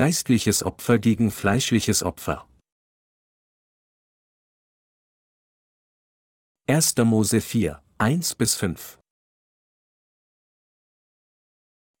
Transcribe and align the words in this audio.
Geistliches 0.00 0.62
Opfer 0.62 0.98
gegen 0.98 1.30
fleischliches 1.30 2.02
Opfer. 2.02 2.48
1. 6.66 6.96
Mose 7.04 7.42
4, 7.42 7.82
1 7.98 8.34
bis 8.36 8.54
5 8.54 8.98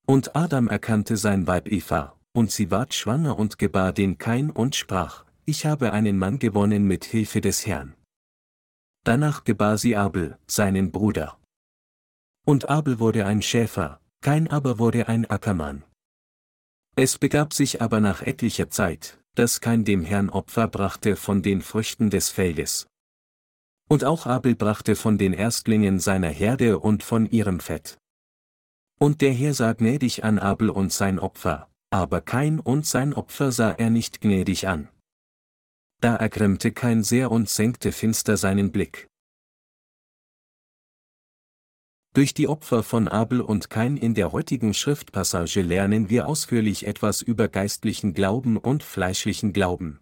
Und 0.06 0.34
Adam 0.34 0.68
erkannte 0.68 1.18
sein 1.18 1.46
Weib 1.46 1.70
Eva, 1.70 2.18
und 2.32 2.50
sie 2.50 2.70
ward 2.70 2.94
schwanger 2.94 3.38
und 3.38 3.58
gebar 3.58 3.92
den 3.92 4.16
Kain 4.16 4.50
und 4.50 4.76
sprach, 4.76 5.26
ich 5.44 5.66
habe 5.66 5.92
einen 5.92 6.16
Mann 6.16 6.38
gewonnen 6.38 6.84
mit 6.86 7.04
Hilfe 7.04 7.42
des 7.42 7.66
Herrn. 7.66 7.94
Danach 9.04 9.44
gebar 9.44 9.76
sie 9.76 9.94
Abel, 9.94 10.38
seinen 10.46 10.90
Bruder. 10.90 11.38
Und 12.46 12.70
Abel 12.70 12.98
wurde 12.98 13.26
ein 13.26 13.42
Schäfer, 13.42 14.00
Kain 14.22 14.48
aber 14.48 14.78
wurde 14.78 15.06
ein 15.06 15.26
Ackermann. 15.26 15.84
Es 17.02 17.16
begab 17.16 17.54
sich 17.54 17.80
aber 17.80 17.98
nach 17.98 18.20
etlicher 18.20 18.68
Zeit, 18.68 19.18
dass 19.34 19.62
kein 19.62 19.86
dem 19.86 20.04
Herrn 20.04 20.28
Opfer 20.28 20.68
brachte 20.68 21.16
von 21.16 21.40
den 21.40 21.62
Früchten 21.62 22.10
des 22.10 22.28
Feldes. 22.28 22.88
Und 23.88 24.04
auch 24.04 24.26
Abel 24.26 24.54
brachte 24.54 24.94
von 24.96 25.16
den 25.16 25.32
Erstlingen 25.32 25.98
seiner 25.98 26.28
Herde 26.28 26.78
und 26.78 27.02
von 27.02 27.24
ihrem 27.24 27.58
Fett. 27.58 27.96
Und 28.98 29.22
der 29.22 29.32
Herr 29.32 29.54
sah 29.54 29.72
gnädig 29.72 30.24
an 30.24 30.38
Abel 30.38 30.68
und 30.68 30.92
sein 30.92 31.18
Opfer, 31.18 31.70
aber 31.88 32.20
kein 32.20 32.60
und 32.60 32.84
sein 32.84 33.14
Opfer 33.14 33.50
sah 33.50 33.70
er 33.70 33.88
nicht 33.88 34.20
gnädig 34.20 34.68
an. 34.68 34.90
Da 36.02 36.16
ergrimmte 36.16 36.70
kein 36.70 37.02
sehr 37.02 37.30
und 37.30 37.48
senkte 37.48 37.92
finster 37.92 38.36
seinen 38.36 38.72
Blick. 38.72 39.08
Durch 42.12 42.34
die 42.34 42.48
Opfer 42.48 42.82
von 42.82 43.06
Abel 43.06 43.40
und 43.40 43.70
Kain 43.70 43.96
in 43.96 44.14
der 44.14 44.32
heutigen 44.32 44.74
Schriftpassage 44.74 45.62
lernen 45.62 46.10
wir 46.10 46.26
ausführlich 46.26 46.86
etwas 46.88 47.22
über 47.22 47.46
geistlichen 47.46 48.14
Glauben 48.14 48.56
und 48.56 48.82
fleischlichen 48.82 49.52
Glauben. 49.52 50.00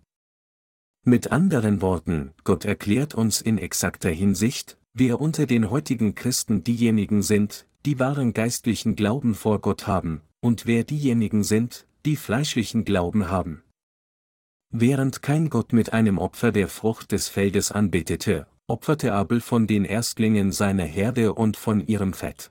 Mit 1.04 1.30
anderen 1.30 1.82
Worten, 1.82 2.32
Gott 2.44 2.64
erklärt 2.64 3.14
uns 3.14 3.42
in 3.42 3.58
exakter 3.58 4.08
Hinsicht, 4.10 4.78
wer 4.94 5.20
unter 5.20 5.44
den 5.44 5.70
heutigen 5.70 6.14
Christen 6.14 6.64
diejenigen 6.64 7.22
sind, 7.22 7.66
die 7.84 7.98
wahren 7.98 8.32
geistlichen 8.32 8.96
Glauben 8.96 9.34
vor 9.34 9.60
Gott 9.60 9.86
haben, 9.86 10.22
und 10.40 10.64
wer 10.64 10.84
diejenigen 10.84 11.44
sind, 11.44 11.86
die 12.06 12.16
fleischlichen 12.16 12.86
Glauben 12.86 13.28
haben. 13.28 13.62
Während 14.70 15.20
kein 15.22 15.50
Gott 15.50 15.74
mit 15.74 15.92
einem 15.92 16.16
Opfer 16.16 16.52
der 16.52 16.68
Frucht 16.68 17.12
des 17.12 17.28
Feldes 17.28 17.70
anbetete, 17.70 18.46
opferte 18.68 19.14
Abel 19.14 19.40
von 19.40 19.66
den 19.66 19.86
Erstlingen 19.86 20.52
seiner 20.52 20.84
Herde 20.84 21.32
und 21.32 21.56
von 21.56 21.86
ihrem 21.86 22.12
Fett. 22.12 22.50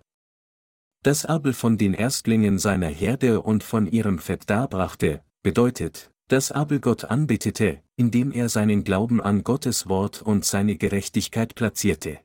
Dass 1.04 1.26
Abel 1.26 1.54
von 1.54 1.78
den 1.78 1.94
Erstlingen 1.94 2.58
seiner 2.58 2.88
Herde 2.88 3.42
und 3.42 3.64
von 3.64 3.86
ihrem 3.86 4.18
Fett 4.18 4.50
darbrachte, 4.50 5.22
bedeutet, 5.44 6.12
dass 6.28 6.52
Abel 6.52 6.80
Gott 6.80 7.06
anbetete, 7.06 7.82
indem 7.96 8.32
er 8.32 8.50
seinen 8.50 8.84
Glauben 8.84 9.22
an 9.22 9.44
Gottes 9.44 9.88
Wort 9.88 10.22
und 10.24 10.44
seine 10.44 10.76
Gerechtigkeit 10.76 11.54
platzierte. 11.54 12.20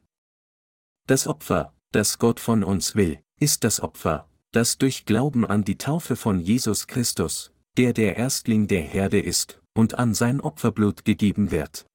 Das 1.06 1.26
Opfer, 1.26 1.74
das 1.92 2.18
Gott 2.18 2.40
von 2.40 2.64
uns 2.64 2.96
will, 2.96 3.20
ist 3.38 3.62
das 3.62 3.80
Opfer, 3.80 4.26
das 4.52 4.78
durch 4.78 5.04
Glauben 5.04 5.46
an 5.46 5.64
die 5.64 5.76
Taufe 5.76 6.16
von 6.16 6.40
Jesus 6.40 6.86
Christus, 6.86 7.52
der 7.76 7.92
der 7.92 8.16
Erstling 8.16 8.68
der 8.68 8.82
Herde 8.82 9.20
ist, 9.20 9.60
und 9.74 9.98
an 9.98 10.14
sein 10.14 10.40
Opferblut 10.40 11.04
gegeben 11.04 11.50
wird. 11.50 11.86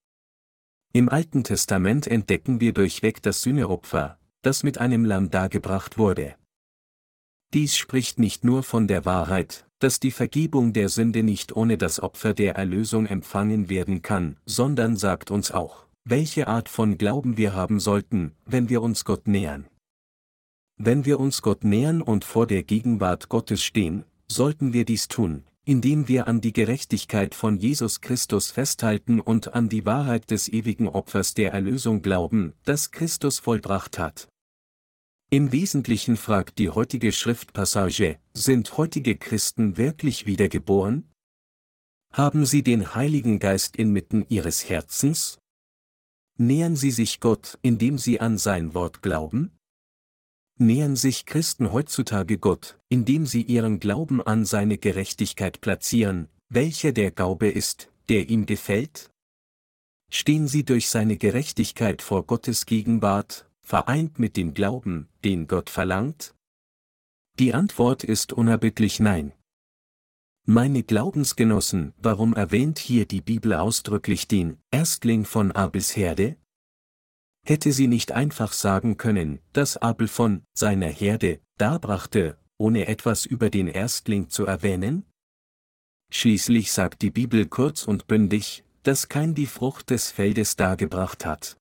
Im 0.93 1.09
Alten 1.09 1.43
Testament 1.43 2.07
entdecken 2.07 2.59
wir 2.59 2.73
durchweg 2.73 3.21
das 3.21 3.41
Sühneopfer, 3.41 4.17
das 4.41 4.63
mit 4.63 4.77
einem 4.77 5.05
Lamm 5.05 5.29
dargebracht 5.29 5.97
wurde. 5.97 6.35
Dies 7.53 7.77
spricht 7.77 8.19
nicht 8.19 8.43
nur 8.43 8.63
von 8.63 8.87
der 8.87 9.05
Wahrheit, 9.05 9.65
dass 9.79 9.99
die 9.99 10.11
Vergebung 10.11 10.73
der 10.73 10.89
Sünde 10.89 11.23
nicht 11.23 11.55
ohne 11.55 11.77
das 11.77 11.99
Opfer 12.01 12.33
der 12.33 12.55
Erlösung 12.55 13.05
empfangen 13.05 13.69
werden 13.69 14.01
kann, 14.01 14.37
sondern 14.45 14.95
sagt 14.97 15.31
uns 15.31 15.51
auch, 15.51 15.85
welche 16.03 16.47
Art 16.47 16.69
von 16.69 16.97
Glauben 16.97 17.37
wir 17.37 17.53
haben 17.53 17.79
sollten, 17.79 18.33
wenn 18.45 18.69
wir 18.69 18.81
uns 18.81 19.05
Gott 19.05 19.27
nähern. 19.27 19.67
Wenn 20.77 21.05
wir 21.05 21.19
uns 21.19 21.41
Gott 21.41 21.63
nähern 21.63 22.01
und 22.01 22.23
vor 22.23 22.47
der 22.47 22.63
Gegenwart 22.63 23.29
Gottes 23.29 23.63
stehen, 23.63 24.03
sollten 24.27 24.73
wir 24.73 24.85
dies 24.85 25.07
tun, 25.07 25.43
indem 25.67 26.07
wir 26.07 26.29
an 26.29 26.39
die 26.39 26.53
Gerechtigkeit 26.53 27.35
von 27.35 27.57
Jesus 27.57 27.99
Christus 27.99 28.51
festhalten 28.51 29.19
und 29.19 29.53
an 29.53 29.67
die 29.67 29.85
Wahrheit 29.85 30.31
des 30.31 30.47
ewigen 30.47 30.87
Opfers 30.87 31.33
der 31.33 31.51
Erlösung 31.51 32.01
glauben, 32.01 32.53
das 32.63 32.91
Christus 32.91 33.39
vollbracht 33.39 33.99
hat. 33.99 34.29
Im 35.29 35.51
Wesentlichen 35.51 36.15
fragt 36.15 36.57
die 36.57 36.69
heutige 36.69 37.11
Schriftpassage, 37.11 38.17
sind 38.33 38.77
heutige 38.77 39.17
Christen 39.17 39.75
wirklich 39.75 40.25
wiedergeboren? 40.25 41.11
Haben 42.13 42.45
sie 42.45 42.63
den 42.63 42.95
Heiligen 42.95 43.39
Geist 43.39 43.75
inmitten 43.75 44.25
ihres 44.29 44.69
Herzens? 44.69 45.37
Nähern 46.37 46.77
sie 46.77 46.91
sich 46.91 47.19
Gott, 47.19 47.59
indem 47.61 47.97
sie 47.97 48.21
an 48.21 48.37
sein 48.37 48.73
Wort 48.73 49.01
glauben? 49.01 49.56
Nähern 50.59 50.95
sich 50.95 51.25
Christen 51.25 51.71
heutzutage 51.71 52.37
Gott, 52.37 52.79
indem 52.89 53.25
sie 53.25 53.41
ihren 53.41 53.79
Glauben 53.79 54.21
an 54.21 54.45
seine 54.45 54.77
Gerechtigkeit 54.77 55.61
platzieren, 55.61 56.29
welcher 56.49 56.91
der 56.91 57.11
Glaube 57.11 57.47
ist, 57.47 57.91
der 58.09 58.29
ihm 58.29 58.45
gefällt? 58.45 59.11
Stehen 60.09 60.47
sie 60.47 60.63
durch 60.63 60.89
seine 60.89 61.17
Gerechtigkeit 61.17 62.01
vor 62.01 62.25
Gottes 62.25 62.65
Gegenwart, 62.65 63.49
vereint 63.61 64.19
mit 64.19 64.37
dem 64.37 64.53
Glauben, 64.53 65.09
den 65.23 65.47
Gott 65.47 65.69
verlangt? 65.69 66.33
Die 67.39 67.53
Antwort 67.53 68.03
ist 68.03 68.33
unerbittlich 68.33 68.99
nein. 68.99 69.33
Meine 70.45 70.81
Glaubensgenossen, 70.81 71.93
warum 71.97 72.33
erwähnt 72.33 72.79
hier 72.79 73.05
die 73.05 73.19
Bibel 73.19 73.53
ausdrücklich 73.53 74.29
den 74.29 74.57
Erstling 74.71 75.25
von 75.25 75.51
Abels 75.51 75.97
Herde? 75.97 76.37
Hätte 77.47 77.71
sie 77.71 77.87
nicht 77.87 78.11
einfach 78.11 78.51
sagen 78.51 78.97
können, 78.97 79.39
dass 79.53 79.77
Abel 79.77 80.07
von 80.07 80.43
seiner 80.53 80.87
Herde 80.87 81.39
darbrachte, 81.57 82.37
ohne 82.57 82.87
etwas 82.87 83.25
über 83.25 83.49
den 83.49 83.67
Erstling 83.67 84.29
zu 84.29 84.45
erwähnen? 84.45 85.05
Schließlich 86.11 86.71
sagt 86.71 87.01
die 87.01 87.11
Bibel 87.11 87.45
kurz 87.45 87.83
und 87.83 88.07
bündig, 88.07 88.63
dass 88.83 89.09
kein 89.09 89.35
die 89.35 89.45
Frucht 89.45 89.89
des 89.89 90.11
Feldes 90.11 90.55
dargebracht 90.55 91.25
hat. 91.25 91.57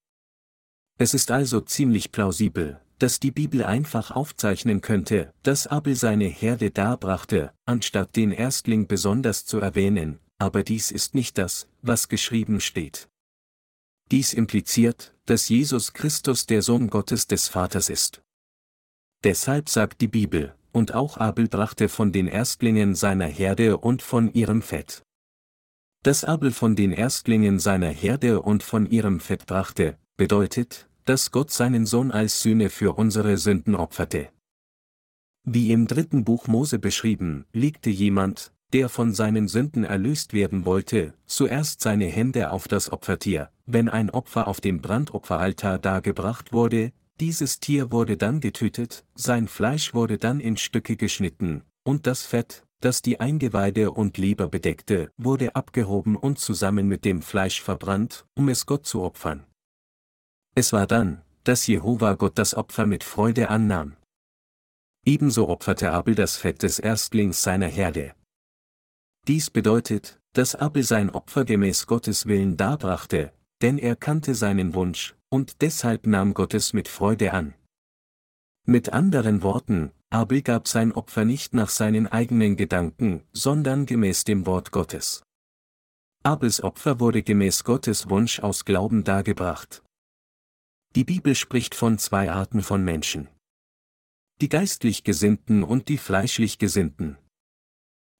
Es 0.99 1.15
ist 1.15 1.31
also 1.31 1.61
ziemlich 1.61 2.13
plausibel, 2.13 2.81
dass 2.99 3.21
die 3.21 3.33
Bibel 3.33 3.65
einfach 3.65 4.11
aufzeichnen 4.11 4.81
könnte, 4.81 5.33
dass 5.43 5.67
Abel 5.67 5.95
seine 5.95 6.27
Herde 6.27 6.71
darbrachte, 6.71 7.53
anstatt 7.65 8.17
den 8.17 8.33
Erstling 8.33 8.87
besonders 8.87 9.45
zu 9.45 9.59
erwähnen, 9.59 10.21
aber 10.39 10.63
dies 10.63 10.91
ist 10.91 11.15
nicht 11.15 11.39
das, 11.39 11.69
was 11.83 12.09
geschrieben 12.09 12.61
steht. 12.61 13.09
Dies 14.11 14.33
impliziert, 14.33 15.15
dass 15.25 15.49
Jesus 15.49 15.93
Christus 15.93 16.47
der 16.47 16.63
Sohn 16.63 16.89
Gottes 16.89 17.27
des 17.27 17.49
Vaters 17.49 17.89
ist. 17.89 18.23
Deshalb 19.25 19.69
sagt 19.69 20.01
die 20.01 20.09
Bibel, 20.09 20.55
und 20.73 20.95
auch 20.95 21.17
Abel 21.17 21.49
brachte 21.49 21.89
von 21.89 22.13
den 22.13 22.29
Erstlingen 22.29 22.95
seiner 22.95 23.27
Herde 23.27 23.79
und 23.79 24.03
von 24.03 24.33
ihrem 24.33 24.63
Fett. 24.63 25.03
Dass 26.03 26.23
Abel 26.23 26.53
von 26.53 26.77
den 26.77 26.93
Erstlingen 26.93 27.59
seiner 27.59 27.89
Herde 27.89 28.43
und 28.43 28.63
von 28.63 28.87
ihrem 28.87 29.19
Fett 29.19 29.47
brachte, 29.47 29.99
bedeutet, 30.17 30.89
dass 31.05 31.33
Gott 31.33 31.51
seinen 31.51 31.87
Sohn 31.87 32.13
als 32.13 32.43
Sühne 32.43 32.71
für 32.71 32.93
unsere 32.93 33.39
Sünden 33.39 33.75
opferte. 33.75 34.29
Wie 35.43 35.73
im 35.73 35.87
dritten 35.87 36.25
Buch 36.25 36.47
Mose 36.47 36.79
beschrieben, 36.79 37.47
legte 37.53 37.91
jemand, 37.91 38.53
der 38.73 38.89
von 38.89 39.13
seinen 39.13 39.49
Sünden 39.49 39.85
erlöst 39.85 40.33
werden 40.33 40.65
wollte, 40.65 41.15
zuerst 41.27 41.81
seine 41.81 42.07
Hände 42.07 42.51
auf 42.51 42.69
das 42.69 42.93
Opfertier, 42.93 43.51
wenn 43.67 43.89
ein 43.89 44.11
Opfer 44.11 44.49
auf 44.49 44.61
dem 44.61 44.81
Brandopferaltar 44.81 45.79
dargebracht 45.79 46.53
wurde, 46.53 46.93
dieses 47.21 47.61
Tier 47.61 47.93
wurde 47.93 48.17
dann 48.17 48.41
getötet, 48.41 49.05
sein 49.15 49.49
Fleisch 49.49 49.95
wurde 49.95 50.19
dann 50.19 50.41
in 50.41 50.57
Stücke 50.57 50.97
geschnitten, 50.97 51.63
und 51.85 52.07
das 52.07 52.27
Fett, 52.27 52.67
das 52.81 53.01
die 53.01 53.21
Eingeweide 53.21 53.91
und 53.93 54.19
Leber 54.19 54.49
bedeckte, 54.49 55.11
wurde 55.17 55.55
abgehoben 55.55 56.17
und 56.17 56.39
zusammen 56.39 56.89
mit 56.89 57.05
dem 57.05 57.23
Fleisch 57.23 57.63
verbrannt, 57.63 58.27
um 58.35 58.49
es 58.49 58.67
Gott 58.67 58.87
zu 58.87 59.03
opfern. 59.03 59.47
Es 60.55 60.73
war 60.73 60.87
dann, 60.87 61.23
dass 61.45 61.67
Jehova 61.67 62.15
Gott 62.15 62.39
das 62.39 62.55
Opfer 62.55 62.87
mit 62.87 63.05
Freude 63.05 63.49
annahm. 63.49 63.97
Ebenso 65.05 65.49
opferte 65.49 65.93
Abel 65.93 66.15
das 66.15 66.37
Fett 66.37 66.63
des 66.63 66.79
Erstlings 66.79 67.43
seiner 67.43 67.69
Herde. 67.69 68.15
Dies 69.29 69.51
bedeutet, 69.51 70.21
dass 70.35 70.55
Abel 70.55 70.85
sein 70.85 71.11
Opfer 71.11 71.45
gemäß 71.45 71.87
Gottes 71.87 72.27
Willen 72.27 72.57
darbrachte, 72.57 73.33
denn 73.61 73.77
er 73.79 73.97
kannte 73.97 74.37
seinen 74.37 74.75
Wunsch, 74.75 75.17
und 75.31 75.63
deshalb 75.63 76.07
nahm 76.07 76.33
Gott 76.33 76.55
es 76.55 76.73
mit 76.73 76.87
Freude 76.87 77.33
an. 77.33 77.55
Mit 78.67 78.93
anderen 78.93 79.43
Worten, 79.43 79.91
Abel 80.11 80.43
gab 80.43 80.69
sein 80.69 80.93
Opfer 80.93 81.25
nicht 81.25 81.55
nach 81.55 81.71
seinen 81.71 82.07
eigenen 82.07 82.57
Gedanken, 82.57 83.25
sondern 83.33 83.87
gemäß 83.87 84.23
dem 84.23 84.47
Wort 84.47 84.71
Gottes. 84.71 85.23
Abels 86.23 86.63
Opfer 86.63 87.01
wurde 87.01 87.23
gemäß 87.23 87.65
Gottes 87.65 88.09
Wunsch 88.09 88.41
aus 88.41 88.65
Glauben 88.65 89.03
dargebracht. 89.03 89.83
Die 90.95 91.05
Bibel 91.05 91.35
spricht 91.35 91.75
von 91.75 91.99
zwei 91.99 92.31
Arten 92.31 92.63
von 92.63 92.85
Menschen. 92.85 93.29
Die 94.41 94.49
geistlich 94.49 95.03
Gesinnten 95.03 95.65
und 95.65 95.89
die 95.89 95.99
fleischlich 95.99 96.59
Gesinnten. 96.59 97.19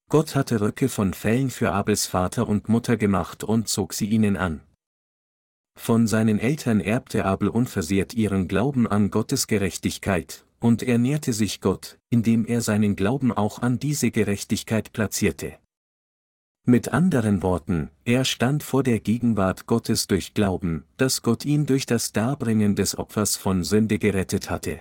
Gott 0.09 0.37
hatte 0.37 0.61
Röcke 0.61 0.89
von 0.89 1.15
Fellen 1.15 1.51
für 1.51 1.73
Abels 1.73 2.07
Vater 2.07 2.49
und 2.49 2.69
Mutter 2.69 2.97
gemacht 2.97 3.43
und 3.43 3.69
zog 3.69 3.93
sie 3.93 4.07
ihnen 4.07 4.37
an. 4.37 4.61
Von 5.77 6.07
seinen 6.07 6.39
Eltern 6.39 6.81
erbte 6.81 7.25
Abel 7.25 7.49
unversehrt 7.49 8.15
ihren 8.15 8.47
Glauben 8.47 8.87
an 8.87 9.11
Gottes 9.11 9.49
Gerechtigkeit, 9.49 10.45
und 10.61 10.83
er 10.85 10.99
näherte 10.99 11.33
sich 11.33 11.61
Gott, 11.61 11.99
indem 12.09 12.47
er 12.47 12.61
seinen 12.61 12.95
Glauben 12.95 13.33
auch 13.33 13.61
an 13.61 13.81
diese 13.81 14.13
Gerechtigkeit 14.13 14.93
platzierte. 14.93 15.59
Mit 16.65 16.93
anderen 16.93 17.43
Worten, 17.43 17.91
er 18.05 18.25
stand 18.25 18.63
vor 18.63 18.83
der 18.83 19.01
Gegenwart 19.01 19.67
Gottes 19.67 20.07
durch 20.07 20.35
Glauben, 20.35 20.85
dass 20.97 21.23
Gott 21.23 21.45
ihn 21.45 21.67
durch 21.67 21.85
das 21.85 22.13
Darbringen 22.13 22.75
des 22.75 22.97
Opfers 22.97 23.37
von 23.37 23.65
Sünde 23.65 23.99
gerettet 23.99 24.51
hatte. 24.51 24.81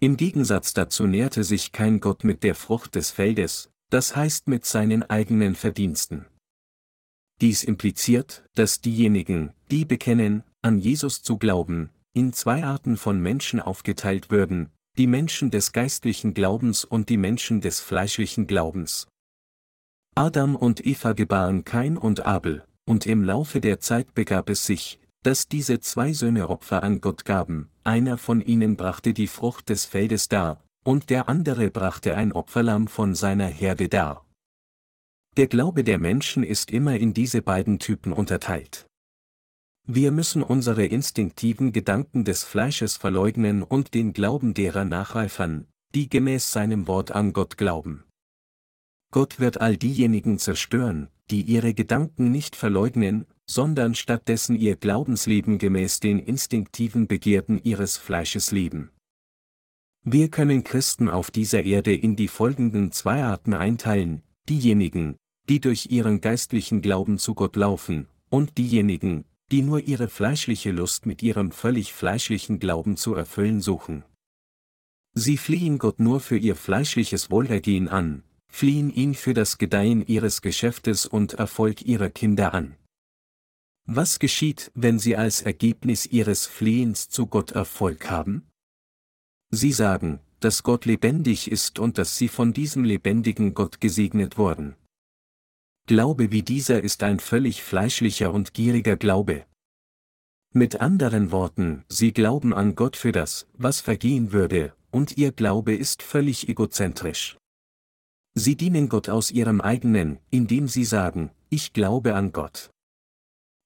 Im 0.00 0.16
Gegensatz 0.16 0.74
dazu 0.74 1.06
nährte 1.06 1.44
sich 1.44 1.72
kein 1.72 2.00
Gott 2.00 2.24
mit 2.24 2.42
der 2.42 2.54
Frucht 2.54 2.94
des 2.94 3.10
Feldes, 3.10 3.71
das 3.92 4.16
heißt 4.16 4.48
mit 4.48 4.64
seinen 4.64 5.02
eigenen 5.02 5.54
Verdiensten. 5.54 6.24
Dies 7.42 7.62
impliziert, 7.62 8.42
dass 8.54 8.80
diejenigen, 8.80 9.52
die 9.70 9.84
bekennen, 9.84 10.44
an 10.62 10.78
Jesus 10.78 11.22
zu 11.22 11.36
glauben, 11.36 11.90
in 12.14 12.32
zwei 12.32 12.64
Arten 12.64 12.96
von 12.96 13.20
Menschen 13.20 13.60
aufgeteilt 13.60 14.30
würden, 14.30 14.70
die 14.96 15.06
Menschen 15.06 15.50
des 15.50 15.72
geistlichen 15.72 16.32
Glaubens 16.32 16.86
und 16.86 17.10
die 17.10 17.18
Menschen 17.18 17.60
des 17.60 17.80
fleischlichen 17.80 18.46
Glaubens. 18.46 19.08
Adam 20.14 20.56
und 20.56 20.86
Eva 20.86 21.12
gebaren 21.12 21.64
Kain 21.64 21.98
und 21.98 22.24
Abel, 22.24 22.64
und 22.86 23.04
im 23.04 23.22
Laufe 23.24 23.60
der 23.60 23.78
Zeit 23.80 24.14
begab 24.14 24.48
es 24.48 24.64
sich, 24.64 25.00
dass 25.22 25.48
diese 25.48 25.80
zwei 25.80 26.14
Söhne 26.14 26.48
Opfer 26.48 26.82
an 26.82 27.02
Gott 27.02 27.26
gaben, 27.26 27.68
einer 27.84 28.16
von 28.16 28.40
ihnen 28.40 28.76
brachte 28.76 29.12
die 29.12 29.26
Frucht 29.26 29.68
des 29.68 29.84
Feldes 29.84 30.28
dar, 30.28 30.62
und 30.84 31.10
der 31.10 31.28
andere 31.28 31.70
brachte 31.70 32.16
ein 32.16 32.32
Opferlamm 32.32 32.88
von 32.88 33.14
seiner 33.14 33.46
Herde 33.46 33.88
dar. 33.88 34.26
Der 35.36 35.46
Glaube 35.46 35.84
der 35.84 35.98
Menschen 35.98 36.42
ist 36.42 36.70
immer 36.70 36.96
in 36.96 37.14
diese 37.14 37.40
beiden 37.40 37.78
Typen 37.78 38.12
unterteilt. 38.12 38.86
Wir 39.86 40.12
müssen 40.12 40.42
unsere 40.42 40.84
instinktiven 40.84 41.72
Gedanken 41.72 42.24
des 42.24 42.44
Fleisches 42.44 42.96
verleugnen 42.96 43.62
und 43.62 43.94
den 43.94 44.12
Glauben 44.12 44.54
derer 44.54 44.84
nacheifern, 44.84 45.66
die 45.94 46.08
gemäß 46.08 46.52
seinem 46.52 46.86
Wort 46.86 47.10
an 47.12 47.32
Gott 47.32 47.56
glauben. 47.56 48.04
Gott 49.10 49.40
wird 49.40 49.60
all 49.60 49.76
diejenigen 49.76 50.38
zerstören, 50.38 51.08
die 51.30 51.42
ihre 51.42 51.74
Gedanken 51.74 52.30
nicht 52.30 52.56
verleugnen, 52.56 53.26
sondern 53.46 53.94
stattdessen 53.94 54.56
ihr 54.56 54.76
Glaubensleben 54.76 55.58
gemäß 55.58 56.00
den 56.00 56.18
instinktiven 56.18 57.06
Begierden 57.06 57.62
ihres 57.62 57.96
Fleisches 57.96 58.52
leben. 58.52 58.90
Wir 60.04 60.30
können 60.30 60.64
Christen 60.64 61.08
auf 61.08 61.30
dieser 61.30 61.62
Erde 61.62 61.94
in 61.94 62.16
die 62.16 62.26
folgenden 62.26 62.90
zwei 62.90 63.22
Arten 63.22 63.54
einteilen, 63.54 64.22
diejenigen, 64.48 65.16
die 65.48 65.60
durch 65.60 65.90
ihren 65.90 66.20
geistlichen 66.20 66.82
Glauben 66.82 67.18
zu 67.18 67.34
Gott 67.34 67.54
laufen, 67.54 68.08
und 68.28 68.58
diejenigen, 68.58 69.24
die 69.52 69.62
nur 69.62 69.80
ihre 69.80 70.08
fleischliche 70.08 70.72
Lust 70.72 71.06
mit 71.06 71.22
ihrem 71.22 71.52
völlig 71.52 71.92
fleischlichen 71.92 72.58
Glauben 72.58 72.96
zu 72.96 73.14
erfüllen 73.14 73.60
suchen. 73.60 74.04
Sie 75.14 75.36
fliehen 75.36 75.78
Gott 75.78 76.00
nur 76.00 76.18
für 76.18 76.38
ihr 76.38 76.56
fleischliches 76.56 77.30
Wohlergehen 77.30 77.88
an, 77.88 78.24
fliehen 78.48 78.90
ihn 78.90 79.14
für 79.14 79.34
das 79.34 79.58
Gedeihen 79.58 80.04
ihres 80.04 80.42
Geschäftes 80.42 81.06
und 81.06 81.34
Erfolg 81.34 81.82
ihrer 81.82 82.10
Kinder 82.10 82.54
an. 82.54 82.76
Was 83.84 84.18
geschieht, 84.18 84.72
wenn 84.74 84.98
sie 84.98 85.16
als 85.16 85.42
Ergebnis 85.42 86.06
ihres 86.06 86.46
Flehens 86.46 87.08
zu 87.08 87.26
Gott 87.26 87.52
Erfolg 87.52 88.10
haben? 88.10 88.48
Sie 89.54 89.72
sagen, 89.72 90.20
dass 90.40 90.62
Gott 90.62 90.86
lebendig 90.86 91.50
ist 91.50 91.78
und 91.78 91.98
dass 91.98 92.16
sie 92.16 92.28
von 92.28 92.54
diesem 92.54 92.84
lebendigen 92.84 93.52
Gott 93.52 93.82
gesegnet 93.82 94.38
wurden. 94.38 94.76
Glaube 95.86 96.32
wie 96.32 96.42
dieser 96.42 96.82
ist 96.82 97.02
ein 97.02 97.20
völlig 97.20 97.62
fleischlicher 97.62 98.32
und 98.32 98.54
gieriger 98.54 98.96
Glaube. 98.96 99.44
Mit 100.54 100.80
anderen 100.80 101.32
Worten, 101.32 101.84
sie 101.88 102.12
glauben 102.12 102.54
an 102.54 102.74
Gott 102.76 102.96
für 102.96 103.12
das, 103.12 103.46
was 103.52 103.80
vergehen 103.80 104.32
würde, 104.32 104.74
und 104.90 105.18
ihr 105.18 105.32
Glaube 105.32 105.74
ist 105.74 106.02
völlig 106.02 106.48
egozentrisch. 106.48 107.36
Sie 108.34 108.56
dienen 108.56 108.88
Gott 108.88 109.10
aus 109.10 109.30
ihrem 109.30 109.60
eigenen, 109.60 110.18
indem 110.30 110.66
sie 110.66 110.84
sagen, 110.84 111.30
ich 111.50 111.74
glaube 111.74 112.14
an 112.14 112.32
Gott. 112.32 112.70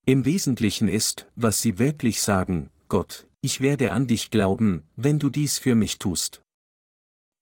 Im 0.04 0.24
Wesentlichen 0.24 0.88
ist, 0.88 1.26
was 1.36 1.62
sie 1.62 1.78
wirklich 1.78 2.22
sagen, 2.22 2.70
Gott, 2.88 3.28
ich 3.46 3.60
werde 3.60 3.92
an 3.92 4.08
dich 4.08 4.32
glauben, 4.32 4.82
wenn 4.96 5.20
du 5.20 5.30
dies 5.30 5.56
für 5.60 5.76
mich 5.76 6.00
tust. 6.00 6.42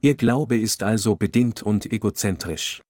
Ihr 0.03 0.17
Glaube 0.17 0.59
ist 0.59 0.83
also 0.83 1.17
bedingt 1.17 1.63
und 1.63 1.91
egozentrisch. 1.91 2.83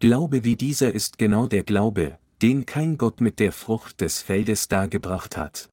Glaube 0.00 0.42
wie 0.42 0.56
dieser 0.56 0.92
ist 0.92 1.18
genau 1.18 1.46
der 1.46 1.62
Glaube, 1.62 2.18
den 2.42 2.66
kein 2.66 2.98
Gott 2.98 3.20
mit 3.20 3.38
der 3.38 3.52
Frucht 3.52 4.00
des 4.00 4.20
Feldes 4.20 4.66
dargebracht 4.66 5.36
hat. 5.36 5.70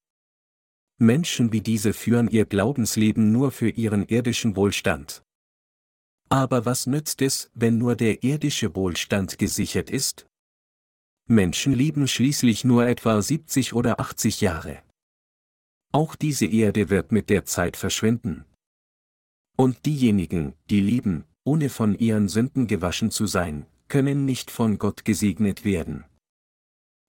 Menschen 0.98 1.52
wie 1.52 1.62
diese 1.62 1.92
führen 1.92 2.28
ihr 2.28 2.44
Glaubensleben 2.44 3.32
nur 3.32 3.50
für 3.50 3.70
ihren 3.70 4.06
irdischen 4.06 4.54
Wohlstand. 4.54 5.24
Aber 6.28 6.64
was 6.64 6.86
nützt 6.86 7.22
es, 7.22 7.50
wenn 7.54 7.76
nur 7.76 7.96
der 7.96 8.22
irdische 8.22 8.76
Wohlstand 8.76 9.36
gesichert 9.40 9.90
ist? 9.90 10.26
Menschen 11.26 11.72
leben 11.72 12.06
schließlich 12.06 12.64
nur 12.64 12.86
etwa 12.86 13.20
70 13.20 13.72
oder 13.72 13.98
80 13.98 14.40
Jahre. 14.42 14.85
Auch 15.92 16.14
diese 16.14 16.46
Erde 16.46 16.90
wird 16.90 17.12
mit 17.12 17.30
der 17.30 17.44
Zeit 17.44 17.76
verschwinden. 17.76 18.44
Und 19.56 19.86
diejenigen, 19.86 20.54
die 20.68 20.80
lieben, 20.80 21.24
ohne 21.44 21.68
von 21.68 21.98
ihren 21.98 22.28
Sünden 22.28 22.66
gewaschen 22.66 23.10
zu 23.10 23.26
sein, 23.26 23.66
können 23.88 24.24
nicht 24.24 24.50
von 24.50 24.78
Gott 24.78 25.04
gesegnet 25.04 25.64
werden. 25.64 26.04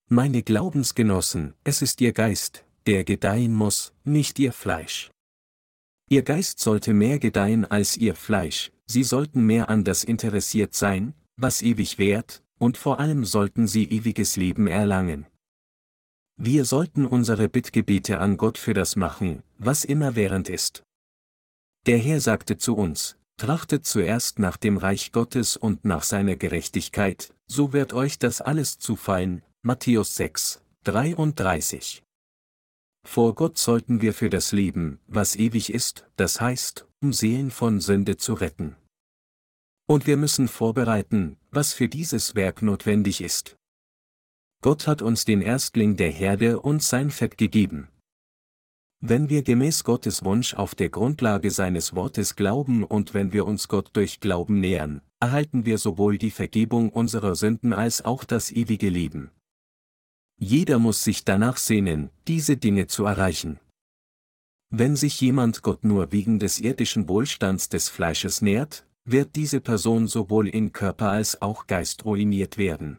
Meine 0.10 0.44
Glaubensgenossen, 0.44 1.54
es 1.64 1.82
ist 1.82 2.00
ihr 2.00 2.14
Geist, 2.14 2.64
der 2.86 3.04
gedeihen 3.04 3.54
muss, 3.54 3.94
nicht 4.06 4.40
ihr 4.40 4.54
Fleisch. 4.54 5.12
Ihr 6.10 6.24
Geist 6.24 6.60
sollte 6.60 6.94
mehr 6.94 7.20
gedeihen 7.20 7.66
als 7.66 7.98
ihr 7.98 8.16
Fleisch, 8.16 8.72
sie 8.86 9.04
sollten 9.04 9.46
mehr 9.46 9.68
an 9.68 9.84
das 9.84 10.06
interessiert 10.06 10.74
sein, 10.74 11.14
was 11.36 11.62
ewig 11.62 11.98
währt, 11.98 12.42
und 12.58 12.78
vor 12.78 13.00
allem 13.00 13.26
sollten 13.26 13.68
sie 13.68 13.84
ewiges 13.84 14.38
Leben 14.38 14.68
erlangen. 14.68 15.26
Wir 16.40 16.66
sollten 16.66 17.08
unsere 17.08 17.50
Bittgebete 17.50 18.20
an 18.20 18.38
Gott 18.38 18.60
für 18.60 18.76
das 18.76 18.96
machen, 18.96 19.42
was 19.58 19.84
immerwährend 19.84 20.50
ist. 20.50 20.84
Der 21.88 21.98
Herr 21.98 22.22
sagte 22.22 22.58
zu 22.58 22.76
uns, 22.76 23.18
Trachtet 23.38 23.86
zuerst 23.86 24.40
nach 24.40 24.58
dem 24.58 24.78
Reich 24.78 25.12
Gottes 25.12 25.58
und 25.58 25.86
nach 25.86 26.02
seiner 26.02 26.36
Gerechtigkeit, 26.36 27.34
so 27.46 27.72
wird 27.72 27.94
euch 27.94 28.18
das 28.18 28.42
alles 28.42 28.80
zufallen. 28.80 29.44
Matthäus 29.62 30.16
6, 30.16 30.62
33. 30.86 32.04
Vor 33.08 33.36
Gott 33.36 33.60
sollten 33.60 34.02
wir 34.02 34.14
für 34.14 34.32
das 34.32 34.52
Leben, 34.52 35.00
was 35.08 35.36
ewig 35.36 35.72
ist, 35.72 36.08
das 36.16 36.42
heißt, 36.42 36.88
um 37.02 37.14
Seelen 37.14 37.52
von 37.52 37.80
Sünde 37.80 38.18
zu 38.18 38.34
retten. 38.34 38.76
Und 39.88 40.08
wir 40.08 40.18
müssen 40.18 40.48
vorbereiten, 40.48 41.38
was 41.52 41.74
für 41.74 41.88
dieses 41.88 42.34
Werk 42.34 42.62
notwendig 42.64 43.22
ist. 43.22 43.56
Gott 44.62 44.88
hat 44.88 45.02
uns 45.02 45.26
den 45.26 45.42
Erstling 45.42 45.98
der 45.98 46.12
Herde 46.12 46.60
und 46.60 46.82
sein 46.82 47.12
Fett 47.12 47.38
gegeben. 47.38 47.90
Wenn 49.00 49.30
wir 49.30 49.44
gemäß 49.44 49.84
Gottes 49.84 50.24
Wunsch 50.24 50.56
auf 50.56 50.74
der 50.74 50.90
Grundlage 50.90 51.52
seines 51.52 51.94
Wortes 51.94 52.36
glauben 52.36 52.84
und 52.84 53.14
wenn 53.14 53.32
wir 53.32 53.46
uns 53.46 53.68
Gott 53.68 53.92
durch 53.94 54.20
Glauben 54.20 54.60
nähern, 54.60 55.02
erhalten 55.20 55.66
wir 55.66 55.78
sowohl 55.78 56.18
die 56.18 56.32
Vergebung 56.32 56.90
unserer 56.90 57.36
Sünden 57.36 57.74
als 57.74 58.04
auch 58.04 58.24
das 58.24 58.52
ewige 58.52 58.90
Leben. 58.90 59.30
Jeder 60.40 60.80
muss 60.80 61.04
sich 61.04 61.26
danach 61.26 61.58
sehnen, 61.58 62.10
diese 62.28 62.58
Dinge 62.58 62.88
zu 62.88 63.06
erreichen. 63.06 63.60
Wenn 64.70 64.96
sich 64.96 65.22
jemand 65.22 65.62
Gott 65.62 65.84
nur 65.84 66.12
wegen 66.12 66.40
des 66.40 66.60
irdischen 66.60 67.08
Wohlstands 67.08 67.70
des 67.70 67.90
Fleisches 67.90 68.42
nährt, 68.42 68.88
wird 69.06 69.36
diese 69.36 69.62
Person 69.62 70.08
sowohl 70.08 70.48
in 70.48 70.72
Körper 70.72 71.12
als 71.12 71.42
auch 71.42 71.68
Geist 71.68 72.04
ruiniert 72.04 72.58
werden. 72.58 72.98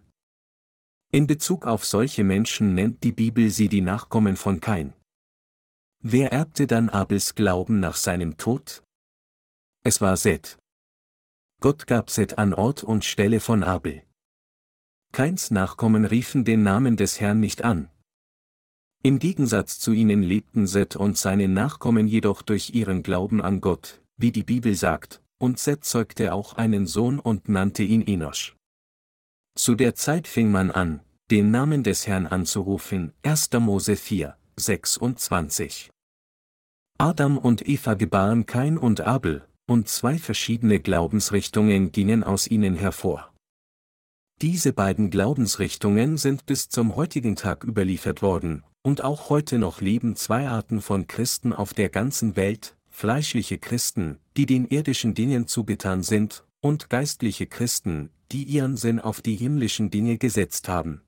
In 1.11 1.27
Bezug 1.27 1.65
auf 1.65 1.87
solche 1.87 2.23
Menschen 2.23 2.75
nennt 2.75 3.03
die 3.03 3.13
Bibel 3.13 3.49
sie 3.49 3.71
die 3.71 3.81
Nachkommen 3.81 4.37
von 4.37 4.61
Kain. 4.61 4.93
Wer 6.01 6.33
erbte 6.33 6.67
dann 6.67 6.91
Abels 6.91 7.35
Glauben 7.35 7.81
nach 7.81 7.97
seinem 7.97 8.37
Tod? 8.37 8.83
Es 9.83 10.03
war 10.03 10.19
Seth. 10.19 10.59
Gott 11.61 11.87
gab 11.87 12.11
Seth 12.11 12.37
an 12.37 12.53
Ort 12.53 12.85
und 12.85 13.07
Stelle 13.07 13.41
von 13.41 13.65
Abel. 13.65 14.03
Keins 15.11 15.51
Nachkommen 15.51 16.05
riefen 16.05 16.45
den 16.45 16.63
Namen 16.63 16.99
des 16.99 17.21
Herrn 17.21 17.41
nicht 17.41 17.65
an. 17.65 17.89
Im 19.03 19.19
Gegensatz 19.19 19.81
zu 19.81 19.93
ihnen 19.93 20.23
lebten 20.23 20.67
Seth 20.67 20.95
und 20.95 21.17
seine 21.17 21.49
Nachkommen 21.49 22.07
jedoch 22.07 22.43
durch 22.43 22.75
ihren 22.75 23.03
Glauben 23.03 23.41
an 23.41 23.63
Gott, 23.63 24.03
wie 24.19 24.31
die 24.31 24.43
Bibel 24.43 24.75
sagt, 24.75 25.23
und 25.39 25.59
Seth 25.59 25.85
zeugte 25.85 26.35
auch 26.35 26.53
einen 26.53 26.87
Sohn 26.87 27.19
und 27.19 27.49
nannte 27.49 27.83
ihn 27.83 28.07
Enosch. 28.07 28.58
Zu 29.59 29.75
der 29.75 29.97
Zeit 29.97 30.29
fing 30.29 30.53
man 30.53 30.71
an, 30.71 31.01
den 31.33 31.51
Namen 31.51 31.83
des 31.83 32.07
Herrn 32.07 32.29
anzurufen, 32.29 33.13
1. 33.25 33.51
Mose 33.59 33.97
4, 33.97 34.37
26. 34.55 35.91
Adam 36.97 37.37
und 37.37 37.69
Eva 37.69 37.95
gebaren 37.95 38.47
Kain 38.47 38.79
und 38.79 39.01
Abel, 39.01 39.45
und 39.67 39.89
zwei 39.89 40.17
verschiedene 40.17 40.79
Glaubensrichtungen 40.79 41.91
gingen 41.91 42.23
aus 42.23 42.47
ihnen 42.47 42.77
hervor. 42.77 43.35
Diese 44.43 44.73
beiden 44.73 45.11
Glaubensrichtungen 45.11 46.19
sind 46.19 46.47
bis 46.47 46.69
zum 46.69 46.95
heutigen 46.95 47.35
Tag 47.35 47.65
überliefert 47.65 48.23
worden, 48.23 48.63
und 48.83 49.03
auch 49.03 49.29
heute 49.29 49.59
noch 49.59 49.81
leben 49.81 50.15
zwei 50.15 50.49
Arten 50.49 50.81
von 50.81 51.09
Christen 51.09 51.53
auf 51.53 51.75
der 51.75 51.89
ganzen 51.89 52.37
Welt, 52.37 52.77
fleischliche 52.91 53.59
Christen, 53.59 54.21
die 54.37 54.47
den 54.47 54.69
irdischen 54.69 55.15
Dingen 55.15 55.49
zugetan 55.49 56.05
sind, 56.05 56.45
und 56.61 56.91
geistliche 56.91 57.49
Christen, 57.49 58.11
die 58.33 58.45
ihren 58.45 58.77
Sinn 58.77 59.01
auf 59.01 59.21
die 59.21 59.37
himmlischen 59.37 59.91
Dinge 59.91 60.19
gesetzt 60.19 60.69
haben. 60.69 61.03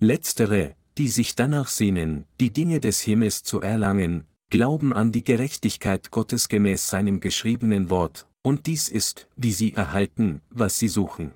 Letztere, 0.00 0.76
die 0.96 1.08
sich 1.08 1.34
danach 1.34 1.68
sehnen, 1.68 2.24
die 2.40 2.52
Dinge 2.52 2.80
des 2.80 3.00
Himmels 3.00 3.42
zu 3.42 3.60
erlangen, 3.60 4.26
glauben 4.50 4.92
an 4.92 5.12
die 5.12 5.24
Gerechtigkeit 5.24 6.10
Gottes 6.10 6.48
gemäß 6.48 6.88
seinem 6.88 7.20
geschriebenen 7.20 7.90
Wort, 7.90 8.26
und 8.42 8.66
dies 8.66 8.88
ist, 8.88 9.28
wie 9.36 9.52
sie 9.52 9.74
erhalten, 9.74 10.40
was 10.50 10.78
sie 10.78 10.88
suchen. 10.88 11.32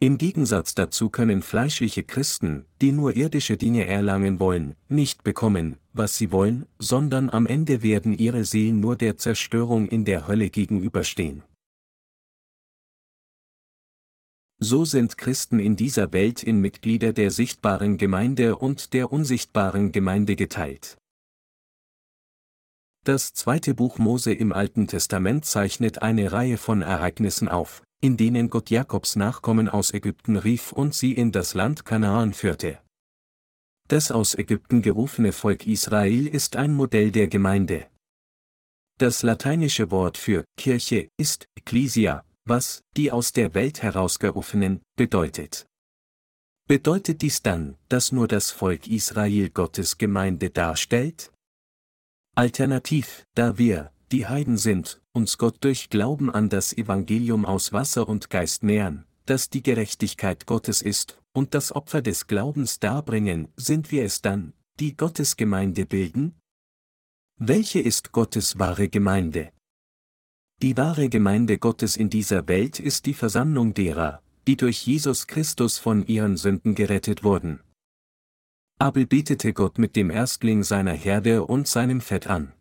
Im 0.00 0.18
Gegensatz 0.18 0.74
dazu 0.74 1.10
können 1.10 1.42
fleischliche 1.42 2.02
Christen, 2.02 2.64
die 2.80 2.90
nur 2.90 3.14
irdische 3.14 3.56
Dinge 3.56 3.86
erlangen 3.86 4.40
wollen, 4.40 4.74
nicht 4.88 5.22
bekommen, 5.22 5.76
was 5.92 6.18
sie 6.18 6.32
wollen, 6.32 6.66
sondern 6.80 7.30
am 7.30 7.46
Ende 7.46 7.84
werden 7.84 8.18
ihre 8.18 8.44
Seelen 8.44 8.80
nur 8.80 8.96
der 8.96 9.16
Zerstörung 9.16 9.86
in 9.86 10.04
der 10.04 10.26
Hölle 10.26 10.50
gegenüberstehen. 10.50 11.44
So 14.64 14.84
sind 14.84 15.18
Christen 15.18 15.58
in 15.58 15.74
dieser 15.74 16.12
Welt 16.12 16.44
in 16.44 16.60
Mitglieder 16.60 17.12
der 17.12 17.32
sichtbaren 17.32 17.98
Gemeinde 17.98 18.54
und 18.54 18.92
der 18.92 19.10
unsichtbaren 19.10 19.90
Gemeinde 19.90 20.36
geteilt. 20.36 20.98
Das 23.04 23.32
zweite 23.32 23.74
Buch 23.74 23.98
Mose 23.98 24.32
im 24.32 24.52
Alten 24.52 24.86
Testament 24.86 25.46
zeichnet 25.46 26.02
eine 26.02 26.30
Reihe 26.30 26.58
von 26.58 26.80
Ereignissen 26.80 27.48
auf, 27.48 27.82
in 28.00 28.16
denen 28.16 28.50
Gott 28.50 28.70
Jakobs 28.70 29.16
Nachkommen 29.16 29.68
aus 29.68 29.92
Ägypten 29.92 30.36
rief 30.36 30.70
und 30.70 30.94
sie 30.94 31.10
in 31.10 31.32
das 31.32 31.54
Land 31.54 31.84
Kanaan 31.84 32.32
führte. 32.32 32.78
Das 33.88 34.12
aus 34.12 34.36
Ägypten 34.36 34.80
gerufene 34.80 35.32
Volk 35.32 35.66
Israel 35.66 36.28
ist 36.28 36.54
ein 36.54 36.72
Modell 36.72 37.10
der 37.10 37.26
Gemeinde. 37.26 37.88
Das 38.98 39.24
lateinische 39.24 39.90
Wort 39.90 40.16
für 40.16 40.44
Kirche 40.56 41.08
ist 41.16 41.48
Ecclesia, 41.56 42.22
was 42.44 42.82
die 42.96 43.12
aus 43.12 43.32
der 43.32 43.54
Welt 43.54 43.82
herausgerufenen 43.82 44.82
bedeutet. 44.96 45.66
Bedeutet 46.68 47.22
dies 47.22 47.42
dann, 47.42 47.76
dass 47.88 48.12
nur 48.12 48.28
das 48.28 48.50
Volk 48.50 48.86
Israel 48.86 49.50
Gottes 49.50 49.98
Gemeinde 49.98 50.50
darstellt? 50.50 51.32
Alternativ, 52.34 53.26
da 53.34 53.58
wir, 53.58 53.92
die 54.10 54.26
Heiden 54.26 54.56
sind, 54.56 55.00
uns 55.12 55.38
Gott 55.38 55.62
durch 55.64 55.90
Glauben 55.90 56.30
an 56.30 56.48
das 56.48 56.72
Evangelium 56.72 57.44
aus 57.44 57.72
Wasser 57.72 58.08
und 58.08 58.30
Geist 58.30 58.62
nähern, 58.62 59.06
das 59.26 59.50
die 59.50 59.62
Gerechtigkeit 59.62 60.46
Gottes 60.46 60.82
ist, 60.82 61.18
und 61.32 61.54
das 61.54 61.72
Opfer 61.72 62.02
des 62.02 62.26
Glaubens 62.26 62.78
darbringen, 62.78 63.48
sind 63.56 63.90
wir 63.90 64.04
es 64.04 64.20
dann, 64.20 64.52
die 64.80 64.96
Gottes 64.96 65.36
Gemeinde 65.36 65.86
bilden? 65.86 66.38
Welche 67.38 67.80
ist 67.80 68.12
Gottes 68.12 68.58
wahre 68.58 68.88
Gemeinde? 68.88 69.52
Die 70.62 70.76
wahre 70.76 71.08
Gemeinde 71.08 71.58
Gottes 71.58 71.96
in 71.96 72.08
dieser 72.08 72.46
Welt 72.46 72.78
ist 72.78 73.06
die 73.06 73.14
Versammlung 73.14 73.74
derer, 73.74 74.22
die 74.46 74.56
durch 74.56 74.86
Jesus 74.86 75.26
Christus 75.26 75.78
von 75.78 76.06
ihren 76.06 76.36
Sünden 76.36 76.76
gerettet 76.76 77.24
wurden. 77.24 77.58
Abel 78.78 79.06
betete 79.06 79.54
Gott 79.54 79.78
mit 79.78 79.96
dem 79.96 80.08
Erstling 80.08 80.62
seiner 80.62 80.92
Herde 80.92 81.44
und 81.46 81.66
seinem 81.66 82.00
Fett 82.00 82.28
an. 82.28 82.52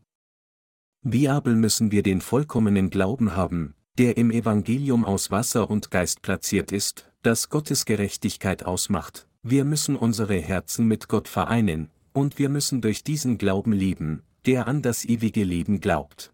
Wie 1.03 1.29
Abel 1.29 1.55
müssen 1.55 1.91
wir 1.91 2.01
den 2.01 2.21
vollkommenen 2.21 2.89
Glauben 2.89 3.35
haben, 3.35 3.75
der 3.99 4.17
im 4.17 4.31
Evangelium 4.31 5.05
aus 5.05 5.29
Wasser 5.29 5.69
und 5.69 5.91
Geist 5.91 6.23
platziert 6.23 6.71
ist, 6.71 7.05
das 7.21 7.49
Gottes 7.49 7.85
Gerechtigkeit 7.85 8.65
ausmacht. 8.65 9.27
Wir 9.43 9.63
müssen 9.63 9.95
unsere 9.95 10.37
Herzen 10.37 10.87
mit 10.87 11.07
Gott 11.07 11.27
vereinen, 11.27 11.91
und 12.13 12.39
wir 12.39 12.49
müssen 12.49 12.81
durch 12.81 13.03
diesen 13.03 13.37
Glauben 13.37 13.73
leben, 13.73 14.23
der 14.47 14.67
an 14.67 14.81
das 14.81 15.05
ewige 15.05 15.43
Leben 15.43 15.81
glaubt. 15.81 16.33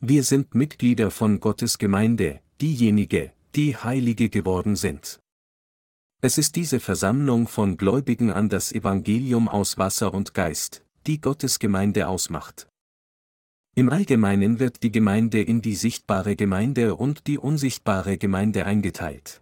Wir 0.00 0.22
sind 0.22 0.54
Mitglieder 0.54 1.10
von 1.10 1.40
Gottes 1.40 1.76
Gemeinde, 1.76 2.40
diejenige, 2.60 3.32
die 3.56 3.76
Heilige 3.76 4.30
geworden 4.30 4.76
sind. 4.76 5.18
Es 6.22 6.38
ist 6.38 6.54
diese 6.54 6.78
Versammlung 6.78 7.48
von 7.48 7.76
Gläubigen 7.76 8.30
an 8.30 8.48
das 8.48 8.70
Evangelium 8.70 9.48
aus 9.48 9.76
Wasser 9.76 10.14
und 10.14 10.34
Geist, 10.34 10.84
die 11.08 11.20
Gottes 11.20 11.58
Gemeinde 11.58 12.06
ausmacht. 12.06 12.68
Im 13.74 13.90
Allgemeinen 13.90 14.60
wird 14.60 14.84
die 14.84 14.92
Gemeinde 14.92 15.42
in 15.42 15.62
die 15.62 15.74
sichtbare 15.74 16.36
Gemeinde 16.36 16.94
und 16.94 17.26
die 17.26 17.38
unsichtbare 17.38 18.18
Gemeinde 18.18 18.66
eingeteilt. 18.66 19.40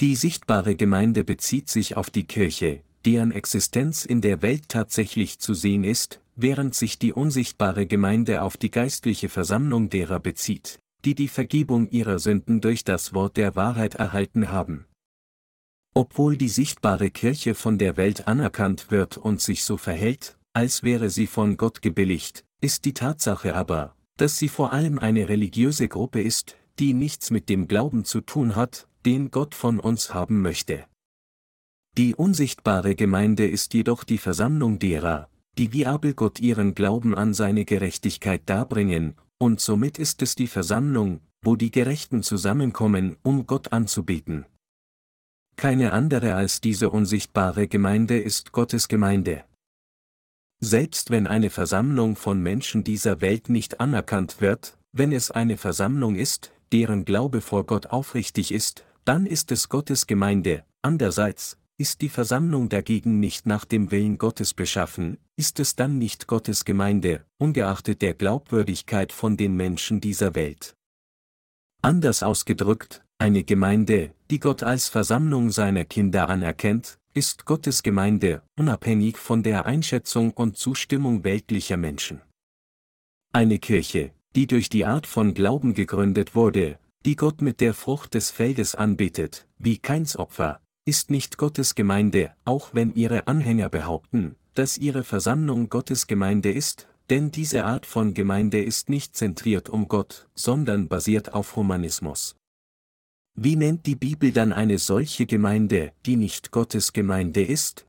Die 0.00 0.16
sichtbare 0.16 0.76
Gemeinde 0.76 1.24
bezieht 1.24 1.68
sich 1.68 1.98
auf 1.98 2.08
die 2.08 2.24
Kirche, 2.24 2.82
deren 3.04 3.32
Existenz 3.32 4.06
in 4.06 4.22
der 4.22 4.40
Welt 4.40 4.70
tatsächlich 4.70 5.40
zu 5.40 5.52
sehen 5.52 5.84
ist, 5.84 6.21
während 6.34 6.74
sich 6.74 6.98
die 6.98 7.12
unsichtbare 7.12 7.86
Gemeinde 7.86 8.42
auf 8.42 8.56
die 8.56 8.70
geistliche 8.70 9.28
Versammlung 9.28 9.90
derer 9.90 10.20
bezieht, 10.20 10.80
die 11.04 11.14
die 11.14 11.28
Vergebung 11.28 11.88
ihrer 11.90 12.18
Sünden 12.18 12.60
durch 12.60 12.84
das 12.84 13.12
Wort 13.14 13.36
der 13.36 13.56
Wahrheit 13.56 13.96
erhalten 13.96 14.50
haben. 14.50 14.86
Obwohl 15.94 16.36
die 16.36 16.48
sichtbare 16.48 17.10
Kirche 17.10 17.54
von 17.54 17.76
der 17.76 17.96
Welt 17.96 18.26
anerkannt 18.26 18.90
wird 18.90 19.18
und 19.18 19.40
sich 19.40 19.64
so 19.64 19.76
verhält, 19.76 20.38
als 20.54 20.82
wäre 20.82 21.10
sie 21.10 21.26
von 21.26 21.56
Gott 21.56 21.82
gebilligt, 21.82 22.44
ist 22.60 22.84
die 22.84 22.94
Tatsache 22.94 23.54
aber, 23.54 23.94
dass 24.16 24.38
sie 24.38 24.48
vor 24.48 24.72
allem 24.72 24.98
eine 24.98 25.28
religiöse 25.28 25.88
Gruppe 25.88 26.22
ist, 26.22 26.56
die 26.78 26.94
nichts 26.94 27.30
mit 27.30 27.48
dem 27.48 27.68
Glauben 27.68 28.04
zu 28.04 28.20
tun 28.20 28.56
hat, 28.56 28.88
den 29.04 29.30
Gott 29.30 29.54
von 29.54 29.80
uns 29.80 30.14
haben 30.14 30.40
möchte. 30.40 30.84
Die 31.98 32.14
unsichtbare 32.14 32.94
Gemeinde 32.94 33.46
ist 33.46 33.74
jedoch 33.74 34.04
die 34.04 34.16
Versammlung 34.16 34.78
derer, 34.78 35.28
die 35.58 35.72
wie 35.72 35.86
Abel 35.86 36.14
Gott 36.14 36.40
ihren 36.40 36.74
Glauben 36.74 37.14
an 37.14 37.34
seine 37.34 37.64
Gerechtigkeit 37.64 38.42
darbringen, 38.46 39.14
und 39.38 39.60
somit 39.60 39.98
ist 39.98 40.22
es 40.22 40.34
die 40.34 40.46
Versammlung, 40.46 41.20
wo 41.42 41.56
die 41.56 41.70
Gerechten 41.70 42.22
zusammenkommen, 42.22 43.16
um 43.22 43.46
Gott 43.46 43.72
anzubeten. 43.72 44.46
Keine 45.56 45.92
andere 45.92 46.34
als 46.34 46.60
diese 46.60 46.90
unsichtbare 46.90 47.68
Gemeinde 47.68 48.18
ist 48.18 48.52
Gottes 48.52 48.88
Gemeinde. 48.88 49.44
Selbst 50.60 51.10
wenn 51.10 51.26
eine 51.26 51.50
Versammlung 51.50 52.16
von 52.16 52.40
Menschen 52.40 52.84
dieser 52.84 53.20
Welt 53.20 53.48
nicht 53.48 53.80
anerkannt 53.80 54.40
wird, 54.40 54.78
wenn 54.92 55.12
es 55.12 55.30
eine 55.30 55.56
Versammlung 55.56 56.14
ist, 56.14 56.52
deren 56.70 57.04
Glaube 57.04 57.40
vor 57.40 57.66
Gott 57.66 57.86
aufrichtig 57.88 58.52
ist, 58.52 58.84
dann 59.04 59.26
ist 59.26 59.50
es 59.50 59.68
Gottes 59.68 60.06
Gemeinde, 60.06 60.64
andererseits, 60.80 61.58
ist 61.78 62.00
die 62.00 62.08
Versammlung 62.08 62.68
dagegen 62.68 63.18
nicht 63.18 63.46
nach 63.46 63.64
dem 63.64 63.90
Willen 63.90 64.18
Gottes 64.18 64.54
beschaffen, 64.54 65.18
ist 65.42 65.58
es 65.58 65.74
dann 65.74 65.98
nicht 65.98 66.28
Gottes 66.28 66.64
Gemeinde, 66.64 67.26
ungeachtet 67.36 68.00
der 68.00 68.14
Glaubwürdigkeit 68.14 69.10
von 69.10 69.36
den 69.36 69.56
Menschen 69.56 70.00
dieser 70.00 70.36
Welt. 70.36 70.76
Anders 71.82 72.22
ausgedrückt, 72.22 73.04
eine 73.18 73.42
Gemeinde, 73.42 74.14
die 74.30 74.38
Gott 74.38 74.62
als 74.62 74.88
Versammlung 74.88 75.50
seiner 75.50 75.84
Kinder 75.84 76.28
anerkennt, 76.28 77.00
ist 77.12 77.44
Gottes 77.44 77.82
Gemeinde, 77.82 78.44
unabhängig 78.56 79.16
von 79.16 79.42
der 79.42 79.66
Einschätzung 79.66 80.30
und 80.30 80.58
Zustimmung 80.58 81.24
weltlicher 81.24 81.76
Menschen. 81.76 82.20
Eine 83.32 83.58
Kirche, 83.58 84.12
die 84.36 84.46
durch 84.46 84.68
die 84.68 84.84
Art 84.84 85.08
von 85.08 85.34
Glauben 85.34 85.74
gegründet 85.74 86.36
wurde, 86.36 86.78
die 87.04 87.16
Gott 87.16 87.42
mit 87.42 87.60
der 87.60 87.74
Frucht 87.74 88.14
des 88.14 88.30
Feldes 88.30 88.76
anbetet, 88.76 89.48
wie 89.58 89.78
keins 89.78 90.16
Opfer, 90.16 90.60
ist 90.84 91.10
nicht 91.10 91.38
Gottes 91.38 91.74
Gemeinde, 91.74 92.34
auch 92.44 92.74
wenn 92.74 92.94
ihre 92.94 93.26
Anhänger 93.26 93.68
behaupten, 93.68 94.36
dass 94.54 94.78
ihre 94.78 95.04
Versammlung 95.04 95.68
Gottes 95.68 96.06
Gemeinde 96.06 96.50
ist, 96.50 96.88
denn 97.10 97.30
diese 97.30 97.64
Art 97.64 97.86
von 97.86 98.14
Gemeinde 98.14 98.62
ist 98.62 98.88
nicht 98.88 99.14
zentriert 99.16 99.68
um 99.68 99.88
Gott, 99.88 100.28
sondern 100.34 100.88
basiert 100.88 101.34
auf 101.34 101.56
Humanismus. 101.56 102.36
Wie 103.34 103.56
nennt 103.56 103.86
die 103.86 103.96
Bibel 103.96 104.32
dann 104.32 104.52
eine 104.52 104.78
solche 104.78 105.26
Gemeinde, 105.26 105.92
die 106.04 106.16
nicht 106.16 106.50
Gottes 106.50 106.92
Gemeinde 106.92 107.42
ist? 107.42 107.86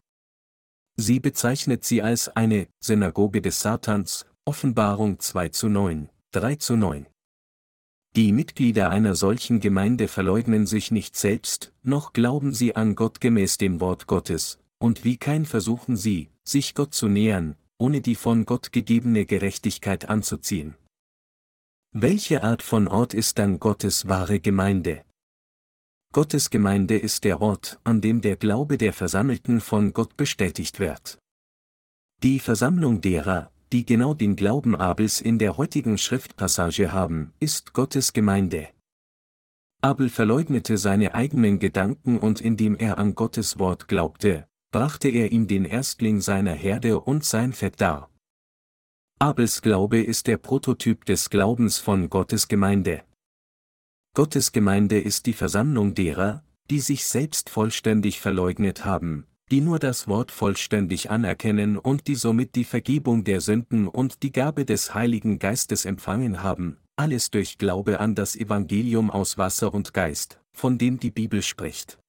Sie 0.95 1.19
bezeichnet 1.19 1.83
sie 1.83 2.01
als 2.01 2.29
eine 2.29 2.67
Synagoge 2.79 3.41
des 3.41 3.59
Satans, 3.59 4.25
Offenbarung 4.45 5.19
2 5.19 5.49
zu 5.49 5.67
9, 5.67 6.09
3 6.31 6.55
zu 6.55 6.77
9. 6.77 7.07
Die 8.15 8.31
Mitglieder 8.31 8.91
einer 8.91 9.15
solchen 9.15 9.59
Gemeinde 9.59 10.07
verleugnen 10.07 10.67
sich 10.67 10.91
nicht 10.91 11.15
selbst, 11.15 11.73
noch 11.81 12.13
glauben 12.13 12.53
sie 12.53 12.75
an 12.75 12.93
Gott 12.95 13.19
gemäß 13.19 13.57
dem 13.57 13.79
Wort 13.79 14.05
Gottes, 14.05 14.59
und 14.77 15.03
wie 15.03 15.17
kein 15.17 15.45
versuchen 15.45 15.97
sie, 15.97 16.29
sich 16.43 16.75
Gott 16.75 16.93
zu 16.93 17.07
nähern, 17.07 17.55
ohne 17.79 18.01
die 18.01 18.13
von 18.13 18.45
Gott 18.45 18.71
gegebene 18.71 19.25
Gerechtigkeit 19.25 20.09
anzuziehen. 20.09 20.75
Welche 21.91 22.43
Art 22.43 22.61
von 22.61 22.87
Ort 22.87 23.13
ist 23.15 23.39
dann 23.39 23.59
Gottes 23.59 24.07
wahre 24.07 24.39
Gemeinde? 24.39 25.03
Gottes 26.11 26.51
Gemeinde 26.51 26.97
ist 26.97 27.23
der 27.23 27.41
Ort, 27.41 27.79
an 27.83 27.99
dem 27.99 28.21
der 28.21 28.35
Glaube 28.35 28.77
der 28.77 28.93
Versammelten 28.93 29.59
von 29.59 29.93
Gott 29.93 30.15
bestätigt 30.17 30.79
wird. 30.79 31.17
Die 32.21 32.39
Versammlung 32.39 33.01
derer, 33.01 33.51
die 33.73 33.85
genau 33.85 34.13
den 34.13 34.35
Glauben 34.35 34.75
Abels 34.75 35.19
in 35.19 35.39
der 35.39 35.57
heutigen 35.57 35.97
Schriftpassage 35.97 36.91
haben, 36.91 37.33
ist 37.39 37.73
Gottes 37.73 38.13
Gemeinde. 38.13 38.69
Abel 39.81 40.09
verleugnete 40.09 40.77
seine 40.77 41.15
eigenen 41.15 41.57
Gedanken 41.57 42.19
und 42.19 42.39
indem 42.39 42.75
er 42.75 42.99
an 42.99 43.15
Gottes 43.15 43.57
Wort 43.57 43.87
glaubte, 43.87 44.47
brachte 44.71 45.09
er 45.09 45.31
ihm 45.31 45.47
den 45.47 45.65
Erstling 45.65 46.21
seiner 46.21 46.53
Herde 46.53 47.01
und 47.01 47.25
sein 47.25 47.51
Fett 47.51 47.81
dar. 47.81 48.11
Abels 49.19 49.61
Glaube 49.63 50.01
ist 50.01 50.27
der 50.27 50.37
Prototyp 50.37 51.05
des 51.05 51.31
Glaubens 51.31 51.79
von 51.79 52.09
Gottes 52.09 52.47
Gemeinde. 52.47 53.03
Gottes 54.15 54.51
Gemeinde 54.51 54.99
ist 54.99 55.25
die 55.25 55.33
Versammlung 55.33 55.95
derer, 55.95 56.43
die 56.69 56.79
sich 56.79 57.05
selbst 57.05 57.49
vollständig 57.49 58.19
verleugnet 58.19 58.85
haben, 58.85 59.25
die 59.51 59.61
nur 59.61 59.79
das 59.79 60.07
Wort 60.07 60.31
vollständig 60.31 61.11
anerkennen 61.11 61.77
und 61.77 62.07
die 62.07 62.15
somit 62.15 62.55
die 62.55 62.63
Vergebung 62.63 63.23
der 63.23 63.41
Sünden 63.41 63.87
und 63.87 64.23
die 64.23 64.31
Gabe 64.31 64.65
des 64.65 64.93
Heiligen 64.93 65.39
Geistes 65.39 65.85
empfangen 65.85 66.43
haben, 66.43 66.77
alles 66.95 67.31
durch 67.31 67.57
Glaube 67.57 67.99
an 67.99 68.15
das 68.15 68.35
Evangelium 68.35 69.11
aus 69.11 69.37
Wasser 69.37 69.73
und 69.73 69.93
Geist, 69.93 70.39
von 70.53 70.77
dem 70.77 70.99
die 70.99 71.11
Bibel 71.11 71.41
spricht. 71.41 71.99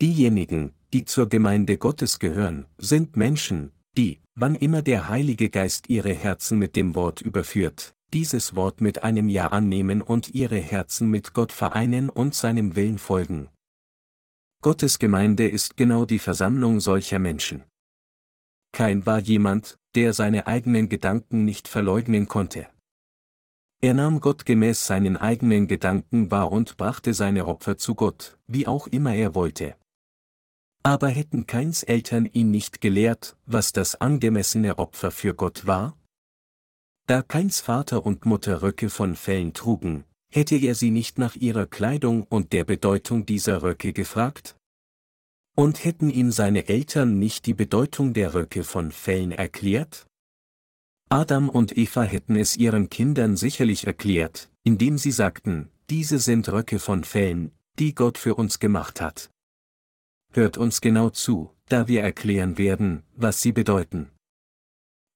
Diejenigen, 0.00 0.72
die 0.92 1.04
zur 1.04 1.28
Gemeinde 1.28 1.76
Gottes 1.76 2.18
gehören, 2.18 2.66
sind 2.78 3.16
Menschen, 3.16 3.72
die, 3.96 4.20
wann 4.34 4.54
immer 4.54 4.82
der 4.82 5.08
Heilige 5.08 5.50
Geist 5.50 5.90
ihre 5.90 6.14
Herzen 6.14 6.58
mit 6.58 6.74
dem 6.74 6.94
Wort 6.94 7.20
überführt, 7.20 7.94
dieses 8.14 8.56
Wort 8.56 8.80
mit 8.80 9.02
einem 9.04 9.28
Ja 9.28 9.48
annehmen 9.48 10.00
und 10.00 10.34
ihre 10.34 10.58
Herzen 10.58 11.10
mit 11.10 11.34
Gott 11.34 11.52
vereinen 11.52 12.08
und 12.08 12.34
seinem 12.34 12.76
Willen 12.76 12.98
folgen. 12.98 13.48
Gottes 14.62 14.98
Gemeinde 14.98 15.48
ist 15.48 15.78
genau 15.78 16.04
die 16.04 16.18
Versammlung 16.18 16.80
solcher 16.80 17.18
Menschen. 17.18 17.64
Kein 18.72 19.06
war 19.06 19.18
jemand, 19.18 19.78
der 19.94 20.12
seine 20.12 20.46
eigenen 20.46 20.90
Gedanken 20.90 21.46
nicht 21.46 21.66
verleugnen 21.66 22.28
konnte. 22.28 22.68
Er 23.80 23.94
nahm 23.94 24.20
Gott 24.20 24.44
gemäß 24.44 24.86
seinen 24.86 25.16
eigenen 25.16 25.66
Gedanken 25.66 26.30
wahr 26.30 26.52
und 26.52 26.76
brachte 26.76 27.14
seine 27.14 27.46
Opfer 27.46 27.78
zu 27.78 27.94
Gott, 27.94 28.36
wie 28.46 28.66
auch 28.66 28.86
immer 28.86 29.14
er 29.14 29.34
wollte. 29.34 29.76
Aber 30.82 31.08
hätten 31.08 31.46
Keins 31.46 31.82
Eltern 31.82 32.26
ihn 32.26 32.50
nicht 32.50 32.82
gelehrt, 32.82 33.38
was 33.46 33.72
das 33.72 33.98
angemessene 34.02 34.78
Opfer 34.78 35.10
für 35.10 35.34
Gott 35.34 35.66
war? 35.66 35.96
Da 37.06 37.22
Keins 37.22 37.62
Vater 37.62 38.04
und 38.04 38.26
Mutter 38.26 38.60
Röcke 38.60 38.90
von 38.90 39.16
Fellen 39.16 39.54
trugen, 39.54 40.04
hätte 40.30 40.56
er 40.56 40.74
sie 40.74 40.90
nicht 40.90 41.18
nach 41.18 41.36
ihrer 41.36 41.66
Kleidung 41.66 42.22
und 42.24 42.52
der 42.52 42.64
Bedeutung 42.64 43.26
dieser 43.26 43.62
Röcke 43.62 43.92
gefragt? 43.92 44.56
Und 45.56 45.84
hätten 45.84 46.10
ihm 46.10 46.30
seine 46.30 46.68
Eltern 46.68 47.18
nicht 47.18 47.46
die 47.46 47.54
Bedeutung 47.54 48.14
der 48.14 48.34
Röcke 48.34 48.64
von 48.64 48.92
Fellen 48.92 49.32
erklärt? 49.32 50.06
Adam 51.08 51.48
und 51.48 51.76
Eva 51.76 52.02
hätten 52.02 52.36
es 52.36 52.56
ihren 52.56 52.88
Kindern 52.88 53.36
sicherlich 53.36 53.86
erklärt, 53.86 54.48
indem 54.62 54.96
sie 54.96 55.10
sagten, 55.10 55.68
diese 55.90 56.20
sind 56.20 56.48
Röcke 56.48 56.78
von 56.78 57.02
Fellen, 57.02 57.50
die 57.80 57.96
Gott 57.96 58.16
für 58.16 58.36
uns 58.36 58.60
gemacht 58.60 59.00
hat. 59.00 59.30
Hört 60.32 60.56
uns 60.56 60.80
genau 60.80 61.10
zu, 61.10 61.50
da 61.66 61.88
wir 61.88 62.02
erklären 62.02 62.58
werden, 62.58 63.02
was 63.16 63.42
sie 63.42 63.50
bedeuten. 63.50 64.10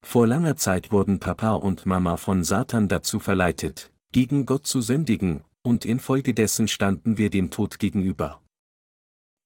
Vor 0.05 0.27
langer 0.27 0.57
Zeit 0.57 0.91
wurden 0.91 1.21
Papa 1.21 1.53
und 1.53 1.87
Mama 1.87 2.17
von 2.17 2.43
Satan 2.43 2.89
dazu 2.89 3.21
verleitet, 3.21 3.93
gegen 4.15 4.47
Gott 4.47 4.65
zu 4.65 4.81
sündigen, 4.81 5.43
und 5.63 5.85
infolgedessen 5.85 6.69
standen 6.69 7.19
wir 7.19 7.31
dem 7.31 7.51
Tod 7.51 7.81
gegenüber. 7.81 8.41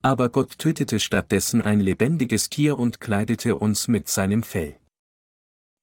Aber 0.02 0.28
Gott 0.28 0.58
tötete 0.58 1.00
stattdessen 1.00 1.62
ein 1.62 1.80
lebendiges 1.80 2.50
Tier 2.50 2.78
und 2.78 3.00
kleidete 3.00 3.56
uns 3.56 3.88
mit 3.88 4.08
seinem 4.08 4.42
Fell. 4.42 4.78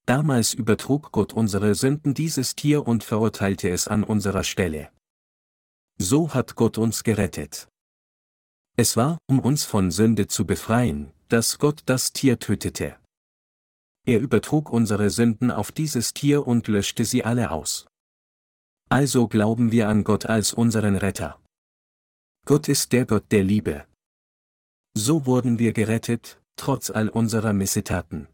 Damals 0.06 0.54
übertrug 0.54 1.10
Gott 1.10 1.32
unsere 1.32 1.74
Sünden 1.74 2.14
dieses 2.14 2.54
Tier 2.54 2.86
und 2.86 3.02
verurteilte 3.02 3.68
es 3.70 3.88
an 3.88 4.04
unserer 4.04 4.44
Stelle. 4.44 4.90
So 5.98 6.32
hat 6.32 6.54
Gott 6.54 6.78
uns 6.78 7.02
gerettet. 7.02 7.66
Es 8.76 8.96
war, 8.96 9.18
um 9.26 9.40
uns 9.40 9.64
von 9.64 9.90
Sünde 9.90 10.28
zu 10.28 10.46
befreien, 10.46 11.10
dass 11.28 11.58
Gott 11.58 11.82
das 11.86 12.12
Tier 12.12 12.38
tötete. 12.38 12.96
Er 14.06 14.20
übertrug 14.20 14.70
unsere 14.70 15.10
Sünden 15.10 15.50
auf 15.50 15.72
dieses 15.72 16.14
Tier 16.14 16.46
und 16.46 16.68
löschte 16.68 17.04
sie 17.04 17.24
alle 17.24 17.50
aus. 17.50 17.88
Also 18.88 19.26
glauben 19.26 19.72
wir 19.72 19.88
an 19.88 20.04
Gott 20.04 20.26
als 20.26 20.52
unseren 20.52 20.96
Retter. 20.96 21.40
Gott 22.46 22.68
ist 22.68 22.92
der 22.92 23.04
Gott 23.04 23.24
der 23.32 23.42
Liebe. 23.42 23.84
So 24.94 25.26
wurden 25.26 25.58
wir 25.58 25.72
gerettet, 25.72 26.40
trotz 26.54 26.90
all 26.90 27.08
unserer 27.08 27.52
Missetaten. 27.52 28.28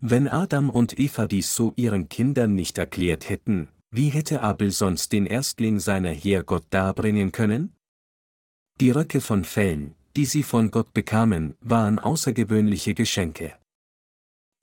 Wenn 0.00 0.28
Adam 0.28 0.68
und 0.68 0.98
Eva 0.98 1.26
dies 1.26 1.54
so 1.54 1.72
ihren 1.76 2.08
Kindern 2.08 2.54
nicht 2.54 2.76
erklärt 2.76 3.28
hätten, 3.28 3.68
wie 3.90 4.08
hätte 4.08 4.42
Abel 4.42 4.72
sonst 4.72 5.12
den 5.12 5.26
Erstling 5.26 5.78
seiner 5.78 6.10
Heer 6.10 6.42
Gott 6.42 6.66
darbringen 6.70 7.32
können? 7.32 7.72
Die 8.80 8.90
Röcke 8.90 9.20
von 9.20 9.44
Fellen, 9.44 9.94
die 10.16 10.26
sie 10.26 10.42
von 10.42 10.70
Gott 10.70 10.92
bekamen, 10.92 11.54
waren 11.60 11.98
außergewöhnliche 11.98 12.94
Geschenke. 12.94 13.56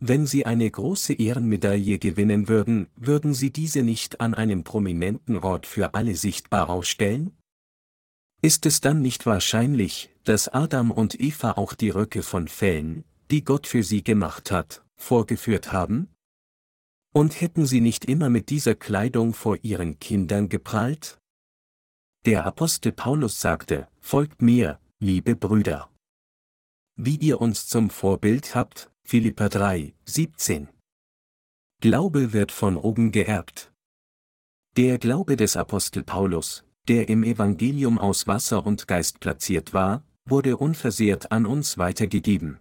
Wenn 0.06 0.26
sie 0.26 0.46
eine 0.46 0.70
große 0.70 1.14
Ehrenmedaille 1.14 1.98
gewinnen 1.98 2.50
würden, 2.50 2.90
würden 2.98 3.34
sie 3.34 3.54
diese 3.54 3.84
nicht 3.84 4.20
an 4.20 4.34
einem 4.34 4.66
prominenten 4.66 5.38
Ort 5.38 5.66
für 5.66 5.94
alle 5.94 6.16
sichtbar 6.16 6.70
ausstellen? 6.70 7.32
Ist 8.42 8.66
es 8.66 8.82
dann 8.82 9.02
nicht 9.02 9.26
wahrscheinlich, 9.26 10.10
dass 10.26 10.50
Adam 10.50 10.92
und 10.92 11.18
Eva 11.22 11.54
auch 11.54 11.74
die 11.74 11.90
Röcke 11.90 12.22
von 12.22 12.50
Fellen, 12.50 13.06
die 13.32 13.46
Gott 13.46 13.66
für 13.66 13.82
sie 13.82 14.04
gemacht 14.04 14.52
hat, 14.52 14.84
vorgeführt 14.98 15.72
haben? 15.72 16.10
Und 17.14 17.40
hätten 17.40 17.66
sie 17.66 17.80
nicht 17.80 18.04
immer 18.04 18.28
mit 18.30 18.50
dieser 18.50 18.76
Kleidung 18.76 19.34
vor 19.34 19.58
ihren 19.62 20.00
Kindern 20.00 20.50
geprahlt? 20.50 21.18
Der 22.26 22.46
Apostel 22.46 22.92
Paulus 22.92 23.40
sagte, 23.40 23.88
Folgt 24.02 24.42
mir, 24.42 24.82
liebe 25.00 25.38
Brüder. 25.38 25.90
Wie 26.98 27.16
ihr 27.16 27.40
uns 27.40 27.68
zum 27.68 27.90
Vorbild 27.90 28.54
habt, 28.54 28.90
Philippa 29.06 29.50
3, 29.50 29.94
17. 30.06 30.70
Glaube 31.82 32.34
wird 32.34 32.52
von 32.52 32.78
oben 32.78 33.12
geerbt. 33.12 33.72
Der 34.78 34.98
Glaube 34.98 35.36
des 35.36 35.56
Apostel 35.56 36.04
Paulus, 36.04 36.64
der 36.88 37.10
im 37.10 37.24
Evangelium 37.24 38.00
aus 38.00 38.28
Wasser 38.28 38.66
und 38.66 38.88
Geist 38.88 39.20
platziert 39.20 39.74
war, 39.74 40.04
wurde 40.26 40.58
unversehrt 40.58 41.32
an 41.32 41.46
uns 41.46 41.78
weitergegeben. 41.78 42.60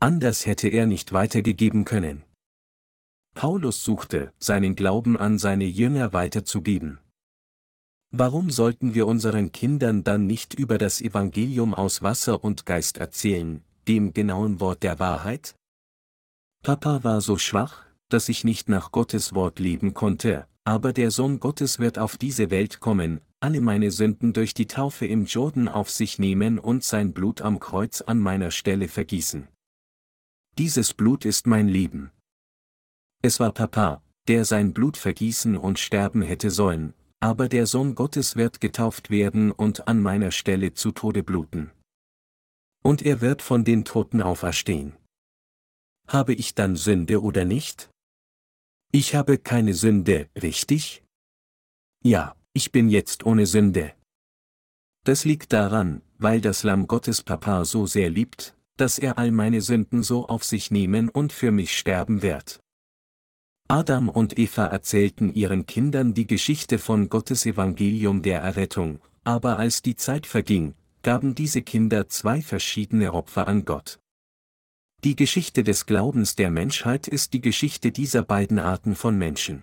Anders 0.00 0.46
hätte 0.46 0.68
er 0.68 0.86
nicht 0.86 1.12
weitergegeben 1.12 1.84
können. 1.84 2.24
Paulus 3.34 3.84
suchte, 3.84 4.34
seinen 4.38 4.74
Glauben 4.74 5.16
an 5.16 5.38
seine 5.38 5.64
Jünger 5.64 6.12
weiterzugeben. 6.12 6.98
Warum 8.10 8.50
sollten 8.50 8.94
wir 8.94 9.06
unseren 9.06 9.52
Kindern 9.52 10.02
dann 10.02 10.26
nicht 10.26 10.54
über 10.54 10.76
das 10.76 11.00
Evangelium 11.00 11.72
aus 11.72 12.02
Wasser 12.02 12.42
und 12.42 12.66
Geist 12.66 12.98
erzählen, 12.98 13.64
dem 13.90 14.14
genauen 14.14 14.60
Wort 14.60 14.84
der 14.84 15.00
Wahrheit? 15.00 15.56
Papa 16.62 17.02
war 17.02 17.20
so 17.20 17.38
schwach, 17.38 17.84
dass 18.08 18.28
ich 18.28 18.44
nicht 18.44 18.68
nach 18.68 18.92
Gottes 18.92 19.34
Wort 19.34 19.58
leben 19.58 19.94
konnte, 19.94 20.46
aber 20.62 20.92
der 20.92 21.10
Sohn 21.10 21.40
Gottes 21.40 21.80
wird 21.80 21.98
auf 21.98 22.16
diese 22.16 22.52
Welt 22.52 22.78
kommen, 22.78 23.20
alle 23.40 23.60
meine 23.60 23.90
Sünden 23.90 24.32
durch 24.32 24.54
die 24.54 24.68
Taufe 24.68 25.06
im 25.06 25.24
Jordan 25.24 25.66
auf 25.66 25.90
sich 25.90 26.20
nehmen 26.20 26.60
und 26.60 26.84
sein 26.84 27.12
Blut 27.12 27.40
am 27.40 27.58
Kreuz 27.58 28.00
an 28.00 28.20
meiner 28.20 28.52
Stelle 28.52 28.86
vergießen. 28.86 29.48
Dieses 30.56 30.94
Blut 30.94 31.24
ist 31.24 31.48
mein 31.48 31.66
Leben. 31.66 32.12
Es 33.22 33.40
war 33.40 33.50
Papa, 33.50 34.04
der 34.28 34.44
sein 34.44 34.72
Blut 34.72 34.98
vergießen 34.98 35.56
und 35.56 35.80
sterben 35.80 36.22
hätte 36.22 36.50
sollen, 36.50 36.94
aber 37.18 37.48
der 37.48 37.66
Sohn 37.66 37.96
Gottes 37.96 38.36
wird 38.36 38.60
getauft 38.60 39.10
werden 39.10 39.50
und 39.50 39.88
an 39.88 40.00
meiner 40.00 40.30
Stelle 40.30 40.74
zu 40.74 40.92
Tode 40.92 41.24
bluten. 41.24 41.72
Und 42.82 43.02
er 43.02 43.20
wird 43.20 43.42
von 43.42 43.64
den 43.64 43.84
Toten 43.84 44.22
auferstehen. 44.22 44.96
Habe 46.08 46.34
ich 46.34 46.54
dann 46.54 46.76
Sünde 46.76 47.22
oder 47.22 47.44
nicht? 47.44 47.90
Ich 48.92 49.14
habe 49.14 49.38
keine 49.38 49.74
Sünde, 49.74 50.28
richtig? 50.42 51.04
Ja, 52.02 52.34
ich 52.52 52.72
bin 52.72 52.88
jetzt 52.88 53.24
ohne 53.24 53.46
Sünde. 53.46 53.94
Das 55.04 55.24
liegt 55.24 55.52
daran, 55.52 56.02
weil 56.18 56.40
das 56.40 56.62
Lamm 56.62 56.86
Gottes 56.86 57.22
Papa 57.22 57.64
so 57.64 57.86
sehr 57.86 58.10
liebt, 58.10 58.56
dass 58.76 58.98
er 58.98 59.18
all 59.18 59.30
meine 59.30 59.60
Sünden 59.60 60.02
so 60.02 60.26
auf 60.26 60.42
sich 60.42 60.70
nehmen 60.70 61.08
und 61.08 61.32
für 61.32 61.52
mich 61.52 61.76
sterben 61.76 62.22
wird. 62.22 62.60
Adam 63.68 64.08
und 64.08 64.38
Eva 64.38 64.66
erzählten 64.66 65.32
ihren 65.32 65.66
Kindern 65.66 66.12
die 66.12 66.26
Geschichte 66.26 66.78
von 66.78 67.08
Gottes 67.08 67.46
Evangelium 67.46 68.22
der 68.22 68.40
Errettung, 68.40 69.00
aber 69.22 69.58
als 69.58 69.82
die 69.82 69.94
Zeit 69.94 70.26
verging, 70.26 70.74
gaben 71.02 71.34
diese 71.34 71.62
Kinder 71.62 72.08
zwei 72.08 72.42
verschiedene 72.42 73.14
Opfer 73.14 73.48
an 73.48 73.64
Gott. 73.64 74.00
Die 75.02 75.16
Geschichte 75.16 75.64
des 75.64 75.86
Glaubens 75.86 76.36
der 76.36 76.50
Menschheit 76.50 77.08
ist 77.08 77.32
die 77.32 77.40
Geschichte 77.40 77.90
dieser 77.90 78.22
beiden 78.22 78.58
Arten 78.58 78.94
von 78.94 79.16
Menschen. 79.16 79.62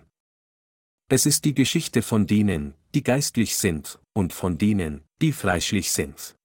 Es 1.08 1.26
ist 1.26 1.44
die 1.44 1.54
Geschichte 1.54 2.02
von 2.02 2.26
denen, 2.26 2.74
die 2.94 3.02
geistlich 3.02 3.56
sind, 3.56 4.00
und 4.14 4.32
von 4.32 4.58
denen, 4.58 5.04
die 5.22 5.32
fleischlich 5.32 5.92
sind. 5.92 6.36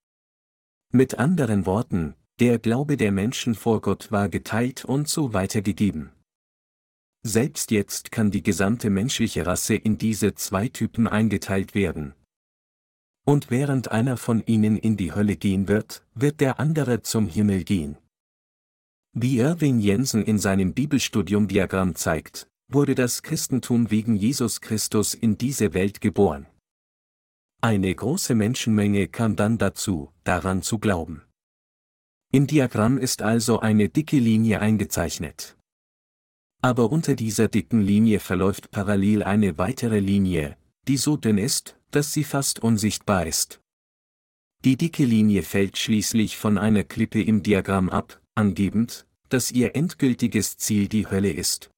Mit 0.91 1.17
anderen 1.17 1.65
Worten, 1.65 2.15
der 2.39 2.60
Glaube 2.60 2.97
der 2.97 3.12
Menschen 3.12 3.56
vor 3.56 3.82
Gott 3.82 4.12
war 4.12 4.29
geteilt 4.29 4.86
und 4.86 5.10
so 5.10 5.34
weitergegeben. 5.34 6.12
Selbst 7.23 7.71
jetzt 7.71 8.12
kann 8.12 8.32
die 8.32 8.43
gesamte 8.43 8.89
menschliche 8.89 9.45
Rasse 9.45 9.75
in 9.75 9.97
diese 9.97 10.36
zwei 10.36 10.67
Typen 10.67 11.08
eingeteilt 11.08 11.73
werden. 11.73 12.13
Und 13.25 13.49
während 13.49 13.91
einer 13.91 14.17
von 14.17 14.43
ihnen 14.45 14.77
in 14.77 14.97
die 14.97 15.13
Hölle 15.13 15.38
gehen 15.38 15.67
wird, 15.67 16.05
wird 16.13 16.41
der 16.41 16.59
andere 16.59 17.01
zum 17.01 17.27
Himmel 17.27 17.63
gehen. 17.63 17.97
Wie 19.13 19.38
Irving 19.38 19.79
Jensen 19.79 20.23
in 20.23 20.39
seinem 20.39 20.73
Bibelstudium-Diagramm 20.73 21.95
zeigt, 21.95 22.47
wurde 22.67 22.95
das 22.95 23.21
Christentum 23.21 23.91
wegen 23.91 24.15
Jesus 24.15 24.59
Christus 24.59 25.13
in 25.13 25.38
diese 25.38 25.73
Welt 25.73 26.01
geboren. 26.01 26.47
Eine 27.62 27.93
große 27.95 28.36
Menschenmenge 28.36 29.07
kam 29.07 29.36
dann 29.36 29.57
dazu, 29.57 30.12
daran 30.23 30.63
zu 30.63 30.79
glauben. 30.79 31.21
Im 32.31 32.47
Diagramm 32.47 32.97
ist 32.97 33.21
also 33.21 33.59
eine 33.59 33.88
dicke 33.88 34.17
Linie 34.17 34.59
eingezeichnet. 34.59 35.55
Aber 36.62 36.91
unter 36.91 37.15
dieser 37.15 37.47
dicken 37.47 37.81
Linie 37.81 38.19
verläuft 38.19 38.71
parallel 38.71 39.21
eine 39.21 39.57
weitere 39.57 39.99
Linie, 39.99 40.57
die 40.88 40.98
so 40.98 41.17
dünn 41.17 41.38
ist, 41.38 41.78
dass 41.91 42.13
sie 42.13 42.24
fast 42.24 42.60
unsichtbar 42.60 43.26
ist. 43.28 43.62
Die 44.63 44.78
dicke 44.78 45.06
Linie 45.06 45.43
fällt 45.43 45.78
schließlich 45.78 46.38
von 46.38 46.58
einer 46.58 46.84
Klippe 46.84 47.22
im 47.22 47.43
Diagramm 47.43 47.89
ab, 47.89 48.22
angebend, 48.36 49.06
dass 49.30 49.52
ihr 49.52 49.76
endgültiges 49.76 50.58
Ziel 50.58 50.88
die 50.88 51.08
Hölle 51.08 51.32
ist. 51.32 51.69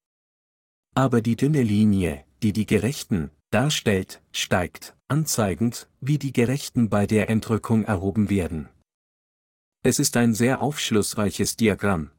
Aber 0.94 1.20
die 1.20 1.36
dünne 1.36 1.62
Linie, 1.62 2.24
die 2.42 2.52
die 2.52 2.66
Gerechten 2.66 3.30
darstellt, 3.50 4.22
steigt, 4.32 4.96
anzeigend, 5.08 5.88
wie 6.00 6.18
die 6.18 6.32
Gerechten 6.32 6.88
bei 6.88 7.06
der 7.06 7.28
Entrückung 7.28 7.84
erhoben 7.84 8.30
werden. 8.30 8.68
Es 9.82 9.98
ist 9.98 10.16
ein 10.16 10.34
sehr 10.34 10.62
aufschlussreiches 10.62 11.56
Diagramm. 11.56 12.10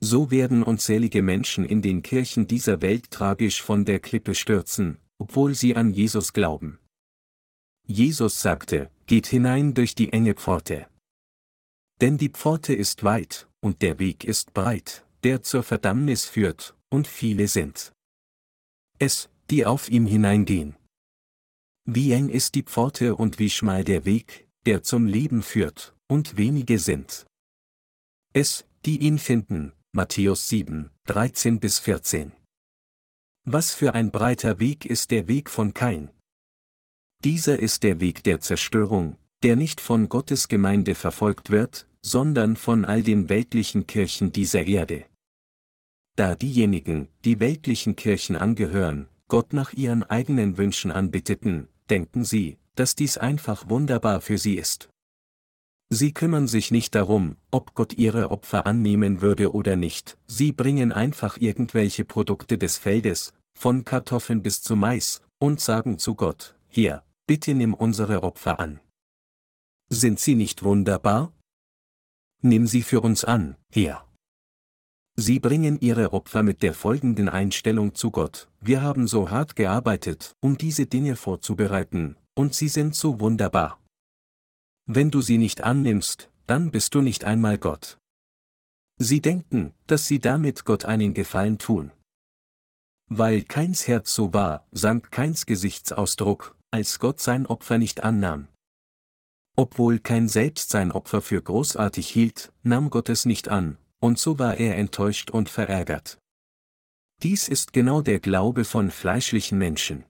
So 0.00 0.30
werden 0.30 0.62
unzählige 0.62 1.22
Menschen 1.22 1.64
in 1.64 1.82
den 1.82 2.02
Kirchen 2.02 2.46
dieser 2.46 2.82
Welt 2.82 3.10
tragisch 3.10 3.62
von 3.62 3.84
der 3.84 4.00
Klippe 4.00 4.34
stürzen, 4.34 4.98
obwohl 5.18 5.54
sie 5.54 5.76
an 5.76 5.90
Jesus 5.90 6.32
glauben. 6.32 6.78
Jesus 7.86 8.40
sagte, 8.40 8.90
geht 9.06 9.26
hinein 9.26 9.74
durch 9.74 9.94
die 9.94 10.12
enge 10.12 10.34
Pforte. 10.34 10.88
Denn 12.00 12.18
die 12.18 12.28
Pforte 12.28 12.74
ist 12.74 13.02
weit, 13.02 13.48
und 13.60 13.82
der 13.82 13.98
Weg 13.98 14.24
ist 14.24 14.54
breit, 14.54 15.04
der 15.24 15.42
zur 15.42 15.62
Verdammnis 15.62 16.24
führt, 16.24 16.76
und 16.90 17.06
viele 17.06 17.48
sind 17.48 17.92
es, 19.00 19.30
die 19.50 19.64
auf 19.64 19.88
ihm 19.88 20.06
hineingehen. 20.06 20.76
Wie 21.84 22.12
eng 22.12 22.28
ist 22.28 22.54
die 22.54 22.64
Pforte 22.64 23.14
und 23.14 23.38
wie 23.38 23.50
schmal 23.50 23.84
der 23.84 24.04
Weg, 24.04 24.48
der 24.66 24.82
zum 24.82 25.06
Leben 25.06 25.42
führt, 25.42 25.94
und 26.08 26.36
wenige 26.36 26.78
sind 26.78 27.26
es, 28.34 28.66
die 28.84 28.98
ihn 28.98 29.18
finden. 29.18 29.72
Matthäus 29.92 30.48
7, 30.48 30.90
13 31.06 31.60
bis 31.60 31.78
14. 31.78 32.32
Was 33.50 33.72
für 33.72 33.94
ein 33.94 34.10
breiter 34.10 34.60
Weg 34.60 34.84
ist 34.84 35.10
der 35.10 35.26
Weg 35.26 35.48
von 35.48 35.72
Kain. 35.72 36.10
Dieser 37.24 37.58
ist 37.58 37.82
der 37.82 37.98
Weg 37.98 38.22
der 38.24 38.40
Zerstörung, 38.40 39.16
der 39.42 39.56
nicht 39.56 39.80
von 39.80 40.10
Gottes 40.10 40.48
Gemeinde 40.48 40.94
verfolgt 40.94 41.48
wird, 41.48 41.88
sondern 42.02 42.56
von 42.56 42.84
all 42.84 43.02
den 43.02 43.30
weltlichen 43.30 43.86
Kirchen 43.86 44.32
dieser 44.32 44.66
Erde. 44.66 45.06
Da 46.14 46.34
diejenigen, 46.34 47.08
die 47.24 47.40
weltlichen 47.40 47.96
Kirchen 47.96 48.36
angehören, 48.36 49.08
Gott 49.28 49.54
nach 49.54 49.72
ihren 49.72 50.02
eigenen 50.02 50.58
Wünschen 50.58 50.90
anbitteten, 50.90 51.68
denken 51.88 52.26
sie, 52.26 52.58
dass 52.74 52.96
dies 52.96 53.16
einfach 53.16 53.70
wunderbar 53.70 54.20
für 54.20 54.36
sie 54.36 54.56
ist. 54.56 54.90
Sie 55.90 56.12
kümmern 56.12 56.48
sich 56.48 56.70
nicht 56.70 56.94
darum, 56.94 57.36
ob 57.50 57.72
Gott 57.72 57.94
ihre 57.94 58.30
Opfer 58.30 58.66
annehmen 58.66 59.22
würde 59.22 59.54
oder 59.54 59.74
nicht, 59.74 60.18
sie 60.26 60.52
bringen 60.52 60.92
einfach 60.92 61.38
irgendwelche 61.38 62.04
Produkte 62.04 62.58
des 62.58 62.76
Feldes, 62.76 63.32
von 63.58 63.84
Kartoffeln 63.84 64.40
bis 64.40 64.62
zu 64.62 64.76
Mais, 64.76 65.20
und 65.40 65.60
sagen 65.60 65.98
zu 65.98 66.14
Gott, 66.14 66.54
hier, 66.68 67.02
bitte 67.26 67.54
nimm 67.54 67.74
unsere 67.74 68.22
Opfer 68.22 68.60
an. 68.60 68.80
Sind 69.90 70.20
sie 70.20 70.36
nicht 70.36 70.62
wunderbar? 70.62 71.32
Nimm 72.40 72.68
sie 72.68 72.82
für 72.82 73.00
uns 73.00 73.24
an, 73.24 73.56
Herr. 73.72 74.06
Sie 75.16 75.40
bringen 75.40 75.80
ihre 75.80 76.12
Opfer 76.12 76.44
mit 76.44 76.62
der 76.62 76.72
folgenden 76.72 77.28
Einstellung 77.28 77.96
zu 77.96 78.12
Gott, 78.12 78.48
wir 78.60 78.80
haben 78.82 79.08
so 79.08 79.30
hart 79.30 79.56
gearbeitet, 79.56 80.36
um 80.40 80.56
diese 80.56 80.86
Dinge 80.86 81.16
vorzubereiten, 81.16 82.16
und 82.36 82.54
sie 82.54 82.68
sind 82.68 82.94
so 82.94 83.18
wunderbar. 83.18 83.80
Wenn 84.86 85.10
du 85.10 85.20
sie 85.20 85.38
nicht 85.38 85.64
annimmst, 85.64 86.30
dann 86.46 86.70
bist 86.70 86.94
du 86.94 87.00
nicht 87.00 87.24
einmal 87.24 87.58
Gott. 87.58 87.98
Sie 89.00 89.20
denken, 89.20 89.74
dass 89.88 90.06
sie 90.06 90.20
damit 90.20 90.64
Gott 90.64 90.84
einen 90.84 91.12
Gefallen 91.12 91.58
tun. 91.58 91.90
Weil 93.08 93.42
keins 93.42 93.88
Herz 93.88 94.14
so 94.14 94.34
war, 94.34 94.66
sank 94.70 95.10
keins 95.10 95.46
Gesichtsausdruck, 95.46 96.56
als 96.70 96.98
Gott 96.98 97.20
sein 97.20 97.46
Opfer 97.46 97.78
nicht 97.78 98.04
annahm. 98.04 98.48
Obwohl 99.56 99.98
kein 99.98 100.28
selbst 100.28 100.70
sein 100.70 100.92
Opfer 100.92 101.22
für 101.22 101.42
großartig 101.42 102.08
hielt, 102.08 102.52
nahm 102.62 102.90
Gott 102.90 103.08
es 103.08 103.24
nicht 103.24 103.48
an, 103.48 103.78
und 103.98 104.18
so 104.18 104.38
war 104.38 104.56
er 104.58 104.76
enttäuscht 104.76 105.30
und 105.30 105.48
verärgert. 105.48 106.18
Dies 107.22 107.48
ist 107.48 107.72
genau 107.72 108.02
der 108.02 108.20
Glaube 108.20 108.64
von 108.64 108.90
fleischlichen 108.90 109.58
Menschen. 109.58 110.04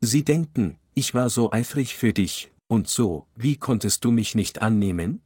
Sie 0.00 0.24
denken, 0.24 0.78
ich 0.94 1.12
war 1.12 1.28
so 1.28 1.52
eifrig 1.52 1.96
für 1.96 2.12
dich, 2.12 2.50
und 2.68 2.88
so, 2.88 3.26
wie 3.34 3.56
konntest 3.56 4.04
du 4.04 4.10
mich 4.12 4.34
nicht 4.34 4.62
annehmen? 4.62 5.20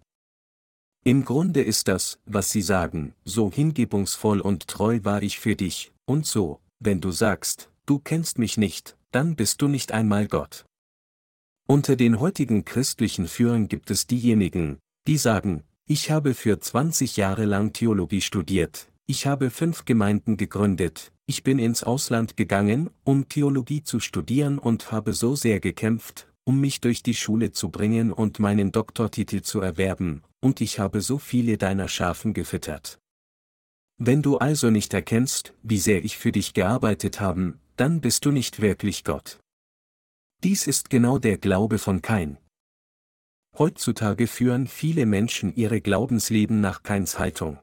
Im 1.04 1.24
Grunde 1.24 1.62
ist 1.62 1.88
das, 1.88 2.18
was 2.24 2.50
sie 2.50 2.62
sagen, 2.62 3.14
so 3.24 3.52
hingebungsvoll 3.52 4.40
und 4.40 4.66
treu 4.68 5.00
war 5.02 5.22
ich 5.22 5.38
für 5.38 5.56
dich, 5.56 5.92
und 6.06 6.26
so, 6.26 6.60
wenn 6.84 7.00
du 7.00 7.10
sagst, 7.10 7.70
du 7.86 7.98
kennst 7.98 8.38
mich 8.38 8.56
nicht, 8.56 8.96
dann 9.10 9.36
bist 9.36 9.62
du 9.62 9.68
nicht 9.68 9.92
einmal 9.92 10.26
Gott. 10.26 10.64
Unter 11.66 11.96
den 11.96 12.20
heutigen 12.20 12.64
christlichen 12.64 13.28
Führern 13.28 13.68
gibt 13.68 13.90
es 13.90 14.06
diejenigen, 14.06 14.78
die 15.06 15.16
sagen, 15.16 15.62
ich 15.86 16.10
habe 16.10 16.34
für 16.34 16.58
20 16.58 17.16
Jahre 17.16 17.44
lang 17.44 17.72
Theologie 17.72 18.20
studiert, 18.20 18.88
ich 19.06 19.26
habe 19.26 19.50
fünf 19.50 19.84
Gemeinden 19.84 20.36
gegründet, 20.36 21.12
ich 21.26 21.42
bin 21.42 21.58
ins 21.58 21.82
Ausland 21.82 22.36
gegangen, 22.36 22.90
um 23.04 23.28
Theologie 23.28 23.82
zu 23.82 24.00
studieren 24.00 24.58
und 24.58 24.92
habe 24.92 25.12
so 25.12 25.36
sehr 25.36 25.60
gekämpft, 25.60 26.28
um 26.44 26.60
mich 26.60 26.80
durch 26.80 27.02
die 27.02 27.14
Schule 27.14 27.52
zu 27.52 27.68
bringen 27.68 28.12
und 28.12 28.38
meinen 28.38 28.72
Doktortitel 28.72 29.42
zu 29.42 29.60
erwerben, 29.60 30.22
und 30.40 30.60
ich 30.60 30.78
habe 30.78 31.00
so 31.00 31.18
viele 31.18 31.58
deiner 31.58 31.88
Schafen 31.88 32.34
gefüttert. 32.34 33.01
Wenn 33.98 34.22
du 34.22 34.38
also 34.38 34.70
nicht 34.70 34.94
erkennst, 34.94 35.54
wie 35.62 35.78
sehr 35.78 36.04
ich 36.04 36.16
für 36.16 36.32
dich 36.32 36.54
gearbeitet 36.54 37.20
habe, 37.20 37.58
dann 37.76 38.00
bist 38.00 38.24
du 38.24 38.30
nicht 38.30 38.60
wirklich 38.60 39.04
Gott. 39.04 39.38
Dies 40.42 40.66
ist 40.66 40.90
genau 40.90 41.18
der 41.18 41.38
Glaube 41.38 41.78
von 41.78 42.02
Kain. 42.02 42.38
Heutzutage 43.58 44.26
führen 44.26 44.66
viele 44.66 45.06
Menschen 45.06 45.54
ihre 45.54 45.80
Glaubensleben 45.80 46.60
nach 46.60 46.82
Keins 46.82 47.18
Haltung. 47.18 47.58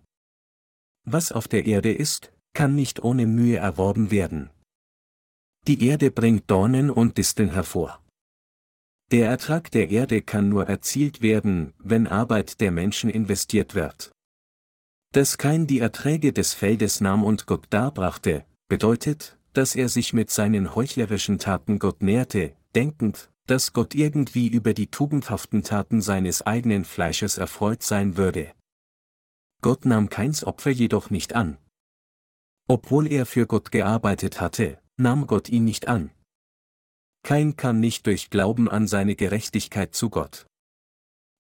Was 1.04 1.32
auf 1.32 1.48
der 1.48 1.66
Erde 1.66 1.92
ist, 1.92 2.32
kann 2.54 2.76
nicht 2.76 3.04
ohne 3.04 3.26
Mühe 3.26 3.58
erworben 3.58 4.12
werden. 4.12 4.50
Die 5.68 5.86
Erde 5.86 6.12
bringt 6.12 6.50
Dornen 6.50 6.90
und 6.90 7.18
Disteln 7.18 7.52
hervor. 7.52 8.02
Der 9.12 9.28
Ertrag 9.28 9.72
der 9.72 9.90
Erde 9.90 10.22
kann 10.22 10.50
nur 10.50 10.68
erzielt 10.68 11.22
werden, 11.22 11.74
wenn 11.80 12.08
Arbeit 12.08 12.62
der 12.62 12.72
Menschen 12.72 13.10
investiert 13.10 13.74
wird. 13.74 14.12
Dass 15.12 15.40
kein 15.40 15.66
die 15.66 15.80
Erträge 15.80 16.34
des 16.34 16.54
Feldes 16.54 17.02
nahm 17.02 17.24
und 17.24 17.48
Gott 17.48 17.66
darbrachte, 17.72 18.46
bedeutet, 18.68 19.38
dass 19.54 19.76
er 19.76 19.90
sich 19.90 20.14
mit 20.14 20.30
seinen 20.30 20.76
heuchlerischen 20.76 21.40
Taten 21.40 21.80
Gott 21.80 22.04
näherte, 22.04 22.56
denkend, 22.76 23.32
dass 23.48 23.74
Gott 23.74 23.96
irgendwie 23.96 24.48
über 24.48 24.76
die 24.76 24.88
tugendhaften 24.88 25.64
Taten 25.64 26.02
seines 26.02 26.44
eigenen 26.44 26.86
Fleisches 26.86 27.40
erfreut 27.40 27.82
sein 27.82 28.16
würde. 28.18 28.54
Gott 29.62 29.86
nahm 29.86 30.10
keins 30.10 30.44
Opfer 30.44 30.70
jedoch 30.70 31.10
nicht 31.10 31.34
an. 31.34 31.58
Obwohl 32.68 33.12
er 33.12 33.26
für 33.26 33.48
Gott 33.48 33.72
gearbeitet 33.72 34.40
hatte, 34.40 34.80
nahm 34.98 35.26
Gott 35.26 35.50
ihn 35.50 35.66
nicht 35.66 35.88
an. 35.88 36.12
Kein 37.24 37.56
kann 37.56 37.80
nicht 37.80 38.06
durch 38.06 38.30
Glauben 38.30 38.70
an 38.70 38.88
seine 38.88 39.16
Gerechtigkeit 39.16 39.96
zu 39.96 40.12
Gott. 40.12 40.46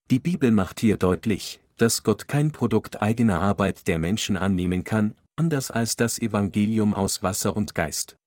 Die 0.10 0.20
Bibel 0.20 0.50
macht 0.50 0.80
hier 0.80 0.98
deutlich, 0.98 1.62
dass 1.82 2.04
Gott 2.04 2.28
kein 2.28 2.52
Produkt 2.52 3.02
eigener 3.02 3.42
Arbeit 3.42 3.88
der 3.88 4.00
Menschen 4.00 4.38
annehmen 4.38 4.84
kann, 4.84 5.16
anders 5.36 5.72
als 5.72 5.96
das 5.96 6.20
Evangelium 6.20 6.94
aus 6.94 7.24
Wasser 7.24 7.56
und 7.56 7.74
Geist. 7.74 8.18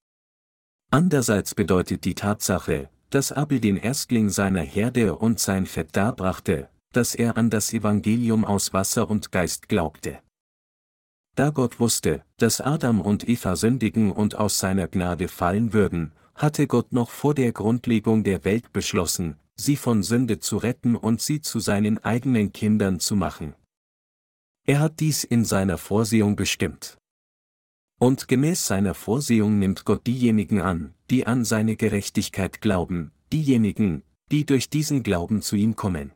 Andererseits 0.90 1.54
bedeutet 1.54 2.04
die 2.04 2.14
Tatsache, 2.14 2.88
dass 3.10 3.30
Abel 3.30 3.60
den 3.60 3.76
Erstling 3.76 4.30
seiner 4.30 4.62
Herde 4.62 5.16
und 5.16 5.38
sein 5.38 5.66
Fett 5.66 5.94
darbrachte, 5.96 6.68
dass 6.92 7.14
er 7.14 7.36
an 7.36 7.50
das 7.50 7.72
Evangelium 7.72 8.44
aus 8.44 8.72
Wasser 8.72 9.08
und 9.08 9.32
Geist 9.32 9.68
glaubte. 9.68 10.18
Da 11.34 11.50
Gott 11.50 11.80
wusste, 11.80 12.22
dass 12.36 12.60
Adam 12.60 13.00
und 13.00 13.28
Eva 13.28 13.56
sündigen 13.56 14.12
und 14.12 14.34
aus 14.34 14.58
seiner 14.58 14.88
Gnade 14.88 15.28
fallen 15.28 15.72
würden, 15.72 16.12
hatte 16.34 16.66
Gott 16.66 16.92
noch 16.92 17.10
vor 17.10 17.34
der 17.34 17.52
Grundlegung 17.52 18.24
der 18.24 18.44
Welt 18.44 18.72
beschlossen, 18.72 19.36
sie 19.62 19.76
von 19.76 20.02
Sünde 20.02 20.40
zu 20.40 20.58
retten 20.58 20.96
und 20.96 21.22
sie 21.22 21.40
zu 21.40 21.60
seinen 21.60 21.98
eigenen 21.98 22.52
Kindern 22.52 23.00
zu 23.00 23.16
machen. 23.16 23.54
Er 24.66 24.80
hat 24.80 25.00
dies 25.00 25.24
in 25.24 25.44
seiner 25.44 25.78
Vorsehung 25.78 26.36
bestimmt. 26.36 26.98
Und 27.98 28.28
gemäß 28.28 28.66
seiner 28.66 28.94
Vorsehung 28.94 29.58
nimmt 29.58 29.84
Gott 29.84 30.06
diejenigen 30.06 30.60
an, 30.60 30.94
die 31.08 31.26
an 31.26 31.44
seine 31.44 31.76
Gerechtigkeit 31.76 32.60
glauben, 32.60 33.12
diejenigen, 33.32 34.02
die 34.30 34.44
durch 34.44 34.68
diesen 34.68 35.02
Glauben 35.02 35.40
zu 35.40 35.56
ihm 35.56 35.76
kommen. 35.76 36.12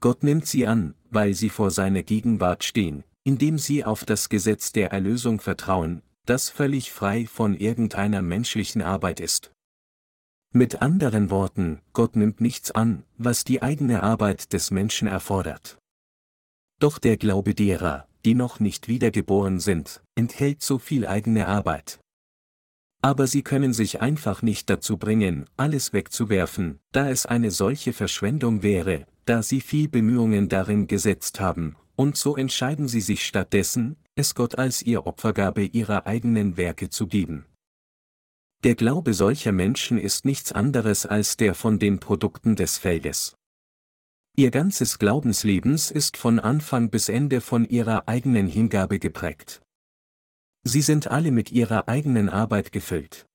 Gott 0.00 0.22
nimmt 0.22 0.46
sie 0.46 0.66
an, 0.66 0.94
weil 1.10 1.34
sie 1.34 1.48
vor 1.48 1.72
seiner 1.72 2.04
Gegenwart 2.04 2.62
stehen, 2.62 3.02
indem 3.24 3.58
sie 3.58 3.84
auf 3.84 4.04
das 4.04 4.28
Gesetz 4.28 4.70
der 4.70 4.92
Erlösung 4.92 5.40
vertrauen, 5.40 6.02
das 6.26 6.50
völlig 6.50 6.92
frei 6.92 7.26
von 7.26 7.54
irgendeiner 7.54 8.22
menschlichen 8.22 8.82
Arbeit 8.82 9.18
ist. 9.18 9.50
Mit 10.52 10.80
anderen 10.80 11.28
Worten, 11.30 11.82
Gott 11.92 12.16
nimmt 12.16 12.40
nichts 12.40 12.70
an, 12.70 13.04
was 13.18 13.44
die 13.44 13.60
eigene 13.60 14.02
Arbeit 14.02 14.54
des 14.54 14.70
Menschen 14.70 15.06
erfordert. 15.06 15.78
Doch 16.80 16.98
der 16.98 17.18
Glaube 17.18 17.54
derer, 17.54 18.08
die 18.24 18.34
noch 18.34 18.58
nicht 18.58 18.88
wiedergeboren 18.88 19.60
sind, 19.60 20.02
enthält 20.14 20.62
so 20.62 20.78
viel 20.78 21.06
eigene 21.06 21.48
Arbeit. 21.48 22.00
Aber 23.02 23.26
sie 23.26 23.42
können 23.42 23.74
sich 23.74 24.00
einfach 24.00 24.40
nicht 24.40 24.70
dazu 24.70 24.96
bringen, 24.96 25.44
alles 25.56 25.92
wegzuwerfen, 25.92 26.78
da 26.92 27.10
es 27.10 27.26
eine 27.26 27.50
solche 27.50 27.92
Verschwendung 27.92 28.62
wäre, 28.62 29.06
da 29.26 29.42
sie 29.42 29.60
viel 29.60 29.88
Bemühungen 29.88 30.48
darin 30.48 30.86
gesetzt 30.86 31.40
haben, 31.40 31.76
und 31.94 32.16
so 32.16 32.36
entscheiden 32.36 32.88
sie 32.88 33.02
sich 33.02 33.24
stattdessen, 33.26 33.96
es 34.14 34.34
Gott 34.34 34.56
als 34.56 34.82
ihr 34.82 35.06
Opfergabe 35.06 35.64
ihrer 35.64 36.06
eigenen 36.06 36.56
Werke 36.56 36.88
zu 36.88 37.06
geben. 37.06 37.44
Der 38.64 38.74
Glaube 38.74 39.14
solcher 39.14 39.52
Menschen 39.52 39.98
ist 39.98 40.24
nichts 40.24 40.50
anderes 40.50 41.06
als 41.06 41.36
der 41.36 41.54
von 41.54 41.78
den 41.78 42.00
Produkten 42.00 42.56
des 42.56 42.76
Feldes. 42.76 43.36
Ihr 44.34 44.50
ganzes 44.50 44.98
Glaubenslebens 44.98 45.92
ist 45.92 46.16
von 46.16 46.40
Anfang 46.40 46.90
bis 46.90 47.08
Ende 47.08 47.40
von 47.40 47.64
ihrer 47.64 48.08
eigenen 48.08 48.48
Hingabe 48.48 48.98
geprägt. 48.98 49.62
Sie 50.64 50.82
sind 50.82 51.06
alle 51.06 51.30
mit 51.30 51.52
ihrer 51.52 51.88
eigenen 51.88 52.28
Arbeit 52.28 52.72
gefüllt. 52.72 53.26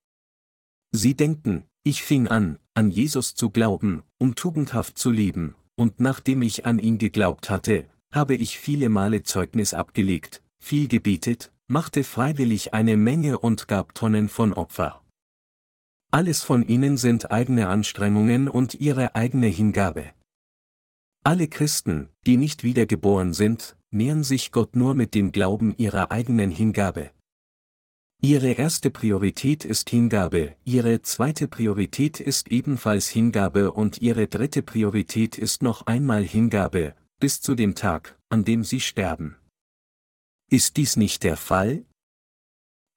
Sie 0.92 1.14
denken, 1.14 1.64
ich 1.84 2.02
fing 2.02 2.28
an, 2.28 2.58
an 2.74 2.90
Jesus 2.90 3.34
zu 3.34 3.48
glauben, 3.48 4.02
um 4.18 4.34
tugendhaft 4.34 4.98
zu 4.98 5.10
leben, 5.10 5.54
und 5.74 6.00
nachdem 6.00 6.42
ich 6.42 6.66
an 6.66 6.78
ihn 6.78 6.98
geglaubt 6.98 7.48
hatte, 7.48 7.86
habe 8.12 8.34
ich 8.34 8.58
viele 8.58 8.90
Male 8.90 9.22
Zeugnis 9.22 9.72
abgelegt, 9.72 10.42
viel 10.58 10.86
gebetet, 10.86 11.50
machte 11.66 12.04
freiwillig 12.04 12.74
eine 12.74 12.98
Menge 12.98 13.38
und 13.38 13.68
gab 13.68 13.94
Tonnen 13.94 14.28
von 14.28 14.52
Opfer. 14.52 15.03
Alles 16.14 16.44
von 16.44 16.62
ihnen 16.68 16.96
sind 16.96 17.32
eigene 17.32 17.66
Anstrengungen 17.66 18.46
und 18.48 18.74
ihre 18.74 19.16
eigene 19.16 19.48
Hingabe. 19.48 20.12
Alle 21.24 21.48
Christen, 21.48 22.08
die 22.24 22.36
nicht 22.36 22.62
wiedergeboren 22.62 23.32
sind, 23.32 23.76
nähern 23.90 24.22
sich 24.22 24.52
Gott 24.52 24.76
nur 24.76 24.94
mit 24.94 25.16
dem 25.16 25.32
Glauben 25.32 25.74
ihrer 25.76 26.12
eigenen 26.12 26.52
Hingabe. 26.52 27.10
Ihre 28.22 28.52
erste 28.52 28.92
Priorität 28.92 29.64
ist 29.64 29.90
Hingabe, 29.90 30.54
ihre 30.64 31.02
zweite 31.02 31.48
Priorität 31.48 32.20
ist 32.20 32.46
ebenfalls 32.46 33.08
Hingabe 33.08 33.72
und 33.72 34.00
ihre 34.00 34.28
dritte 34.28 34.62
Priorität 34.62 35.36
ist 35.36 35.64
noch 35.64 35.88
einmal 35.88 36.22
Hingabe, 36.22 36.94
bis 37.18 37.40
zu 37.40 37.56
dem 37.56 37.74
Tag, 37.74 38.16
an 38.28 38.44
dem 38.44 38.62
sie 38.62 38.78
sterben. 38.78 39.34
Ist 40.48 40.76
dies 40.76 40.94
nicht 40.94 41.24
der 41.24 41.36
Fall? 41.36 41.84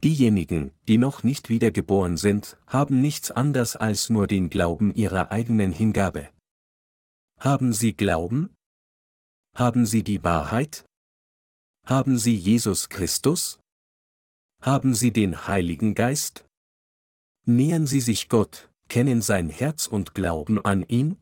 Diejenigen, 0.04 0.72
die 0.88 0.98
noch 0.98 1.24
nicht 1.24 1.50
wiedergeboren 1.50 2.18
sind, 2.18 2.58
haben 2.68 3.02
nichts 3.02 3.32
anders 3.32 3.76
als 3.76 4.10
nur 4.10 4.28
den 4.28 4.50
Glauben 4.50 4.94
ihrer 4.94 5.32
eigenen 5.32 5.72
Hingabe. 5.72 6.30
Haben 7.40 7.74
sie 7.74 7.94
Glauben? 7.94 8.56
Haben 9.56 9.86
sie 9.86 10.04
die 10.04 10.24
Wahrheit? 10.24 10.86
Haben 11.86 12.18
sie 12.18 12.36
Jesus 12.36 12.90
Christus? 12.90 13.60
Haben 14.62 14.96
Sie 14.96 15.12
den 15.12 15.48
Heiligen 15.48 15.94
Geist? 15.94 16.46
Nähern 17.46 17.86
Sie 17.88 18.02
sich 18.02 18.28
Gott, 18.28 18.70
kennen 18.90 19.22
sein 19.22 19.50
Herz 19.50 19.88
und 19.88 20.16
glauben 20.16 20.64
an 20.64 20.84
ihn? 20.88 21.18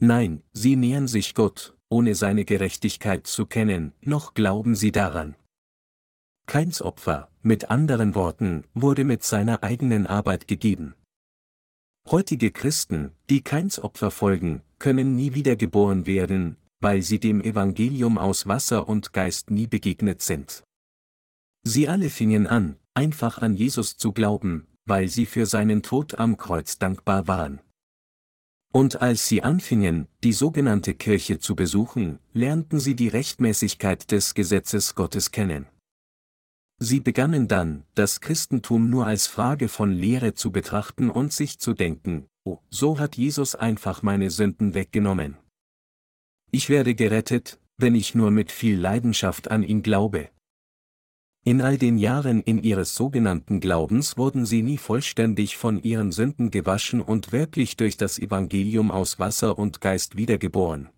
Nein, 0.00 0.42
Sie 0.52 0.74
nähern 0.74 1.06
sich 1.08 1.34
Gott, 1.34 1.76
ohne 1.88 2.14
seine 2.14 2.44
Gerechtigkeit 2.44 3.26
zu 3.26 3.46
kennen, 3.46 3.92
noch 4.00 4.34
glauben 4.34 4.74
Sie 4.74 4.92
daran. 4.92 5.36
Keins 6.46 6.82
Opfer, 6.82 7.28
mit 7.42 7.70
anderen 7.70 8.14
Worten, 8.14 8.64
wurde 8.74 9.04
mit 9.04 9.22
seiner 9.22 9.62
eigenen 9.62 10.06
Arbeit 10.06 10.48
gegeben. 10.48 10.94
Heutige 12.10 12.50
Christen, 12.50 13.12
die 13.30 13.42
keins 13.42 13.78
Opfer 13.78 14.10
folgen, 14.10 14.62
können 14.78 15.14
nie 15.14 15.34
wiedergeboren 15.34 16.06
werden, 16.06 16.56
weil 16.80 17.02
sie 17.02 17.20
dem 17.20 17.40
Evangelium 17.40 18.18
aus 18.18 18.46
Wasser 18.46 18.88
und 18.88 19.12
Geist 19.12 19.50
nie 19.50 19.68
begegnet 19.68 20.20
sind. 20.20 20.64
Sie 21.64 21.88
alle 21.88 22.10
fingen 22.10 22.48
an, 22.48 22.76
einfach 22.92 23.38
an 23.38 23.54
Jesus 23.54 23.96
zu 23.96 24.12
glauben, 24.12 24.66
weil 24.84 25.08
sie 25.08 25.26
für 25.26 25.46
seinen 25.46 25.82
Tod 25.82 26.18
am 26.18 26.36
Kreuz 26.36 26.76
dankbar 26.78 27.28
waren. 27.28 27.60
Und 28.72 29.00
als 29.00 29.28
sie 29.28 29.42
anfingen, 29.42 30.08
die 30.24 30.32
sogenannte 30.32 30.94
Kirche 30.94 31.38
zu 31.38 31.54
besuchen, 31.54 32.18
lernten 32.32 32.80
sie 32.80 32.96
die 32.96 33.08
Rechtmäßigkeit 33.08 34.10
des 34.10 34.34
Gesetzes 34.34 34.94
Gottes 34.94 35.30
kennen. 35.30 35.66
Sie 36.84 36.98
begannen 36.98 37.46
dann, 37.46 37.84
das 37.94 38.20
Christentum 38.20 38.90
nur 38.90 39.06
als 39.06 39.28
Frage 39.28 39.68
von 39.68 39.92
Lehre 39.92 40.34
zu 40.34 40.50
betrachten 40.50 41.10
und 41.10 41.32
sich 41.32 41.60
zu 41.60 41.74
denken, 41.74 42.26
oh, 42.42 42.58
so 42.70 42.98
hat 42.98 43.16
Jesus 43.16 43.54
einfach 43.54 44.02
meine 44.02 44.30
Sünden 44.30 44.74
weggenommen. 44.74 45.36
Ich 46.50 46.68
werde 46.68 46.96
gerettet, 46.96 47.60
wenn 47.78 47.94
ich 47.94 48.16
nur 48.16 48.32
mit 48.32 48.50
viel 48.50 48.76
Leidenschaft 48.76 49.48
an 49.48 49.62
ihn 49.62 49.84
glaube. 49.84 50.30
In 51.44 51.60
all 51.60 51.78
den 51.78 51.98
Jahren 51.98 52.42
in 52.42 52.60
ihres 52.60 52.96
sogenannten 52.96 53.60
Glaubens 53.60 54.16
wurden 54.16 54.44
sie 54.44 54.62
nie 54.62 54.78
vollständig 54.78 55.56
von 55.56 55.80
ihren 55.84 56.10
Sünden 56.10 56.50
gewaschen 56.50 57.00
und 57.00 57.30
wirklich 57.30 57.76
durch 57.76 57.96
das 57.96 58.18
Evangelium 58.18 58.90
aus 58.90 59.20
Wasser 59.20 59.56
und 59.56 59.80
Geist 59.80 60.16
wiedergeboren. 60.16 60.88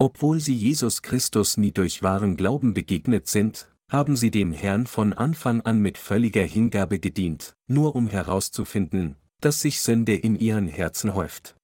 Obwohl 0.00 0.40
sie 0.40 0.56
Jesus 0.56 1.02
Christus 1.02 1.58
nie 1.58 1.70
durch 1.70 2.02
wahren 2.02 2.36
Glauben 2.36 2.74
begegnet 2.74 3.28
sind, 3.28 3.68
haben 3.90 4.16
sie 4.16 4.30
dem 4.30 4.52
Herrn 4.52 4.86
von 4.86 5.12
Anfang 5.12 5.60
an 5.60 5.80
mit 5.80 5.98
völliger 5.98 6.44
Hingabe 6.44 6.98
gedient, 6.98 7.54
nur 7.66 7.94
um 7.94 8.08
herauszufinden, 8.08 9.16
dass 9.40 9.60
sich 9.60 9.80
Sünde 9.80 10.14
in 10.14 10.36
ihren 10.36 10.68
Herzen 10.68 11.14
häuft. 11.14 11.56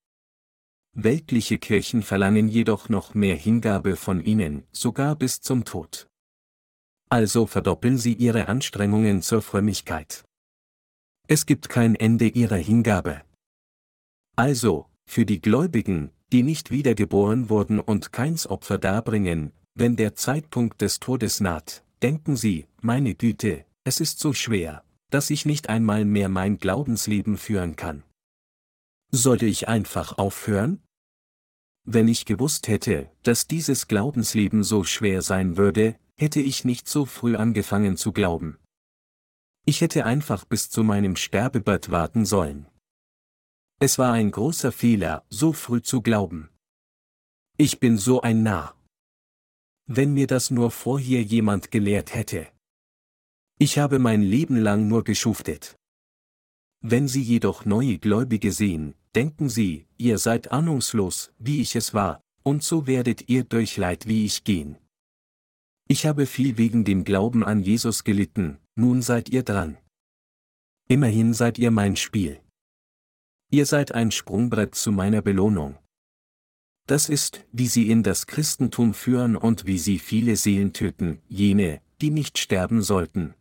Weltliche 0.93 1.59
Kirchen 1.59 2.03
verlangen 2.03 2.49
jedoch 2.49 2.89
noch 2.89 3.15
mehr 3.15 3.37
Hingabe 3.37 3.97
von 3.97 4.21
ihnen, 4.21 4.65
sogar 4.73 5.17
bis 5.17 5.41
zum 5.41 5.65
Tod 5.65 6.11
also 7.11 7.47
verdoppeln 7.47 7.99
sie 7.99 8.15
ihre 8.15 8.47
Anstrengungen 8.49 9.21
zur 9.21 9.43
Frömmigkeit. 9.43 10.25
Es 11.27 11.45
gibt 11.45 11.69
kein 11.69 11.95
Ende 11.97 12.29
ihrer 12.29 12.57
Hingabe. 12.57 13.23
Also, 14.37 14.87
für 15.07 15.27
die 15.27 15.41
Gläubigen, 15.41 16.13
die 16.33 16.45
nicht 16.45 16.71
wiedergeboren 16.71 17.51
wurden 17.51 17.81
und 17.81 18.13
keins 18.13 18.47
Opfer 18.47 18.79
darbringen, 18.79 19.53
wenn 19.75 19.97
der 19.97 20.15
Zeitpunkt 20.15 20.81
des 20.81 21.01
Todes 21.01 21.41
naht, 21.41 21.85
denken 22.03 22.37
sie, 22.37 22.67
meine 22.81 23.15
Güte, 23.15 23.67
es 23.85 24.01
ist 24.01 24.21
so 24.21 24.33
schwer, 24.33 24.85
dass 25.11 25.31
ich 25.31 25.47
nicht 25.47 25.69
einmal 25.69 26.05
mehr 26.05 26.29
mein 26.29 26.59
Glaubensleben 26.59 27.37
führen 27.37 27.77
kann. 27.77 28.03
Sollte 29.13 29.47
ich 29.47 29.69
einfach 29.69 30.19
aufhören? 30.19 30.83
Wenn 31.85 32.09
ich 32.09 32.27
gewusst 32.27 32.69
hätte, 32.69 33.11
dass 33.23 33.47
dieses 33.47 33.89
Glaubensleben 33.89 34.63
so 34.63 34.85
schwer 34.85 35.23
sein 35.23 35.57
würde, 35.57 35.99
hätte 36.17 36.41
ich 36.41 36.65
nicht 36.65 36.89
so 36.89 37.07
früh 37.07 37.37
angefangen 37.37 37.97
zu 37.97 38.13
glauben. 38.13 38.59
Ich 39.67 39.81
hätte 39.81 40.05
einfach 40.05 40.45
bis 40.45 40.71
zu 40.71 40.85
meinem 40.85 41.17
Sterbebett 41.17 41.91
warten 41.91 42.25
sollen. 42.25 42.67
Es 43.81 43.99
war 43.99 44.13
ein 44.13 44.31
großer 44.31 44.73
Fehler, 44.73 45.25
so 45.31 45.53
früh 45.53 45.81
zu 45.81 46.03
glauben. 46.03 46.51
Ich 47.57 47.81
bin 47.81 47.99
so 47.99 48.21
ein 48.21 48.43
Narr. 48.43 48.80
Wenn 49.92 50.14
mir 50.14 50.29
das 50.29 50.53
nur 50.53 50.70
vorher 50.70 51.20
jemand 51.20 51.72
gelehrt 51.72 52.14
hätte. 52.14 52.46
Ich 53.59 53.76
habe 53.76 53.98
mein 53.98 54.22
Leben 54.22 54.55
lang 54.55 54.87
nur 54.87 55.03
geschuftet. 55.03 55.76
Wenn 56.81 57.09
Sie 57.09 57.20
jedoch 57.20 57.64
neue 57.64 57.98
Gläubige 57.98 58.53
sehen, 58.53 58.94
denken 59.16 59.48
Sie, 59.48 59.88
ihr 59.98 60.18
seid 60.18 60.53
ahnungslos, 60.53 61.33
wie 61.38 61.61
ich 61.61 61.74
es 61.74 61.92
war, 61.92 62.22
und 62.44 62.62
so 62.62 62.87
werdet 62.87 63.29
ihr 63.29 63.42
durch 63.42 63.76
Leid 63.79 64.07
wie 64.07 64.24
ich 64.24 64.44
gehen. 64.44 64.76
Ich 65.88 66.07
habe 66.07 66.26
viel 66.26 66.57
wegen 66.57 66.85
dem 66.85 67.03
Glauben 67.03 67.42
an 67.42 67.61
Jesus 67.61 68.05
gelitten, 68.05 68.59
nun 68.76 69.03
seid 69.03 69.29
ihr 69.29 69.42
dran. 69.42 69.76
Immerhin 70.87 71.35
seid 71.35 71.59
ihr 71.59 71.72
mein 71.72 71.96
Spiel. 71.96 72.40
Ihr 73.50 73.66
seid 73.66 73.90
ein 73.90 74.12
Sprungbrett 74.12 74.76
zu 74.76 74.92
meiner 74.92 75.20
Belohnung. 75.20 75.80
Das 76.90 77.09
ist, 77.09 77.44
wie 77.53 77.68
sie 77.68 77.88
in 77.88 78.03
das 78.03 78.26
Christentum 78.26 78.94
führen 78.94 79.37
und 79.37 79.64
wie 79.66 79.79
sie 79.79 80.00
viele 80.00 80.35
Seelen 80.35 80.72
töten, 80.72 81.20
jene, 81.29 81.81
die 82.00 82.11
nicht 82.11 82.37
sterben 82.38 82.83
sollten. 82.83 83.35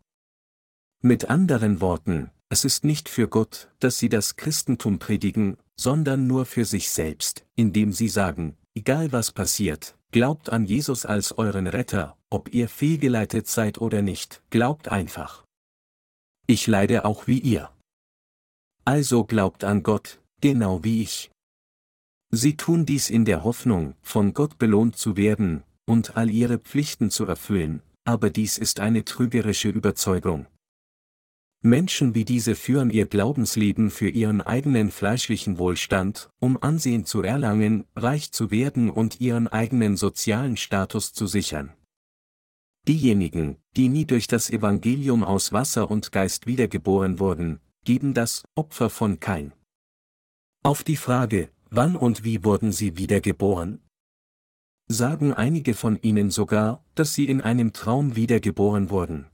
Mit 1.02 1.30
anderen 1.30 1.82
Worten, 1.82 2.30
es 2.50 2.64
ist 2.64 2.84
nicht 2.84 3.10
für 3.10 3.28
Gott, 3.28 3.70
dass 3.80 3.98
sie 3.98 4.10
das 4.10 4.36
Christentum 4.36 5.00
predigen, 5.00 5.58
sondern 5.76 6.28
nur 6.28 6.46
für 6.46 6.66
sich 6.66 6.92
selbst, 6.92 7.46
indem 7.56 7.92
sie 7.92 8.10
sagen, 8.10 8.56
egal 8.76 9.12
was 9.12 9.32
passiert, 9.32 9.96
Glaubt 10.12 10.50
an 10.50 10.66
Jesus 10.66 11.06
als 11.06 11.38
euren 11.38 11.68
Retter, 11.68 12.18
ob 12.32 12.52
ihr 12.52 12.68
fehlgeleitet 12.68 13.46
seid 13.46 13.80
oder 13.80 14.02
nicht, 14.02 14.42
glaubt 14.50 14.88
einfach. 14.88 15.46
Ich 16.48 16.66
leide 16.66 17.06
auch 17.06 17.28
wie 17.28 17.38
ihr. 17.38 17.70
Also 18.86 19.24
glaubt 19.24 19.64
an 19.64 19.84
Gott, 19.84 20.20
genau 20.42 20.84
wie 20.84 21.04
ich. 21.04 21.30
Sie 22.32 22.56
tun 22.56 22.86
dies 22.86 23.10
in 23.10 23.26
der 23.26 23.44
Hoffnung, 23.44 23.96
von 24.02 24.34
Gott 24.34 24.58
belohnt 24.60 24.96
zu 24.96 25.18
werden, 25.18 25.64
und 25.86 26.16
all 26.16 26.30
ihre 26.30 26.60
Pflichten 26.60 27.10
zu 27.10 27.26
erfüllen, 27.26 27.82
aber 28.06 28.30
dies 28.30 28.58
ist 28.58 28.80
eine 28.80 29.04
trügerische 29.04 29.70
Überzeugung. 29.70 30.46
Menschen 31.62 32.16
wie 32.16 32.24
diese 32.24 32.56
führen 32.56 32.90
ihr 32.90 33.06
Glaubensleben 33.06 33.90
für 33.90 34.08
ihren 34.08 34.42
eigenen 34.42 34.92
fleischlichen 34.92 35.58
Wohlstand, 35.58 36.30
um 36.40 36.62
Ansehen 36.62 37.04
zu 37.04 37.22
erlangen, 37.22 37.86
reich 37.96 38.32
zu 38.32 38.50
werden 38.50 38.90
und 38.90 39.20
ihren 39.20 39.48
eigenen 39.48 39.98
sozialen 39.98 40.56
Status 40.56 41.12
zu 41.12 41.28
sichern. 41.28 41.74
Diejenigen, 42.88 43.58
die 43.76 43.90
nie 43.90 44.06
durch 44.06 44.28
das 44.28 44.50
Evangelium 44.50 45.24
aus 45.24 45.52
Wasser 45.52 45.92
und 45.92 46.14
Geist 46.14 46.48
wiedergeboren 46.48 47.20
wurden, 47.20 47.60
geben 47.84 48.14
das 48.14 48.44
Opfer 48.56 48.90
von 48.90 49.20
Kain. 49.20 49.52
Auf 50.64 50.84
die 50.84 50.96
Frage, 50.96 51.50
wann 51.70 51.96
und 51.96 52.24
wie 52.24 52.44
wurden 52.44 52.72
sie 52.72 52.98
wiedergeboren? 52.98 53.82
Sagen 54.88 55.34
einige 55.34 55.74
von 55.74 56.02
ihnen 56.02 56.32
sogar, 56.32 56.84
dass 56.96 57.14
sie 57.14 57.26
in 57.26 57.42
einem 57.42 57.74
Traum 57.74 58.16
wiedergeboren 58.16 58.90
wurden. 58.90 59.28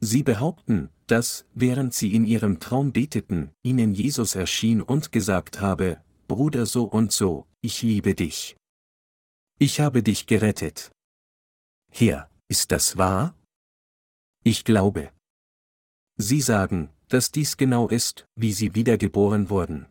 Sie 0.00 0.22
behaupten, 0.22 0.88
dass, 1.06 1.44
während 1.54 1.94
sie 1.94 2.14
in 2.14 2.24
ihrem 2.24 2.58
Traum 2.58 2.92
beteten, 2.92 3.52
ihnen 3.62 3.94
Jesus 3.94 4.34
erschien 4.34 4.80
und 4.80 5.12
gesagt 5.12 5.60
habe, 5.60 6.02
Bruder 6.26 6.64
so 6.64 6.84
und 6.84 7.12
so, 7.12 7.46
ich 7.60 7.82
liebe 7.82 8.14
dich. 8.14 8.56
Ich 9.58 9.80
habe 9.80 10.02
dich 10.02 10.26
gerettet. 10.26 10.90
Herr, 11.92 12.30
ist 12.48 12.72
das 12.72 12.96
wahr? 12.96 13.36
Ich 14.42 14.64
glaube. 14.64 15.12
Sie 16.16 16.40
sagen, 16.40 16.88
dass 17.08 17.30
dies 17.30 17.56
genau 17.56 17.88
ist, 17.88 18.24
wie 18.36 18.52
sie 18.52 18.74
wiedergeboren 18.74 19.50
wurden. 19.50 19.86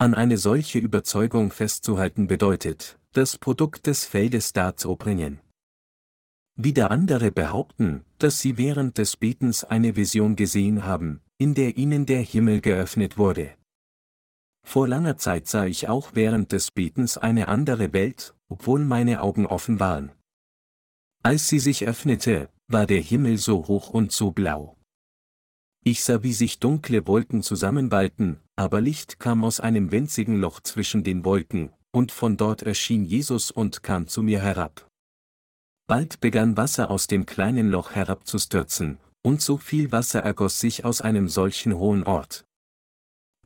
An 0.00 0.14
eine 0.14 0.38
solche 0.38 0.78
Überzeugung 0.78 1.50
festzuhalten 1.50 2.28
bedeutet, 2.28 3.00
das 3.14 3.36
Produkt 3.36 3.88
des 3.88 4.04
Feldes 4.04 4.52
darzubringen. 4.52 5.40
Wieder 6.54 6.92
andere 6.92 7.32
behaupten, 7.32 8.04
dass 8.18 8.38
sie 8.38 8.58
während 8.58 8.96
des 8.98 9.16
Betens 9.16 9.64
eine 9.64 9.96
Vision 9.96 10.36
gesehen 10.36 10.84
haben, 10.84 11.20
in 11.36 11.54
der 11.54 11.76
ihnen 11.76 12.06
der 12.06 12.20
Himmel 12.20 12.60
geöffnet 12.60 13.18
wurde. 13.18 13.56
Vor 14.64 14.86
langer 14.86 15.16
Zeit 15.16 15.48
sah 15.48 15.66
ich 15.66 15.88
auch 15.88 16.10
während 16.14 16.52
des 16.52 16.70
Betens 16.70 17.18
eine 17.18 17.48
andere 17.48 17.92
Welt, 17.92 18.36
obwohl 18.48 18.84
meine 18.84 19.20
Augen 19.20 19.46
offen 19.46 19.80
waren. 19.80 20.12
Als 21.24 21.48
sie 21.48 21.58
sich 21.58 21.88
öffnete, 21.88 22.50
war 22.68 22.86
der 22.86 23.00
Himmel 23.00 23.36
so 23.38 23.66
hoch 23.66 23.90
und 23.90 24.12
so 24.12 24.30
blau. 24.30 24.77
Ich 25.90 26.04
sah, 26.04 26.22
wie 26.22 26.34
sich 26.34 26.58
dunkle 26.58 27.06
Wolken 27.06 27.42
zusammenballten, 27.42 28.40
aber 28.56 28.82
Licht 28.82 29.18
kam 29.18 29.42
aus 29.42 29.58
einem 29.58 29.90
winzigen 29.90 30.38
Loch 30.38 30.60
zwischen 30.60 31.02
den 31.02 31.24
Wolken, 31.24 31.72
und 31.92 32.12
von 32.12 32.36
dort 32.36 32.60
erschien 32.60 33.06
Jesus 33.06 33.50
und 33.50 33.82
kam 33.82 34.06
zu 34.06 34.22
mir 34.22 34.38
herab. 34.38 34.86
Bald 35.86 36.20
begann 36.20 36.58
Wasser 36.58 36.90
aus 36.90 37.06
dem 37.06 37.24
kleinen 37.24 37.70
Loch 37.70 37.92
herabzustürzen, 37.92 38.98
und 39.22 39.40
so 39.40 39.56
viel 39.56 39.90
Wasser 39.90 40.20
ergoss 40.20 40.60
sich 40.60 40.84
aus 40.84 41.00
einem 41.00 41.26
solchen 41.26 41.78
hohen 41.78 42.02
Ort. 42.02 42.44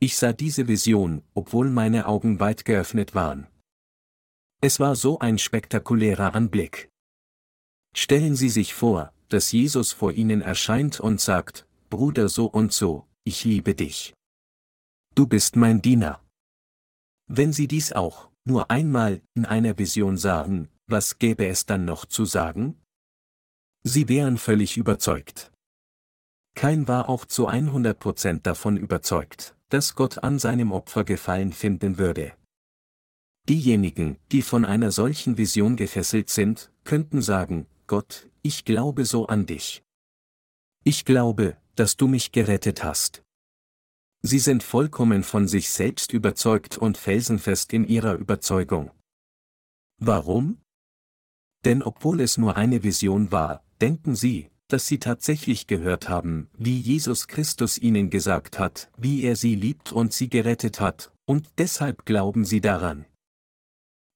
Ich 0.01 0.17
sah 0.17 0.33
diese 0.33 0.67
Vision, 0.67 1.23
obwohl 1.33 1.69
meine 1.69 2.07
Augen 2.07 2.41
weit 2.41 2.65
geöffnet 2.65 3.15
waren. 3.15 3.47
Es 4.59 4.81
war 4.81 4.97
so 4.97 5.17
ein 5.19 5.37
spektakulärer 5.37 6.35
Anblick. 6.35 6.89
Stellen 7.95 8.35
Sie 8.35 8.49
sich 8.49 8.73
vor, 8.73 9.13
dass 9.29 9.53
Jesus 9.53 9.93
vor 9.93 10.11
Ihnen 10.11 10.41
erscheint 10.41 10.99
und 10.99 11.21
sagt, 11.21 11.65
Bruder 11.93 12.27
so 12.27 12.47
und 12.47 12.73
so, 12.73 13.05
ich 13.23 13.45
liebe 13.45 13.75
dich. 13.75 14.15
Du 15.13 15.27
bist 15.27 15.55
mein 15.55 15.79
Diener. 15.79 16.19
Wenn 17.27 17.53
Sie 17.53 17.67
dies 17.67 17.93
auch, 17.93 18.31
nur 18.45 18.71
einmal, 18.71 19.21
in 19.35 19.45
einer 19.45 19.77
Vision 19.77 20.17
sahen, 20.17 20.69
was 20.87 21.19
gäbe 21.19 21.45
es 21.45 21.67
dann 21.67 21.85
noch 21.85 22.05
zu 22.05 22.25
sagen? 22.25 22.81
Sie 23.83 24.09
wären 24.09 24.39
völlig 24.39 24.75
überzeugt. 24.75 25.51
Kein 26.55 26.87
war 26.87 27.09
auch 27.09 27.25
zu 27.25 27.47
100% 27.47 28.41
davon 28.41 28.75
überzeugt, 28.75 29.55
dass 29.69 29.93
Gott 29.93 30.23
an 30.23 30.39
seinem 30.39 30.71
Opfer 30.71 31.03
Gefallen 31.03 31.53
finden 31.53 31.99
würde. 31.99 32.33
Diejenigen, 33.47 34.17
die 34.31 34.41
von 34.41 34.65
einer 34.65 34.89
solchen 34.89 35.37
Vision 35.37 35.75
gefesselt 35.75 36.31
sind, 36.31 36.71
könnten 36.85 37.21
sagen, 37.21 37.67
Gott, 37.85 38.31
ich 38.41 38.65
glaube 38.65 39.05
so 39.05 39.27
an 39.27 39.45
dich. 39.45 39.83
Ich 40.83 41.05
glaube, 41.05 41.55
dass 41.75 41.97
du 41.97 42.07
mich 42.07 42.31
gerettet 42.31 42.83
hast. 42.83 43.23
Sie 44.21 44.39
sind 44.39 44.63
vollkommen 44.63 45.23
von 45.23 45.47
sich 45.47 45.69
selbst 45.69 46.13
überzeugt 46.13 46.77
und 46.77 46.97
felsenfest 46.97 47.73
in 47.73 47.85
ihrer 47.85 48.15
Überzeugung. 48.15 48.91
Warum? 49.99 50.59
Denn 51.65 51.83
obwohl 51.83 52.21
es 52.21 52.37
nur 52.37 52.55
eine 52.55 52.83
Vision 52.83 53.31
war, 53.31 53.63
denken 53.81 54.15
sie, 54.15 54.49
dass 54.67 54.87
sie 54.87 54.97
tatsächlich 54.97 55.67
gehört 55.67 56.09
haben, 56.09 56.49
wie 56.57 56.79
Jesus 56.79 57.27
Christus 57.27 57.77
ihnen 57.77 58.09
gesagt 58.09 58.59
hat, 58.59 58.89
wie 58.97 59.23
er 59.23 59.35
sie 59.35 59.55
liebt 59.55 59.91
und 59.91 60.13
sie 60.13 60.29
gerettet 60.29 60.79
hat, 60.79 61.11
und 61.25 61.47
deshalb 61.57 62.05
glauben 62.05 62.45
sie 62.45 62.61
daran. 62.61 63.05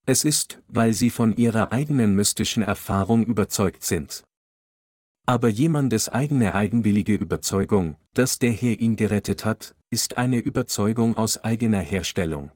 Es 0.05 0.23
ist, 0.23 0.61
weil 0.67 0.93
sie 0.93 1.09
von 1.09 1.35
ihrer 1.35 1.73
eigenen 1.73 2.15
mystischen 2.15 2.63
Erfahrung 2.63 3.25
überzeugt 3.25 3.83
sind. 3.83 4.23
Aber 5.29 5.49
jemandes 5.49 6.07
eigene 6.07 6.55
eigenwillige 6.55 7.13
Überzeugung, 7.13 7.97
dass 8.13 8.39
der 8.39 8.51
Herr 8.51 8.79
ihn 8.79 8.95
gerettet 8.95 9.43
hat, 9.43 9.75
ist 9.89 10.17
eine 10.17 10.39
Überzeugung 10.39 11.17
aus 11.17 11.43
eigener 11.43 11.81
Herstellung. 11.81 12.51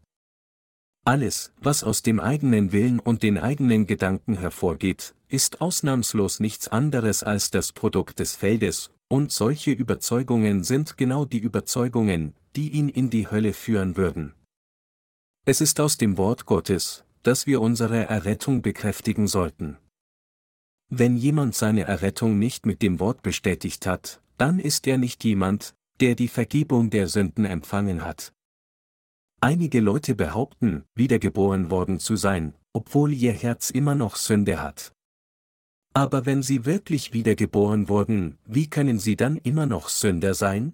Alles, 1.03 1.51
was 1.59 1.83
aus 1.83 2.01
dem 2.01 2.21
eigenen 2.21 2.71
Willen 2.71 2.99
und 2.99 3.23
den 3.23 3.37
eigenen 3.37 3.87
Gedanken 3.87 4.37
hervorgeht, 4.37 5.15
ist 5.27 5.59
ausnahmslos 5.59 6.39
nichts 6.39 6.69
anderes 6.69 7.23
als 7.23 7.51
das 7.51 7.73
Produkt 7.73 8.19
des 8.19 8.37
Feldes, 8.37 8.91
und 9.09 9.33
solche 9.33 9.71
Überzeugungen 9.71 10.63
sind 10.63 10.97
genau 10.97 11.25
die 11.25 11.39
Überzeugungen, 11.39 12.35
die 12.55 12.69
ihn 12.69 12.87
in 12.87 13.09
die 13.09 13.29
Hölle 13.29 13.51
führen 13.51 13.97
würden. 13.97 14.33
Es 15.43 15.59
ist 15.59 15.81
aus 15.81 15.97
dem 15.97 16.17
Wort 16.17 16.45
Gottes, 16.45 17.03
dass 17.23 17.47
wir 17.47 17.59
unsere 17.59 18.05
Errettung 18.05 18.61
bekräftigen 18.61 19.27
sollten. 19.27 19.77
Wenn 20.93 21.15
jemand 21.15 21.55
seine 21.55 21.83
Errettung 21.83 22.37
nicht 22.37 22.65
mit 22.65 22.81
dem 22.81 22.99
Wort 22.99 23.21
bestätigt 23.21 23.87
hat, 23.87 24.21
dann 24.37 24.59
ist 24.59 24.87
er 24.87 24.97
nicht 24.97 25.23
jemand, 25.23 25.73
der 26.01 26.15
die 26.15 26.27
Vergebung 26.27 26.89
der 26.89 27.07
Sünden 27.07 27.45
empfangen 27.45 28.03
hat. 28.03 28.33
Einige 29.39 29.79
Leute 29.79 30.15
behaupten, 30.15 30.83
wiedergeboren 30.93 31.71
worden 31.71 31.99
zu 31.99 32.17
sein, 32.17 32.55
obwohl 32.73 33.13
ihr 33.13 33.31
Herz 33.31 33.69
immer 33.69 33.95
noch 33.95 34.17
Sünde 34.17 34.61
hat. 34.61 34.93
Aber 35.93 36.25
wenn 36.25 36.43
sie 36.43 36.65
wirklich 36.65 37.13
wiedergeboren 37.13 37.87
wurden, 37.87 38.37
wie 38.45 38.69
können 38.69 38.99
sie 38.99 39.15
dann 39.15 39.37
immer 39.37 39.67
noch 39.67 39.87
Sünder 39.87 40.33
sein? 40.33 40.73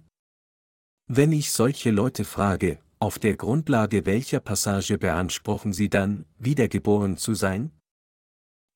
Wenn 1.07 1.31
ich 1.31 1.51
solche 1.51 1.91
Leute 1.91 2.25
frage, 2.25 2.79
auf 2.97 3.19
der 3.19 3.37
Grundlage 3.37 4.07
welcher 4.07 4.39
Passage 4.39 4.97
beanspruchen 4.97 5.73
sie 5.73 5.89
dann, 5.89 6.25
wiedergeboren 6.39 7.17
zu 7.17 7.35
sein? 7.35 7.71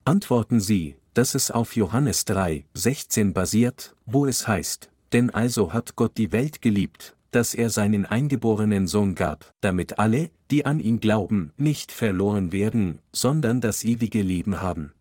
Antworten 0.06 0.60
sie, 0.60 1.01
dass 1.13 1.36
es 1.36 1.52
auf 1.52 1.76
Johannes 1.76 2.26
3, 2.26 2.65
16 2.74 3.34
basiert, 3.34 3.95
wo 4.06 4.26
es 4.26 4.47
heißt, 4.47 4.89
denn 5.12 5.30
also 5.30 5.74
hat 5.74 5.95
Gott 5.95 6.17
die 6.17 6.32
Welt 6.32 6.62
geliebt, 6.62 7.15
dass 7.32 7.54
er 7.54 7.69
seinen 7.69 8.06
eingeborenen 8.06 8.88
Sohn 8.88 9.15
gab, 9.15 9.54
damit 9.62 10.00
alle, 10.00 10.30
die 10.52 10.65
an 10.65 10.80
ihn 10.80 11.00
glauben, 11.00 11.54
nicht 11.58 11.91
verloren 11.91 12.52
werden, 12.52 13.00
sondern 13.13 13.62
das 13.62 13.84
ewige 13.84 14.21
Leben 14.21 14.62
haben. 14.62 14.93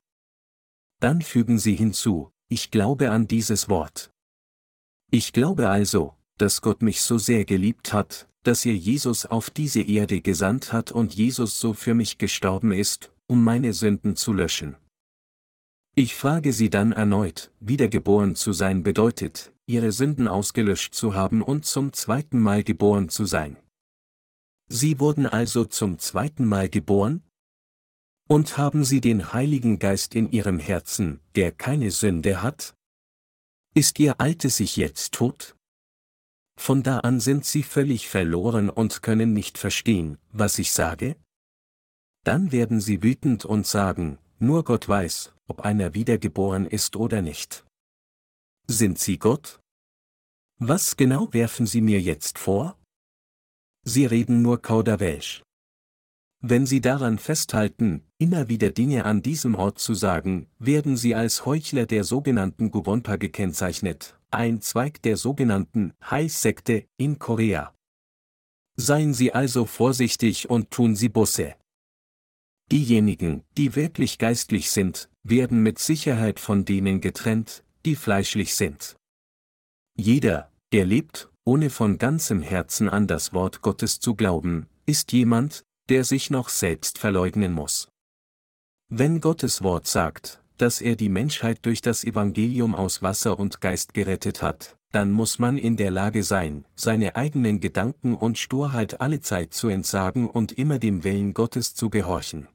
Dann 1.00 1.22
fügen 1.22 1.58
sie 1.58 1.74
hinzu, 1.74 2.30
ich 2.48 2.70
glaube 2.70 3.10
an 3.10 3.26
dieses 3.26 3.68
Wort. 3.68 4.10
Ich 5.10 5.32
glaube 5.32 5.68
also, 5.68 6.14
dass 6.38 6.62
Gott 6.62 6.82
mich 6.82 7.02
so 7.02 7.18
sehr 7.18 7.44
geliebt 7.44 7.92
hat, 7.92 8.28
dass 8.42 8.64
er 8.64 8.74
Jesus 8.74 9.26
auf 9.26 9.50
diese 9.50 9.82
Erde 9.82 10.20
gesandt 10.20 10.72
hat 10.72 10.92
und 10.92 11.14
Jesus 11.14 11.60
so 11.60 11.74
für 11.74 11.94
mich 11.94 12.18
gestorben 12.18 12.72
ist, 12.72 13.12
um 13.26 13.44
meine 13.44 13.72
Sünden 13.72 14.16
zu 14.16 14.32
löschen. 14.32 14.76
Ich 15.96 16.14
frage 16.14 16.52
Sie 16.52 16.70
dann 16.70 16.92
erneut, 16.92 17.52
wiedergeboren 17.60 18.36
zu 18.36 18.52
sein 18.52 18.82
bedeutet, 18.82 19.52
ihre 19.66 19.92
Sünden 19.92 20.28
ausgelöscht 20.28 20.94
zu 20.94 21.14
haben 21.14 21.42
und 21.42 21.64
zum 21.66 21.92
zweiten 21.92 22.38
Mal 22.40 22.62
geboren 22.62 23.08
zu 23.08 23.24
sein. 23.24 23.56
Sie 24.68 25.00
wurden 25.00 25.26
also 25.26 25.64
zum 25.64 25.98
zweiten 25.98 26.44
Mal 26.44 26.68
geboren? 26.68 27.22
Und 28.28 28.56
haben 28.56 28.84
Sie 28.84 29.00
den 29.00 29.32
Heiligen 29.32 29.80
Geist 29.80 30.14
in 30.14 30.30
Ihrem 30.30 30.60
Herzen, 30.60 31.18
der 31.34 31.50
keine 31.50 31.90
Sünde 31.90 32.40
hat? 32.40 32.74
Ist 33.74 33.98
Ihr 33.98 34.20
altes 34.20 34.60
Ich 34.60 34.76
jetzt 34.76 35.12
tot? 35.12 35.56
Von 36.56 36.84
da 36.84 37.00
an 37.00 37.18
sind 37.18 37.44
Sie 37.44 37.64
völlig 37.64 38.08
verloren 38.08 38.70
und 38.70 39.02
können 39.02 39.32
nicht 39.32 39.58
verstehen, 39.58 40.18
was 40.30 40.58
ich 40.60 40.72
sage? 40.72 41.16
Dann 42.24 42.52
werden 42.52 42.80
Sie 42.80 43.02
wütend 43.02 43.44
und 43.44 43.66
sagen, 43.66 44.18
nur 44.38 44.62
Gott 44.62 44.88
weiß, 44.88 45.32
ob 45.50 45.60
einer 45.60 45.92
wiedergeboren 45.92 46.64
ist 46.66 46.96
oder 46.96 47.20
nicht. 47.20 47.66
Sind 48.66 48.98
Sie 48.98 49.18
Gott? 49.18 49.60
Was 50.58 50.96
genau 50.96 51.32
werfen 51.32 51.66
Sie 51.66 51.82
mir 51.82 52.00
jetzt 52.00 52.38
vor? 52.38 52.80
sie 53.84 54.06
reden 54.06 54.42
nur 54.42 54.60
Kauderwelsch. 54.60 55.42
Wenn 56.42 56.64
sie 56.64 56.80
daran 56.80 57.18
festhalten, 57.18 58.02
immer 58.18 58.48
wieder 58.48 58.70
Dinge 58.70 59.04
an 59.04 59.22
diesem 59.22 59.54
Ort 59.54 59.78
zu 59.78 59.94
sagen, 59.94 60.48
werden 60.58 60.96
sie 60.96 61.14
als 61.14 61.44
Heuchler 61.44 61.86
der 61.86 62.04
sogenannten 62.04 62.70
Gubonpa 62.70 63.16
gekennzeichnet, 63.16 64.18
ein 64.30 64.62
Zweig 64.62 65.02
der 65.02 65.16
sogenannten 65.18 65.92
Hai-Sekte 66.02 66.86
in 66.96 67.18
Korea. 67.18 67.74
Seien 68.76 69.12
Sie 69.12 69.34
also 69.34 69.66
vorsichtig 69.66 70.48
und 70.48 70.70
tun 70.70 70.96
Sie 70.96 71.10
Busse. 71.10 71.56
Diejenigen, 72.72 73.42
die 73.58 73.74
wirklich 73.76 74.16
geistlich 74.16 74.70
sind, 74.70 75.09
werden 75.22 75.62
mit 75.62 75.78
Sicherheit 75.78 76.40
von 76.40 76.64
denen 76.64 77.00
getrennt, 77.00 77.64
die 77.84 77.96
fleischlich 77.96 78.54
sind. 78.54 78.96
Jeder, 79.96 80.50
der 80.72 80.86
lebt, 80.86 81.28
ohne 81.44 81.70
von 81.70 81.98
ganzem 81.98 82.42
Herzen 82.42 82.88
an 82.88 83.06
das 83.06 83.32
Wort 83.32 83.62
Gottes 83.62 84.00
zu 84.00 84.14
glauben, 84.14 84.66
ist 84.86 85.12
jemand, 85.12 85.64
der 85.88 86.04
sich 86.04 86.30
noch 86.30 86.48
selbst 86.48 86.98
verleugnen 86.98 87.52
muss. 87.52 87.88
Wenn 88.88 89.20
Gottes 89.20 89.62
Wort 89.62 89.86
sagt, 89.86 90.42
dass 90.56 90.80
er 90.80 90.96
die 90.96 91.08
Menschheit 91.08 91.58
durch 91.62 91.80
das 91.80 92.04
Evangelium 92.04 92.74
aus 92.74 93.02
Wasser 93.02 93.38
und 93.38 93.60
Geist 93.60 93.94
gerettet 93.94 94.42
hat, 94.42 94.76
dann 94.92 95.10
muss 95.10 95.38
man 95.38 95.56
in 95.56 95.76
der 95.76 95.90
Lage 95.90 96.22
sein, 96.22 96.64
seine 96.74 97.16
eigenen 97.16 97.60
Gedanken 97.60 98.14
und 98.14 98.38
Sturheit 98.38 99.00
alle 99.00 99.20
Zeit 99.20 99.54
zu 99.54 99.68
entsagen 99.68 100.28
und 100.28 100.52
immer 100.52 100.78
dem 100.78 101.04
Willen 101.04 101.32
Gottes 101.32 101.74
zu 101.74 101.90
gehorchen. 101.90 102.48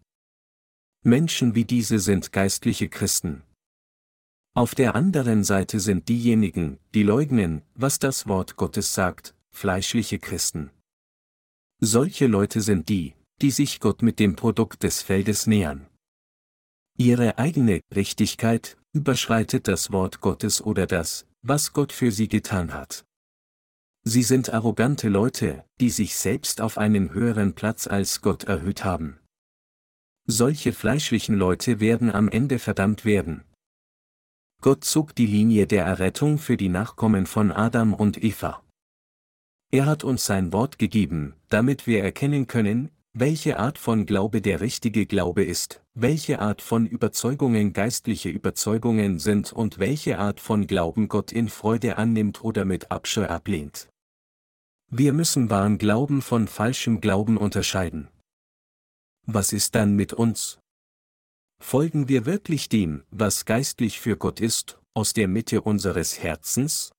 Menschen 1.05 1.53
wie 1.53 1.65
diese 1.65 1.99
sind 1.99 2.31
geistliche 2.31 2.89
Christen. 2.89 3.43
Auf 4.55 4.73
der 4.73 4.95
anderen 4.95 5.43
Seite 5.43 5.79
sind 5.79 6.09
diejenigen, 6.09 6.79
die 6.95 7.03
leugnen, 7.03 7.61
was 7.75 7.99
das 7.99 8.25
Wort 8.25 8.55
Gottes 8.55 8.95
sagt, 8.95 9.35
fleischliche 9.51 10.17
Christen. 10.17 10.71
Solche 11.79 12.25
Leute 12.25 12.59
sind 12.61 12.89
die, 12.89 13.13
die 13.39 13.51
sich 13.51 13.79
Gott 13.79 14.01
mit 14.01 14.17
dem 14.17 14.35
Produkt 14.35 14.81
des 14.81 15.03
Feldes 15.03 15.45
nähern. 15.45 15.85
Ihre 16.97 17.37
eigene 17.37 17.81
Richtigkeit 17.93 18.75
überschreitet 18.91 19.67
das 19.67 19.91
Wort 19.91 20.21
Gottes 20.21 20.59
oder 20.59 20.87
das, 20.87 21.27
was 21.43 21.71
Gott 21.71 21.91
für 21.91 22.11
sie 22.11 22.29
getan 22.29 22.73
hat. 22.73 23.05
Sie 24.03 24.23
sind 24.23 24.49
arrogante 24.51 25.09
Leute, 25.09 25.65
die 25.79 25.91
sich 25.91 26.15
selbst 26.15 26.61
auf 26.61 26.79
einen 26.79 27.13
höheren 27.13 27.53
Platz 27.53 27.85
als 27.85 28.21
Gott 28.21 28.45
erhöht 28.45 28.83
haben. 28.83 29.19
Solche 30.27 30.73
fleischlichen 30.73 31.35
Leute 31.35 31.79
werden 31.79 32.11
am 32.11 32.29
Ende 32.29 32.57
verdammt 32.57 33.05
werden. 33.05 33.43
Gott 34.61 34.83
zog 34.83 35.13
die 35.13 35.27
Linie 35.27 35.67
der 35.67 35.85
Errettung 35.85 36.39
für 36.39 36.57
die 36.57 36.69
Nachkommen 36.69 37.27
von 37.27 37.51
Adam 37.51 37.93
und 37.93 38.23
Eva. 38.23 38.63
Er 39.71 39.85
hat 39.85 40.03
uns 40.03 40.25
sein 40.25 40.51
Wort 40.51 40.79
gegeben, 40.79 41.35
damit 41.49 41.85
wir 41.85 42.03
erkennen 42.03 42.47
können, 42.47 42.89
welche 43.13 43.59
Art 43.59 43.77
von 43.77 44.05
Glaube 44.07 44.41
der 44.41 44.61
richtige 44.61 45.05
Glaube 45.05 45.43
ist, 45.43 45.83
welche 45.93 46.39
Art 46.39 46.61
von 46.61 46.87
Überzeugungen 46.87 47.71
geistliche 47.71 48.29
Überzeugungen 48.29 49.19
sind 49.19 49.53
und 49.53 49.77
welche 49.77 50.17
Art 50.17 50.39
von 50.39 50.65
Glauben 50.65 51.07
Gott 51.07 51.31
in 51.31 51.49
Freude 51.49 51.97
annimmt 51.97 52.43
oder 52.43 52.65
mit 52.65 52.91
Abscheu 52.91 53.27
ablehnt. 53.27 53.89
Wir 54.89 55.13
müssen 55.13 55.49
wahren 55.49 55.77
Glauben 55.77 56.21
von 56.21 56.47
falschem 56.47 56.99
Glauben 56.99 57.37
unterscheiden. 57.37 58.09
Was 59.27 59.53
ist 59.53 59.73
dann 59.73 59.95
mit 59.95 60.13
uns? 60.13 60.59
Folgen 61.59 62.07
wir 62.07 62.27
wirklich 62.27 62.69
dem, 62.69 63.03
was 63.09 63.45
geistlich 63.45 63.99
für 63.99 64.17
Gott 64.17 64.39
ist, 64.39 64.79
aus 64.93 65.13
der 65.13 65.27
Mitte 65.27 65.61
unseres 65.61 66.19
Herzens? 66.21 66.91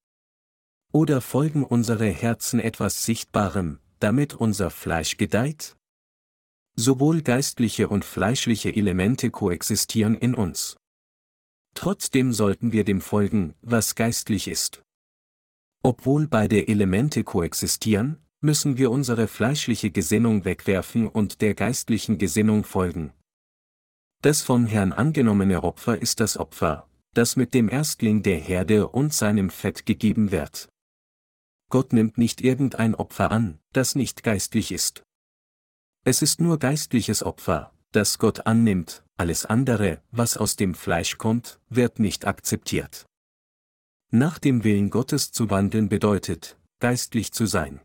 Oder 0.93 1.21
folgen 1.21 1.65
unsere 1.65 2.09
Herzen 2.09 2.59
etwas 2.59 3.05
Sichtbarem, 3.05 3.79
damit 4.01 4.35
unser 4.35 4.71
Fleisch 4.71 5.19
gedeiht? 5.19 5.77
Sowohl 6.75 7.23
geistliche 7.23 7.89
und 7.89 8.05
fleischliche 8.05 8.75
Elemente 8.75 9.31
koexistieren 9.31 10.17
in 10.17 10.35
uns. 10.35 10.77
Trotzdem 11.75 12.33
sollten 12.33 12.73
wir 12.73 12.83
dem 12.83 13.01
folgen, 13.01 13.55
was 13.63 13.95
geistlich 13.95 14.49
ist. 14.49 14.83
Obwohl 15.85 16.27
beide 16.27 16.67
Elemente 16.67 17.23
koexistieren, 17.23 18.26
müssen 18.41 18.77
wir 18.77 18.91
unsere 18.91 19.29
fleischliche 19.29 19.91
Gesinnung 19.91 20.45
wegwerfen 20.45 21.09
und 21.09 21.41
der 21.41 21.55
geistlichen 21.55 22.19
Gesinnung 22.19 22.65
folgen. 22.65 23.13
Das 24.23 24.43
vom 24.43 24.67
Herrn 24.67 24.93
angenommene 24.93 25.63
Opfer 25.63 26.01
ist 26.01 26.21
das 26.21 26.37
Opfer, 26.37 26.89
das 27.15 27.37
mit 27.37 27.55
dem 27.55 27.69
Erstling 27.69 28.23
der 28.23 28.39
Herde 28.39 28.89
und 28.89 29.13
seinem 29.13 29.51
Fett 29.51 29.87
gegeben 29.87 30.31
wird. 30.31 30.69
Gott 31.71 31.93
nimmt 31.93 32.19
nicht 32.19 32.41
irgendein 32.41 32.95
Opfer 32.95 33.31
an, 33.31 33.59
das 33.73 33.95
nicht 33.95 34.23
geistlich 34.23 34.71
ist. 34.71 35.03
Es 36.05 36.23
ist 36.23 36.41
nur 36.41 36.59
geistliches 36.59 37.23
Opfer, 37.23 37.73
das 37.93 38.19
Gott 38.19 38.47
annimmt, 38.47 39.03
alles 39.17 39.47
andere, 39.47 40.03
was 40.11 40.37
aus 40.37 40.57
dem 40.57 40.75
Fleisch 40.75 41.19
kommt, 41.19 41.59
wird 41.69 41.99
nicht 41.99 42.27
akzeptiert. 42.27 43.07
Nach 44.13 44.39
dem 44.39 44.63
Willen 44.63 44.91
Gottes 44.91 45.33
zu 45.33 45.51
wandeln 45.51 45.89
bedeutet, 45.89 46.59
geistlich 46.79 47.33
zu 47.33 47.47
sein. 47.47 47.81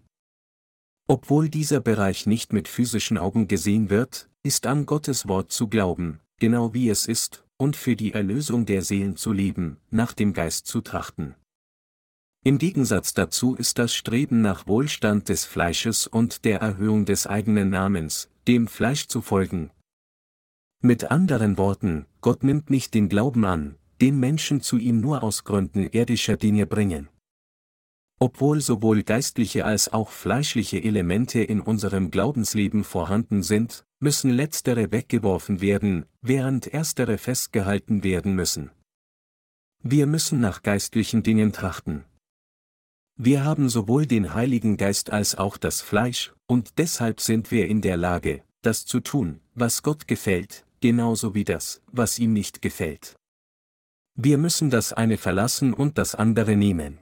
Obwohl 1.08 1.50
dieser 1.50 1.82
Bereich 1.82 2.26
nicht 2.26 2.54
mit 2.54 2.68
physischen 2.68 3.18
Augen 3.18 3.48
gesehen 3.48 3.90
wird, 3.90 4.30
ist 4.44 4.66
an 4.66 4.86
Gottes 4.86 5.28
Wort 5.28 5.52
zu 5.52 5.68
glauben, 5.68 6.20
genau 6.40 6.74
wie 6.74 6.90
es 6.90 7.06
ist, 7.06 7.46
und 7.58 7.76
für 7.76 7.96
die 7.96 8.14
Erlösung 8.14 8.66
der 8.66 8.82
Seelen 8.82 9.16
zu 9.16 9.32
leben, 9.32 9.78
nach 9.92 10.14
dem 10.14 10.34
Geist 10.34 10.68
zu 10.68 10.82
trachten. 10.82 11.36
Im 12.44 12.58
Gegensatz 12.58 13.14
dazu 13.14 13.54
ist 13.54 13.78
das 13.78 13.94
Streben 13.94 14.42
nach 14.42 14.66
Wohlstand 14.66 15.30
des 15.30 15.46
Fleisches 15.46 16.08
und 16.08 16.44
der 16.44 16.60
Erhöhung 16.60 17.06
des 17.06 17.28
eigenen 17.28 17.70
Namens, 17.70 18.30
dem 18.48 18.68
Fleisch 18.68 19.08
zu 19.08 19.22
folgen. 19.22 19.70
Mit 20.82 21.12
anderen 21.12 21.60
Worten, 21.60 22.08
Gott 22.22 22.44
nimmt 22.44 22.72
nicht 22.72 22.96
den 22.96 23.10
Glauben 23.10 23.46
an, 23.46 23.76
den 24.02 24.20
Menschen 24.20 24.62
zu 24.62 24.78
ihm 24.78 25.00
nur 25.00 25.22
aus 25.22 25.44
Gründen 25.44 25.84
irdischer 25.84 26.36
Dinge 26.38 26.66
bringen. 26.66 27.10
Obwohl 28.24 28.62
sowohl 28.62 29.02
geistliche 29.02 29.66
als 29.66 29.92
auch 29.92 30.12
fleischliche 30.12 30.84
Elemente 30.84 31.42
in 31.42 31.60
unserem 31.60 32.12
Glaubensleben 32.12 32.84
vorhanden 32.84 33.42
sind, 33.42 33.84
müssen 34.00 34.30
letztere 34.30 34.92
weggeworfen 34.92 35.60
werden, 35.60 36.06
während 36.22 36.68
erstere 36.68 37.18
festgehalten 37.18 38.04
werden 38.04 38.36
müssen. 38.36 38.70
Wir 39.82 40.06
müssen 40.06 40.40
nach 40.40 40.62
geistlichen 40.62 41.24
Dingen 41.24 41.52
trachten. 41.52 42.04
Wir 43.18 43.44
haben 43.44 43.70
sowohl 43.70 44.06
den 44.06 44.36
Heiligen 44.36 44.78
Geist 44.78 45.10
als 45.10 45.34
auch 45.34 45.58
das 45.58 45.82
Fleisch, 45.82 46.32
und 46.46 46.78
deshalb 46.78 47.22
sind 47.22 47.50
wir 47.50 47.68
in 47.68 47.82
der 47.82 47.98
Lage, 47.98 48.44
das 48.62 48.86
zu 48.86 49.00
tun, 49.00 49.40
was 49.56 49.82
Gott 49.82 50.08
gefällt, 50.08 50.64
genauso 50.80 51.34
wie 51.34 51.44
das, 51.44 51.82
was 51.92 52.20
ihm 52.20 52.34
nicht 52.34 52.62
gefällt. 52.62 53.16
Wir 54.14 54.38
müssen 54.38 54.70
das 54.70 54.94
eine 54.94 55.18
verlassen 55.18 55.74
und 55.74 55.98
das 55.98 56.14
andere 56.14 56.56
nehmen. 56.56 57.00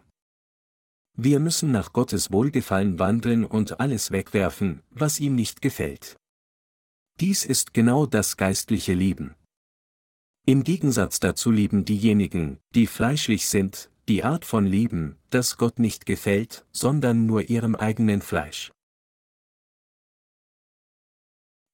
Wir 1.22 1.42
müssen 1.42 1.74
nach 1.74 1.92
Gottes 1.92 2.32
Wohlgefallen 2.32 2.98
wandeln 2.98 3.44
und 3.44 3.82
alles 3.82 4.12
wegwerfen, 4.12 4.84
was 4.90 5.20
ihm 5.20 5.36
nicht 5.36 5.62
gefällt. 5.62 6.16
Dies 7.20 7.44
ist 7.44 7.74
genau 7.74 8.06
das 8.06 8.38
geistliche 8.38 8.94
Leben. 8.94 9.36
Im 10.46 10.64
Gegensatz 10.64 11.20
dazu 11.20 11.52
lieben 11.52 11.84
diejenigen, 11.84 12.60
die 12.74 12.88
fleischlich 12.88 13.48
sind, 13.48 13.92
die 14.08 14.24
Art 14.24 14.46
von 14.46 14.66
Leben, 14.66 15.18
das 15.30 15.58
Gott 15.58 15.78
nicht 15.78 16.06
gefällt, 16.06 16.66
sondern 16.72 17.26
nur 17.26 17.50
ihrem 17.50 17.76
eigenen 17.76 18.22
Fleisch. 18.22 18.72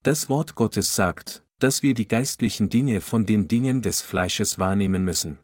Das 0.01 0.27
Wort 0.27 0.55
Gottes 0.55 0.95
sagt, 0.95 1.45
dass 1.59 1.83
wir 1.83 1.93
die 1.93 2.07
geistlichen 2.07 2.69
Dinge 2.69 2.99
von 2.99 3.27
den 3.27 3.47
Dingen 3.47 3.83
des 3.83 4.01
Fleisches 4.01 4.57
wahrnehmen 4.57 5.05
müssen. 5.05 5.37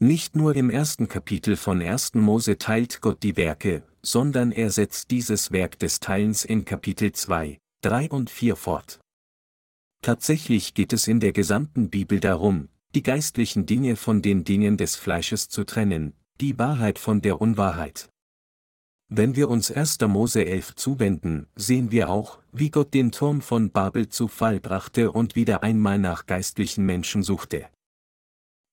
Nicht 0.00 0.36
nur 0.36 0.54
im 0.54 0.70
ersten 0.70 1.08
Kapitel 1.08 1.56
von 1.56 1.82
1. 1.82 2.14
Mose 2.14 2.56
teilt 2.56 3.00
Gott 3.00 3.24
die 3.24 3.36
Werke, 3.36 3.82
sondern 4.00 4.52
er 4.52 4.70
setzt 4.70 5.10
dieses 5.10 5.50
Werk 5.50 5.76
des 5.80 5.98
Teilens 5.98 6.44
in 6.44 6.64
Kapitel 6.64 7.10
2, 7.10 7.58
3 7.82 8.10
und 8.10 8.30
4 8.30 8.54
fort. 8.54 9.00
Tatsächlich 10.00 10.74
geht 10.74 10.92
es 10.92 11.08
in 11.08 11.18
der 11.18 11.32
gesamten 11.32 11.90
Bibel 11.90 12.20
darum, 12.20 12.68
die 12.94 13.02
geistlichen 13.02 13.66
Dinge 13.66 13.96
von 13.96 14.22
den 14.22 14.44
Dingen 14.44 14.76
des 14.76 14.94
Fleisches 14.94 15.48
zu 15.48 15.64
trennen, 15.64 16.12
die 16.40 16.56
Wahrheit 16.60 17.00
von 17.00 17.20
der 17.20 17.40
Unwahrheit. 17.40 18.08
Wenn 19.08 19.34
wir 19.34 19.50
uns 19.50 19.72
1. 19.72 19.98
Mose 20.02 20.46
11 20.46 20.76
zuwenden, 20.76 21.48
sehen 21.56 21.90
wir 21.90 22.08
auch, 22.08 22.38
wie 22.52 22.70
Gott 22.70 22.94
den 22.94 23.10
Turm 23.10 23.40
von 23.40 23.72
Babel 23.72 24.08
zu 24.08 24.28
Fall 24.28 24.60
brachte 24.60 25.10
und 25.10 25.34
wieder 25.34 25.64
einmal 25.64 25.98
nach 25.98 26.26
geistlichen 26.26 26.86
Menschen 26.86 27.24
suchte. 27.24 27.66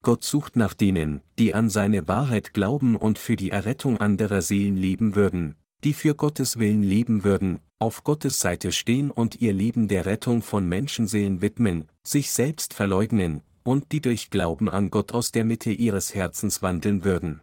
Gott 0.06 0.24
sucht 0.24 0.56
nach 0.56 0.76
denen, 0.76 1.22
die 1.40 1.56
an 1.56 1.68
seine 1.72 2.08
Wahrheit 2.08 2.54
glauben 2.54 2.96
und 2.96 3.18
für 3.18 3.36
die 3.36 3.50
Errettung 3.50 3.98
anderer 3.98 4.44
Seelen 4.44 4.78
leben 4.78 5.16
würden, 5.16 5.56
die 5.84 5.94
für 5.94 6.14
Gottes 6.14 6.60
Willen 6.60 6.84
leben 6.84 7.24
würden, 7.24 7.60
auf 7.80 8.04
Gottes 8.04 8.40
Seite 8.40 8.72
stehen 8.72 9.10
und 9.10 9.42
ihr 9.42 9.52
Leben 9.52 9.88
der 9.88 10.06
Rettung 10.06 10.44
von 10.44 10.70
Menschenseelen 10.70 11.42
widmen, 11.42 11.90
sich 12.04 12.30
selbst 12.30 12.76
verleugnen, 12.76 13.42
und 13.64 13.92
die 13.92 14.00
durch 14.00 14.30
Glauben 14.30 14.70
an 14.70 14.92
Gott 14.92 15.12
aus 15.12 15.32
der 15.32 15.44
Mitte 15.44 15.72
ihres 15.72 16.14
Herzens 16.14 16.62
wandeln 16.62 17.04
würden. 17.04 17.42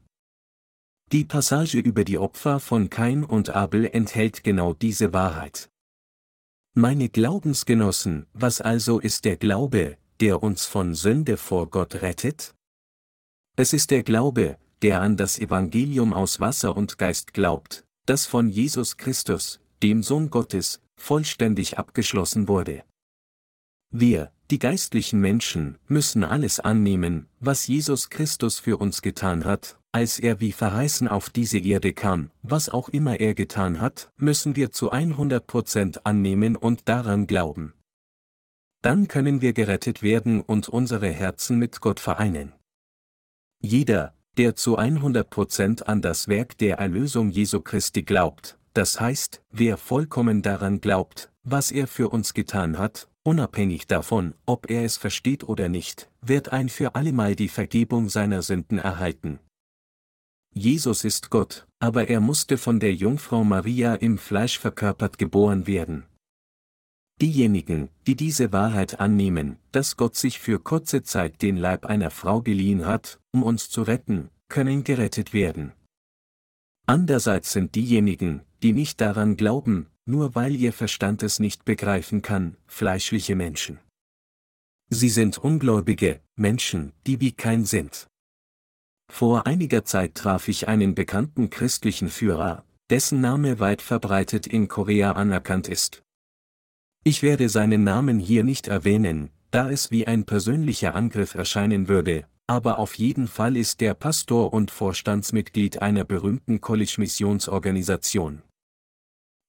Die 1.10 1.24
Passage 1.24 1.80
über 1.80 2.04
die 2.04 2.18
Opfer 2.18 2.60
von 2.60 2.90
Kain 2.90 3.24
und 3.24 3.50
Abel 3.50 3.86
enthält 3.86 4.44
genau 4.44 4.72
diese 4.72 5.12
Wahrheit. 5.12 5.68
Meine 6.74 7.08
Glaubensgenossen, 7.08 8.26
was 8.34 8.60
also 8.60 9.00
ist 9.00 9.24
der 9.24 9.36
Glaube, 9.36 9.96
der 10.22 10.40
uns 10.40 10.66
von 10.66 10.94
Sünde 10.94 11.36
vor 11.36 11.68
Gott 11.68 11.96
rettet? 11.96 12.54
Es 13.56 13.72
ist 13.72 13.90
der 13.90 14.04
Glaube, 14.04 14.56
der 14.80 15.00
an 15.00 15.16
das 15.16 15.36
Evangelium 15.36 16.12
aus 16.12 16.38
Wasser 16.38 16.76
und 16.76 16.96
Geist 16.96 17.34
glaubt, 17.34 17.84
das 18.06 18.26
von 18.26 18.48
Jesus 18.48 18.96
Christus, 18.96 19.58
dem 19.82 20.04
Sohn 20.04 20.30
Gottes, 20.30 20.80
vollständig 20.96 21.76
abgeschlossen 21.76 22.46
wurde. 22.46 22.84
Wir, 23.90 24.30
die 24.52 24.60
geistlichen 24.60 25.20
Menschen, 25.20 25.76
müssen 25.88 26.22
alles 26.22 26.60
annehmen, 26.60 27.26
was 27.40 27.66
Jesus 27.66 28.08
Christus 28.08 28.60
für 28.60 28.76
uns 28.76 29.02
getan 29.02 29.44
hat, 29.44 29.76
als 29.90 30.20
er 30.20 30.38
wie 30.38 30.52
verheißen 30.52 31.08
auf 31.08 31.30
diese 31.30 31.58
Erde 31.58 31.92
kam, 31.92 32.30
was 32.44 32.68
auch 32.68 32.88
immer 32.90 33.18
er 33.18 33.34
getan 33.34 33.80
hat, 33.80 34.12
müssen 34.18 34.54
wir 34.54 34.70
zu 34.70 34.92
100% 34.92 36.02
annehmen 36.04 36.54
und 36.54 36.88
daran 36.88 37.26
glauben. 37.26 37.74
Dann 38.82 39.06
können 39.06 39.40
wir 39.40 39.52
gerettet 39.52 40.02
werden 40.02 40.40
und 40.40 40.68
unsere 40.68 41.08
Herzen 41.08 41.58
mit 41.58 41.80
Gott 41.80 42.00
vereinen. 42.00 42.52
Jeder, 43.60 44.14
der 44.36 44.56
zu 44.56 44.76
100% 44.76 45.84
an 45.84 46.02
das 46.02 46.26
Werk 46.26 46.58
der 46.58 46.78
Erlösung 46.78 47.30
Jesu 47.30 47.60
Christi 47.60 48.02
glaubt, 48.02 48.58
das 48.74 49.00
heißt, 49.00 49.42
wer 49.50 49.76
vollkommen 49.76 50.42
daran 50.42 50.80
glaubt, 50.80 51.30
was 51.44 51.70
er 51.70 51.86
für 51.86 52.08
uns 52.08 52.34
getan 52.34 52.78
hat, 52.78 53.08
unabhängig 53.22 53.86
davon, 53.86 54.34
ob 54.46 54.68
er 54.68 54.84
es 54.84 54.96
versteht 54.96 55.44
oder 55.44 55.68
nicht, 55.68 56.10
wird 56.20 56.52
ein 56.52 56.68
für 56.68 56.96
allemal 56.96 57.36
die 57.36 57.48
Vergebung 57.48 58.08
seiner 58.08 58.42
Sünden 58.42 58.78
erhalten. 58.78 59.38
Jesus 60.54 61.04
ist 61.04 61.30
Gott, 61.30 61.66
aber 61.78 62.08
er 62.08 62.20
musste 62.20 62.58
von 62.58 62.80
der 62.80 62.94
Jungfrau 62.94 63.44
Maria 63.44 63.94
im 63.94 64.18
Fleisch 64.18 64.58
verkörpert 64.58 65.18
geboren 65.18 65.66
werden. 65.66 66.04
Diejenigen, 67.22 67.88
die 68.08 68.16
diese 68.16 68.52
Wahrheit 68.52 68.98
annehmen, 68.98 69.56
dass 69.70 69.96
Gott 69.96 70.16
sich 70.16 70.40
für 70.40 70.58
kurze 70.58 71.04
Zeit 71.04 71.40
den 71.40 71.56
Leib 71.56 71.86
einer 71.86 72.10
Frau 72.10 72.42
geliehen 72.42 72.84
hat, 72.84 73.20
um 73.30 73.44
uns 73.44 73.70
zu 73.70 73.82
retten, 73.82 74.28
können 74.48 74.82
gerettet 74.82 75.32
werden. 75.32 75.72
Andererseits 76.84 77.52
sind 77.52 77.76
diejenigen, 77.76 78.42
die 78.64 78.72
nicht 78.72 79.00
daran 79.00 79.36
glauben, 79.36 79.86
nur 80.04 80.34
weil 80.34 80.56
ihr 80.56 80.72
Verstand 80.72 81.22
es 81.22 81.38
nicht 81.38 81.64
begreifen 81.64 82.22
kann, 82.22 82.56
fleischliche 82.66 83.36
Menschen. 83.36 83.78
Sie 84.90 85.08
sind 85.08 85.38
ungläubige 85.38 86.20
Menschen, 86.34 86.92
die 87.06 87.20
wie 87.20 87.30
kein 87.30 87.64
sind. 87.64 88.08
Vor 89.08 89.46
einiger 89.46 89.84
Zeit 89.84 90.16
traf 90.16 90.48
ich 90.48 90.66
einen 90.66 90.96
bekannten 90.96 91.50
christlichen 91.50 92.08
Führer, 92.08 92.64
dessen 92.90 93.20
Name 93.20 93.60
weit 93.60 93.80
verbreitet 93.80 94.48
in 94.48 94.66
Korea 94.66 95.12
anerkannt 95.12 95.68
ist. 95.68 96.02
Ich 97.04 97.22
werde 97.22 97.48
seinen 97.48 97.82
Namen 97.82 98.20
hier 98.20 98.44
nicht 98.44 98.68
erwähnen, 98.68 99.30
da 99.50 99.68
es 99.68 99.90
wie 99.90 100.06
ein 100.06 100.24
persönlicher 100.24 100.94
Angriff 100.94 101.34
erscheinen 101.34 101.88
würde, 101.88 102.26
aber 102.46 102.78
auf 102.78 102.94
jeden 102.94 103.26
Fall 103.26 103.56
ist 103.56 103.80
der 103.80 103.94
Pastor 103.94 104.52
und 104.52 104.70
Vorstandsmitglied 104.70 105.82
einer 105.82 106.04
berühmten 106.04 106.60
College-Missionsorganisation. 106.60 108.42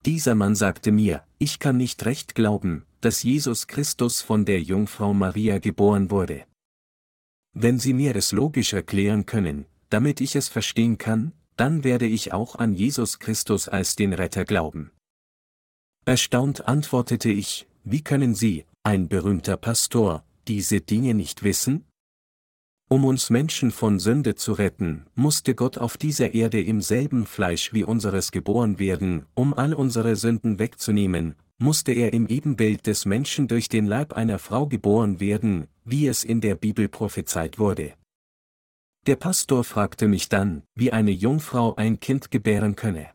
Dieser 0.04 0.34
Mann 0.34 0.56
sagte 0.56 0.92
mir, 0.92 1.24
ich 1.38 1.60
kann 1.60 1.78
nicht 1.78 2.04
recht 2.06 2.34
glauben, 2.34 2.86
dass 3.02 3.22
Jesus 3.22 3.68
Christus 3.68 4.22
von 4.22 4.46
der 4.46 4.62
Jungfrau 4.62 5.14
Maria 5.14 5.60
geboren 5.60 6.10
wurde. 6.10 6.46
Wenn 7.54 7.78
Sie 7.78 7.94
mir 7.94 8.16
es 8.16 8.32
logisch 8.32 8.74
erklären 8.74 9.28
können, 9.28 9.66
damit 9.90 10.22
ich 10.22 10.36
es 10.36 10.50
verstehen 10.50 10.98
kann, 10.98 11.34
dann 11.56 11.84
werde 11.84 12.08
ich 12.08 12.34
auch 12.34 12.56
an 12.56 12.74
Jesus 12.74 13.20
Christus 13.20 13.70
als 13.70 13.96
den 13.96 14.12
Retter 14.12 14.44
glauben. 14.44 14.92
Erstaunt 16.06 16.68
antwortete 16.68 17.30
ich, 17.30 17.66
wie 17.86 18.04
können 18.04 18.36
Sie, 18.36 18.66
ein 18.84 19.08
berühmter 19.08 19.56
Pastor, 19.56 20.26
diese 20.50 20.82
Dinge 20.82 21.14
nicht 21.14 21.44
wissen? 21.44 21.86
Um 22.90 23.06
uns 23.06 23.30
Menschen 23.30 23.72
von 23.72 24.00
Sünde 24.00 24.36
zu 24.36 24.52
retten, 24.52 25.06
musste 25.16 25.56
Gott 25.56 25.78
auf 25.78 25.98
dieser 25.98 26.34
Erde 26.34 26.62
im 26.62 26.82
selben 26.82 27.26
Fleisch 27.26 27.72
wie 27.72 27.86
unseres 27.86 28.32
geboren 28.32 28.80
werden, 28.80 29.26
um 29.34 29.54
all 29.54 29.74
unsere 29.74 30.18
Sünden 30.18 30.60
wegzunehmen, 30.60 31.36
musste 31.58 31.94
er 31.94 32.12
im 32.12 32.28
Ebenbild 32.28 32.86
des 32.86 33.06
Menschen 33.06 33.48
durch 33.48 33.70
den 33.70 33.86
Leib 33.86 34.12
einer 34.12 34.40
Frau 34.40 34.68
geboren 34.68 35.22
werden, 35.22 35.68
wie 35.86 36.08
es 36.08 36.26
in 36.26 36.42
der 36.42 36.56
Bibel 36.56 36.90
prophezeit 36.90 37.58
wurde. 37.60 37.94
Der 39.08 39.16
Pastor 39.16 39.64
fragte 39.64 40.10
mich 40.10 40.28
dann, 40.28 40.64
wie 40.76 40.92
eine 40.92 41.12
Jungfrau 41.12 41.76
ein 41.76 42.02
Kind 42.02 42.30
gebären 42.30 42.76
könne. 42.76 43.10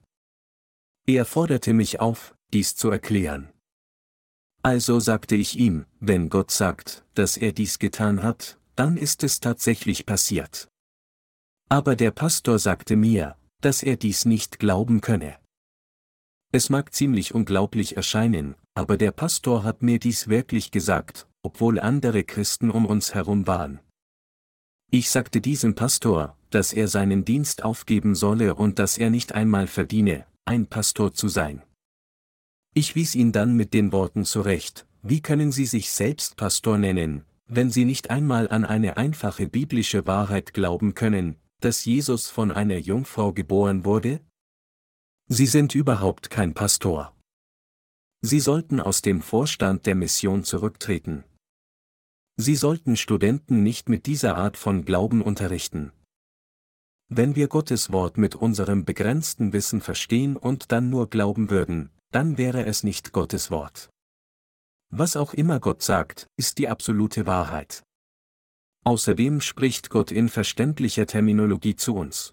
Er 1.07 1.27
forderte 1.27 1.73
mich 1.75 2.01
auf, 2.01 2.35
dies 2.53 2.77
zu 2.77 2.91
erklären. 2.91 3.49
Also 4.63 5.01
sagte 5.01 5.37
ich 5.37 5.59
ihm, 5.59 5.87
wenn 6.01 6.31
Gott 6.31 6.51
sagt, 6.51 7.05
dass 7.15 7.37
er 7.37 7.53
dies 7.53 7.79
getan 7.79 8.23
hat, 8.23 8.59
dann 8.77 8.97
ist 8.97 9.23
es 9.23 9.41
tatsächlich 9.41 10.07
passiert. 10.07 10.69
Aber 11.69 11.97
der 11.97 12.11
Pastor 12.11 12.59
sagte 12.59 12.97
mir, 12.97 13.37
dass 13.61 13.83
er 13.83 13.97
dies 13.97 14.25
nicht 14.25 14.59
glauben 14.59 15.01
könne. 15.01 15.37
Es 16.51 16.71
mag 16.71 16.95
ziemlich 16.95 17.35
unglaublich 17.35 17.97
erscheinen, 17.97 18.55
aber 18.75 18.97
der 18.97 19.13
Pastor 19.13 19.65
hat 19.65 19.83
mir 19.83 19.99
dies 19.99 20.29
wirklich 20.29 20.71
gesagt, 20.71 21.29
obwohl 21.43 21.79
andere 21.79 22.25
Christen 22.25 22.71
um 22.71 22.87
uns 22.87 23.15
herum 23.15 23.47
waren. 23.47 23.81
Ich 24.91 25.11
sagte 25.11 25.43
diesem 25.43 25.75
Pastor, 25.75 26.39
dass 26.51 26.73
er 26.73 26.89
seinen 26.89 27.25
Dienst 27.25 27.65
aufgeben 27.65 28.15
solle 28.15 28.55
und 28.55 28.79
dass 28.79 28.97
er 28.97 29.11
nicht 29.11 29.33
einmal 29.33 29.67
verdiene, 29.67 30.27
ein 30.47 30.67
Pastor 30.67 31.13
zu 31.13 31.29
sein. 31.29 31.63
Ich 32.75 32.95
wies 32.95 33.15
ihn 33.15 33.33
dann 33.33 33.57
mit 33.57 33.75
den 33.75 33.93
Worten 33.93 34.25
zurecht, 34.25 34.87
wie 35.03 35.21
können 35.21 35.53
Sie 35.53 35.67
sich 35.67 35.91
selbst 35.91 36.37
Pastor 36.37 36.79
nennen, 36.79 37.25
wenn 37.47 37.71
Sie 37.71 37.85
nicht 37.85 38.11
einmal 38.11 38.49
an 38.49 38.65
eine 38.65 38.97
einfache 38.97 39.49
biblische 39.49 40.07
Wahrheit 40.07 40.53
glauben 40.55 40.95
können, 40.95 41.37
dass 41.61 41.85
Jesus 41.85 42.29
von 42.29 42.53
einer 42.53 42.79
Jungfrau 42.79 43.33
geboren 43.33 43.85
wurde? 43.85 44.21
Sie 45.29 45.47
sind 45.47 45.75
überhaupt 45.75 46.31
kein 46.31 46.55
Pastor. 46.55 47.15
Sie 48.21 48.41
sollten 48.41 48.81
aus 48.81 49.03
dem 49.03 49.23
Vorstand 49.23 49.87
der 49.87 49.95
Mission 49.95 50.43
zurücktreten. 50.43 51.25
Sie 52.37 52.57
sollten 52.57 52.97
Studenten 52.97 53.63
nicht 53.63 53.89
mit 53.89 54.07
dieser 54.07 54.37
Art 54.37 54.57
von 54.57 54.85
Glauben 54.85 55.23
unterrichten. 55.23 55.93
Wenn 57.09 57.37
wir 57.37 57.49
Gottes 57.49 57.93
Wort 57.93 58.19
mit 58.19 58.35
unserem 58.35 58.85
begrenzten 58.85 59.53
Wissen 59.53 59.81
verstehen 59.81 60.37
und 60.37 60.71
dann 60.73 60.91
nur 60.91 61.09
glauben 61.11 61.51
würden, 61.51 61.91
dann 62.11 62.39
wäre 62.39 62.65
es 62.65 62.83
nicht 62.83 63.13
Gottes 63.13 63.51
Wort. 63.51 63.91
Was 64.91 65.17
auch 65.17 65.35
immer 65.35 65.61
Gott 65.61 65.83
sagt, 65.83 66.27
ist 66.37 66.59
die 66.59 66.69
absolute 66.69 67.27
Wahrheit. 67.27 67.83
Außerdem 68.85 69.41
spricht 69.43 69.91
Gott 69.91 70.11
in 70.11 70.29
verständlicher 70.29 71.07
Terminologie 71.07 71.77
zu 71.77 71.95
uns. 71.95 72.33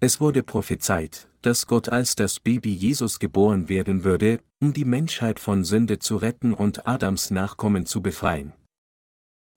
Es 0.00 0.20
wurde 0.20 0.42
prophezeit, 0.42 1.28
dass 1.42 1.66
Gott 1.66 1.88
als 1.88 2.16
das 2.16 2.40
Baby 2.40 2.72
Jesus 2.72 3.20
geboren 3.20 3.68
werden 3.68 4.02
würde, 4.02 4.40
um 4.60 4.72
die 4.72 4.84
Menschheit 4.84 5.38
von 5.38 5.62
Sünde 5.62 6.00
zu 6.00 6.16
retten 6.16 6.54
und 6.54 6.88
Adams 6.88 7.30
Nachkommen 7.30 7.86
zu 7.86 8.02
befreien. 8.02 8.52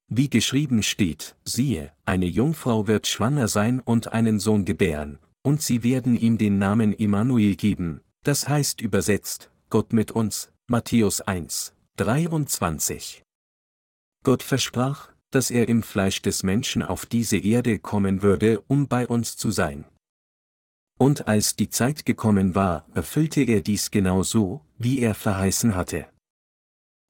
Wie 0.07 0.29
geschrieben 0.29 0.83
steht, 0.83 1.35
siehe, 1.43 1.91
eine 2.05 2.27
Jungfrau 2.27 2.87
wird 2.87 3.07
schwanger 3.07 3.47
sein 3.47 3.79
und 3.79 4.13
einen 4.13 4.39
Sohn 4.39 4.63
gebären, 4.63 5.17
und 5.41 5.61
sie 5.61 5.83
werden 5.83 6.15
ihm 6.15 6.37
den 6.37 6.59
Namen 6.59 6.93
Immanuel 6.93 7.55
geben, 7.55 8.01
das 8.27 8.49
heißt 8.49 8.81
übersetzt, 8.81 9.49
Gott 9.69 9.93
mit 9.93 10.11
uns, 10.11 10.51
Matthäus 10.67 11.21
1, 11.21 11.73
23. 11.95 13.23
Gott 14.21 14.43
versprach, 14.43 15.13
dass 15.31 15.49
er 15.49 15.69
im 15.69 15.81
Fleisch 15.81 16.21
des 16.21 16.43
Menschen 16.43 16.83
auf 16.83 17.05
diese 17.05 17.37
Erde 17.37 17.79
kommen 17.79 18.21
würde, 18.21 18.59
um 18.67 18.89
bei 18.89 19.07
uns 19.07 19.37
zu 19.37 19.49
sein. 19.51 19.85
Und 20.99 21.29
als 21.29 21.55
die 21.55 21.69
Zeit 21.69 22.05
gekommen 22.05 22.53
war, 22.53 22.85
erfüllte 22.93 23.43
er 23.43 23.61
dies 23.61 23.91
genau 23.91 24.23
so, 24.23 24.59
wie 24.77 24.99
er 24.99 25.15
verheißen 25.15 25.73
hatte. 25.75 26.09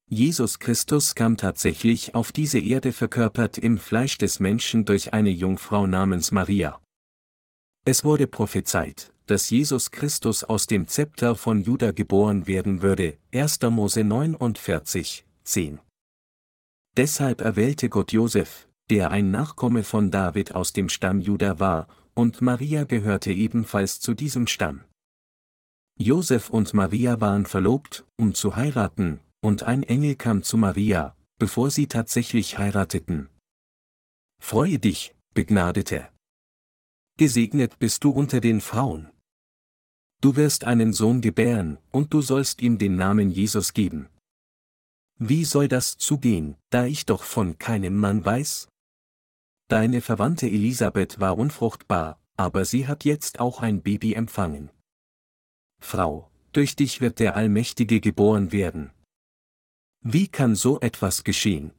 Jesus 0.09 0.59
Christus 0.59 1.15
kam 1.15 1.35
tatsächlich 1.35 2.13
auf 2.13 2.31
diese 2.31 2.59
Erde 2.59 2.93
verkörpert 2.93 3.57
im 3.57 3.79
Fleisch 3.79 4.19
des 4.19 4.39
Menschen 4.39 4.85
durch 4.85 5.13
eine 5.13 5.31
Jungfrau 5.31 5.87
namens 5.87 6.31
Maria. 6.31 6.79
Es 7.85 8.03
wurde 8.03 8.27
prophezeit, 8.27 9.11
dass 9.27 9.49
Jesus 9.49 9.91
Christus 9.91 10.43
aus 10.43 10.67
dem 10.67 10.87
Zepter 10.87 11.35
von 11.35 11.61
Juda 11.61 11.91
geboren 11.91 12.47
werden 12.47 12.81
würde, 12.81 13.17
1. 13.33 13.61
Mose 13.69 14.03
49, 14.03 15.25
10. 15.43 15.79
Deshalb 16.95 17.41
erwählte 17.41 17.89
Gott 17.89 18.11
Josef, 18.11 18.67
der 18.89 19.11
ein 19.11 19.29
Nachkomme 19.29 19.83
von 19.83 20.09
David 20.09 20.55
aus 20.55 20.73
dem 20.73 20.89
Stamm 20.89 21.21
Juda 21.21 21.59
war, 21.59 21.87
und 22.13 22.41
Maria 22.41 22.85
gehörte 22.85 23.31
ebenfalls 23.31 23.99
zu 23.99 24.15
diesem 24.15 24.47
Stamm. 24.47 24.83
Josef 25.99 26.49
und 26.49 26.73
Maria 26.73 27.21
waren 27.21 27.45
verlobt, 27.45 28.05
um 28.17 28.33
zu 28.33 28.55
heiraten, 28.55 29.19
und 29.41 29.63
ein 29.63 29.83
Engel 29.83 30.15
kam 30.15 30.41
zu 30.41 30.57
Maria, 30.57 31.15
bevor 31.37 31.69
sie 31.69 31.87
tatsächlich 31.87 32.57
heirateten. 32.57 33.29
Freue 34.41 34.79
dich, 34.79 35.15
Begnadete. 35.33 36.09
gesegnet 37.17 37.79
bist 37.79 38.03
du 38.03 38.11
unter 38.11 38.39
den 38.41 38.61
Frauen. 38.61 39.11
Du 40.21 40.35
wirst 40.35 40.63
einen 40.63 40.93
Sohn 40.93 41.21
gebären, 41.21 41.77
und 41.91 42.13
du 42.13 42.21
sollst 42.21 42.61
ihm 42.61 42.77
den 42.77 42.95
Namen 42.95 43.29
Jesus 43.29 43.73
geben. 43.73 44.09
Wie 45.19 45.45
soll 45.45 45.67
das 45.67 45.97
zugehen, 45.97 46.55
da 46.69 46.85
ich 46.85 47.05
doch 47.05 47.23
von 47.23 47.57
keinem 47.57 47.97
Mann 47.97 48.25
weiß? 48.25 48.67
Deine 49.67 50.01
Verwandte 50.01 50.47
Elisabeth 50.47 51.19
war 51.19 51.37
unfruchtbar, 51.37 52.19
aber 52.35 52.65
sie 52.65 52.87
hat 52.87 53.03
jetzt 53.03 53.39
auch 53.39 53.61
ein 53.61 53.81
Baby 53.81 54.13
empfangen. 54.13 54.69
Frau, 55.79 56.31
durch 56.53 56.75
dich 56.75 57.01
wird 57.01 57.19
der 57.19 57.35
Allmächtige 57.35 57.99
geboren 57.99 58.51
werden. 58.51 58.91
Wie 60.01 60.27
kann 60.27 60.55
so 60.55 60.79
etwas 60.79 61.23
geschehen? 61.23 61.71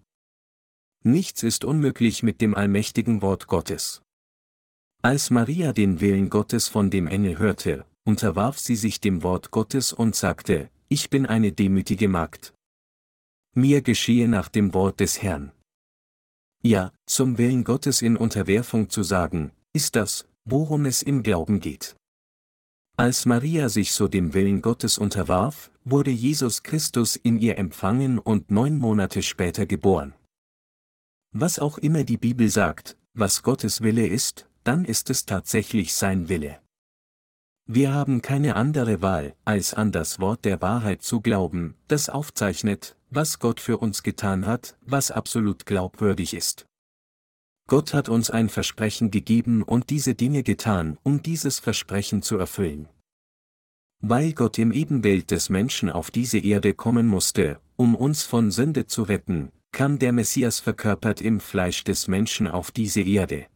Nichts 1.03 1.43
ist 1.43 1.64
unmöglich 1.64 2.22
mit 2.22 2.41
dem 2.41 2.55
allmächtigen 2.55 3.22
Wort 3.22 3.47
Gottes. 3.47 4.03
Als 5.01 5.30
Maria 5.30 5.72
den 5.72 6.01
Willen 6.01 6.28
Gottes 6.28 6.68
von 6.68 6.91
dem 6.91 7.07
Engel 7.07 7.39
hörte, 7.39 7.86
unterwarf 8.09 8.59
sie 8.59 8.74
sich 8.74 9.00
dem 9.00 9.22
Wort 9.22 9.50
Gottes 9.50 9.92
und 9.92 10.16
sagte, 10.16 10.70
ich 10.88 11.11
bin 11.11 11.26
eine 11.26 11.52
demütige 11.52 12.09
Magd. 12.09 12.54
Mir 13.54 13.82
geschehe 13.82 14.28
nach 14.28 14.48
dem 14.48 14.72
Wort 14.72 15.00
des 15.00 15.20
Herrn. 15.20 15.52
Ja, 16.62 16.90
zum 17.04 17.36
Willen 17.36 17.64
Gottes 17.64 18.00
in 18.00 18.16
Unterwerfung 18.16 18.88
zu 18.88 19.02
sagen, 19.02 19.52
ist 19.74 19.94
das, 19.94 20.26
worum 20.46 20.86
es 20.86 21.02
im 21.02 21.22
Glauben 21.22 21.61
geht. 21.61 21.96
Als 22.96 23.26
Maria 23.26 23.68
sich 23.68 23.92
so 23.92 24.09
dem 24.09 24.32
Willen 24.32 24.62
Gottes 24.62 24.96
unterwarf, 24.96 25.70
wurde 25.84 26.11
Jesus 26.11 26.62
Christus 26.62 27.14
in 27.14 27.38
ihr 27.38 27.59
empfangen 27.59 28.18
und 28.18 28.50
neun 28.50 28.78
Monate 28.78 29.22
später 29.22 29.66
geboren. 29.66 30.14
Was 31.32 31.59
auch 31.59 31.76
immer 31.76 32.04
die 32.04 32.16
Bibel 32.16 32.48
sagt, 32.48 32.96
was 33.12 33.42
Gottes 33.42 33.82
Wille 33.82 34.06
ist, 34.06 34.48
dann 34.64 34.86
ist 34.86 35.11
es 35.11 35.26
tatsächlich 35.26 35.92
sein 35.92 36.30
Wille. 36.30 36.59
Wir 37.70 37.92
haben 37.92 38.22
keine 38.22 38.56
andere 38.56 39.02
Wahl, 39.02 39.34
als 39.44 39.74
an 39.74 39.92
das 39.92 40.20
Wort 40.20 40.46
der 40.46 40.62
Wahrheit 40.62 41.02
zu 41.02 41.20
glauben, 41.20 41.74
das 41.86 42.08
aufzeichnet, 42.08 42.96
was 43.10 43.40
Gott 43.40 43.60
für 43.60 43.76
uns 43.76 44.02
getan 44.02 44.46
hat, 44.46 44.78
was 44.86 45.10
absolut 45.10 45.66
glaubwürdig 45.66 46.32
ist. 46.32 46.64
Gott 47.66 47.92
hat 47.92 48.08
uns 48.08 48.30
ein 48.30 48.48
Versprechen 48.48 49.10
gegeben 49.10 49.62
und 49.62 49.90
diese 49.90 50.14
Dinge 50.14 50.42
getan, 50.42 50.96
um 51.02 51.22
dieses 51.22 51.58
Versprechen 51.58 52.22
zu 52.22 52.38
erfüllen. 52.38 52.88
Weil 54.00 54.32
Gott 54.32 54.56
im 54.56 54.72
Ebenbild 54.72 55.30
des 55.30 55.50
Menschen 55.50 55.90
auf 55.90 56.10
diese 56.10 56.38
Erde 56.38 56.72
kommen 56.72 57.06
musste, 57.06 57.60
um 57.76 57.94
uns 57.94 58.22
von 58.22 58.50
Sünde 58.50 58.86
zu 58.86 59.02
retten, 59.02 59.52
kam 59.72 59.98
der 59.98 60.12
Messias 60.12 60.58
verkörpert 60.58 61.20
im 61.20 61.38
Fleisch 61.38 61.84
des 61.84 62.08
Menschen 62.08 62.46
auf 62.48 62.70
diese 62.70 63.02
Erde. 63.02 63.46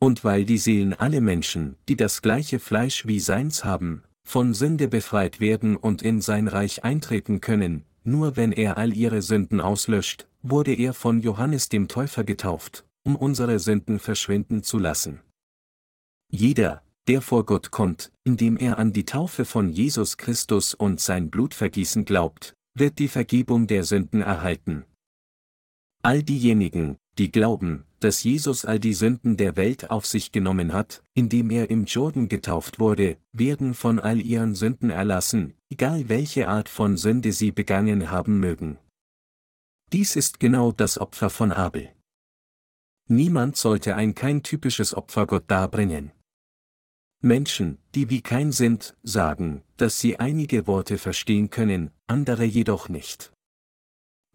Und 0.00 0.24
weil 0.24 0.44
die 0.46 0.58
Seelen 0.58 0.94
alle 0.94 1.20
Menschen, 1.20 1.76
die 1.88 1.94
das 1.94 2.22
gleiche 2.22 2.58
Fleisch 2.58 3.06
wie 3.06 3.20
seins 3.20 3.64
haben, 3.64 4.02
von 4.24 4.54
Sünde 4.54 4.88
befreit 4.88 5.40
werden 5.40 5.76
und 5.76 6.00
in 6.02 6.22
sein 6.22 6.48
Reich 6.48 6.82
eintreten 6.84 7.40
können, 7.40 7.84
nur 8.02 8.36
wenn 8.36 8.50
er 8.50 8.78
all 8.78 8.96
ihre 8.96 9.20
Sünden 9.20 9.60
auslöscht, 9.60 10.26
wurde 10.42 10.74
er 10.74 10.94
von 10.94 11.20
Johannes 11.20 11.68
dem 11.68 11.86
Täufer 11.86 12.24
getauft, 12.24 12.86
um 13.04 13.14
unsere 13.14 13.58
Sünden 13.58 13.98
verschwinden 13.98 14.62
zu 14.62 14.78
lassen. 14.78 15.20
Jeder, 16.30 16.82
der 17.06 17.20
vor 17.20 17.44
Gott 17.44 17.70
kommt, 17.70 18.10
indem 18.24 18.56
er 18.56 18.78
an 18.78 18.94
die 18.94 19.04
Taufe 19.04 19.44
von 19.44 19.68
Jesus 19.68 20.16
Christus 20.16 20.72
und 20.72 21.00
sein 21.00 21.30
Blutvergießen 21.30 22.06
glaubt, 22.06 22.54
wird 22.74 22.98
die 22.98 23.08
Vergebung 23.08 23.66
der 23.66 23.84
Sünden 23.84 24.22
erhalten. 24.22 24.84
All 26.02 26.22
diejenigen, 26.22 26.96
die 27.20 27.30
glauben, 27.30 27.84
dass 28.00 28.24
Jesus 28.24 28.64
all 28.64 28.80
die 28.80 28.94
Sünden 28.94 29.36
der 29.36 29.54
Welt 29.56 29.90
auf 29.90 30.06
sich 30.06 30.32
genommen 30.32 30.72
hat, 30.72 31.04
indem 31.12 31.50
er 31.50 31.68
im 31.68 31.84
Jordan 31.84 32.30
getauft 32.30 32.80
wurde, 32.80 33.18
werden 33.32 33.74
von 33.74 33.98
all 33.98 34.22
ihren 34.22 34.54
Sünden 34.54 34.88
erlassen, 34.88 35.52
egal 35.68 36.08
welche 36.08 36.48
Art 36.48 36.70
von 36.70 36.96
Sünde 36.96 37.32
sie 37.32 37.52
begangen 37.52 38.10
haben 38.10 38.40
mögen. 38.40 38.78
Dies 39.92 40.16
ist 40.16 40.40
genau 40.40 40.72
das 40.72 40.96
Opfer 40.96 41.28
von 41.28 41.52
Abel. 41.52 41.90
Niemand 43.06 43.58
sollte 43.58 43.96
ein 43.96 44.14
kein 44.14 44.42
typisches 44.42 44.94
Opfer 44.94 45.26
Gott 45.26 45.44
darbringen. 45.48 46.12
Menschen, 47.20 47.76
die 47.94 48.08
wie 48.08 48.22
kein 48.22 48.50
sind, 48.50 48.96
sagen, 49.02 49.62
dass 49.76 50.00
sie 50.00 50.18
einige 50.18 50.66
Worte 50.66 50.96
verstehen 50.96 51.50
können, 51.50 51.90
andere 52.06 52.44
jedoch 52.44 52.88
nicht. 52.88 53.30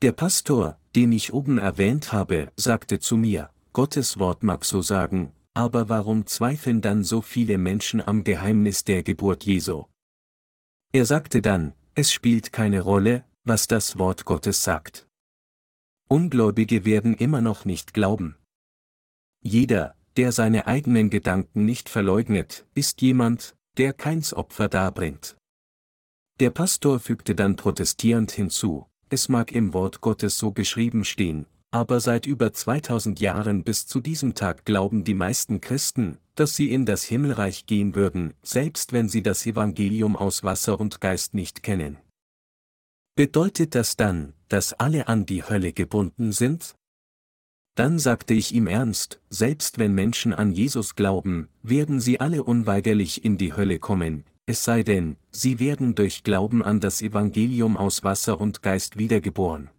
Der 0.03 0.11
Pastor, 0.11 0.77
den 0.95 1.11
ich 1.11 1.33
oben 1.33 1.57
erwähnt 1.57 2.13
habe, 2.13 2.51
sagte 2.55 2.99
zu 2.99 3.17
mir, 3.17 3.49
Gottes 3.73 4.17
Wort 4.17 4.43
mag 4.43 4.63
so 4.63 4.81
sagen, 4.81 5.33
aber 5.53 5.89
warum 5.89 6.25
zweifeln 6.25 6.81
dann 6.81 7.03
so 7.03 7.21
viele 7.21 7.57
Menschen 7.57 8.01
am 8.01 8.23
Geheimnis 8.23 8.83
der 8.85 9.03
Geburt 9.03 9.43
Jesu? 9.43 9.85
Er 10.93 11.05
sagte 11.05 11.41
dann, 11.41 11.73
es 11.93 12.11
spielt 12.11 12.53
keine 12.53 12.81
Rolle, 12.81 13.25
was 13.43 13.67
das 13.67 13.97
Wort 13.97 14.25
Gottes 14.25 14.63
sagt. 14.63 15.07
Ungläubige 16.07 16.85
werden 16.85 17.15
immer 17.15 17.41
noch 17.41 17.65
nicht 17.65 17.93
glauben. 17.93 18.37
Jeder, 19.41 19.95
der 20.17 20.31
seine 20.31 20.67
eigenen 20.67 21.09
Gedanken 21.09 21.65
nicht 21.65 21.89
verleugnet, 21.89 22.65
ist 22.73 23.01
jemand, 23.01 23.55
der 23.77 23.93
keins 23.93 24.33
Opfer 24.33 24.69
darbringt. 24.69 25.35
Der 26.39 26.49
Pastor 26.49 26.99
fügte 26.99 27.35
dann 27.35 27.55
protestierend 27.55 28.31
hinzu, 28.31 28.87
es 29.09 29.29
mag 29.29 29.51
im 29.51 29.73
Wort 29.73 30.01
Gottes 30.01 30.37
so 30.37 30.51
geschrieben 30.51 31.05
stehen, 31.05 31.45
aber 31.71 31.99
seit 31.99 32.25
über 32.25 32.53
2000 32.53 33.19
Jahren 33.19 33.63
bis 33.63 33.85
zu 33.85 33.99
diesem 33.99 34.33
Tag 34.33 34.65
glauben 34.65 35.03
die 35.03 35.13
meisten 35.13 35.61
Christen, 35.61 36.17
dass 36.35 36.55
sie 36.55 36.71
in 36.71 36.85
das 36.85 37.03
Himmelreich 37.03 37.65
gehen 37.65 37.95
würden, 37.95 38.33
selbst 38.43 38.93
wenn 38.93 39.09
sie 39.09 39.23
das 39.23 39.45
Evangelium 39.45 40.15
aus 40.15 40.43
Wasser 40.43 40.79
und 40.79 41.01
Geist 41.01 41.33
nicht 41.33 41.63
kennen. 41.63 41.97
Bedeutet 43.15 43.75
das 43.75 43.95
dann, 43.95 44.33
dass 44.49 44.73
alle 44.73 45.07
an 45.07 45.25
die 45.25 45.43
Hölle 45.43 45.71
gebunden 45.73 46.31
sind? 46.31 46.75
Dann 47.75 47.99
sagte 47.99 48.33
ich 48.33 48.53
ihm 48.53 48.67
ernst, 48.67 49.19
selbst 49.29 49.79
wenn 49.79 49.93
Menschen 49.93 50.33
an 50.33 50.51
Jesus 50.51 50.95
glauben, 50.95 51.49
werden 51.61 51.99
sie 51.99 52.19
alle 52.19 52.43
unweigerlich 52.43 53.25
in 53.25 53.37
die 53.37 53.53
Hölle 53.53 53.79
kommen, 53.79 54.23
es 54.47 54.63
sei 54.63 54.83
denn, 54.83 55.17
sie 55.31 55.59
werden 55.59 55.95
durch 55.95 56.23
Glauben 56.23 56.63
an 56.63 56.79
das 56.79 57.01
Evangelium 57.01 57.77
aus 57.77 58.03
Wasser 58.03 58.39
und 58.39 58.61
Geist 58.61 58.97
wiedergeboren. 58.97 59.69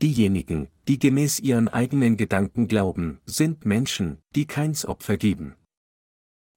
Diejenigen, 0.00 0.68
die 0.88 0.98
gemäß 0.98 1.38
ihren 1.38 1.68
eigenen 1.68 2.16
Gedanken 2.16 2.66
glauben, 2.66 3.20
sind 3.24 3.64
Menschen, 3.64 4.18
die 4.34 4.46
keins 4.46 4.84
Opfer 4.84 5.16
geben. 5.16 5.54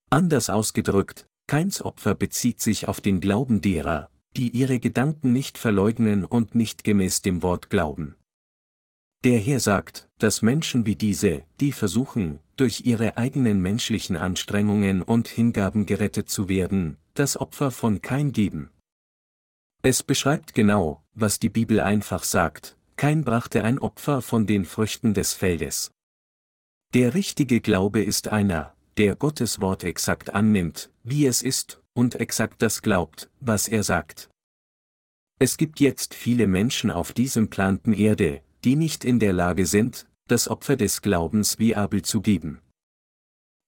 Anders 0.10 0.50
ausgedrückt, 0.50 1.28
keins 1.48 1.82
Opfer 1.82 2.16
bezieht 2.16 2.60
sich 2.60 2.88
auf 2.88 3.02
den 3.02 3.20
Glauben 3.20 3.62
derer, 3.62 4.10
die 4.36 4.50
ihre 4.50 4.80
Gedanken 4.80 5.32
nicht 5.32 5.60
verleugnen 5.60 6.26
und 6.26 6.56
nicht 6.56 6.84
gemäß 6.84 7.22
dem 7.22 7.44
Wort 7.44 7.70
glauben. 7.70 8.16
Der 9.24 9.40
Herr 9.40 9.60
sagt, 9.60 10.10
dass 10.18 10.42
Menschen 10.42 10.86
wie 10.86 10.96
diese, 10.96 11.44
die 11.60 11.72
versuchen, 11.72 12.40
durch 12.56 12.86
ihre 12.86 13.18
eigenen 13.18 13.62
menschlichen 13.62 14.16
Anstrengungen 14.16 15.02
und 15.02 15.28
Hingaben 15.28 15.86
gerettet 15.86 16.30
zu 16.30 16.50
werden, 16.50 16.98
das 17.14 17.38
Opfer 17.38 17.72
von 17.72 18.02
kein 18.02 18.32
geben. 18.32 18.70
Es 19.82 20.04
beschreibt 20.04 20.54
genau, 20.54 21.04
was 21.14 21.40
die 21.40 21.50
Bibel 21.50 21.80
einfach 21.80 22.24
sagt, 22.24 22.78
kein 22.96 23.24
brachte 23.24 23.64
ein 23.64 23.80
Opfer 23.80 24.22
von 24.22 24.48
den 24.48 24.66
Früchten 24.66 25.14
des 25.14 25.34
Feldes. 25.34 25.92
Der 26.94 27.14
richtige 27.14 27.62
Glaube 27.62 28.02
ist 28.02 28.30
einer, 28.30 28.74
der 28.98 29.16
Gottes 29.16 29.60
Wort 29.60 29.84
exakt 29.84 30.34
annimmt, 30.34 30.90
wie 31.04 31.26
es 31.26 31.42
ist, 31.42 31.82
und 31.94 32.16
exakt 32.16 32.62
das 32.62 32.82
glaubt, 32.82 33.30
was 33.40 33.68
er 33.68 33.84
sagt. 33.84 34.30
Es 35.38 35.58
gibt 35.58 35.82
jetzt 35.82 36.14
viele 36.14 36.48
Menschen 36.48 36.92
auf 36.92 37.12
diesem 37.12 37.50
Planeten 37.50 37.94
Erde, 37.94 38.42
die 38.64 38.78
nicht 38.78 39.04
in 39.04 39.20
der 39.20 39.34
Lage 39.34 39.66
sind, 39.66 40.08
das 40.28 40.48
Opfer 40.48 40.76
des 40.76 41.02
Glaubens 41.02 41.60
wie 41.60 41.76
Abel 41.76 42.02
zu 42.02 42.22
geben. 42.22 42.62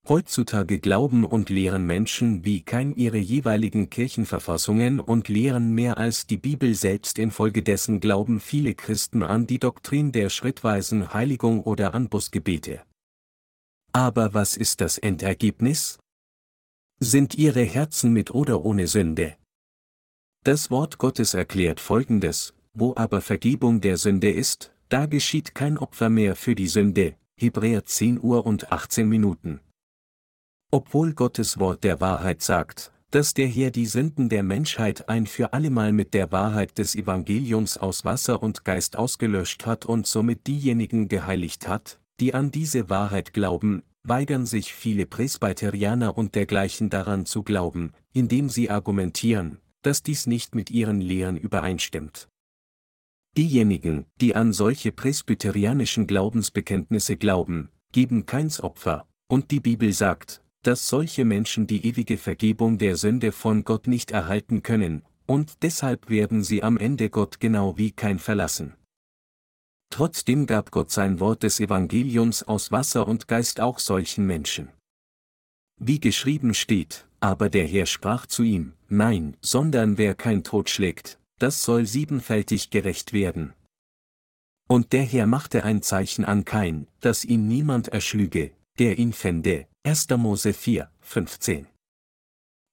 Heutzutage 0.08 0.80
glauben 0.80 1.26
und 1.26 1.49
lehren 1.49 1.86
Menschen 1.86 2.45
wie 2.45 2.62
kein 2.62 2.95
ihre 2.95 3.18
jeweiligen 3.18 3.89
Kirchenverfassungen 3.89 5.01
und 5.01 5.28
lehren 5.28 5.74
mehr 5.74 5.97
als 5.97 6.28
die 6.28 6.38
Bibel 6.38 6.74
selbst 6.76 7.20
infolgedessen 7.20 7.99
glauben 7.99 8.39
viele 8.39 8.74
Christen 8.74 9.22
an 9.22 9.47
die 9.47 9.60
Doktrin 9.60 10.14
der 10.14 10.30
schrittweisen 10.30 11.14
Heiligung 11.14 11.62
oder 11.62 11.93
Anbusgebete. 11.93 12.84
Aber 13.91 14.34
was 14.34 14.55
ist 14.55 14.80
das 14.80 14.97
Endergebnis? 14.97 15.99
Sind 16.99 17.36
ihre 17.36 17.64
Herzen 17.64 18.14
mit 18.14 18.32
oder 18.32 18.64
ohne 18.64 18.88
Sünde? 18.88 19.36
Das 20.43 20.72
Wort 20.72 20.97
Gottes 20.97 21.34
erklärt 21.34 21.82
folgendes, 21.82 22.53
wo 22.74 22.93
aber 22.95 23.20
Vergebung 23.20 23.82
der 23.82 23.97
Sünde 23.97 24.32
ist, 24.32 24.72
da 24.90 25.06
geschieht 25.06 25.54
kein 25.54 25.78
Opfer 25.78 26.10
mehr 26.10 26.36
für 26.36 26.56
die 26.56 26.68
Sünde, 26.68 27.16
Hebräer 27.36 27.86
10 27.86 28.22
Uhr 28.22 28.46
und 28.46 28.72
18 28.72 29.08
Minuten. 29.08 29.60
Obwohl 30.72 31.14
Gottes 31.14 31.60
Wort 31.60 31.84
der 31.84 32.02
Wahrheit 32.02 32.42
sagt, 32.42 32.92
dass 33.12 33.34
der 33.34 33.48
Herr 33.48 33.72
die 33.72 33.86
Sünden 33.86 34.28
der 34.28 34.44
Menschheit 34.44 35.08
ein 35.08 35.28
für 35.28 35.54
allemal 35.54 35.94
mit 35.94 36.14
der 36.14 36.32
Wahrheit 36.32 36.78
des 36.78 36.96
Evangeliums 36.96 37.78
aus 37.78 38.04
Wasser 38.04 38.44
und 38.44 38.66
Geist 38.66 38.98
ausgelöscht 38.98 39.66
hat 39.66 39.86
und 39.86 40.08
somit 40.08 40.46
diejenigen 40.48 41.08
geheiligt 41.08 41.68
hat, 41.68 42.00
die 42.20 42.34
an 42.34 42.52
diese 42.52 42.90
Wahrheit 42.90 43.34
glauben, 43.34 43.84
weigern 44.04 44.46
sich 44.46 44.74
viele 44.74 45.06
Presbyterianer 45.06 46.18
und 46.18 46.36
dergleichen 46.36 46.90
daran 46.90 47.26
zu 47.26 47.44
glauben, 47.44 47.92
indem 48.14 48.50
sie 48.50 48.70
argumentieren, 48.70 49.60
dass 49.84 50.04
dies 50.04 50.28
nicht 50.28 50.56
mit 50.56 50.70
ihren 50.70 51.00
Lehren 51.00 51.38
übereinstimmt. 51.38 52.28
Diejenigen, 53.38 54.08
die 54.20 54.36
an 54.36 54.52
solche 54.52 54.92
presbyterianischen 54.92 56.08
Glaubensbekenntnisse 56.08 57.18
glauben, 57.18 57.70
geben 57.92 58.26
keins 58.26 58.60
Opfer, 58.60 59.08
und 59.28 59.52
die 59.52 59.60
Bibel 59.60 59.94
sagt, 59.94 60.42
dass 60.64 60.88
solche 60.88 61.24
Menschen 61.24 61.68
die 61.68 61.86
ewige 61.86 62.18
Vergebung 62.18 62.80
der 62.80 62.96
Sünde 62.96 63.32
von 63.32 63.64
Gott 63.64 63.86
nicht 63.86 64.10
erhalten 64.10 64.64
können, 64.64 65.04
und 65.28 65.62
deshalb 65.62 66.10
werden 66.10 66.44
sie 66.44 66.64
am 66.64 66.78
Ende 66.78 67.12
Gott 67.12 67.40
genau 67.40 67.78
wie 67.78 67.92
kein 67.92 68.18
verlassen. 68.18 68.74
Trotzdem 69.92 70.48
gab 70.48 70.72
Gott 70.72 70.90
sein 70.90 71.20
Wort 71.20 71.44
des 71.44 71.60
Evangeliums 71.60 72.42
aus 72.42 72.72
Wasser 72.72 73.08
und 73.08 73.28
Geist 73.28 73.62
auch 73.62 73.78
solchen 73.78 74.26
Menschen. 74.26 74.70
Wie 75.80 76.00
geschrieben 76.00 76.56
steht, 76.56 77.06
aber 77.20 77.52
der 77.52 77.68
Herr 77.68 77.86
sprach 77.86 78.26
zu 78.26 78.42
ihm, 78.42 78.74
Nein, 78.90 79.38
sondern 79.42 80.00
wer 80.00 80.16
kein 80.16 80.44
Tod 80.44 80.72
schlägt, 80.72 81.20
das 81.40 81.64
soll 81.64 81.86
siebenfältig 81.86 82.70
gerecht 82.70 83.14
werden. 83.14 83.54
Und 84.68 84.92
der 84.92 85.04
Herr 85.04 85.28
machte 85.28 85.64
ein 85.64 85.82
Zeichen 85.82 86.26
an 86.26 86.44
Kain, 86.44 86.88
dass 87.00 87.24
ihn 87.24 87.48
niemand 87.48 87.88
erschlüge, 87.88 88.52
der 88.80 88.98
ihn 89.00 89.14
fände. 89.14 89.68
1. 89.84 90.10
Mose 90.18 90.54
4, 90.54 90.90
15. 91.00 91.68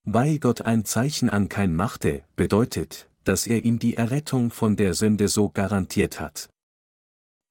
Weil 0.04 0.38
Gott 0.38 0.62
ein 0.62 0.84
Zeichen 0.84 1.30
an 1.30 1.48
Kain 1.48 1.74
machte, 1.74 2.24
bedeutet, 2.36 3.08
dass 3.22 3.46
er 3.46 3.64
ihm 3.64 3.78
die 3.78 3.96
Errettung 3.96 4.50
von 4.50 4.76
der 4.76 4.94
Sünde 4.94 5.28
so 5.28 5.48
garantiert 5.48 6.20
hat. 6.20 6.50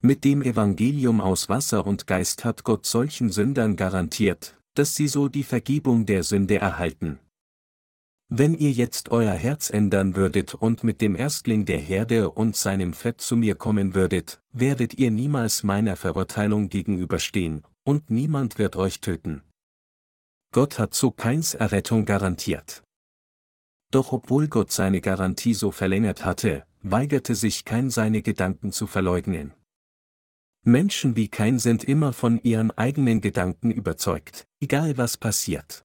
Mit 0.02 0.22
dem 0.24 0.42
Evangelium 0.42 1.20
aus 1.20 1.48
Wasser 1.48 1.86
und 1.86 2.06
Geist 2.06 2.44
hat 2.44 2.62
Gott 2.62 2.84
solchen 2.84 3.30
Sündern 3.30 3.74
garantiert, 3.74 4.56
dass 4.74 4.94
sie 4.94 5.08
so 5.08 5.28
die 5.28 5.42
Vergebung 5.42 6.04
der 6.04 6.22
Sünde 6.22 6.58
erhalten. 6.58 7.18
Wenn 8.28 8.54
ihr 8.54 8.72
jetzt 8.72 9.10
euer 9.10 9.34
Herz 9.34 9.70
ändern 9.70 10.16
würdet 10.16 10.54
und 10.54 10.82
mit 10.82 11.00
dem 11.00 11.14
Erstling 11.14 11.66
der 11.66 11.78
Herde 11.78 12.30
und 12.30 12.56
seinem 12.56 12.94
Fett 12.94 13.20
zu 13.20 13.36
mir 13.36 13.54
kommen 13.54 13.94
würdet, 13.94 14.40
werdet 14.52 14.94
ihr 14.94 15.10
niemals 15.10 15.62
meiner 15.62 15.96
Verurteilung 15.96 16.68
gegenüberstehen, 16.68 17.62
und 17.84 18.10
niemand 18.10 18.58
wird 18.58 18.76
euch 18.76 19.00
töten. 19.00 19.42
Gott 20.52 20.78
hat 20.78 20.94
so 20.94 21.10
keins 21.10 21.54
Errettung 21.54 22.06
garantiert. 22.06 22.82
Doch 23.90 24.12
obwohl 24.12 24.48
Gott 24.48 24.72
seine 24.72 25.00
Garantie 25.00 25.54
so 25.54 25.70
verlängert 25.70 26.24
hatte, 26.24 26.64
weigerte 26.82 27.34
sich 27.34 27.64
kein 27.64 27.90
seine 27.90 28.22
Gedanken 28.22 28.72
zu 28.72 28.86
verleugnen. 28.86 29.52
Menschen 30.64 31.14
wie 31.14 31.28
kein 31.28 31.58
sind 31.58 31.84
immer 31.84 32.12
von 32.12 32.40
ihren 32.42 32.70
eigenen 32.70 33.20
Gedanken 33.20 33.70
überzeugt, 33.70 34.46
egal 34.60 34.96
was 34.96 35.18
passiert. 35.18 35.84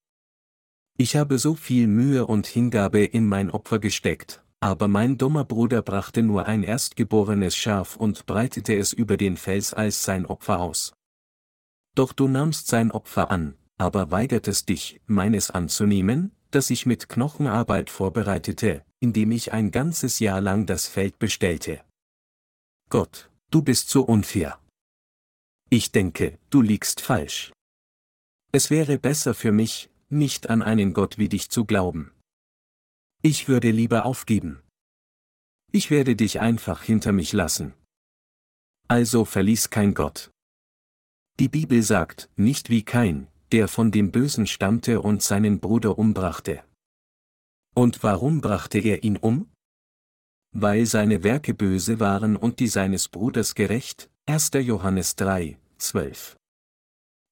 Ich 1.01 1.15
habe 1.15 1.39
so 1.39 1.55
viel 1.55 1.87
Mühe 1.87 2.25
und 2.25 2.45
Hingabe 2.45 3.05
in 3.05 3.25
mein 3.25 3.51
Opfer 3.51 3.79
gesteckt, 3.79 4.43
aber 4.59 4.89
mein 4.89 5.17
dummer 5.17 5.45
Bruder 5.45 5.81
brachte 5.81 6.21
nur 6.23 6.45
ein 6.45 6.61
erstgeborenes 6.61 7.55
Schaf 7.55 7.95
und 7.95 8.25
breitete 8.25 8.75
es 8.75 8.91
über 8.91 9.15
den 9.15 9.37
Fels 9.37 9.73
als 9.73 10.03
sein 10.03 10.25
Opfer 10.25 10.59
aus. 10.59 10.93
Doch 11.95 12.11
du 12.11 12.27
nahmst 12.27 12.67
sein 12.67 12.91
Opfer 12.91 13.31
an, 13.31 13.55
aber 13.77 14.11
weigertest 14.11 14.67
dich, 14.67 14.99
meines 15.05 15.51
anzunehmen, 15.51 16.33
das 16.51 16.69
ich 16.69 16.85
mit 16.85 17.07
Knochenarbeit 17.07 17.89
vorbereitete, 17.89 18.83
indem 18.99 19.31
ich 19.31 19.53
ein 19.53 19.71
ganzes 19.71 20.19
Jahr 20.19 20.41
lang 20.41 20.65
das 20.65 20.87
Feld 20.87 21.17
bestellte. 21.17 21.79
Gott, 22.89 23.31
du 23.51 23.61
bist 23.61 23.89
so 23.89 24.01
unfair. 24.01 24.59
Ich 25.69 25.93
denke, 25.93 26.39
du 26.49 26.61
liegst 26.61 26.99
falsch. 26.99 27.53
Es 28.51 28.69
wäre 28.69 28.97
besser 28.97 29.33
für 29.33 29.53
mich, 29.53 29.89
nicht 30.09 30.49
an 30.49 30.61
einen 30.61 30.93
Gott 30.93 31.17
wie 31.17 31.29
dich 31.29 31.49
zu 31.49 31.65
glauben. 31.65 32.11
Ich 33.21 33.47
würde 33.47 33.71
lieber 33.71 34.05
aufgeben. 34.05 34.61
Ich 35.71 35.91
werde 35.91 36.15
dich 36.15 36.39
einfach 36.39 36.83
hinter 36.83 37.11
mich 37.11 37.33
lassen. 37.33 37.73
Also 38.87 39.23
verließ 39.25 39.69
kein 39.69 39.93
Gott. 39.93 40.31
Die 41.39 41.49
Bibel 41.49 41.83
sagt, 41.83 42.29
nicht 42.35 42.69
wie 42.69 42.83
kein, 42.83 43.27
der 43.51 43.67
von 43.67 43.91
dem 43.91 44.11
Bösen 44.11 44.47
stammte 44.47 45.01
und 45.01 45.21
seinen 45.21 45.59
Bruder 45.59 45.97
umbrachte. 45.97 46.63
Und 47.75 48.03
warum 48.03 48.41
brachte 48.41 48.79
er 48.79 49.03
ihn 49.03 49.17
um? 49.17 49.51
Weil 50.51 50.85
seine 50.85 51.23
Werke 51.23 51.53
böse 51.53 51.99
waren 51.99 52.35
und 52.35 52.59
die 52.59 52.67
seines 52.67 53.07
Bruders 53.07 53.53
gerecht, 53.53 54.09
1. 54.25 54.51
Johannes 54.53 55.15
3, 55.15 55.59
12. 55.77 56.35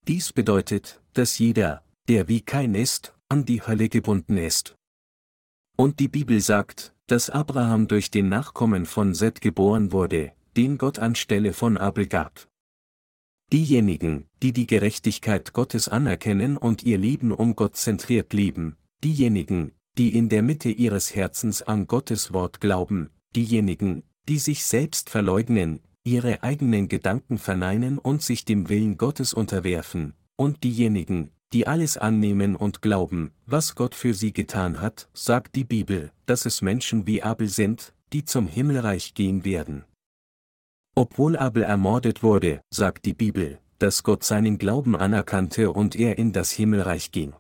Dies 0.08 0.32
bedeutet, 0.32 1.02
dass 1.14 1.40
jeder, 1.40 1.84
der 2.08 2.28
wie 2.28 2.42
kein 2.42 2.76
ist, 2.76 3.14
an 3.30 3.46
die 3.46 3.62
Hölle 3.62 3.90
gebunden 3.90 4.38
ist. 4.38 4.76
Und 5.76 6.00
die 6.00 6.08
Bibel 6.08 6.40
sagt, 6.40 6.94
dass 7.08 7.30
Abraham 7.30 7.88
durch 7.88 8.12
den 8.12 8.30
Nachkommen 8.30 8.86
von 8.86 9.14
Seth 9.14 9.42
geboren 9.42 9.92
wurde, 9.92 10.34
den 10.56 10.78
Gott 10.78 11.00
anstelle 11.00 11.54
von 11.54 11.78
Abel 11.78 12.08
gab. 12.08 12.48
Diejenigen, 13.54 14.26
die 14.42 14.52
die 14.52 14.68
Gerechtigkeit 14.68 15.54
Gottes 15.54 15.88
anerkennen 15.88 16.58
und 16.58 16.84
ihr 16.84 16.98
Leben 16.98 17.32
um 17.32 17.56
Gott 17.56 17.78
zentriert 17.78 18.34
leben, 18.34 18.76
diejenigen, 19.04 19.72
die 19.98 20.18
in 20.18 20.28
der 20.30 20.44
Mitte 20.44 20.70
ihres 20.70 21.16
Herzens 21.16 21.62
an 21.62 21.88
Gottes 21.88 22.34
Wort 22.34 22.60
glauben, 22.60 23.10
diejenigen, 23.36 24.04
die 24.28 24.40
sich 24.40 24.66
selbst 24.66 25.10
verleugnen, 25.10 25.80
ihre 26.04 26.44
eigenen 26.44 26.90
Gedanken 26.90 27.38
verneinen 27.38 27.98
und 27.98 28.22
sich 28.22 28.44
dem 28.44 28.68
Willen 28.68 28.98
Gottes 28.98 29.34
unterwerfen, 29.34 30.14
und 30.36 30.64
diejenigen, 30.64 31.32
die 31.54 31.68
alles 31.68 31.98
annehmen 31.98 32.56
und 32.56 32.82
glauben, 32.82 33.32
was 33.46 33.76
Gott 33.76 33.96
für 33.96 34.14
sie 34.14 34.34
getan 34.34 34.82
hat, 34.82 35.10
sagt 35.14 35.56
die 35.56 35.64
Bibel, 35.64 36.12
dass 36.26 36.46
es 36.46 36.62
Menschen 36.62 37.08
wie 37.08 37.24
Abel 37.24 37.48
sind, 37.48 37.94
die 38.14 38.26
zum 38.26 38.48
Himmelreich 38.48 39.14
gehen 39.14 39.46
werden. 39.46 39.86
Obwohl 40.96 41.38
Abel 41.38 41.64
ermordet 41.64 42.24
wurde, 42.24 42.62
sagt 42.70 43.06
die 43.06 43.14
Bibel, 43.14 43.60
dass 43.80 44.04
Gott 44.04 44.24
seinen 44.24 44.58
Glauben 44.58 44.96
anerkannte 44.96 45.72
und 45.72 45.96
er 45.96 46.18
in 46.18 46.34
das 46.34 46.52
Himmelreich 46.52 47.12
ging. 47.12 47.34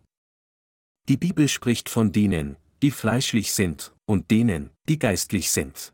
Die 1.09 1.17
Bibel 1.17 1.47
spricht 1.47 1.89
von 1.89 2.11
denen, 2.11 2.57
die 2.81 2.91
fleischlich 2.91 3.53
sind, 3.53 3.95
und 4.05 4.29
denen, 4.29 4.69
die 4.87 4.99
geistlich 4.99 5.51
sind. 5.51 5.93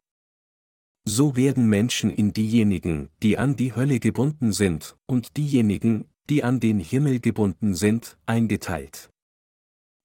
So 1.05 1.35
werden 1.35 1.67
Menschen 1.67 2.09
in 2.09 2.33
diejenigen, 2.33 3.09
die 3.21 3.37
an 3.37 3.55
die 3.55 3.75
Hölle 3.75 3.99
gebunden 3.99 4.53
sind, 4.53 4.95
und 5.05 5.37
diejenigen, 5.37 6.05
die 6.29 6.43
an 6.43 6.59
den 6.59 6.79
Himmel 6.79 7.19
gebunden 7.19 7.75
sind, 7.75 8.17
eingeteilt. 8.25 9.09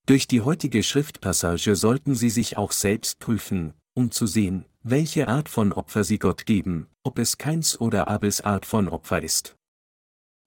Durch 0.07 0.27
die 0.27 0.41
heutige 0.41 0.83
Schriftpassage 0.83 1.77
sollten 1.77 2.15
Sie 2.15 2.31
sich 2.31 2.57
auch 2.57 2.73
selbst 2.73 3.19
prüfen, 3.19 3.75
um 3.95 4.11
zu 4.11 4.27
sehen, 4.27 4.65
welche 4.83 5.29
Art 5.29 5.49
von 5.49 5.73
Opfer 5.73 6.05
Sie 6.05 6.19
Gott 6.19 6.47
geben, 6.47 6.87
ob 7.03 7.19
es 7.19 7.37
keins 7.37 7.79
oder 7.81 8.09
Abels 8.09 8.41
Art 8.41 8.65
von 8.65 8.89
Opfer 8.89 9.23
ist. 9.23 9.57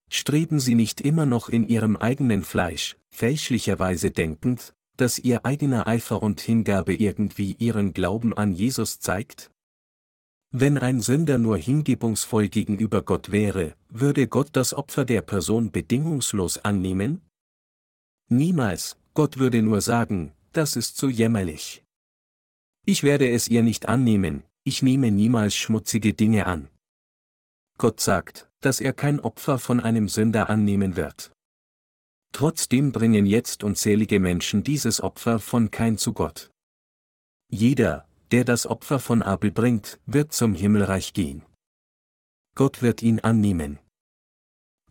Streben 0.09 0.59
Sie 0.59 0.75
nicht 0.75 0.99
immer 0.99 1.25
noch 1.25 1.47
in 1.47 1.67
Ihrem 1.67 1.95
eigenen 1.95 2.43
Fleisch, 2.43 2.97
fälschlicherweise 3.11 4.11
denkend, 4.11 4.73
dass 4.97 5.19
Ihr 5.19 5.45
eigener 5.45 5.87
Eifer 5.87 6.21
und 6.21 6.41
Hingabe 6.41 6.93
irgendwie 6.93 7.55
Ihren 7.59 7.93
Glauben 7.93 8.33
an 8.33 8.51
Jesus 8.51 8.99
zeigt? 8.99 9.51
Wenn 10.53 10.77
ein 10.77 10.99
Sünder 10.99 11.37
nur 11.37 11.57
hingebungsvoll 11.57 12.49
gegenüber 12.49 13.01
Gott 13.01 13.31
wäre, 13.31 13.73
würde 13.87 14.27
Gott 14.27 14.49
das 14.51 14.73
Opfer 14.73 15.05
der 15.05 15.21
Person 15.21 15.71
bedingungslos 15.71 16.57
annehmen? 16.57 17.21
Niemals, 18.27 18.97
Gott 19.13 19.37
würde 19.37 19.61
nur 19.61 19.79
sagen, 19.79 20.33
das 20.51 20.75
ist 20.75 20.97
zu 20.97 21.07
jämmerlich. 21.07 21.85
Ich 22.85 23.03
werde 23.03 23.29
es 23.29 23.47
ihr 23.47 23.63
nicht 23.63 23.87
annehmen, 23.87 24.43
ich 24.65 24.81
nehme 24.81 25.09
niemals 25.09 25.55
schmutzige 25.55 26.13
Dinge 26.13 26.45
an. 26.47 26.67
Gott 27.77 28.01
sagt, 28.01 28.49
dass 28.59 28.81
er 28.81 28.91
kein 28.91 29.21
Opfer 29.21 29.57
von 29.57 29.79
einem 29.79 30.09
Sünder 30.09 30.49
annehmen 30.49 30.97
wird. 30.97 31.31
Trotzdem 32.33 32.91
bringen 32.91 33.25
jetzt 33.25 33.63
unzählige 33.63 34.19
Menschen 34.19 34.63
dieses 34.63 35.01
Opfer 35.01 35.39
von 35.39 35.71
kein 35.71 35.97
zu 35.97 36.11
Gott. 36.11 36.51
Jeder, 37.49 38.07
der 38.31 38.45
das 38.45 38.65
Opfer 38.65 38.99
von 38.99 39.21
Abel 39.21 39.51
bringt, 39.51 39.99
wird 40.05 40.33
zum 40.33 40.53
Himmelreich 40.53 41.13
gehen. 41.13 41.43
Gott 42.55 42.81
wird 42.81 43.01
ihn 43.01 43.19
annehmen. 43.19 43.79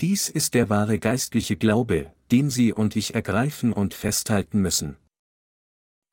Dies 0.01 0.29
ist 0.29 0.55
der 0.55 0.71
wahre 0.71 0.99
geistliche 0.99 1.57
Glaube, 1.57 2.13
den 2.31 2.49
Sie 2.51 2.73
und 2.73 2.97
ich 2.97 3.15
ergreifen 3.15 3.73
und 3.73 3.93
festhalten 3.93 4.61
müssen. 4.61 4.97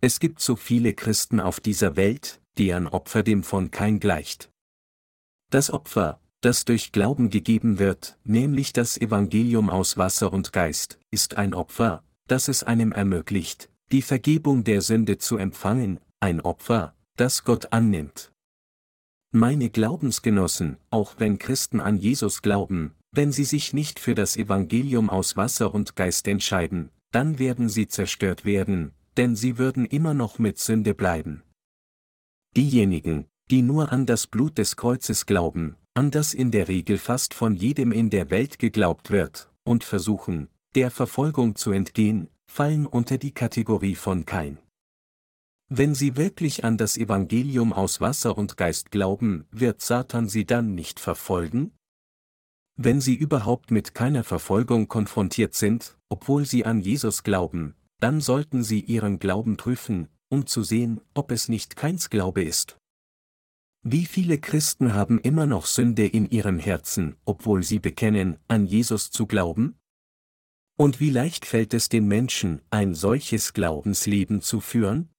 Es 0.01 0.19
gibt 0.19 0.41
so 0.41 0.55
viele 0.55 0.93
Christen 0.93 1.39
auf 1.39 1.59
dieser 1.59 1.95
Welt, 1.95 2.41
deren 2.57 2.88
Opfer 2.88 3.23
dem 3.23 3.43
von 3.43 3.71
kein 3.71 3.99
gleicht. 3.99 4.51
Das 5.49 5.71
Opfer, 5.71 6.19
das 6.41 6.65
durch 6.65 6.91
Glauben 6.91 7.30
gegeben 7.30 7.80
wird, 7.80 8.17
nämlich 8.23 8.73
das 8.73 8.97
Evangelium 8.97 9.69
aus 9.69 9.97
Wasser 9.97 10.34
und 10.34 10.53
Geist, 10.53 10.99
ist 11.09 11.38
ein 11.38 11.53
Opfer, 11.53 12.03
das 12.28 12.47
es 12.47 12.63
einem 12.63 12.91
ermöglicht, 12.91 13.69
die 13.91 14.01
Vergebung 14.01 14.63
der 14.63 14.82
Sünde 14.82 15.17
zu 15.17 15.38
empfangen, 15.38 15.99
ein 16.19 16.41
Opfer, 16.41 16.93
das 17.18 17.43
Gott 17.43 17.74
annimmt. 17.74 18.32
Meine 19.32 19.70
Glaubensgenossen, 19.70 20.78
auch 20.91 21.15
wenn 21.18 21.39
Christen 21.39 21.82
an 21.82 21.97
Jesus 21.97 22.43
glauben, 22.43 22.93
wenn 23.11 23.32
sie 23.32 23.43
sich 23.43 23.74
nicht 23.74 23.99
für 23.99 24.13
das 24.13 24.38
Evangelium 24.38 25.09
aus 25.09 25.36
Wasser 25.36 25.74
und 25.74 25.95
Geist 25.95 26.28
entscheiden, 26.28 26.89
dann 27.11 27.39
werden 27.39 27.70
sie 27.70 27.88
zerstört 27.88 28.45
werden, 28.45 28.93
denn 29.18 29.36
sie 29.36 29.57
würden 29.57 29.86
immer 29.86 30.13
noch 30.13 30.38
mit 30.38 30.59
Sünde 30.59 30.93
bleiben. 30.93 31.41
Diejenigen, 32.55 33.26
die 33.49 33.63
nur 33.63 33.91
an 33.91 34.05
das 34.05 34.28
Blut 34.28 34.57
des 34.59 34.76
Kreuzes 34.76 35.26
glauben, 35.26 35.76
an 35.95 36.11
das 36.11 36.36
in 36.36 36.51
der 36.51 36.68
Regel 36.68 36.99
fast 36.99 37.34
von 37.34 37.55
jedem 37.55 37.91
in 37.91 38.11
der 38.11 38.30
Welt 38.30 38.59
geglaubt 38.59 39.09
wird, 39.09 39.51
und 39.63 39.84
versuchen, 39.84 40.49
der 40.76 40.91
Verfolgung 40.91 41.55
zu 41.55 41.72
entgehen, 41.72 42.30
fallen 42.45 42.86
unter 42.86 43.18
die 43.18 43.32
Kategorie 43.32 43.95
von 43.95 44.26
Kain. 44.26 44.59
Wenn 45.70 45.93
sie 45.93 46.15
wirklich 46.15 46.63
an 46.63 46.78
das 46.78 46.95
Evangelium 46.95 47.74
aus 47.74 47.99
Wasser 47.99 48.38
und 48.38 48.55
Geist 48.55 48.89
glauben, 48.89 49.45
wird 49.51 49.82
Satan 49.82 50.30
sie 50.30 50.45
dann 50.45 50.76
nicht 50.76 50.99
verfolgen? 50.99 51.74
Wenn 52.78 53.01
sie 53.01 53.15
überhaupt 53.15 53.70
mit 53.70 53.93
keiner 53.93 54.24
Verfolgung 54.24 54.88
konfrontiert 54.88 55.55
sind, 55.55 55.97
obwohl 56.07 56.45
sie 56.45 56.63
an 56.63 56.80
Jesus 56.80 57.24
glauben, 57.24 57.76
dann 57.99 58.22
sollten 58.22 58.63
sie 58.63 58.80
ihren 58.80 59.20
Glauben 59.20 59.57
prüfen, 59.57 60.07
um 60.30 60.45
zu 60.45 60.63
sehen, 60.63 61.01
ob 61.13 61.32
es 61.32 61.49
nicht 61.49 61.76
keins 61.76 62.09
Glaube 62.09 62.43
ist. 62.43 62.78
Wie 63.84 64.05
viele 64.05 64.38
Christen 64.38 64.93
haben 64.93 65.20
immer 65.20 65.47
noch 65.47 65.65
Sünde 65.65 66.05
in 66.07 66.30
ihrem 66.30 66.59
Herzen, 66.59 67.18
obwohl 67.26 67.63
sie 67.63 67.80
bekennen, 67.80 68.38
an 68.47 68.65
Jesus 68.68 69.11
zu 69.11 69.26
glauben? 69.26 69.78
Und 70.78 71.01
wie 71.01 71.09
leicht 71.09 71.45
fällt 71.45 71.74
es 71.74 71.89
den 71.89 72.07
Menschen, 72.07 72.61
ein 72.70 72.93
solches 72.93 73.53
Glaubensleben 73.53 74.41
zu 74.41 74.61
führen? 74.61 75.09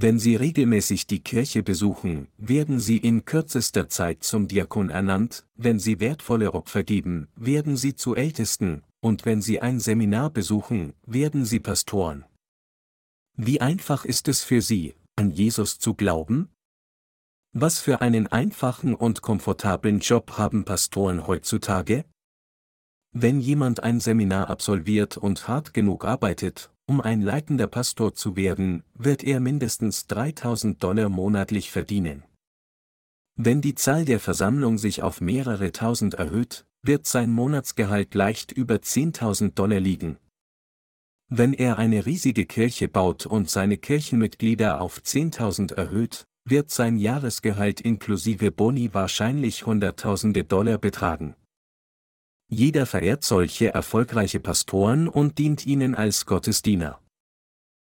Wenn 0.00 0.20
sie 0.20 0.36
regelmäßig 0.36 1.08
die 1.08 1.18
Kirche 1.18 1.64
besuchen, 1.64 2.28
werden 2.36 2.78
sie 2.78 2.98
in 2.98 3.24
kürzester 3.24 3.88
Zeit 3.88 4.22
zum 4.22 4.46
Diakon 4.46 4.90
ernannt, 4.90 5.44
wenn 5.56 5.80
sie 5.80 5.98
wertvolle 5.98 6.54
Opfer 6.54 6.84
geben, 6.84 7.26
werden 7.34 7.76
sie 7.76 7.96
zu 7.96 8.14
Ältesten, 8.14 8.84
und 9.00 9.26
wenn 9.26 9.42
sie 9.42 9.60
ein 9.60 9.80
Seminar 9.80 10.30
besuchen, 10.30 10.92
werden 11.04 11.44
sie 11.44 11.58
Pastoren. 11.58 12.24
Wie 13.36 13.60
einfach 13.60 14.04
ist 14.04 14.28
es 14.28 14.44
für 14.44 14.62
sie, 14.62 14.94
an 15.16 15.32
Jesus 15.32 15.80
zu 15.80 15.94
glauben? 15.94 16.48
Was 17.52 17.80
für 17.80 18.00
einen 18.00 18.28
einfachen 18.28 18.94
und 18.94 19.20
komfortablen 19.20 19.98
Job 19.98 20.38
haben 20.38 20.64
Pastoren 20.64 21.26
heutzutage? 21.26 22.04
Wenn 23.10 23.40
jemand 23.40 23.82
ein 23.82 23.98
Seminar 23.98 24.48
absolviert 24.48 25.16
und 25.16 25.48
hart 25.48 25.74
genug 25.74 26.04
arbeitet, 26.04 26.70
um 26.88 27.02
ein 27.02 27.20
leitender 27.20 27.66
Pastor 27.66 28.14
zu 28.14 28.34
werden, 28.34 28.82
wird 28.94 29.22
er 29.22 29.40
mindestens 29.40 30.06
3000 30.06 30.82
Dollar 30.82 31.10
monatlich 31.10 31.70
verdienen. 31.70 32.24
Wenn 33.36 33.60
die 33.60 33.74
Zahl 33.74 34.06
der 34.06 34.18
Versammlung 34.18 34.78
sich 34.78 35.02
auf 35.02 35.20
mehrere 35.20 35.70
tausend 35.70 36.14
erhöht, 36.14 36.64
wird 36.82 37.06
sein 37.06 37.30
Monatsgehalt 37.30 38.14
leicht 38.14 38.52
über 38.52 38.76
10.000 38.76 39.54
Dollar 39.54 39.80
liegen. 39.80 40.16
Wenn 41.28 41.52
er 41.52 41.78
eine 41.78 42.06
riesige 42.06 42.46
Kirche 42.46 42.88
baut 42.88 43.26
und 43.26 43.50
seine 43.50 43.76
Kirchenmitglieder 43.76 44.80
auf 44.80 44.98
10.000 44.98 45.74
erhöht, 45.74 46.24
wird 46.46 46.70
sein 46.70 46.96
Jahresgehalt 46.96 47.82
inklusive 47.82 48.50
Boni 48.50 48.94
wahrscheinlich 48.94 49.66
Hunderttausende 49.66 50.44
Dollar 50.44 50.78
betragen. 50.78 51.36
Jeder 52.48 52.86
verehrt 52.86 53.24
solche 53.24 53.74
erfolgreiche 53.74 54.40
Pastoren 54.40 55.06
und 55.06 55.38
dient 55.38 55.66
ihnen 55.66 55.94
als 55.94 56.24
Gottesdiener. 56.24 57.00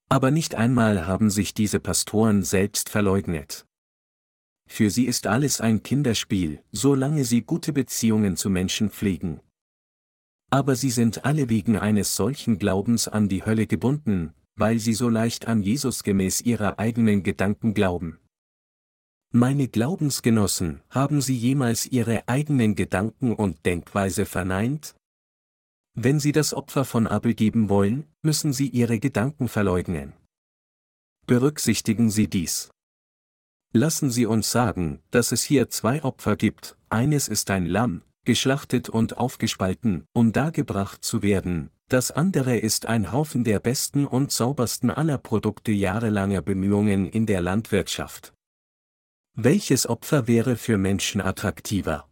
Aber 0.10 0.32
nicht 0.32 0.56
einmal 0.56 1.06
haben 1.06 1.30
sich 1.30 1.54
diese 1.54 1.80
Pastoren 1.80 2.44
selbst 2.44 2.90
verleugnet. 2.90 3.68
Für 4.68 4.90
sie 4.90 5.06
ist 5.06 5.28
alles 5.28 5.62
ein 5.62 5.84
Kinderspiel, 5.84 6.64
solange 6.72 7.26
sie 7.26 7.44
gute 7.44 7.74
Beziehungen 7.74 8.38
zu 8.38 8.50
Menschen 8.50 8.90
pflegen. 8.90 9.40
Aber 10.50 10.76
sie 10.76 10.90
sind 10.90 11.26
alle 11.26 11.50
wegen 11.50 11.78
eines 11.78 12.16
solchen 12.16 12.58
Glaubens 12.58 13.08
an 13.08 13.30
die 13.30 13.46
Hölle 13.46 13.68
gebunden, 13.68 14.34
weil 14.56 14.80
sie 14.80 14.94
so 14.94 15.10
leicht 15.10 15.48
an 15.48 15.62
Jesus 15.62 16.04
gemäß 16.04 16.42
ihrer 16.42 16.80
eigenen 16.80 17.22
Gedanken 17.22 17.76
glauben. 17.76 18.20
Meine 19.32 19.68
Glaubensgenossen, 19.68 20.82
haben 20.90 21.22
Sie 21.22 21.38
jemals 21.38 21.86
Ihre 21.86 22.28
eigenen 22.28 22.74
Gedanken 22.74 23.36
und 23.36 23.64
Denkweise 23.64 24.26
verneint? 24.26 24.96
Wenn 25.94 26.20
Sie 26.20 26.32
das 26.32 26.52
Opfer 26.52 26.84
von 26.84 27.06
Abel 27.06 27.36
geben 27.36 27.70
wollen, 27.70 28.08
müssen 28.24 28.54
Sie 28.54 28.68
Ihre 28.68 28.98
Gedanken 28.98 29.48
verleugnen. 29.48 30.14
Berücksichtigen 31.28 32.10
Sie 32.10 32.28
dies. 32.28 32.72
Lassen 33.72 34.10
Sie 34.10 34.26
uns 34.26 34.50
sagen, 34.50 35.00
dass 35.12 35.32
es 35.32 35.44
hier 35.44 35.70
zwei 35.70 36.04
Opfer 36.04 36.36
gibt, 36.36 36.76
eines 36.90 37.28
ist 37.28 37.52
ein 37.52 37.68
Lamm, 37.68 38.02
geschlachtet 38.26 38.90
und 38.90 39.18
aufgespalten, 39.18 40.06
um 40.12 40.32
dargebracht 40.32 41.06
zu 41.06 41.22
werden, 41.22 41.70
das 41.88 42.10
andere 42.10 42.58
ist 42.58 42.88
ein 42.88 43.12
Haufen 43.12 43.44
der 43.44 43.60
besten 43.60 44.08
und 44.08 44.32
saubersten 44.32 44.90
aller 44.90 45.20
Produkte 45.20 45.72
jahrelanger 45.72 46.42
Bemühungen 46.42 47.08
in 47.08 47.28
der 47.28 47.42
Landwirtschaft. 47.42 48.34
Welches 49.42 49.88
Opfer 49.88 50.28
wäre 50.28 50.58
für 50.58 50.78
Menschen 50.78 51.22
attraktiver? 51.22 52.10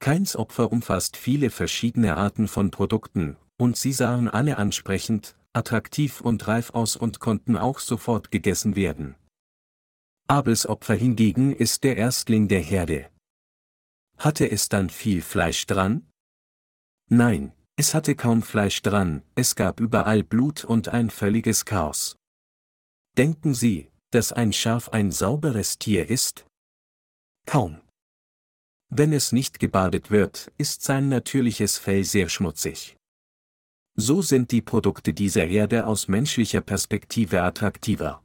Keins 0.00 0.34
Opfer 0.34 0.72
umfasst 0.72 1.16
viele 1.16 1.50
verschiedene 1.50 2.16
Arten 2.16 2.48
von 2.48 2.72
Produkten, 2.72 3.36
und 3.58 3.76
sie 3.76 3.92
sahen 3.92 4.26
alle 4.26 4.56
ansprechend, 4.56 5.36
attraktiv 5.52 6.20
und 6.20 6.48
reif 6.48 6.70
aus 6.70 6.96
und 6.96 7.20
konnten 7.20 7.56
auch 7.56 7.78
sofort 7.78 8.32
gegessen 8.32 8.74
werden. 8.74 9.14
Abels 10.26 10.66
Opfer 10.66 10.96
hingegen 10.96 11.54
ist 11.54 11.84
der 11.84 11.96
Erstling 11.96 12.48
der 12.48 12.60
Herde. 12.60 13.08
Hatte 14.18 14.50
es 14.50 14.68
dann 14.68 14.90
viel 14.90 15.22
Fleisch 15.22 15.64
dran? 15.66 16.10
Nein, 17.08 17.52
es 17.76 17.94
hatte 17.94 18.16
kaum 18.16 18.42
Fleisch 18.42 18.82
dran, 18.82 19.22
es 19.36 19.54
gab 19.54 19.78
überall 19.78 20.24
Blut 20.24 20.64
und 20.64 20.88
ein 20.88 21.10
völliges 21.10 21.64
Chaos. 21.64 22.16
Denken 23.16 23.54
Sie, 23.54 23.92
dass 24.16 24.32
ein 24.32 24.54
Schaf 24.54 24.88
ein 24.88 25.12
sauberes 25.12 25.78
Tier 25.78 26.08
ist? 26.08 26.46
Kaum. 27.44 27.82
Wenn 28.88 29.12
es 29.12 29.30
nicht 29.30 29.58
gebadet 29.58 30.10
wird, 30.10 30.50
ist 30.56 30.82
sein 30.82 31.10
natürliches 31.10 31.76
Fell 31.76 32.02
sehr 32.02 32.30
schmutzig. 32.30 32.96
So 33.94 34.22
sind 34.22 34.52
die 34.52 34.62
Produkte 34.62 35.12
dieser 35.12 35.46
Erde 35.48 35.86
aus 35.86 36.08
menschlicher 36.08 36.62
Perspektive 36.62 37.42
attraktiver. 37.42 38.22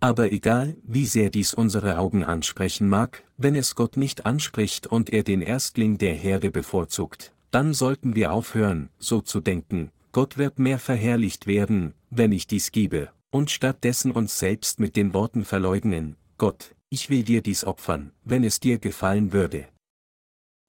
Aber 0.00 0.32
egal, 0.32 0.76
wie 0.82 1.06
sehr 1.06 1.30
dies 1.30 1.54
unsere 1.54 1.98
Augen 1.98 2.24
ansprechen 2.24 2.88
mag, 2.88 3.22
wenn 3.36 3.54
es 3.54 3.76
Gott 3.76 3.96
nicht 3.96 4.26
anspricht 4.26 4.88
und 4.88 5.10
er 5.10 5.22
den 5.22 5.42
Erstling 5.42 5.96
der 5.98 6.14
Herde 6.14 6.50
bevorzugt, 6.50 7.32
dann 7.52 7.72
sollten 7.72 8.16
wir 8.16 8.32
aufhören, 8.32 8.88
so 8.98 9.20
zu 9.20 9.40
denken, 9.40 9.92
Gott 10.10 10.38
wird 10.38 10.58
mehr 10.58 10.80
verherrlicht 10.80 11.46
werden, 11.46 11.94
wenn 12.10 12.32
ich 12.32 12.48
dies 12.48 12.72
gebe, 12.72 13.12
und 13.32 13.50
stattdessen 13.50 14.12
uns 14.12 14.38
selbst 14.38 14.78
mit 14.78 14.94
den 14.94 15.14
Worten 15.14 15.44
verleugnen, 15.44 16.16
Gott, 16.38 16.76
ich 16.90 17.10
will 17.10 17.24
dir 17.24 17.42
dies 17.42 17.64
opfern, 17.64 18.12
wenn 18.22 18.44
es 18.44 18.60
dir 18.60 18.78
gefallen 18.78 19.32
würde. 19.32 19.68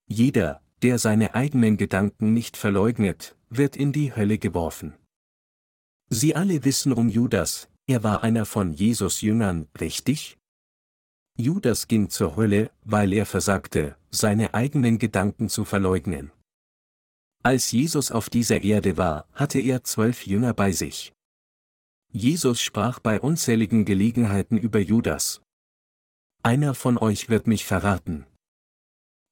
Jeder, 0.08 0.62
der 0.82 0.98
seine 0.98 1.36
eigenen 1.36 1.78
Gedanken 1.78 2.34
nicht 2.34 2.58
verleugnet, 2.58 3.36
wird 3.50 3.76
in 3.76 3.92
die 3.92 4.16
Hölle 4.16 4.38
geworfen. 4.38 4.94
Sie 6.10 6.36
alle 6.36 6.64
wissen 6.64 6.94
um 6.94 7.10
Judas, 7.10 7.70
er 7.86 8.04
war 8.04 8.24
einer 8.24 8.46
von 8.46 8.74
Jesus 8.74 9.22
Jüngern, 9.22 9.68
richtig? 9.80 10.38
Judas 11.36 11.88
ging 11.88 12.10
zur 12.10 12.36
Hölle, 12.36 12.72
weil 12.84 13.12
er 13.12 13.26
versagte, 13.26 13.98
seine 14.12 14.54
eigenen 14.54 15.00
Gedanken 15.00 15.50
zu 15.50 15.66
verleugnen. 15.66 16.32
Als 17.44 17.72
Jesus 17.72 18.12
auf 18.12 18.30
dieser 18.30 18.62
Erde 18.64 18.96
war, 18.98 19.28
hatte 19.34 19.60
er 19.60 19.84
zwölf 19.84 20.26
Jünger 20.26 20.54
bei 20.54 20.72
sich. 20.72 21.13
Jesus 22.16 22.62
sprach 22.62 23.00
bei 23.00 23.20
unzähligen 23.20 23.86
Gelegenheiten 23.86 24.56
über 24.56 24.78
Judas. 24.78 25.42
Einer 26.44 26.76
von 26.76 27.00
euch 27.00 27.28
wird 27.28 27.48
mich 27.48 27.66
verraten. 27.66 28.28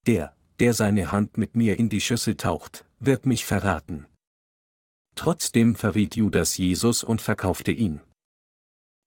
Der, 0.07 0.35
der 0.59 0.73
seine 0.73 1.11
Hand 1.11 1.37
mit 1.37 1.55
mir 1.55 1.77
in 1.77 1.89
die 1.89 2.01
Schüssel 2.01 2.35
taucht, 2.37 2.85
wird 2.99 3.27
mich 3.27 3.45
verraten. 3.45 4.07
Trotzdem 5.13 5.75
verriet 5.75 6.15
Judas 6.15 6.57
Jesus 6.57 7.03
und 7.03 7.21
verkaufte 7.21 7.71
ihn. 7.71 8.01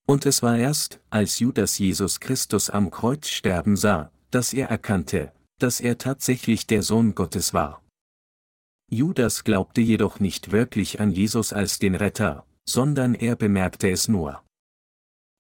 Und 0.07 0.25
es 0.25 0.41
war 0.41 0.57
erst, 0.57 1.01
als 1.11 1.41
Judas 1.41 1.77
Jesus 1.77 2.21
Christus 2.21 2.71
am 2.71 2.93
Kreuz 2.93 3.27
sterben 3.27 3.77
sah, 3.77 4.13
dass 4.31 4.53
er 4.53 4.69
erkannte, 4.69 5.33
dass 5.59 5.81
er 5.81 5.99
tatsächlich 5.99 6.69
der 6.69 6.85
Sohn 6.85 7.17
Gottes 7.17 7.53
war. 7.53 7.83
Judas 8.89 9.43
glaubte 9.43 9.81
jedoch 9.81 10.21
nicht 10.21 10.53
wirklich 10.53 11.01
an 11.01 11.11
Jesus 11.11 11.53
als 11.53 11.81
den 11.81 11.97
Retter, 11.97 12.47
sondern 12.69 13.15
er 13.15 13.37
bemerkte 13.37 13.91
es 13.91 14.09
nur. 14.09 14.43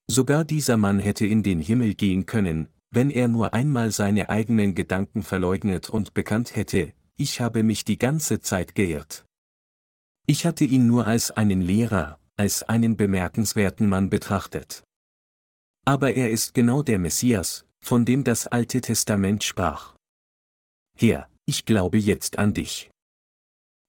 Sogar 0.06 0.44
dieser 0.44 0.76
Mann 0.76 0.98
hätte 0.98 1.26
in 1.26 1.42
den 1.42 1.60
Himmel 1.60 1.94
gehen 1.94 2.26
können, 2.26 2.68
wenn 2.90 3.10
er 3.10 3.28
nur 3.28 3.54
einmal 3.54 3.90
seine 3.90 4.28
eigenen 4.28 4.74
Gedanken 4.74 5.22
verleugnet 5.22 5.90
und 5.90 6.14
bekannt 6.14 6.54
hätte, 6.54 6.92
ich 7.16 7.40
habe 7.40 7.62
mich 7.62 7.84
die 7.84 7.98
ganze 7.98 8.40
Zeit 8.40 8.74
geirrt. 8.74 9.24
Ich 10.26 10.46
hatte 10.46 10.64
ihn 10.64 10.86
nur 10.86 11.06
als 11.06 11.30
einen 11.30 11.60
Lehrer, 11.60 12.18
als 12.36 12.62
einen 12.62 12.96
bemerkenswerten 12.96 13.88
Mann 13.88 14.10
betrachtet. 14.10 14.84
Aber 15.84 16.14
er 16.14 16.30
ist 16.30 16.54
genau 16.54 16.82
der 16.82 16.98
Messias, 16.98 17.66
von 17.80 18.04
dem 18.04 18.24
das 18.24 18.46
Alte 18.46 18.80
Testament 18.80 19.44
sprach. 19.44 19.94
Herr, 20.96 21.28
ich 21.44 21.64
glaube 21.64 21.98
jetzt 21.98 22.38
an 22.38 22.54
dich. 22.54 22.90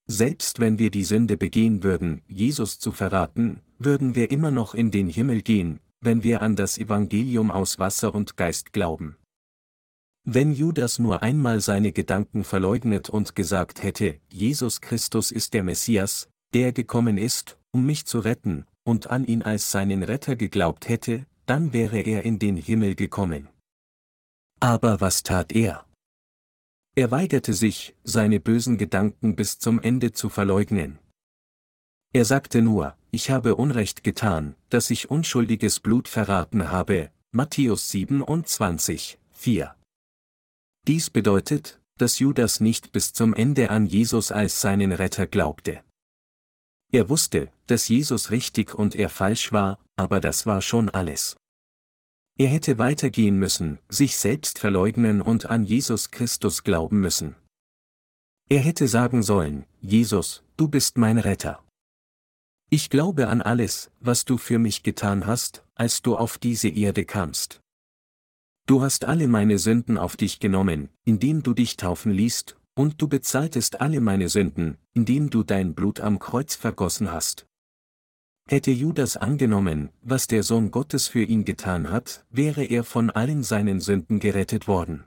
Selbst 0.08 0.60
wenn 0.60 0.78
wir 0.78 0.90
die 0.90 1.04
Sünde 1.04 1.36
begehen 1.36 1.82
würden, 1.82 2.22
Jesus 2.28 2.78
zu 2.78 2.92
verraten, 2.92 3.60
würden 3.78 4.14
wir 4.14 4.30
immer 4.30 4.50
noch 4.50 4.74
in 4.74 4.90
den 4.90 5.08
Himmel 5.08 5.42
gehen, 5.42 5.80
wenn 6.00 6.22
wir 6.22 6.42
an 6.42 6.56
das 6.56 6.78
Evangelium 6.78 7.50
aus 7.50 7.78
Wasser 7.78 8.14
und 8.14 8.36
Geist 8.36 8.72
glauben. 8.72 9.16
Wenn 10.24 10.52
Judas 10.52 10.98
nur 10.98 11.22
einmal 11.22 11.60
seine 11.60 11.92
Gedanken 11.92 12.42
verleugnet 12.42 13.08
und 13.08 13.36
gesagt 13.36 13.82
hätte, 13.82 14.18
Jesus 14.28 14.80
Christus 14.80 15.30
ist 15.30 15.54
der 15.54 15.62
Messias, 15.62 16.28
der 16.52 16.72
gekommen 16.72 17.16
ist, 17.16 17.58
um 17.72 17.86
mich 17.86 18.06
zu 18.06 18.18
retten, 18.18 18.64
und 18.84 19.08
an 19.08 19.24
ihn 19.24 19.42
als 19.42 19.70
seinen 19.70 20.02
Retter 20.02 20.36
geglaubt 20.36 20.88
hätte, 20.88 21.26
dann 21.46 21.72
wäre 21.72 22.00
er 22.00 22.24
in 22.24 22.38
den 22.38 22.56
Himmel 22.56 22.94
gekommen. 22.94 23.48
Aber 24.60 25.00
was 25.00 25.22
tat 25.22 25.52
er? 25.52 25.85
Er 26.98 27.10
weigerte 27.10 27.52
sich, 27.52 27.94
seine 28.04 28.40
bösen 28.40 28.78
Gedanken 28.78 29.36
bis 29.36 29.58
zum 29.58 29.80
Ende 29.80 30.12
zu 30.12 30.30
verleugnen. 30.30 30.98
Er 32.14 32.24
sagte 32.24 32.62
nur, 32.62 32.96
ich 33.10 33.30
habe 33.30 33.56
Unrecht 33.56 34.02
getan, 34.02 34.54
dass 34.70 34.88
ich 34.88 35.10
unschuldiges 35.10 35.80
Blut 35.80 36.08
verraten 36.08 36.70
habe, 36.70 37.10
Matthäus 37.32 37.90
27, 37.90 39.18
4. 39.32 39.76
Dies 40.86 41.10
bedeutet, 41.10 41.78
dass 41.98 42.18
Judas 42.18 42.60
nicht 42.60 42.92
bis 42.92 43.12
zum 43.12 43.34
Ende 43.34 43.68
an 43.68 43.84
Jesus 43.84 44.32
als 44.32 44.62
seinen 44.62 44.92
Retter 44.92 45.26
glaubte. 45.26 45.82
Er 46.92 47.10
wusste, 47.10 47.52
dass 47.66 47.88
Jesus 47.88 48.30
richtig 48.30 48.74
und 48.74 48.94
er 48.94 49.10
falsch 49.10 49.52
war, 49.52 49.78
aber 49.96 50.20
das 50.20 50.46
war 50.46 50.62
schon 50.62 50.88
alles. 50.88 51.36
Er 52.38 52.48
hätte 52.48 52.78
weitergehen 52.78 53.38
müssen, 53.38 53.78
sich 53.88 54.18
selbst 54.18 54.58
verleugnen 54.58 55.22
und 55.22 55.46
an 55.46 55.64
Jesus 55.64 56.10
Christus 56.10 56.64
glauben 56.64 57.00
müssen. 57.00 57.34
Er 58.50 58.60
hätte 58.60 58.88
sagen 58.88 59.22
sollen, 59.22 59.64
Jesus, 59.80 60.44
du 60.56 60.68
bist 60.68 60.98
mein 60.98 61.16
Retter. 61.16 61.64
Ich 62.68 62.90
glaube 62.90 63.28
an 63.28 63.40
alles, 63.40 63.90
was 64.00 64.24
du 64.24 64.36
für 64.36 64.58
mich 64.58 64.82
getan 64.82 65.26
hast, 65.26 65.64
als 65.74 66.02
du 66.02 66.16
auf 66.16 66.36
diese 66.36 66.68
Erde 66.68 67.04
kamst. 67.04 67.60
Du 68.66 68.82
hast 68.82 69.04
alle 69.04 69.28
meine 69.28 69.58
Sünden 69.58 69.96
auf 69.96 70.16
dich 70.16 70.38
genommen, 70.38 70.90
indem 71.04 71.42
du 71.42 71.54
dich 71.54 71.76
taufen 71.76 72.12
ließt, 72.12 72.56
und 72.74 73.00
du 73.00 73.08
bezahltest 73.08 73.80
alle 73.80 74.00
meine 74.00 74.28
Sünden, 74.28 74.76
indem 74.92 75.30
du 75.30 75.42
dein 75.42 75.74
Blut 75.74 76.00
am 76.00 76.18
Kreuz 76.18 76.54
vergossen 76.54 77.10
hast. 77.10 77.46
Hätte 78.48 78.70
Judas 78.70 79.16
angenommen, 79.16 79.90
was 80.02 80.28
der 80.28 80.44
Sohn 80.44 80.70
Gottes 80.70 81.08
für 81.08 81.24
ihn 81.24 81.44
getan 81.44 81.90
hat, 81.90 82.24
wäre 82.30 82.64
er 82.64 82.84
von 82.84 83.10
allen 83.10 83.42
seinen 83.42 83.80
Sünden 83.80 84.20
gerettet 84.20 84.68
worden. 84.68 85.04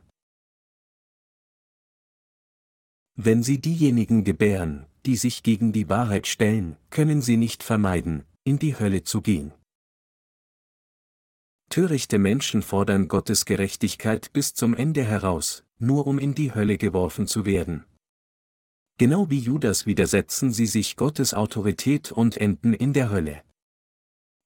Wenn 3.16 3.42
sie 3.42 3.62
diejenigen 3.62 4.26
gebären, 4.26 4.88
die 5.06 5.16
sich 5.16 5.42
gegen 5.42 5.72
die 5.72 5.88
Wahrheit 5.88 6.28
stellen, 6.28 6.76
können 6.90 7.22
sie 7.22 7.38
nicht 7.38 7.64
vermeiden, 7.64 8.26
in 8.44 8.60
die 8.60 8.78
Hölle 8.78 9.04
zu 9.04 9.22
gehen. 9.22 9.54
Törichte 11.70 12.18
Menschen 12.18 12.62
fordern 12.62 13.08
Gottes 13.08 13.46
Gerechtigkeit 13.46 14.34
bis 14.34 14.54
zum 14.54 14.74
Ende 14.74 15.04
heraus, 15.04 15.64
nur 15.78 16.08
um 16.08 16.20
in 16.20 16.36
die 16.36 16.54
Hölle 16.54 16.78
geworfen 16.78 17.26
zu 17.26 17.46
werden. 17.46 17.86
Genau 19.00 19.30
wie 19.30 19.40
Judas 19.40 19.86
widersetzen 19.86 20.52
sie 20.52 20.66
sich 20.66 20.98
Gottes 20.98 21.34
Autorität 21.34 22.12
und 22.12 22.36
enden 22.36 22.74
in 22.74 22.92
der 22.92 23.10
Hölle. 23.10 23.44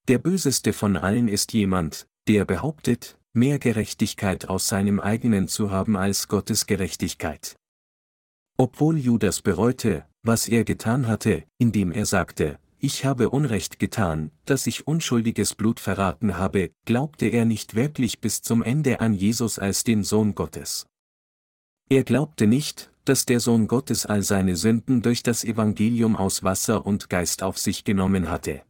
Der 0.08 0.20
böseste 0.20 0.74
von 0.74 0.96
allen 0.96 1.28
ist 1.28 1.54
jemand, 1.54 2.08
der 2.28 2.46
behauptet, 2.46 3.18
mehr 3.34 3.58
Gerechtigkeit 3.58 4.50
aus 4.50 4.68
seinem 4.68 5.00
eigenen 5.00 5.48
zu 5.48 5.72
haben 5.72 5.98
als 5.98 6.28
Gottes 6.28 6.68
Gerechtigkeit. 6.68 7.56
Obwohl 8.56 9.00
Judas 9.00 9.42
bereute, 9.42 10.06
was 10.22 10.48
er 10.48 10.66
getan 10.66 11.08
hatte, 11.08 11.46
indem 11.58 11.92
er 11.92 12.06
sagte, 12.06 12.60
ich 12.78 13.06
habe 13.06 13.32
Unrecht 13.32 13.80
getan, 13.80 14.30
dass 14.46 14.68
ich 14.68 14.86
unschuldiges 14.86 15.56
Blut 15.56 15.80
verraten 15.80 16.38
habe, 16.38 16.70
glaubte 16.86 17.26
er 17.26 17.46
nicht 17.46 17.74
wirklich 17.74 18.22
bis 18.22 18.44
zum 18.44 18.62
Ende 18.62 19.00
an 19.00 19.16
Jesus 19.16 19.58
als 19.58 19.84
den 19.84 20.04
Sohn 20.04 20.36
Gottes. 20.36 20.86
Er 21.90 22.04
glaubte 22.04 22.46
nicht, 22.46 22.93
dass 23.06 23.26
der 23.26 23.40
Sohn 23.40 23.68
Gottes 23.68 24.06
all 24.06 24.24
seine 24.24 24.56
Sünden 24.56 25.02
durch 25.02 25.24
das 25.24 25.44
Evangelium 25.44 26.16
aus 26.16 26.44
Wasser 26.44 26.86
und 26.86 27.10
Geist 27.10 27.44
auf 27.44 27.58
sich 27.58 27.84
genommen 27.84 28.30
hatte. 28.30 28.64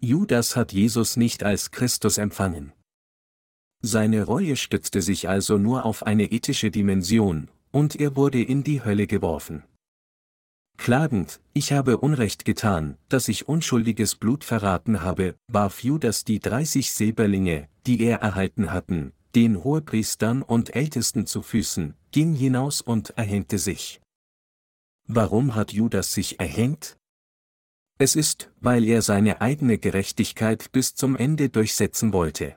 Judas 0.00 0.56
hat 0.56 0.72
Jesus 0.72 1.16
nicht 1.16 1.44
als 1.44 1.70
Christus 1.70 2.18
empfangen. 2.18 2.72
Seine 3.82 4.24
Reue 4.24 4.56
stützte 4.56 5.02
sich 5.02 5.28
also 5.28 5.58
nur 5.58 5.84
auf 5.84 6.04
eine 6.04 6.30
ethische 6.30 6.70
Dimension, 6.70 7.48
und 7.70 7.96
er 7.96 8.16
wurde 8.16 8.42
in 8.42 8.64
die 8.64 8.84
Hölle 8.84 9.06
geworfen. 9.06 9.64
Klagend, 10.76 11.40
ich 11.52 11.72
habe 11.72 11.98
Unrecht 11.98 12.44
getan, 12.44 12.96
dass 13.08 13.28
ich 13.28 13.48
unschuldiges 13.48 14.16
Blut 14.16 14.42
verraten 14.44 15.02
habe, 15.02 15.36
warf 15.46 15.84
Judas 15.84 16.24
die 16.24 16.40
30 16.40 16.92
Silberlinge, 16.92 17.68
die 17.86 18.00
er 18.02 18.18
erhalten 18.18 18.72
hatten, 18.72 19.12
den 19.34 19.62
Hohepriestern 19.62 20.42
und 20.42 20.74
Ältesten 20.74 21.26
zu 21.26 21.42
Füßen, 21.42 21.94
ging 22.12 22.34
hinaus 22.34 22.80
und 22.80 23.10
erhängte 23.10 23.58
sich. 23.58 24.00
Warum 25.08 25.54
hat 25.54 25.72
Judas 25.72 26.12
sich 26.12 26.38
erhängt? 26.38 26.96
Es 27.98 28.16
ist, 28.16 28.50
weil 28.60 28.84
er 28.84 29.02
seine 29.02 29.40
eigene 29.40 29.78
Gerechtigkeit 29.78 30.70
bis 30.72 30.94
zum 30.94 31.16
Ende 31.16 31.48
durchsetzen 31.48 32.12
wollte. 32.12 32.56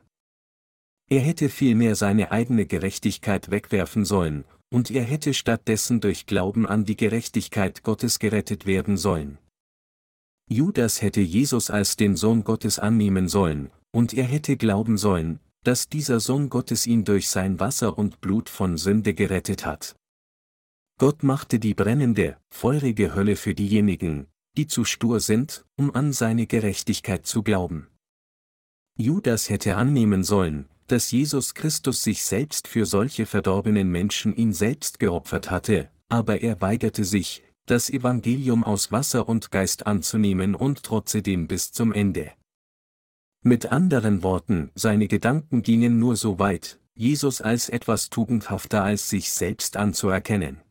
Er 1.07 1.21
hätte 1.21 1.49
vielmehr 1.49 1.95
seine 1.95 2.31
eigene 2.31 2.65
Gerechtigkeit 2.65 3.51
wegwerfen 3.51 4.05
sollen, 4.05 4.43
und 4.71 4.89
er 4.91 5.03
hätte 5.03 5.33
stattdessen 5.33 6.01
durch 6.01 6.25
Glauben 6.25 6.65
an 6.65 6.83
die 6.83 6.97
Gerechtigkeit 6.97 7.83
Gottes 7.83 8.19
gerettet 8.19 8.65
werden 8.65 8.97
sollen. 8.97 9.37
Judas 10.49 11.01
hätte 11.01 11.21
Jesus 11.21 11.69
als 11.69 11.95
den 11.95 12.15
Sohn 12.15 12.43
Gottes 12.43 12.79
annehmen 12.79 13.27
sollen, 13.27 13.71
und 13.91 14.13
er 14.13 14.25
hätte 14.25 14.57
glauben 14.57 14.97
sollen, 14.97 15.39
dass 15.65 15.89
dieser 15.89 16.19
Sohn 16.19 16.49
Gottes 16.49 16.85
ihn 16.85 17.03
durch 17.03 17.27
sein 17.27 17.59
Wasser 17.59 17.97
und 17.97 18.21
Blut 18.21 18.49
von 18.49 18.77
Sünde 18.77 19.13
gerettet 19.13 19.65
hat. 19.65 19.95
Gott 20.99 21.23
machte 21.23 21.59
die 21.59 21.73
brennende, 21.73 22.37
feurige 22.49 23.15
Hölle 23.15 23.35
für 23.35 23.55
diejenigen, 23.55 24.27
die 24.55 24.67
zu 24.67 24.85
stur 24.85 25.19
sind, 25.19 25.65
um 25.75 25.93
an 25.93 26.13
seine 26.13 26.47
Gerechtigkeit 26.47 27.25
zu 27.25 27.43
glauben. 27.43 27.87
Judas 28.95 29.49
hätte 29.49 29.75
annehmen 29.75 30.23
sollen, 30.23 30.69
dass 30.87 31.11
Jesus 31.11 31.55
Christus 31.55 32.03
sich 32.03 32.23
selbst 32.23 32.67
für 32.67 32.85
solche 32.85 33.25
verdorbenen 33.25 33.89
Menschen 33.89 34.35
ihn 34.35 34.53
selbst 34.53 34.99
geopfert 34.99 35.49
hatte, 35.49 35.89
aber 36.09 36.41
er 36.41 36.61
weigerte 36.61 37.03
sich, 37.03 37.43
das 37.65 37.89
Evangelium 37.89 38.63
aus 38.63 38.91
Wasser 38.91 39.27
und 39.27 39.49
Geist 39.51 39.87
anzunehmen 39.87 40.53
und 40.53 40.83
trotzdem 40.83 41.47
bis 41.47 41.71
zum 41.71 41.91
Ende. 41.91 42.31
Mit 43.47 43.71
anderen 43.71 44.23
Worten, 44.23 44.71
seine 44.73 45.07
Gedanken 45.07 45.61
gingen 45.61 45.99
nur 45.99 46.15
so 46.15 46.39
weit, 46.39 46.79
Jesus 46.95 47.41
als 47.41 47.69
etwas 47.69 48.09
tugendhafter 48.09 48.83
als 48.83 49.07
sich 49.07 49.31
selbst 49.31 49.77
anzuerkennen. 49.77 50.61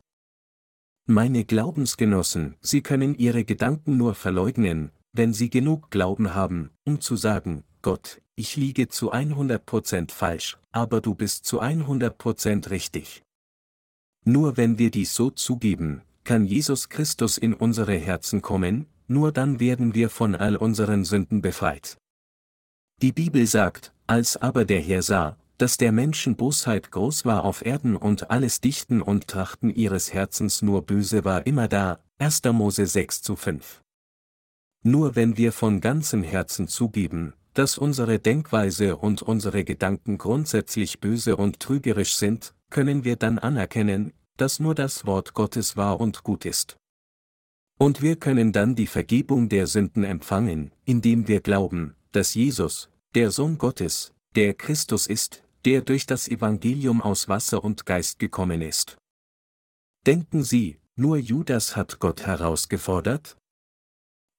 Meine 1.07 1.45
Glaubensgenossen, 1.45 2.57
Sie 2.61 2.83
können 2.83 3.14
Ihre 3.14 3.45
Gedanken 3.45 3.97
nur 3.97 4.16
verleugnen, 4.16 4.91
wenn 5.12 5.33
Sie 5.33 5.51
genug 5.51 5.93
Glauben 5.93 6.35
haben, 6.35 6.70
um 6.85 7.01
zu 7.01 7.14
sagen, 7.14 7.62
Gott, 7.81 8.20
ich 8.35 8.57
liege 8.57 8.89
zu 8.89 9.12
100% 9.12 10.11
falsch, 10.11 10.59
aber 10.72 11.01
du 11.01 11.14
bist 11.14 11.45
zu 11.45 11.62
100% 11.62 12.70
richtig. 12.70 13.22
Nur 14.25 14.57
wenn 14.57 14.79
wir 14.79 14.91
dies 14.91 15.14
so 15.14 15.31
zugeben, 15.31 16.03
kann 16.25 16.45
Jesus 16.45 16.89
Christus 16.89 17.39
in 17.39 17.55
unsere 17.55 17.95
Herzen 17.95 18.43
kommen, 18.43 18.87
nur 19.07 19.31
dann 19.31 19.61
werden 19.61 19.95
wir 19.95 20.11
von 20.11 20.35
all 20.35 20.57
unseren 20.57 21.05
Sünden 21.05 21.41
befreit. 21.41 21.99
Die 23.03 23.13
Bibel 23.13 23.47
sagt, 23.47 23.93
als 24.07 24.37
aber 24.37 24.65
der 24.65 24.81
Herr 24.81 25.03
sah, 25.03 25.37
dass 25.59 25.77
der 25.77 25.93
Menschen 25.93 26.37
Bosheit 26.37 26.91
groß 26.91 27.25
war 27.25 27.45
auf 27.45 27.65
Erden 27.65 27.97
und 27.97 28.31
alles 28.31 28.61
Dichten 28.61 29.03
und 29.03 29.29
Trachten 29.29 29.71
ihres 29.71 30.13
Herzens 30.13 30.63
nur 30.63 30.83
böse 30.83 31.25
war 31.25 31.47
immer 31.47 31.69
da, 31.69 32.01
1. 32.19 32.43
Mose 32.53 32.87
6 32.87 33.23
zu 33.23 33.37
5. 33.37 33.83
Nur 34.85 35.17
wenn 35.17 35.37
wir 35.37 35.53
von 35.53 35.81
ganzem 35.81 36.23
Herzen 36.23 36.69
zugeben, 36.69 37.35
dass 37.55 37.79
unsere 37.79 38.19
Denkweise 38.19 38.97
und 38.97 39.23
unsere 39.23 39.65
Gedanken 39.65 40.19
grundsätzlich 40.19 41.01
böse 41.01 41.37
und 41.37 41.61
trügerisch 41.61 42.17
sind, 42.17 42.55
können 42.71 43.05
wir 43.05 43.17
dann 43.17 43.39
anerkennen, 43.39 44.13
dass 44.37 44.59
nur 44.59 44.75
das 44.75 45.07
Wort 45.07 45.35
Gottes 45.35 45.77
wahr 45.77 46.01
und 46.01 46.25
gut 46.25 46.45
ist. 46.45 46.77
Und 47.79 48.03
wir 48.03 48.17
können 48.17 48.53
dann 48.53 48.75
die 48.75 48.87
Vergebung 48.87 49.49
der 49.49 49.67
Sünden 49.67 50.05
empfangen, 50.05 50.73
indem 50.85 51.29
wir 51.29 51.41
glauben, 51.41 51.95
dass 52.15 52.35
Jesus, 52.35 52.89
der 53.15 53.31
Sohn 53.31 53.59
Gottes, 53.59 54.12
der 54.37 54.55
Christus 54.55 55.07
ist, 55.07 55.43
der 55.65 55.81
durch 55.81 56.07
das 56.07 56.29
Evangelium 56.29 57.03
aus 57.03 57.29
Wasser 57.29 57.65
und 57.65 57.87
Geist 57.87 58.19
gekommen 58.19 58.62
ist. 58.62 58.97
Denken 60.07 60.45
Sie, 60.45 60.79
nur 60.97 61.17
Judas 61.17 61.77
hat 61.77 61.99
Gott 61.99 62.27
herausgefordert? 62.27 63.37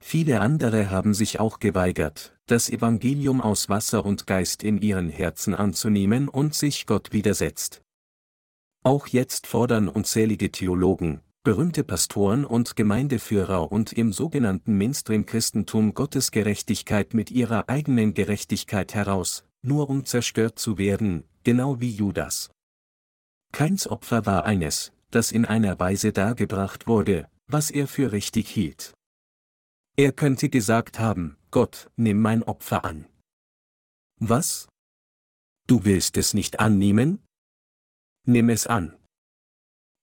Viele 0.01 0.39
andere 0.39 0.89
haben 0.89 1.13
sich 1.13 1.39
auch 1.39 1.59
geweigert, 1.59 2.37
das 2.45 2.69
Evangelium 2.69 3.41
aus 3.41 3.67
Wasser 3.69 4.05
und 4.05 4.27
Geist 4.27 4.63
in 4.63 4.81
ihren 4.81 5.09
Herzen 5.09 5.55
anzunehmen 5.55 6.29
und 6.29 6.53
sich 6.53 6.85
Gott 6.85 7.11
widersetzt. 7.11 7.81
Auch 8.83 9.07
jetzt 9.07 9.47
fordern 9.47 9.89
unzählige 9.89 10.51
Theologen, 10.51 11.21
berühmte 11.45 11.83
Pastoren 11.83 12.43
und 12.43 12.75
Gemeindeführer 12.75 13.71
und 13.71 13.93
im 13.93 14.11
sogenannten 14.11 14.77
Mainstream-Christentum 14.79 15.93
Gottes 15.93 16.31
Gerechtigkeit 16.31 17.13
mit 17.13 17.29
ihrer 17.29 17.69
eigenen 17.69 18.15
Gerechtigkeit 18.15 18.95
heraus, 18.95 19.45
nur 19.61 19.87
um 19.89 20.05
zerstört 20.05 20.57
zu 20.57 20.79
werden, 20.79 21.23
genau 21.43 21.79
wie 21.79 21.91
Judas. 21.91 22.49
Keins 23.53 23.87
Opfer 23.87 24.25
war 24.25 24.45
eines, 24.45 24.91
das 25.11 25.31
in 25.31 25.45
einer 25.45 25.79
Weise 25.79 26.11
dargebracht 26.11 26.87
wurde, 26.87 27.29
was 27.47 27.69
er 27.69 27.87
für 27.87 28.11
richtig 28.11 28.49
hielt. 28.49 28.95
Er 29.95 30.11
könnte 30.13 30.49
gesagt 30.49 30.97
haben, 30.97 31.37
Gott, 31.51 31.91
nimm 31.95 32.21
mein 32.21 32.41
Opfer 32.41 32.83
an. 32.83 33.05
Was? 34.19 34.67
Du 35.67 35.85
willst 35.85 36.17
es 36.17 36.33
nicht 36.33 36.59
annehmen? 36.59 37.23
Nimm 38.25 38.49
es 38.49 38.65
an. 38.65 38.97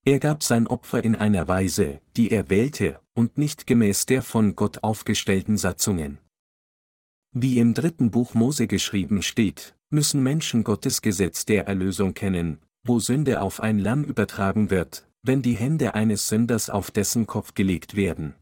Er 0.05 0.19
gab 0.19 0.43
sein 0.43 0.67
Opfer 0.67 1.01
in 1.03 1.15
einer 1.15 1.47
Weise, 1.47 2.01
die 2.17 2.29
er 2.31 2.49
wählte, 2.49 2.99
und 3.13 3.37
nicht 3.37 3.65
gemäß 3.65 4.05
der 4.05 4.21
von 4.21 4.55
Gott 4.55 4.83
aufgestellten 4.83 5.57
Satzungen. 5.57 6.17
Wie 7.31 7.57
im 7.57 7.73
dritten 7.73 8.11
Buch 8.11 8.33
Mose 8.33 8.67
geschrieben 8.67 9.21
steht, 9.21 9.75
müssen 9.89 10.21
Menschen 10.21 10.65
Gottes 10.65 11.01
Gesetz 11.01 11.45
der 11.45 11.67
Erlösung 11.67 12.13
kennen, 12.13 12.59
wo 12.83 12.99
Sünde 12.99 13.41
auf 13.41 13.61
ein 13.61 13.79
Lamm 13.79 14.03
übertragen 14.03 14.69
wird, 14.69 15.07
wenn 15.21 15.41
die 15.41 15.55
Hände 15.55 15.93
eines 15.93 16.27
Sünders 16.27 16.69
auf 16.69 16.91
dessen 16.91 17.25
Kopf 17.25 17.53
gelegt 17.53 17.95
werden. 17.95 18.35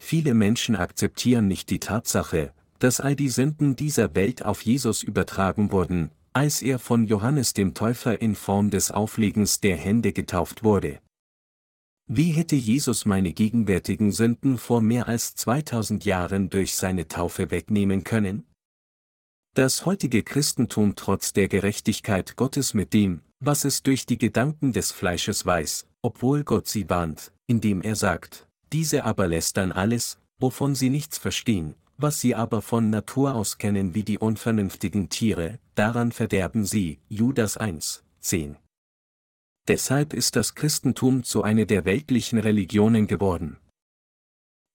Viele 0.00 0.34
Menschen 0.34 0.76
akzeptieren 0.76 1.48
nicht 1.48 1.68
die 1.68 1.80
Tatsache, 1.80 2.52
dass 2.78 3.00
all 3.00 3.16
die 3.16 3.28
Sünden 3.28 3.74
dieser 3.74 4.14
Welt 4.14 4.44
auf 4.44 4.62
Jesus 4.62 5.02
übertragen 5.02 5.72
wurden, 5.72 6.10
als 6.34 6.62
er 6.62 6.80
von 6.80 7.06
Johannes 7.06 7.54
dem 7.54 7.74
Täufer 7.74 8.20
in 8.20 8.34
Form 8.34 8.70
des 8.70 8.90
Auflegens 8.90 9.60
der 9.60 9.76
Hände 9.76 10.12
getauft 10.12 10.64
wurde. 10.64 10.98
Wie 12.06 12.32
hätte 12.32 12.56
Jesus 12.56 13.06
meine 13.06 13.32
gegenwärtigen 13.32 14.10
Sünden 14.10 14.58
vor 14.58 14.82
mehr 14.82 15.06
als 15.06 15.36
2000 15.36 16.04
Jahren 16.04 16.50
durch 16.50 16.74
seine 16.74 17.06
Taufe 17.06 17.52
wegnehmen 17.52 18.02
können? 18.02 18.44
Das 19.54 19.86
heutige 19.86 20.24
Christentum 20.24 20.96
trotz 20.96 21.32
der 21.32 21.46
Gerechtigkeit 21.46 22.34
Gottes 22.34 22.74
mit 22.74 22.92
dem, 22.92 23.22
was 23.38 23.64
es 23.64 23.84
durch 23.84 24.04
die 24.04 24.18
Gedanken 24.18 24.72
des 24.72 24.90
Fleisches 24.90 25.46
weiß, 25.46 25.86
obwohl 26.02 26.42
Gott 26.42 26.66
sie 26.66 26.90
warnt, 26.90 27.32
indem 27.46 27.80
er 27.80 27.94
sagt, 27.94 28.48
diese 28.72 29.04
aber 29.04 29.28
lästern 29.28 29.70
alles, 29.70 30.18
wovon 30.40 30.74
sie 30.74 30.90
nichts 30.90 31.16
verstehen, 31.16 31.76
was 31.96 32.20
sie 32.20 32.34
aber 32.34 32.62
von 32.62 32.90
Natur 32.90 33.34
aus 33.34 33.58
kennen 33.58 33.94
wie 33.94 34.02
die 34.02 34.18
unvernünftigen 34.18 35.08
Tiere, 35.08 35.58
daran 35.74 36.12
verderben 36.12 36.64
sie, 36.64 37.00
Judas 37.08 37.56
1, 37.56 38.04
10. 38.20 38.56
Deshalb 39.68 40.12
ist 40.12 40.36
das 40.36 40.54
Christentum 40.54 41.24
zu 41.24 41.42
einer 41.42 41.64
der 41.64 41.84
weltlichen 41.84 42.38
Religionen 42.38 43.06
geworden. 43.06 43.58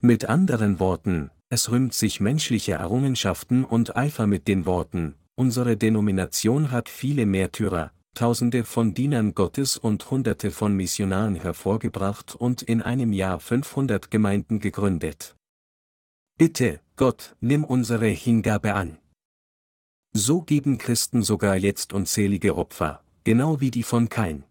Mit 0.01 0.25
anderen 0.25 0.79
Worten, 0.79 1.29
es 1.49 1.71
rühmt 1.71 1.93
sich 1.93 2.19
menschliche 2.19 2.73
Errungenschaften 2.73 3.65
und 3.65 3.95
Eifer 3.95 4.27
mit 4.27 4.47
den 4.47 4.65
Worten, 4.65 5.15
unsere 5.35 5.77
Denomination 5.77 6.71
hat 6.71 6.89
viele 6.89 7.25
Märtyrer, 7.25 7.91
Tausende 8.15 8.65
von 8.65 8.93
Dienern 8.93 9.33
Gottes 9.33 9.77
und 9.77 10.09
Hunderte 10.11 10.51
von 10.51 10.75
Missionaren 10.75 11.35
hervorgebracht 11.35 12.35
und 12.35 12.61
in 12.61 12.81
einem 12.81 13.13
Jahr 13.13 13.39
500 13.39 14.11
Gemeinden 14.11 14.59
gegründet. 14.59 15.35
Bitte, 16.37 16.81
Gott, 16.99 17.37
nimm 17.39 17.63
unsere 17.63 18.07
Hingabe 18.07 18.73
an. 18.73 18.97
So 20.11 20.41
geben 20.41 20.77
Christen 20.77 21.23
sogar 21.23 21.55
jetzt 21.55 21.93
unzählige 21.93 22.57
Opfer, 22.57 23.01
genau 23.23 23.61
wie 23.61 23.71
die 23.71 23.83
von 23.83 24.09
Kain. 24.09 24.43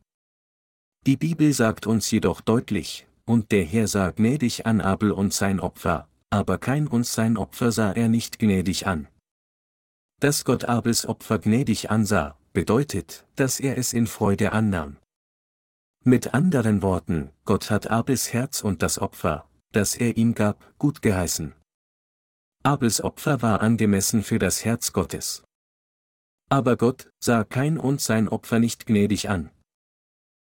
Die 1.07 1.19
Bibel 1.19 1.53
sagt 1.53 1.87
uns 1.87 2.11
jedoch 2.11 2.41
deutlich, 2.41 3.07
und 3.27 3.53
der 3.53 3.67
Herr 3.67 3.87
sah 3.87 4.13
gnädig 4.13 4.65
an 4.65 4.81
Abel 4.81 5.13
und 5.13 5.35
sein 5.35 5.61
Opfer, 5.61 6.09
aber 6.31 6.57
Kain 6.57 6.87
und 6.87 7.05
sein 7.05 7.37
Opfer 7.37 7.71
sah 7.71 7.93
er 7.93 8.09
nicht 8.09 8.39
gnädig 8.39 8.87
an. 8.87 9.09
Dass 10.19 10.47
Gott 10.47 10.65
Abels 10.65 11.05
Opfer 11.05 11.41
gnädig 11.41 11.91
ansah, 11.91 12.39
bedeutet, 12.55 13.27
dass 13.37 13.61
er 13.61 13.77
es 13.77 13.93
in 13.93 14.07
Freude 14.07 14.53
annahm. 14.53 14.97
Mit 16.03 16.33
anderen 16.33 16.81
Worten, 16.81 17.29
Gott 17.45 17.71
hat 17.71 17.91
Abels 17.91 18.33
Herz 18.33 18.63
und 18.65 18.81
das 18.81 18.99
Opfer, 18.99 19.47
das 19.73 19.97
er 19.97 20.17
ihm 20.17 20.35
gab, 20.35 20.65
gut 20.79 21.03
geheißen. 21.03 21.53
Abels 22.69 23.01
Opfer 23.01 23.41
war 23.41 23.63
angemessen 23.63 24.23
für 24.23 24.39
das 24.39 24.63
Herz 24.63 24.93
Gottes. 24.93 25.43
Aber 26.51 26.77
Gott 26.77 27.11
sah 27.19 27.43
kein 27.43 27.79
und 27.79 28.03
sein 28.03 28.29
Opfer 28.29 28.59
nicht 28.59 28.85
gnädig 28.85 29.31
an. 29.31 29.49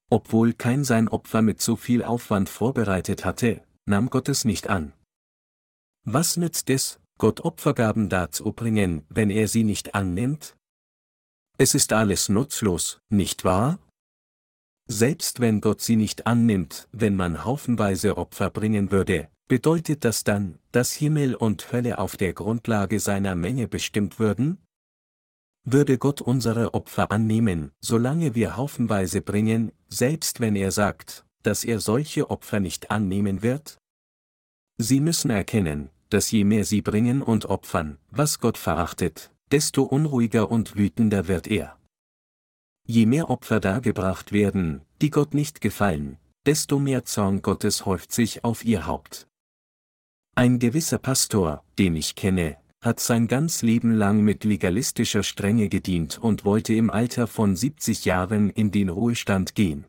Obwohl 0.09 0.53
kein 0.53 0.86
sein 0.86 1.09
Opfer 1.09 1.41
mit 1.41 1.59
so 1.59 1.76
viel 1.76 2.05
Aufwand 2.05 2.47
vorbereitet 2.47 3.26
hatte, 3.26 3.66
nahm 3.86 4.09
Gott 4.09 4.30
es 4.30 4.45
nicht 4.45 4.70
an. 4.70 4.93
Was 6.05 6.38
nützt 6.38 6.70
es, 6.70 7.01
Gott 7.18 7.41
Opfergaben 7.41 8.07
dazu 8.07 8.53
bringen, 8.53 9.05
wenn 9.09 9.30
er 9.30 9.49
sie 9.49 9.66
nicht 9.66 9.93
annimmt? 9.93 10.55
Es 11.57 11.76
ist 11.76 11.91
alles 11.91 12.30
nutzlos, 12.30 13.01
nicht 13.09 13.43
wahr? 13.43 13.78
Selbst 14.88 15.41
wenn 15.41 15.59
Gott 15.59 15.82
sie 15.82 15.97
nicht 15.97 16.28
annimmt, 16.28 16.88
wenn 16.93 17.18
man 17.18 17.43
haufenweise 17.43 18.16
Opfer 18.16 18.49
bringen 18.51 18.89
würde, 18.89 19.28
bedeutet 19.48 20.04
das 20.06 20.24
dann, 20.24 20.60
dass 20.72 20.93
Himmel 20.93 21.36
und 21.36 21.72
Hölle 21.72 22.00
auf 22.00 22.18
der 22.18 22.34
Grundlage 22.34 23.00
seiner 23.00 23.36
Menge 23.36 23.68
bestimmt 23.68 24.20
würden? 24.20 24.58
Würde 25.64 25.98
Gott 25.98 26.22
unsere 26.22 26.74
Opfer 26.74 27.12
annehmen, 27.12 27.72
solange 27.80 28.36
wir 28.36 28.56
haufenweise 28.56 29.22
bringen, 29.22 29.72
selbst 29.88 30.39
wenn 30.39 30.56
er 30.56 30.72
sagt, 30.72 31.26
dass 31.43 31.64
er 31.64 31.80
solche 31.80 32.30
Opfer 32.30 32.60
nicht 32.60 32.91
annehmen 32.91 33.41
wird? 33.41 33.78
Sie 34.78 35.00
müssen 35.00 35.32
erkennen, 35.32 35.89
dass 36.10 36.30
je 36.32 36.43
mehr 36.43 36.66
sie 36.66 36.82
bringen 36.82 37.22
und 37.22 37.46
opfern, 37.46 37.98
was 38.12 38.39
Gott 38.39 38.58
verachtet, 38.58 39.32
desto 39.52 39.84
unruhiger 39.84 40.52
und 40.52 40.76
wütender 40.76 41.28
wird 41.28 41.48
er. 41.48 41.78
Je 42.88 43.06
mehr 43.06 43.30
Opfer 43.30 43.60
dargebracht 43.60 44.32
werden, 44.32 44.82
die 45.02 45.10
Gott 45.10 45.34
nicht 45.34 45.62
gefallen, 45.62 46.18
desto 46.46 46.78
mehr 46.78 47.06
Zorn 47.06 47.41
Gottes 47.41 47.86
häuft 47.86 48.12
sich 48.12 48.43
auf 48.43 48.64
ihr 48.64 48.86
Haupt. 48.86 49.28
Ein 50.38 50.60
gewisser 50.60 50.98
Pastor, 50.98 51.64
den 51.80 51.96
ich 51.96 52.14
kenne, 52.16 52.58
hat 52.82 53.00
sein 53.00 53.30
ganz 53.30 53.62
Leben 53.62 53.94
lang 53.94 54.20
mit 54.22 54.44
legalistischer 54.44 55.24
Strenge 55.24 55.70
gedient 55.70 56.18
und 56.18 56.43
wollte 56.43 56.74
im 56.74 56.89
Alter 56.89 57.28
von 57.28 57.55
70 57.55 58.04
Jahren 58.04 58.50
in 58.50 58.70
den 58.70 58.89
Ruhestand 58.89 59.55
gehen. 59.55 59.86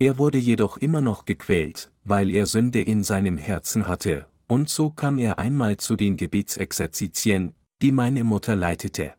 Er 0.00 0.16
wurde 0.16 0.38
jedoch 0.38 0.78
immer 0.78 1.02
noch 1.02 1.26
gequält, 1.26 1.92
weil 2.02 2.30
er 2.30 2.46
Sünde 2.46 2.80
in 2.80 3.04
seinem 3.04 3.36
Herzen 3.36 3.86
hatte, 3.86 4.26
und 4.46 4.70
so 4.70 4.88
kam 4.88 5.18
er 5.18 5.38
einmal 5.38 5.76
zu 5.76 5.96
den 5.96 6.16
Gebetsexerzitien, 6.16 7.54
die 7.82 7.92
meine 7.92 8.24
Mutter 8.24 8.56
leitete. 8.56 9.12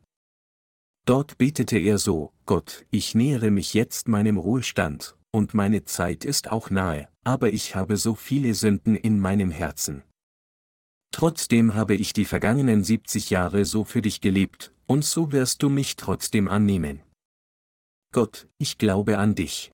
Dort 1.05 1.37
betete 1.37 1.77
er 1.77 1.99
so, 1.99 2.33
Gott, 2.47 2.87
ich 2.89 3.13
nähere 3.13 3.51
mich 3.51 3.75
jetzt 3.75 4.07
meinem 4.07 4.37
Ruhestand, 4.37 5.15
und 5.29 5.53
meine 5.53 5.83
Zeit 5.83 6.25
ist 6.25 6.51
auch 6.51 6.71
nahe, 6.71 7.07
aber 7.23 7.53
ich 7.53 7.75
habe 7.75 7.97
so 7.97 8.15
viele 8.15 8.55
Sünden 8.55 8.95
in 8.95 9.19
meinem 9.19 9.51
Herzen. 9.51 10.01
Trotzdem 11.11 11.73
habe 11.73 11.95
ich 11.95 12.13
die 12.13 12.25
vergangenen 12.25 12.83
70 12.83 13.29
Jahre 13.29 13.65
so 13.65 13.83
für 13.83 14.01
dich 14.01 14.21
gelebt, 14.21 14.73
und 14.85 15.03
so 15.03 15.31
wirst 15.31 15.63
du 15.63 15.69
mich 15.69 15.95
trotzdem 15.95 16.47
annehmen. 16.47 17.01
Gott, 18.13 18.47
ich 18.57 18.77
glaube 18.77 19.17
an 19.17 19.35
dich. 19.35 19.71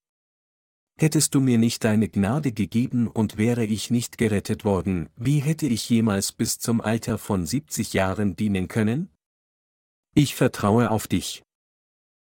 Hättest 0.99 1.33
du 1.33 1.39
mir 1.39 1.57
nicht 1.57 1.83
deine 1.83 2.07
Gnade 2.07 2.51
gegeben 2.51 3.07
und 3.07 3.37
wäre 3.37 3.65
ich 3.65 3.89
nicht 3.89 4.17
gerettet 4.17 4.63
worden, 4.63 5.09
wie 5.15 5.39
hätte 5.39 5.65
ich 5.65 5.89
jemals 5.89 6.31
bis 6.31 6.59
zum 6.59 6.81
Alter 6.81 7.17
von 7.17 7.45
70 7.45 7.93
Jahren 7.93 8.35
dienen 8.35 8.67
können? 8.67 9.09
Ich 10.15 10.35
vertraue 10.35 10.91
auf 10.91 11.07
dich. 11.07 11.41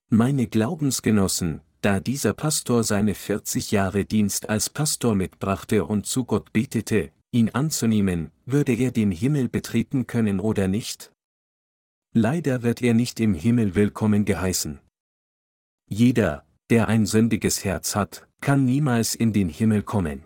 Meine 0.09 0.47
Glaubensgenossen, 0.47 1.61
da 1.81 1.99
dieser 1.99 2.33
Pastor 2.33 2.85
seine 2.85 3.15
40 3.15 3.73
Jahre 3.73 4.05
Dienst 4.05 4.49
als 4.49 4.71
Pastor 4.71 5.15
mitbrachte 5.17 5.85
und 5.85 6.07
zu 6.07 6.25
Gott 6.25 6.53
betete, 6.53 7.11
ihn 7.35 7.51
anzunehmen, 7.51 8.31
würde 8.47 8.73
er 8.73 8.93
den 8.93 9.11
Himmel 9.11 9.49
betreten 9.49 10.07
können 10.07 10.39
oder 10.39 10.69
nicht? 10.69 11.13
Leider 12.13 12.63
wird 12.63 12.81
er 12.81 12.95
nicht 12.95 13.19
im 13.19 13.35
Himmel 13.35 13.75
willkommen 13.75 14.25
geheißen. 14.25 14.79
Jeder, 15.89 16.47
der 16.71 16.87
ein 16.89 17.07
sündiges 17.07 17.65
Herz 17.65 17.97
hat, 17.97 18.29
kann 18.41 18.65
niemals 18.65 19.17
in 19.17 19.33
den 19.33 19.49
Himmel 19.49 19.83
kommen. 19.83 20.25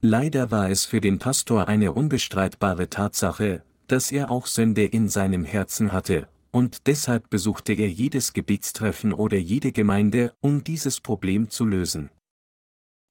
Leider 0.00 0.50
war 0.50 0.70
es 0.70 0.86
für 0.86 1.02
den 1.02 1.18
Pastor 1.18 1.68
eine 1.68 1.92
unbestreitbare 1.92 2.88
Tatsache, 2.88 3.62
dass 3.86 4.10
er 4.10 4.30
auch 4.30 4.46
Sünde 4.46 4.86
in 4.86 5.10
seinem 5.10 5.44
Herzen 5.44 5.92
hatte, 5.92 6.28
und 6.50 6.86
deshalb 6.86 7.28
besuchte 7.28 7.74
er 7.74 7.90
jedes 7.90 8.32
Gebetstreffen 8.32 9.12
oder 9.12 9.36
jede 9.36 9.72
Gemeinde, 9.72 10.32
um 10.40 10.64
dieses 10.64 11.00
Problem 11.00 11.50
zu 11.50 11.66
lösen. 11.66 12.08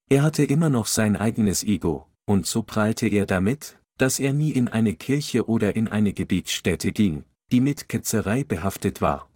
Er 0.09 0.23
hatte 0.23 0.43
immer 0.43 0.71
noch 0.71 0.87
sein 0.87 1.15
eigenes 1.15 1.63
Ego, 1.63 2.08
und 2.29 2.45
so 2.45 2.61
prallte 2.61 3.07
er 3.07 3.25
damit, 3.25 3.79
dass 3.97 4.19
er 4.19 4.33
nie 4.33 4.51
in 4.51 4.67
eine 4.67 4.93
Kirche 4.93 5.49
oder 5.49 5.75
in 5.75 5.87
eine 5.87 6.13
Gebetsstätte 6.13 6.91
ging, 6.91 7.23
die 7.51 7.59
mit 7.59 7.89
Ketzerei 7.89 8.43
behaftet 8.43 9.01
war. 9.01 9.31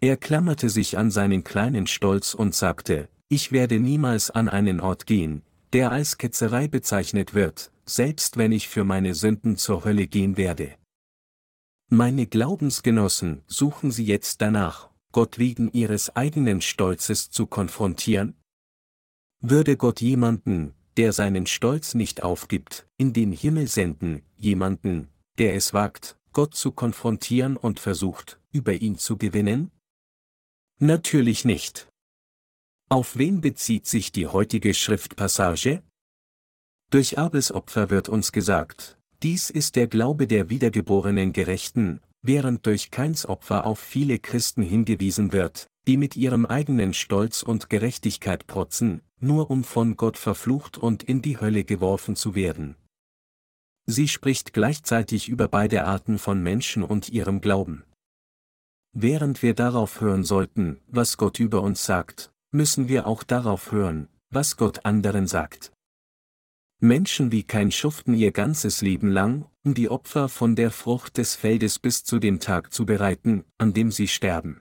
Er 0.00 0.16
klammerte 0.16 0.70
sich 0.70 0.96
an 0.96 1.10
seinen 1.10 1.44
kleinen 1.44 1.86
Stolz 1.86 2.32
und 2.32 2.54
sagte, 2.54 3.10
ich 3.28 3.52
werde 3.52 3.78
niemals 3.78 4.30
an 4.30 4.48
einen 4.48 4.80
Ort 4.80 5.06
gehen, 5.06 5.42
der 5.74 5.92
als 5.92 6.16
Ketzerei 6.16 6.66
bezeichnet 6.66 7.34
wird, 7.34 7.70
selbst 7.84 8.38
wenn 8.38 8.52
ich 8.52 8.68
für 8.68 8.84
meine 8.84 9.14
Sünden 9.14 9.58
zur 9.58 9.84
Hölle 9.84 10.06
gehen 10.06 10.38
werde. 10.38 10.74
Meine 11.90 12.26
Glaubensgenossen, 12.26 13.42
suchen 13.46 13.90
Sie 13.90 14.06
jetzt 14.06 14.40
danach, 14.40 14.88
Gott 15.12 15.38
wegen 15.38 15.70
Ihres 15.72 16.16
eigenen 16.16 16.62
Stolzes 16.62 17.30
zu 17.30 17.46
konfrontieren? 17.46 18.34
Würde 19.40 19.76
Gott 19.76 20.00
jemanden, 20.00 20.74
der 20.96 21.12
seinen 21.12 21.46
Stolz 21.46 21.94
nicht 21.94 22.22
aufgibt, 22.22 22.86
in 22.96 23.12
den 23.12 23.32
Himmel 23.32 23.66
senden, 23.68 24.22
jemanden, 24.36 25.08
der 25.38 25.54
es 25.54 25.72
wagt, 25.72 26.18
Gott 26.32 26.54
zu 26.54 26.72
konfrontieren 26.72 27.56
und 27.56 27.80
versucht, 27.80 28.40
über 28.52 28.74
ihn 28.74 28.98
zu 28.98 29.16
gewinnen? 29.16 29.70
Natürlich 30.78 31.44
nicht. 31.44 31.88
Auf 32.88 33.16
wen 33.16 33.40
bezieht 33.40 33.86
sich 33.86 34.12
die 34.12 34.26
heutige 34.26 34.74
Schriftpassage? 34.74 35.82
Durch 36.90 37.18
Abels 37.18 37.52
Opfer 37.52 37.88
wird 37.88 38.08
uns 38.08 38.32
gesagt, 38.32 38.98
dies 39.22 39.48
ist 39.48 39.76
der 39.76 39.86
Glaube 39.86 40.26
der 40.26 40.50
wiedergeborenen 40.50 41.32
Gerechten, 41.32 42.00
während 42.22 42.66
durch 42.66 42.90
Keins 42.90 43.24
Opfer 43.24 43.66
auf 43.66 43.78
viele 43.78 44.18
Christen 44.18 44.62
hingewiesen 44.62 45.32
wird, 45.32 45.68
die 45.86 45.96
mit 45.96 46.16
ihrem 46.16 46.46
eigenen 46.46 46.94
Stolz 46.94 47.42
und 47.42 47.68
Gerechtigkeit 47.68 48.46
protzen, 48.46 49.02
nur 49.20 49.50
um 49.50 49.64
von 49.64 49.96
Gott 49.96 50.16
verflucht 50.16 50.78
und 50.78 51.02
in 51.02 51.22
die 51.22 51.40
Hölle 51.40 51.64
geworfen 51.64 52.16
zu 52.16 52.34
werden. 52.34 52.76
Sie 53.86 54.06
spricht 54.08 54.52
gleichzeitig 54.52 55.28
über 55.28 55.48
beide 55.48 55.84
Arten 55.84 56.18
von 56.18 56.42
Menschen 56.42 56.82
und 56.82 57.08
ihrem 57.08 57.40
Glauben. 57.40 57.84
Während 58.92 59.42
wir 59.42 59.54
darauf 59.54 60.00
hören 60.00 60.22
sollten, 60.22 60.80
was 60.86 61.16
Gott 61.16 61.40
über 61.40 61.62
uns 61.62 61.84
sagt, 61.84 62.32
müssen 62.52 62.88
wir 62.88 63.06
auch 63.06 63.22
darauf 63.22 63.72
hören, 63.72 64.08
was 64.30 64.56
Gott 64.56 64.84
anderen 64.84 65.26
sagt. 65.26 65.72
Menschen 66.78 67.32
wie 67.32 67.42
kein 67.42 67.70
schuften 67.70 68.12
ihr 68.14 68.32
ganzes 68.32 68.82
Leben 68.82 69.08
lang, 69.08 69.46
um 69.64 69.72
die 69.74 69.88
Opfer 69.88 70.28
von 70.28 70.56
der 70.56 70.70
Frucht 70.70 71.16
des 71.16 71.36
Feldes 71.36 71.78
bis 71.78 72.04
zu 72.04 72.18
dem 72.18 72.40
Tag 72.40 72.72
zu 72.72 72.84
bereiten, 72.84 73.44
an 73.56 73.72
dem 73.72 73.90
sie 73.90 74.08
sterben. 74.08 74.60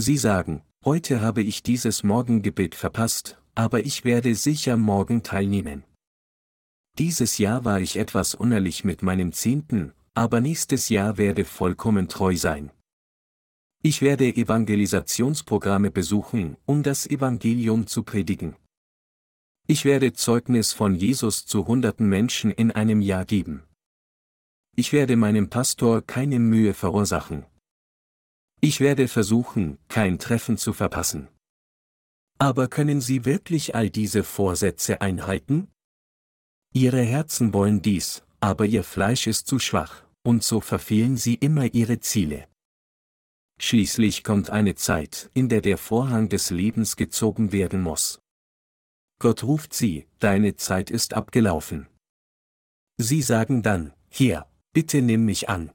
Sie 0.00 0.16
sagen, 0.16 0.62
heute 0.84 1.22
habe 1.22 1.42
ich 1.42 1.64
dieses 1.64 2.04
Morgengebet 2.04 2.76
verpasst, 2.76 3.42
aber 3.56 3.84
ich 3.84 4.04
werde 4.04 4.36
sicher 4.36 4.76
morgen 4.76 5.24
teilnehmen. 5.24 5.82
Dieses 6.98 7.38
Jahr 7.38 7.64
war 7.64 7.80
ich 7.80 7.96
etwas 7.96 8.36
unehrlich 8.36 8.84
mit 8.84 9.02
meinem 9.02 9.32
Zehnten, 9.32 9.92
aber 10.14 10.40
nächstes 10.40 10.88
Jahr 10.88 11.18
werde 11.18 11.44
vollkommen 11.44 12.06
treu 12.06 12.36
sein. 12.36 12.70
Ich 13.82 14.00
werde 14.00 14.28
Evangelisationsprogramme 14.28 15.90
besuchen, 15.90 16.56
um 16.64 16.84
das 16.84 17.04
Evangelium 17.04 17.88
zu 17.88 18.04
predigen. 18.04 18.54
Ich 19.66 19.84
werde 19.84 20.12
Zeugnis 20.12 20.72
von 20.72 20.94
Jesus 20.94 21.44
zu 21.44 21.66
hunderten 21.66 22.08
Menschen 22.08 22.52
in 22.52 22.70
einem 22.70 23.00
Jahr 23.00 23.24
geben. 23.24 23.64
Ich 24.76 24.92
werde 24.92 25.16
meinem 25.16 25.50
Pastor 25.50 26.02
keine 26.02 26.38
Mühe 26.38 26.72
verursachen. 26.72 27.46
Ich 28.60 28.80
werde 28.80 29.08
versuchen, 29.08 29.78
kein 29.88 30.18
Treffen 30.18 30.58
zu 30.58 30.72
verpassen. 30.72 31.28
Aber 32.38 32.68
können 32.68 33.00
Sie 33.00 33.24
wirklich 33.24 33.74
all 33.74 33.90
diese 33.90 34.24
Vorsätze 34.24 35.00
einhalten? 35.00 35.68
Ihre 36.72 37.02
Herzen 37.02 37.52
wollen 37.52 37.82
dies, 37.82 38.22
aber 38.40 38.66
Ihr 38.66 38.84
Fleisch 38.84 39.26
ist 39.26 39.46
zu 39.46 39.58
schwach, 39.58 40.04
und 40.22 40.42
so 40.42 40.60
verfehlen 40.60 41.16
Sie 41.16 41.34
immer 41.34 41.72
Ihre 41.74 42.00
Ziele. 42.00 42.46
Schließlich 43.60 44.22
kommt 44.22 44.50
eine 44.50 44.76
Zeit, 44.76 45.30
in 45.34 45.48
der 45.48 45.60
der 45.60 45.78
Vorhang 45.78 46.28
des 46.28 46.50
Lebens 46.50 46.96
gezogen 46.96 47.50
werden 47.50 47.82
muss. 47.82 48.20
Gott 49.20 49.42
ruft 49.42 49.74
sie, 49.74 50.06
deine 50.20 50.54
Zeit 50.54 50.90
ist 50.90 51.14
abgelaufen. 51.14 51.88
Sie 52.98 53.20
sagen 53.20 53.62
dann, 53.62 53.92
hier, 54.08 54.46
bitte 54.72 55.02
nimm 55.02 55.24
mich 55.24 55.48
an. 55.48 55.72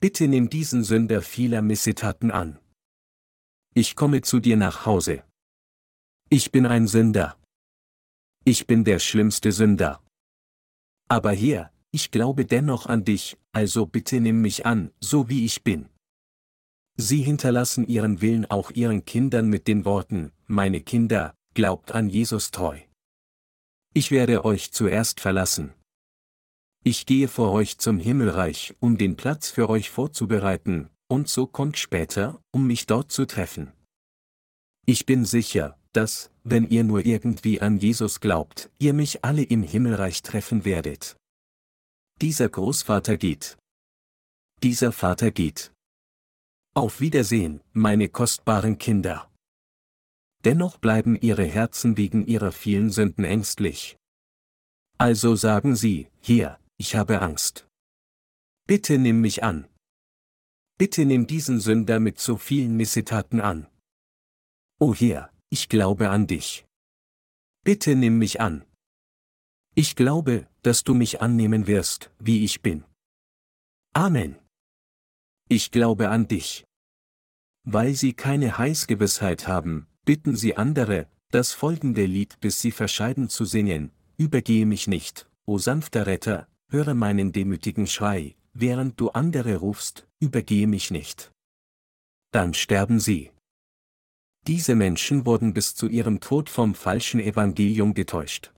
Bitte 0.00 0.28
nimm 0.28 0.48
diesen 0.48 0.84
Sünder 0.84 1.22
vieler 1.22 1.60
Missetaten 1.60 2.30
an. 2.30 2.60
Ich 3.74 3.96
komme 3.96 4.22
zu 4.22 4.38
dir 4.38 4.56
nach 4.56 4.86
Hause. 4.86 5.24
Ich 6.30 6.52
bin 6.52 6.66
ein 6.66 6.86
Sünder. 6.86 7.36
Ich 8.44 8.68
bin 8.68 8.84
der 8.84 9.00
schlimmste 9.00 9.50
Sünder. 9.50 10.00
Aber 11.08 11.32
hier, 11.32 11.72
ich 11.90 12.12
glaube 12.12 12.44
dennoch 12.44 12.86
an 12.86 13.04
dich, 13.04 13.36
also 13.50 13.86
bitte 13.86 14.20
nimm 14.20 14.40
mich 14.40 14.66
an, 14.66 14.92
so 15.00 15.28
wie 15.28 15.44
ich 15.44 15.64
bin. 15.64 15.88
Sie 16.96 17.22
hinterlassen 17.22 17.86
ihren 17.86 18.20
Willen 18.20 18.46
auch 18.46 18.70
ihren 18.70 19.04
Kindern 19.04 19.48
mit 19.48 19.66
den 19.66 19.84
Worten, 19.84 20.30
meine 20.46 20.80
Kinder, 20.80 21.34
glaubt 21.54 21.92
an 21.92 22.08
Jesus 22.08 22.52
treu. 22.52 22.78
Ich 23.94 24.12
werde 24.12 24.44
euch 24.44 24.70
zuerst 24.70 25.20
verlassen. 25.20 25.74
Ich 26.90 27.04
gehe 27.04 27.28
vor 27.28 27.52
euch 27.52 27.76
zum 27.76 27.98
Himmelreich, 27.98 28.74
um 28.80 28.96
den 28.96 29.14
Platz 29.14 29.50
für 29.50 29.68
euch 29.68 29.90
vorzubereiten, 29.90 30.88
und 31.06 31.28
so 31.28 31.46
kommt 31.46 31.76
später, 31.76 32.40
um 32.50 32.66
mich 32.66 32.86
dort 32.86 33.12
zu 33.12 33.26
treffen. 33.26 33.72
Ich 34.86 35.04
bin 35.04 35.26
sicher, 35.26 35.78
dass, 35.92 36.30
wenn 36.44 36.66
ihr 36.66 36.84
nur 36.84 37.04
irgendwie 37.04 37.60
an 37.60 37.76
Jesus 37.76 38.20
glaubt, 38.20 38.70
ihr 38.78 38.94
mich 38.94 39.22
alle 39.22 39.42
im 39.42 39.62
Himmelreich 39.62 40.22
treffen 40.22 40.64
werdet. 40.64 41.14
Dieser 42.22 42.48
Großvater 42.48 43.18
geht. 43.18 43.58
Dieser 44.62 44.90
Vater 44.90 45.30
geht. 45.30 45.70
Auf 46.74 47.02
Wiedersehen, 47.02 47.60
meine 47.74 48.08
kostbaren 48.08 48.78
Kinder. 48.78 49.30
Dennoch 50.42 50.78
bleiben 50.78 51.20
ihre 51.20 51.44
Herzen 51.44 51.98
wegen 51.98 52.26
ihrer 52.26 52.50
vielen 52.50 52.88
Sünden 52.88 53.26
ängstlich. 53.26 53.98
Also 54.96 55.36
sagen 55.36 55.76
sie, 55.76 56.08
hier, 56.22 56.58
ich 56.78 56.94
habe 56.94 57.20
Angst. 57.20 57.68
Bitte 58.66 58.98
nimm 58.98 59.20
mich 59.20 59.42
an. 59.42 59.68
Bitte 60.78 61.04
nimm 61.04 61.26
diesen 61.26 61.58
Sünder 61.58 61.98
mit 61.98 62.20
so 62.20 62.36
vielen 62.36 62.76
Missetaten 62.76 63.40
an. 63.40 63.66
O 64.78 64.94
Herr, 64.94 65.32
ich 65.50 65.68
glaube 65.68 66.10
an 66.10 66.28
dich. 66.28 66.66
Bitte 67.64 67.96
nimm 67.96 68.18
mich 68.18 68.40
an. 68.40 68.64
Ich 69.74 69.96
glaube, 69.96 70.48
dass 70.62 70.84
du 70.84 70.94
mich 70.94 71.20
annehmen 71.20 71.66
wirst, 71.66 72.12
wie 72.20 72.44
ich 72.44 72.62
bin. 72.62 72.84
Amen. 73.92 74.38
Ich 75.48 75.72
glaube 75.72 76.10
an 76.10 76.28
dich. 76.28 76.64
Weil 77.64 77.94
sie 77.94 78.12
keine 78.12 78.56
Heißgewissheit 78.56 79.48
haben, 79.48 79.88
bitten 80.04 80.36
sie 80.36 80.56
andere, 80.56 81.08
das 81.30 81.52
folgende 81.52 82.06
Lied 82.06 82.38
bis 82.40 82.60
sie 82.60 82.70
verscheiden 82.70 83.28
zu 83.28 83.44
singen, 83.44 83.90
übergehe 84.16 84.64
mich 84.64 84.86
nicht, 84.86 85.28
o 85.44 85.58
sanfter 85.58 86.06
Retter, 86.06 86.48
höre 86.68 86.94
meinen 86.94 87.32
demütigen 87.32 87.86
Schrei, 87.86 88.36
während 88.52 89.00
du 89.00 89.10
andere 89.10 89.56
rufst, 89.56 90.06
übergehe 90.20 90.66
mich 90.66 90.90
nicht. 90.90 91.32
Dann 92.30 92.54
sterben 92.54 93.00
sie. 93.00 93.30
Diese 94.46 94.74
Menschen 94.74 95.26
wurden 95.26 95.54
bis 95.54 95.74
zu 95.74 95.88
ihrem 95.88 96.20
Tod 96.20 96.48
vom 96.48 96.74
falschen 96.74 97.20
Evangelium 97.20 97.94
getäuscht. 97.94 98.52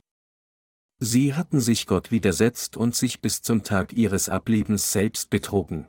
Sie 0.98 1.34
hatten 1.34 1.60
sich 1.60 1.86
Gott 1.86 2.10
widersetzt 2.10 2.76
und 2.76 2.94
sich 2.94 3.20
bis 3.20 3.42
zum 3.42 3.62
Tag 3.62 3.92
ihres 3.92 4.28
Ablebens 4.28 4.92
selbst 4.92 5.30
betrogen. 5.30 5.88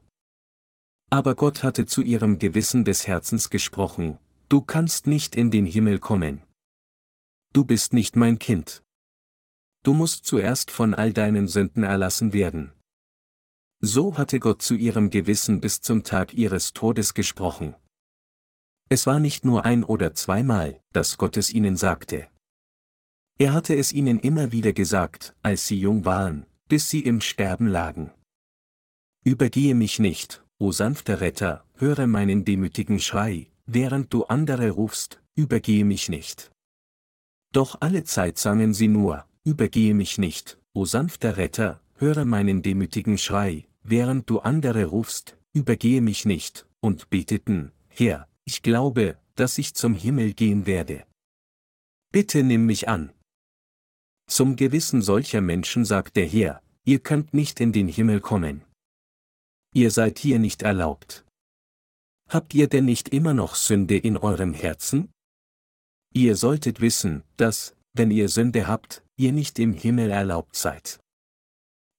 Aber 1.09 1.35
Gott 1.35 1.63
hatte 1.63 1.85
zu 1.85 2.01
ihrem 2.01 2.39
Gewissen 2.39 2.85
des 2.85 3.07
Herzens 3.07 3.49
gesprochen, 3.49 4.17
Du 4.47 4.59
kannst 4.61 5.07
nicht 5.07 5.37
in 5.37 5.49
den 5.49 5.65
Himmel 5.65 5.99
kommen. 5.99 6.41
Du 7.53 7.63
bist 7.63 7.93
nicht 7.93 8.17
mein 8.17 8.37
Kind. 8.37 8.83
Du 9.83 9.93
musst 9.93 10.25
zuerst 10.25 10.69
von 10.69 10.93
all 10.93 11.11
deinen 11.11 11.47
Sünden 11.47 11.83
erlassen 11.83 12.33
werden. 12.33 12.71
So 13.79 14.17
hatte 14.17 14.39
Gott 14.39 14.61
zu 14.61 14.75
ihrem 14.75 15.09
Gewissen 15.09 15.59
bis 15.59 15.81
zum 15.81 16.03
Tag 16.03 16.35
ihres 16.35 16.73
Todes 16.73 17.15
gesprochen. 17.15 17.75
Es 18.89 19.07
war 19.07 19.19
nicht 19.19 19.43
nur 19.43 19.65
ein 19.65 19.83
oder 19.83 20.13
zweimal, 20.13 20.79
dass 20.93 21.17
Gott 21.17 21.35
es 21.37 21.51
ihnen 21.51 21.77
sagte. 21.77 22.27
Er 23.39 23.53
hatte 23.53 23.75
es 23.75 23.91
ihnen 23.91 24.19
immer 24.19 24.51
wieder 24.51 24.71
gesagt, 24.71 25.35
als 25.41 25.65
sie 25.65 25.79
jung 25.79 26.05
waren, 26.05 26.45
bis 26.67 26.91
sie 26.91 26.99
im 26.99 27.21
Sterben 27.21 27.65
lagen. 27.65 28.11
Übergehe 29.23 29.73
mich 29.73 29.97
nicht, 29.97 30.43
o 30.59 30.71
sanfter 30.71 31.21
Retter, 31.21 31.65
höre 31.75 32.05
meinen 32.05 32.45
demütigen 32.45 32.99
Schrei, 32.99 33.51
während 33.65 34.13
du 34.13 34.25
andere 34.25 34.69
rufst, 34.69 35.23
übergehe 35.33 35.85
mich 35.85 36.07
nicht. 36.07 36.51
Doch 37.51 37.77
alle 37.81 38.03
Zeit 38.03 38.37
sangen 38.37 38.75
sie 38.75 38.87
nur, 38.87 39.25
übergehe 39.43 39.93
mich 39.93 40.17
nicht, 40.17 40.59
o 40.73 40.85
sanfter 40.85 41.37
Retter, 41.37 41.81
höre 41.95 42.25
meinen 42.25 42.61
demütigen 42.61 43.17
Schrei, 43.17 43.67
während 43.83 44.29
du 44.29 44.39
andere 44.39 44.85
rufst, 44.85 45.37
übergehe 45.53 46.01
mich 46.01 46.25
nicht, 46.25 46.67
und 46.79 47.09
beteten, 47.09 47.71
Herr, 47.87 48.27
ich 48.45 48.61
glaube, 48.61 49.17
dass 49.35 49.57
ich 49.57 49.73
zum 49.73 49.93
Himmel 49.95 50.33
gehen 50.33 50.65
werde. 50.65 51.05
Bitte 52.11 52.43
nimm 52.43 52.65
mich 52.65 52.89
an. 52.89 53.11
Zum 54.27 54.55
Gewissen 54.55 55.01
solcher 55.01 55.41
Menschen 55.41 55.85
sagt 55.85 56.15
der 56.15 56.27
Herr, 56.27 56.61
ihr 56.83 56.99
könnt 56.99 57.33
nicht 57.33 57.59
in 57.59 57.71
den 57.71 57.87
Himmel 57.87 58.21
kommen. 58.21 58.63
Ihr 59.73 59.91
seid 59.91 60.19
hier 60.19 60.39
nicht 60.39 60.61
erlaubt. 60.63 61.25
Habt 62.29 62.53
ihr 62.53 62.67
denn 62.67 62.85
nicht 62.85 63.09
immer 63.09 63.33
noch 63.33 63.55
Sünde 63.55 63.97
in 63.97 64.17
eurem 64.17 64.53
Herzen? 64.53 65.11
Ihr 66.13 66.35
solltet 66.35 66.81
wissen, 66.81 67.23
dass, 67.37 67.75
wenn 67.93 68.11
ihr 68.11 68.29
Sünde 68.29 68.67
habt, 68.67 69.03
ihr 69.17 69.31
nicht 69.31 69.59
im 69.59 69.73
Himmel 69.73 70.11
erlaubt 70.11 70.55
seid. 70.55 70.99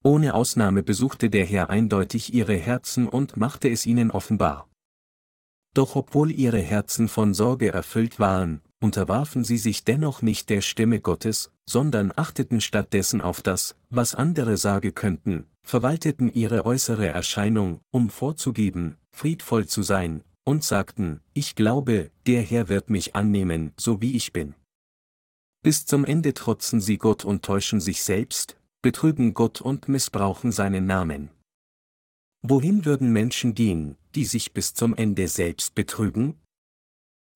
Ohne 0.04 0.34
Ausnahme 0.34 0.82
besuchte 0.82 1.30
der 1.30 1.46
Herr 1.46 1.70
eindeutig 1.70 2.34
ihre 2.34 2.56
Herzen 2.56 3.08
und 3.08 3.36
machte 3.36 3.68
es 3.68 3.86
ihnen 3.86 4.10
offenbar. 4.10 4.68
Doch 5.74 5.96
obwohl 5.96 6.30
ihre 6.30 6.60
Herzen 6.60 7.08
von 7.08 7.34
Sorge 7.34 7.72
erfüllt 7.72 8.18
waren, 8.18 8.60
unterwarfen 8.80 9.44
sie 9.44 9.58
sich 9.58 9.84
dennoch 9.84 10.20
nicht 10.20 10.50
der 10.50 10.60
Stimme 10.60 11.00
Gottes, 11.00 11.50
sondern 11.66 12.12
achteten 12.14 12.60
stattdessen 12.60 13.20
auf 13.20 13.40
das, 13.40 13.76
was 13.88 14.14
andere 14.14 14.56
sagen 14.56 14.94
könnten, 14.94 15.46
verwalteten 15.62 16.32
ihre 16.32 16.66
äußere 16.66 17.06
Erscheinung, 17.06 17.80
um 17.90 18.10
vorzugeben, 18.10 18.96
friedvoll 19.12 19.66
zu 19.66 19.82
sein, 19.82 20.24
und 20.44 20.64
sagten, 20.64 21.20
ich 21.32 21.54
glaube, 21.54 22.10
der 22.26 22.42
Herr 22.42 22.68
wird 22.68 22.90
mich 22.90 23.14
annehmen, 23.14 23.72
so 23.76 24.02
wie 24.02 24.16
ich 24.16 24.32
bin. 24.32 24.54
Bis 25.62 25.86
zum 25.86 26.04
Ende 26.04 26.34
trotzen 26.34 26.80
sie 26.80 26.98
Gott 26.98 27.24
und 27.24 27.44
täuschen 27.44 27.80
sich 27.80 28.02
selbst, 28.02 28.56
betrügen 28.82 29.32
Gott 29.32 29.60
und 29.60 29.88
missbrauchen 29.88 30.50
seinen 30.50 30.86
Namen. 30.86 31.30
Wohin 32.42 32.84
würden 32.84 33.12
Menschen 33.12 33.54
gehen, 33.54 33.96
die 34.16 34.24
sich 34.24 34.52
bis 34.52 34.74
zum 34.74 34.96
Ende 34.96 35.28
selbst 35.28 35.76
betrügen? 35.76 36.40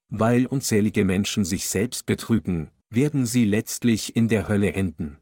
Weil 0.08 0.46
unzählige 0.46 1.04
Menschen 1.04 1.44
sich 1.44 1.68
selbst 1.68 2.06
betrügen, 2.06 2.72
werden 2.90 3.26
sie 3.26 3.44
letztlich 3.44 4.16
in 4.16 4.26
der 4.26 4.48
Hölle 4.48 4.72
enden. 4.72 5.18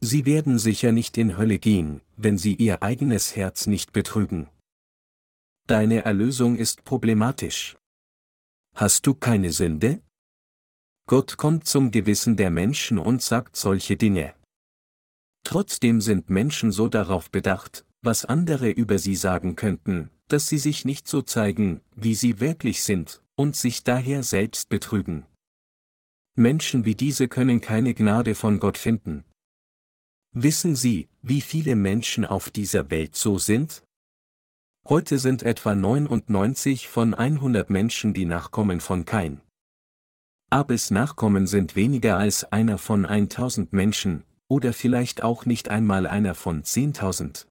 Sie 0.00 0.24
werden 0.26 0.60
sicher 0.60 0.92
nicht 0.92 1.18
in 1.18 1.36
Hölle 1.36 1.58
gehen, 1.58 2.00
wenn 2.16 2.38
sie 2.38 2.54
ihr 2.54 2.84
eigenes 2.84 3.34
Herz 3.34 3.66
nicht 3.66 3.92
betrügen. 3.92 4.48
Deine 5.66 6.04
Erlösung 6.04 6.56
ist 6.56 6.84
problematisch. 6.84 7.76
Hast 8.76 9.08
du 9.08 9.14
keine 9.14 9.52
Sünde? 9.52 10.00
Gott 11.08 11.38
kommt 11.38 11.66
zum 11.66 11.90
Gewissen 11.90 12.36
der 12.36 12.50
Menschen 12.50 12.98
und 12.98 13.22
sagt 13.22 13.56
solche 13.56 13.96
Dinge. 13.96 14.34
Trotzdem 15.42 16.02
sind 16.02 16.28
Menschen 16.28 16.70
so 16.70 16.88
darauf 16.88 17.30
bedacht, 17.30 17.86
was 18.02 18.26
andere 18.26 18.68
über 18.68 18.98
sie 18.98 19.16
sagen 19.16 19.56
könnten, 19.56 20.10
dass 20.28 20.48
sie 20.48 20.58
sich 20.58 20.84
nicht 20.84 21.08
so 21.08 21.22
zeigen, 21.22 21.80
wie 21.96 22.14
sie 22.14 22.40
wirklich 22.40 22.82
sind, 22.82 23.22
und 23.36 23.56
sich 23.56 23.84
daher 23.84 24.22
selbst 24.22 24.68
betrügen. 24.68 25.24
Menschen 26.34 26.84
wie 26.84 26.94
diese 26.94 27.26
können 27.26 27.62
keine 27.62 27.94
Gnade 27.94 28.34
von 28.34 28.60
Gott 28.60 28.76
finden. 28.76 29.24
Wissen 30.34 30.76
Sie, 30.76 31.08
wie 31.22 31.40
viele 31.40 31.74
Menschen 31.74 32.26
auf 32.26 32.50
dieser 32.50 32.90
Welt 32.90 33.16
so 33.16 33.38
sind? 33.38 33.82
Heute 34.86 35.18
sind 35.18 35.42
etwa 35.42 35.74
99 35.74 36.86
von 36.86 37.14
100 37.14 37.70
Menschen 37.70 38.12
die 38.12 38.26
Nachkommen 38.26 38.80
von 38.80 39.06
Kain. 39.06 39.40
Abels 40.50 40.90
Nachkommen 40.90 41.46
sind 41.46 41.76
weniger 41.76 42.16
als 42.16 42.50
einer 42.52 42.78
von 42.78 43.04
1000 43.04 43.74
Menschen, 43.74 44.24
oder 44.48 44.72
vielleicht 44.72 45.22
auch 45.22 45.44
nicht 45.44 45.68
einmal 45.68 46.06
einer 46.06 46.34
von 46.34 46.62
10.000. 46.62 47.46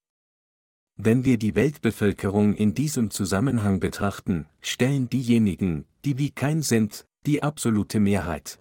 Wenn 0.95 1.23
wir 1.23 1.37
die 1.37 1.53
Weltbevölkerung 1.53 2.55
in 2.55 2.73
diesem 2.73 3.11
Zusammenhang 3.11 3.79
betrachten, 3.79 4.47
stellen 4.61 5.09
diejenigen, 5.09 5.85
die 6.05 6.17
wie 6.17 6.31
Kain 6.31 6.63
sind, 6.63 7.05
die 7.27 7.43
absolute 7.43 7.99
Mehrheit. 7.99 8.57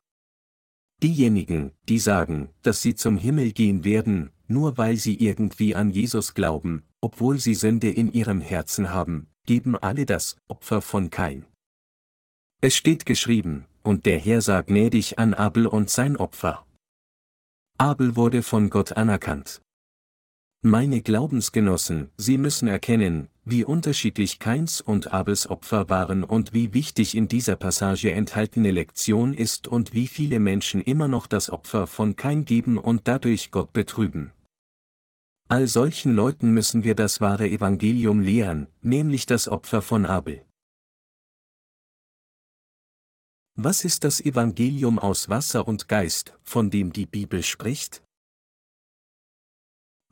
Diejenigen, 1.03 1.73
die 1.89 1.99
sagen, 1.99 2.51
dass 2.61 2.83
sie 2.83 2.95
zum 2.95 3.17
Himmel 3.17 3.53
gehen 3.53 3.85
werden, 3.85 4.33
nur 4.49 4.77
weil 4.77 4.97
sie 4.97 5.15
irgendwie 5.15 5.75
an 5.75 5.89
Jesus 5.89 6.35
glauben, 6.35 6.83
obwohl 7.01 7.39
sie 7.39 7.55
Sünde 7.55 7.89
in 7.89 8.13
ihrem 8.13 8.43
Herzen 8.43 8.91
haben, 8.91 9.29
geben 9.47 9.77
alle 9.77 10.05
das 10.05 10.37
Opfer 10.47 10.83
von 10.83 11.09
Kain. 11.09 11.47
Es 12.61 12.77
steht 12.77 13.07
geschrieben, 13.07 13.67
und 13.87 14.07
der 14.07 14.19
Herr 14.19 14.41
sah 14.41 14.63
gnädig 14.63 15.19
an 15.19 15.35
Abel 15.35 15.67
und 15.67 15.91
sein 15.91 16.17
Opfer. 16.17 16.67
Abel 17.79 18.17
wurde 18.17 18.43
von 18.43 18.71
Gott 18.71 18.93
anerkannt. 18.93 19.61
Meine 20.63 21.03
Glaubensgenossen, 21.03 22.11
Sie 22.17 22.39
müssen 22.39 22.67
erkennen, 22.67 23.29
wie 23.45 23.65
unterschiedlich 23.65 24.39
Keins 24.39 24.81
und 24.81 25.13
Abels 25.13 25.49
Opfer 25.49 25.89
waren 25.89 26.25
und 26.25 26.55
wie 26.55 26.75
wichtig 26.75 27.15
in 27.15 27.29
dieser 27.29 27.55
Passage 27.55 28.11
enthaltene 28.11 28.73
Lektion 28.73 29.35
ist 29.35 29.69
und 29.69 29.93
wie 29.93 30.09
viele 30.09 30.41
Menschen 30.41 30.81
immer 30.81 31.07
noch 31.07 31.27
das 31.27 31.51
Opfer 31.51 31.87
von 31.87 32.17
Kain 32.17 32.45
geben 32.45 32.79
und 32.79 33.07
dadurch 33.07 33.51
Gott 33.51 33.73
betrüben. 33.73 34.33
All 35.49 35.69
solchen 35.69 36.17
Leuten 36.17 36.51
müssen 36.53 36.83
wir 36.83 36.97
das 36.97 37.21
wahre 37.21 37.49
Evangelium 37.49 38.21
lehren, 38.21 38.67
nämlich 38.83 39.27
das 39.27 39.47
Opfer 39.47 39.83
von 39.83 40.07
Abel. 40.07 40.46
Was 43.59 43.87
ist 43.87 44.05
das 44.05 44.21
Evangelium 44.21 44.99
aus 44.99 45.31
Wasser 45.31 45.67
und 45.67 45.89
Geist, 45.89 46.35
von 46.43 46.69
dem 46.71 46.93
die 46.93 47.07
Bibel 47.07 47.43
spricht? 47.43 48.03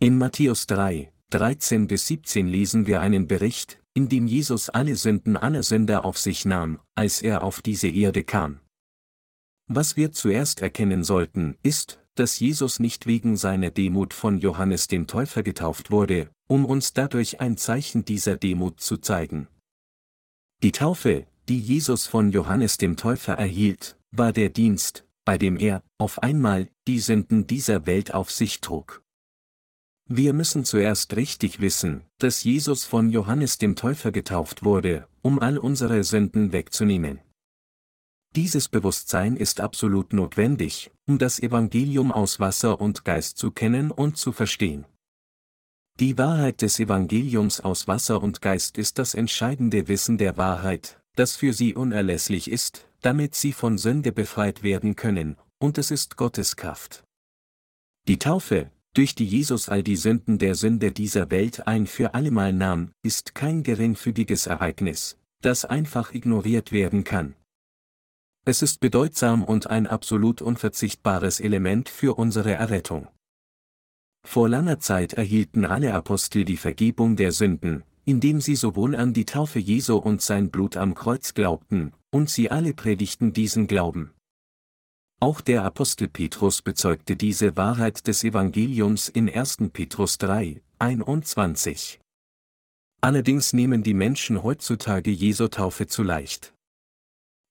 In 0.01 0.17
Matthäus 0.17 0.67
3, 0.67 1.13
13 1.29 1.87
bis 1.87 2.07
17 2.07 2.49
lesen 2.49 2.87
wir 2.87 3.03
einen 3.03 3.29
Bericht, 3.29 3.83
in 3.93 4.09
dem 4.09 4.27
Jesus 4.27 4.71
alle 4.71 4.97
Sünden 4.97 5.37
aller 5.37 5.63
Sünder 5.63 6.07
auf 6.07 6.17
sich 6.17 6.47
nahm, 6.47 6.81
als 6.95 7.21
er 7.21 7.43
auf 7.43 7.61
diese 7.61 7.89
Erde 7.89 8.25
kam. 8.25 8.61
Was 9.67 9.95
wir 9.99 10.13
zuerst 10.13 10.63
erkennen 10.63 11.05
sollten, 11.05 11.59
ist, 11.63 12.01
dass 12.15 12.41
Jesus 12.41 12.81
nicht 12.81 13.05
wegen 13.05 13.37
seiner 13.37 13.71
Demut 13.71 14.15
von 14.15 14.39
Johannes 14.39 14.89
dem 14.89 15.07
Täufer 15.07 15.43
getauft 15.43 15.91
wurde, 15.91 16.31
um 16.49 16.65
uns 16.65 16.95
dadurch 16.95 17.41
ein 17.41 17.59
Zeichen 17.59 18.07
dieser 18.07 18.39
Demut 18.39 18.81
zu 18.81 18.97
zeigen. 18.97 19.49
Die 20.63 20.73
Taufe, 20.73 21.27
die 21.49 21.59
Jesus 21.59 22.07
von 22.07 22.31
Johannes 22.31 22.79
dem 22.79 22.97
Täufer 22.97 23.35
erhielt, 23.35 23.97
war 24.11 24.33
der 24.33 24.49
Dienst, 24.49 25.05
bei 25.25 25.39
dem 25.39 25.57
er, 25.57 25.83
auf 25.99 26.23
einmal, 26.23 26.69
die 26.87 27.01
Sünden 27.01 27.47
dieser 27.47 27.87
Welt 27.87 28.15
auf 28.15 28.31
sich 28.31 28.61
trug. 28.61 29.03
Wir 30.07 30.35
müssen 30.35 30.65
zuerst 30.65 31.17
richtig 31.17 31.61
wissen, 31.61 32.05
dass 32.19 32.45
Jesus 32.45 32.85
von 32.85 33.11
Johannes 33.11 33.57
dem 33.59 33.75
Täufer 33.75 34.13
getauft 34.13 34.63
wurde, 34.63 35.09
um 35.23 35.39
all 35.39 35.57
unsere 35.57 36.05
Sünden 36.05 36.53
wegzunehmen. 36.53 37.21
Dieses 38.37 38.69
Bewusstsein 38.69 39.37
ist 39.37 39.61
absolut 39.61 40.13
notwendig, 40.13 40.91
um 41.07 41.19
das 41.19 41.39
Evangelium 41.39 42.13
aus 42.13 42.41
Wasser 42.41 42.81
und 42.81 43.05
Geist 43.05 43.39
zu 43.39 43.51
kennen 43.51 43.91
und 43.91 44.19
zu 44.19 44.33
verstehen. 44.33 44.85
Die 46.01 46.19
Wahrheit 46.19 46.61
des 46.61 46.81
Evangeliums 46.81 47.61
aus 47.61 47.87
Wasser 47.87 48.21
und 48.21 48.43
Geist 48.43 48.77
ist 48.77 48.99
das 48.99 49.15
entscheidende 49.15 49.87
Wissen 49.87 50.19
der 50.19 50.37
Wahrheit, 50.37 51.01
das 51.15 51.37
für 51.37 51.53
sie 51.53 51.75
unerlässlich 51.75 52.51
ist, 52.51 52.89
damit 53.01 53.35
sie 53.35 53.53
von 53.53 53.79
Sünde 53.79 54.13
befreit 54.13 54.63
werden 54.63 54.97
können, 54.97 55.37
und 55.59 55.79
es 55.79 55.91
ist 55.91 56.17
Gottes 56.17 56.57
Kraft. 56.57 57.05
Die 58.07 58.19
Taufe, 58.19 58.71
durch 58.93 59.15
die 59.15 59.27
Jesus 59.27 59.69
all 59.69 59.83
die 59.83 59.97
Sünden 59.97 60.39
der 60.39 60.55
Sünde 60.55 60.93
dieser 60.93 61.31
Welt 61.31 61.67
ein 61.67 61.87
für 61.87 62.15
allemal 62.15 62.53
nahm, 62.53 62.93
ist 63.03 63.35
kein 63.35 63.63
geringfügiges 63.63 64.47
Ereignis, 64.47 65.19
das 65.41 65.65
einfach 65.65 66.13
ignoriert 66.13 66.71
werden 66.71 67.03
kann. 67.05 67.35
Es 68.47 68.63
ist 68.63 68.81
bedeutsam 68.81 69.43
und 69.43 69.69
ein 69.69 69.87
absolut 69.87 70.43
unverzichtbares 70.43 71.41
Element 71.41 71.89
für 71.89 72.19
unsere 72.19 72.53
Errettung. 72.53 73.09
Vor 74.23 74.49
langer 74.49 74.81
Zeit 74.81 75.15
erhielten 75.15 75.65
alle 75.65 75.95
Apostel 75.95 76.45
die 76.45 76.57
Vergebung 76.57 77.17
der 77.17 77.33
Sünden, 77.33 77.85
indem 78.05 78.41
sie 78.41 78.57
sowohl 78.57 78.95
an 78.95 79.13
die 79.13 79.25
Taufe 79.25 79.59
Jesu 79.59 79.97
und 79.97 80.23
sein 80.23 80.51
Blut 80.51 80.77
am 80.77 80.95
Kreuz 80.95 81.35
glaubten, 81.35 81.93
und 82.11 82.31
sie 82.31 82.51
alle 82.51 82.75
predigten 82.75 83.33
diesen 83.33 83.67
Glauben. 83.67 84.13
Auch 85.21 85.41
der 85.41 85.65
Apostel 85.65 86.09
Petrus 86.09 86.61
bezeugte 86.61 87.17
diese 87.17 87.57
Wahrheit 87.57 88.07
des 88.07 88.25
Evangeliums 88.25 89.09
in 89.09 89.29
1. 89.29 89.71
Petrus 89.73 90.19
3, 90.19 90.61
21. 90.79 92.01
Allerdings 93.01 93.53
nehmen 93.53 93.83
die 93.83 93.95
Menschen 93.95 94.43
heutzutage 94.43 95.11
Jesu 95.11 95.49
Taufe 95.49 95.87
zu 95.87 96.03
leicht. 96.03 96.55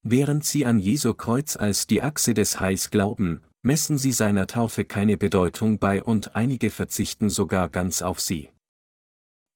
Während 0.04 0.44
sie 0.44 0.66
an 0.66 0.80
Jesu 0.80 1.14
Kreuz 1.14 1.56
als 1.56 1.88
die 1.88 2.02
Achse 2.02 2.34
des 2.34 2.60
Heils 2.60 2.92
glauben, 2.92 3.42
messen 3.62 3.98
sie 3.98 4.12
seiner 4.12 4.48
Taufe 4.48 4.84
keine 4.84 5.16
Bedeutung 5.18 5.80
bei 5.80 6.04
und 6.04 6.36
einige 6.36 6.70
verzichten 6.70 7.30
sogar 7.30 7.70
ganz 7.70 8.02
auf 8.02 8.20
sie. 8.20 8.50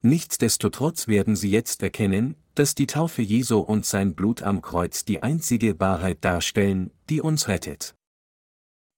Nichtsdestotrotz 0.03 1.07
werden 1.07 1.35
sie 1.35 1.49
jetzt 1.49 1.81
erkennen, 1.81 2.35
dass 2.55 2.75
die 2.75 2.87
Taufe 2.87 3.21
Jesu 3.21 3.59
und 3.59 3.85
sein 3.85 4.15
Blut 4.15 4.41
am 4.43 4.61
Kreuz 4.61 5.05
die 5.05 5.23
einzige 5.23 5.79
Wahrheit 5.79 6.23
darstellen, 6.23 6.91
die 7.09 7.21
uns 7.21 7.47
rettet. 7.47 7.95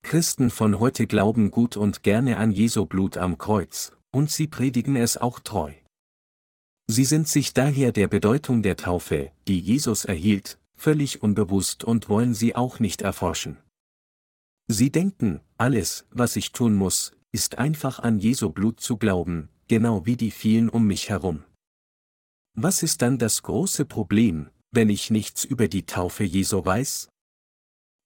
Christen 0.02 0.50
von 0.50 0.80
heute 0.80 1.08
glauben 1.08 1.52
gut 1.52 1.78
und 1.78 2.04
gerne 2.04 2.38
an 2.38 2.52
Jesu 2.52 2.86
Blut 2.86 3.18
am 3.18 3.38
Kreuz, 3.38 3.92
und 4.12 4.32
sie 4.32 4.48
predigen 4.48 4.96
es 4.96 5.18
auch 5.18 5.40
treu. 5.40 5.74
Sie 6.88 7.06
sind 7.06 7.28
sich 7.28 7.54
daher 7.54 7.92
der 7.92 8.08
Bedeutung 8.08 8.64
der 8.64 8.76
Taufe, 8.76 9.32
die 9.48 9.60
Jesus 9.60 10.06
erhielt, 10.06 10.58
völlig 10.76 11.22
unbewusst 11.22 11.84
und 11.84 12.10
wollen 12.10 12.34
sie 12.34 12.56
auch 12.56 12.80
nicht 12.80 13.02
erforschen. 13.02 13.58
Sie 14.68 14.92
denken, 14.92 15.42
alles, 15.58 16.06
was 16.12 16.36
ich 16.36 16.52
tun 16.52 16.76
muss, 16.76 17.14
ist 17.32 17.58
einfach 17.58 18.00
an 18.00 18.20
Jesu 18.20 18.50
Blut 18.50 18.80
zu 18.80 18.98
glauben, 18.98 19.50
genau 19.70 20.06
wie 20.06 20.18
die 20.18 20.32
vielen 20.32 20.68
um 20.68 20.86
mich 20.86 21.10
herum. 21.10 21.46
was 22.56 22.84
ist 22.84 23.02
dann 23.02 23.18
das 23.18 23.42
große 23.44 23.86
Problem, 23.86 24.50
wenn 24.72 24.90
ich 24.90 25.12
nichts 25.12 25.46
über 25.46 25.70
die 25.70 25.86
Taufe 25.86 26.26
Jesu 26.26 26.66
weiß? 26.66 27.08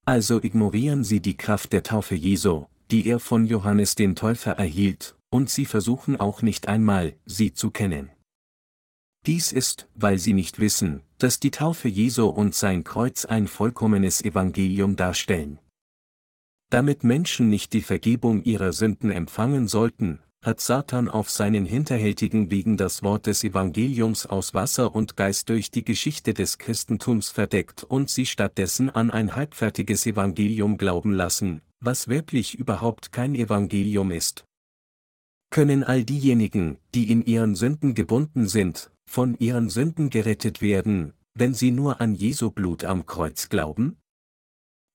Also 0.06 0.44
ignorieren 0.44 1.04
Sie 1.04 1.22
die 1.22 1.38
Kraft 1.38 1.74
der 1.74 1.82
Taufe 1.82 2.14
Jesu, 2.14 2.66
die 2.92 3.08
er 3.08 3.20
von 3.20 3.48
Johannes 3.48 3.96
den 3.96 4.16
Täufer 4.16 4.52
erhielt, 4.52 5.16
und 5.32 5.50
Sie 5.50 5.66
versuchen 5.66 6.20
auch 6.20 6.44
nicht 6.44 6.68
einmal, 6.68 7.16
sie 7.26 7.54
zu 7.54 7.72
kennen. 7.72 8.12
Dies 9.26 9.54
ist, 9.54 9.88
weil 9.96 10.20
Sie 10.20 10.34
nicht 10.34 10.60
wissen, 10.60 11.02
dass 11.18 11.40
die 11.40 11.52
Taufe 11.52 11.88
Jesu 11.88 12.28
und 12.28 12.54
sein 12.54 12.84
Kreuz 12.84 13.26
ein 13.26 13.48
vollkommenes 13.48 14.22
Evangelium 14.22 14.98
darstellen. 14.98 15.58
Damit 16.70 17.04
Menschen 17.04 17.50
nicht 17.50 17.72
die 17.72 17.82
Vergebung 17.82 18.44
ihrer 18.44 18.74
Sünden 18.74 19.10
empfangen 19.10 19.68
sollten, 19.68 20.20
hat 20.44 20.60
Satan 20.60 21.08
auf 21.08 21.30
seinen 21.30 21.66
hinterhältigen 21.66 22.52
Wegen 22.52 22.76
das 22.76 23.02
Wort 23.02 23.28
des 23.28 23.44
Evangeliums 23.44 24.26
aus 24.26 24.54
Wasser 24.54 24.94
und 24.94 25.16
Geist 25.16 25.50
durch 25.50 25.72
die 25.72 25.86
Geschichte 25.86 26.34
des 26.34 26.58
Christentums 26.58 27.30
verdeckt 27.30 27.84
und 27.84 28.10
sie 28.10 28.26
stattdessen 28.26 28.90
an 28.90 29.10
ein 29.10 29.36
halbfertiges 29.36 30.06
Evangelium 30.06 30.78
glauben 30.78 31.14
lassen, 31.14 31.62
was 31.80 32.10
wirklich 32.10 32.56
überhaupt 32.56 33.14
kein 33.14 33.36
Evangelium 33.36 34.12
ist. 34.12 34.44
Können 35.50 35.84
all 35.84 36.04
diejenigen, 36.04 36.78
die 36.94 37.10
in 37.10 37.24
ihren 37.24 37.56
Sünden 37.56 37.94
gebunden 37.94 38.48
sind, 38.48 38.92
von 39.06 39.38
ihren 39.38 39.70
Sünden 39.70 40.10
gerettet 40.10 40.62
werden, 40.62 41.14
wenn 41.36 41.54
sie 41.54 41.72
nur 41.72 42.02
an 42.02 42.16
Jesu 42.16 42.52
Blut 42.52 42.84
am 42.84 43.06
Kreuz 43.06 43.50
glauben? 43.50 43.98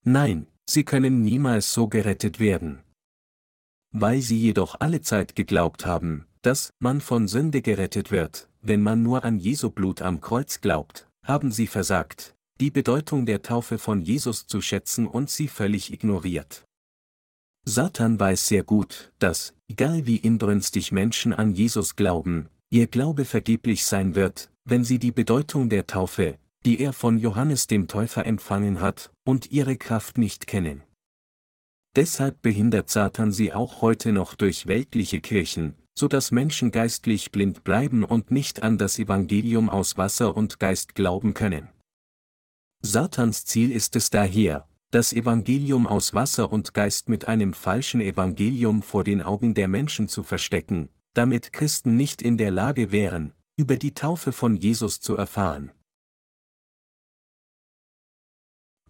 Nein, 0.05 0.47
sie 0.69 0.85
können 0.85 1.23
niemals 1.23 1.73
so 1.73 1.89
gerettet 1.89 2.39
werden. 2.39 2.81
Weil 3.93 4.21
sie 4.21 4.39
jedoch 4.39 4.77
alle 4.81 5.01
Zeit 5.01 5.35
geglaubt 5.35 5.87
haben, 5.87 6.27
dass 6.43 6.71
man 6.79 7.01
von 7.01 7.29
Sünde 7.29 7.63
gerettet 7.63 8.11
wird, 8.11 8.49
wenn 8.61 8.83
man 8.83 9.03
nur 9.03 9.25
an 9.25 9.39
Jesu 9.39 9.71
Blut 9.71 10.03
am 10.03 10.21
Kreuz 10.21 10.61
glaubt, 10.61 11.09
haben 11.25 11.53
sie 11.53 11.67
versagt, 11.67 12.35
die 12.61 12.71
Bedeutung 12.71 13.27
der 13.27 13.43
Taufe 13.43 13.79
von 13.79 14.01
Jesus 14.01 14.47
zu 14.47 14.61
schätzen 14.61 15.07
und 15.07 15.31
sie 15.31 15.49
völlig 15.49 15.93
ignoriert. 15.93 16.65
Satan 17.65 18.19
weiß 18.19 18.47
sehr 18.47 18.65
gut, 18.65 19.13
dass, 19.19 19.55
egal 19.69 20.07
wie 20.07 20.17
inbrünstig 20.17 20.91
Menschen 20.91 21.33
an 21.33 21.55
Jesus 21.55 21.97
glauben, 21.97 22.49
ihr 22.71 22.87
Glaube 22.87 23.25
vergeblich 23.25 23.85
sein 23.85 24.15
wird, 24.15 24.51
wenn 24.65 24.85
sie 24.85 24.99
die 24.99 25.13
Bedeutung 25.13 25.69
der 25.69 25.87
Taufe, 25.87 26.39
die 26.65 26.81
er 26.81 26.93
von 26.93 27.19
Johannes 27.19 27.67
dem 27.67 27.89
Täufer 27.89 28.27
empfangen 28.27 28.81
hat, 28.81 29.13
und 29.25 29.51
ihre 29.53 29.77
Kraft 29.77 30.19
nicht 30.19 30.47
kennen. 30.47 30.83
Deshalb 31.97 32.43
behindert 32.43 32.91
Satan 32.91 33.33
sie 33.33 33.53
auch 33.53 33.81
heute 33.83 34.13
noch 34.13 34.35
durch 34.35 34.67
weltliche 34.67 35.21
Kirchen, 35.21 35.75
so 35.99 36.07
dass 36.07 36.31
Menschen 36.31 36.71
geistlich 36.71 37.33
blind 37.33 37.65
bleiben 37.65 38.05
und 38.05 38.31
nicht 38.31 38.63
an 38.63 38.79
das 38.79 38.99
Evangelium 38.99 39.69
aus 39.69 39.97
Wasser 39.97 40.37
und 40.37 40.61
Geist 40.61 40.95
glauben 40.95 41.35
können. 41.35 41.69
Satans 42.83 43.45
Ziel 43.45 43.73
ist 43.73 43.97
es 43.97 44.11
daher, 44.11 44.69
das 44.91 45.13
Evangelium 45.13 45.87
aus 45.87 46.15
Wasser 46.15 46.53
und 46.53 46.73
Geist 46.73 47.09
mit 47.09 47.27
einem 47.27 47.53
falschen 47.53 48.01
Evangelium 48.01 48.83
vor 48.83 49.03
den 49.03 49.21
Augen 49.21 49.55
der 49.55 49.69
Menschen 49.69 50.09
zu 50.09 50.23
verstecken, 50.23 50.89
damit 51.15 51.53
Christen 51.53 51.97
nicht 51.97 52.23
in 52.23 52.39
der 52.39 52.53
Lage 52.53 52.93
wären, 52.93 53.33
über 53.57 53.77
die 53.77 53.93
Taufe 53.93 54.31
von 54.31 54.57
Jesus 54.57 55.01
zu 55.01 55.17
erfahren. 55.17 55.73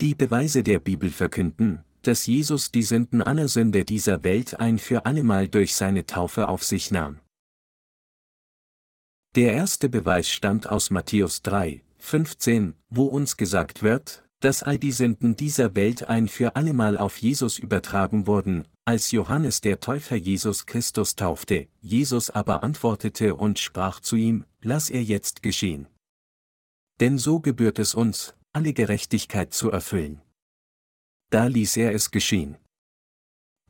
Die 0.01 0.15
Beweise 0.15 0.63
der 0.63 0.79
Bibel 0.79 1.11
verkünden, 1.11 1.85
dass 2.03 2.27
Jesus 2.27 2.71
die 2.71 2.83
Sünden 2.83 3.23
aller 3.23 3.49
Sünde 3.49 3.85
dieser 3.85 4.25
Welt 4.25 4.61
ein 4.61 4.79
für 4.79 5.07
allemal 5.07 5.49
durch 5.49 5.75
seine 5.75 6.07
Taufe 6.07 6.49
auf 6.49 6.65
sich 6.65 6.91
nahm. 6.91 7.21
Der 9.35 9.53
erste 9.53 9.89
Beweis 9.89 10.31
stammt 10.31 10.69
aus 10.69 10.91
Matthäus 10.91 11.43
3, 11.43 11.83
15, 11.99 12.75
wo 12.89 13.05
uns 13.05 13.37
gesagt 13.37 13.83
wird, 13.83 14.25
dass 14.41 14.63
all 14.63 14.79
die 14.79 14.93
Sünden 14.93 15.37
dieser 15.37 15.75
Welt 15.75 16.09
ein 16.09 16.29
für 16.29 16.57
allemal 16.57 16.97
auf 16.97 17.19
Jesus 17.19 17.59
übertragen 17.59 18.27
wurden, 18.27 18.67
als 18.85 19.11
Johannes 19.11 19.61
der 19.61 19.81
Täufer 19.81 20.17
Jesus 20.17 20.65
Christus 20.65 21.17
taufte, 21.17 21.69
Jesus 21.81 22.31
aber 22.31 22.63
antwortete 22.63 23.35
und 23.35 23.59
sprach 23.59 24.01
zu 24.01 24.17
ihm, 24.17 24.45
Lass 24.61 24.91
er 24.91 25.03
jetzt 25.03 25.43
geschehen. 25.43 25.87
Denn 27.01 27.19
so 27.19 27.41
gebührt 27.41 27.79
es 27.79 27.95
uns, 27.95 28.35
alle 28.53 28.73
Gerechtigkeit 28.73 29.53
zu 29.53 29.71
erfüllen 29.71 30.21
da 31.31 31.47
ließ 31.47 31.77
er 31.77 31.95
es 31.95 32.11
geschehen. 32.11 32.57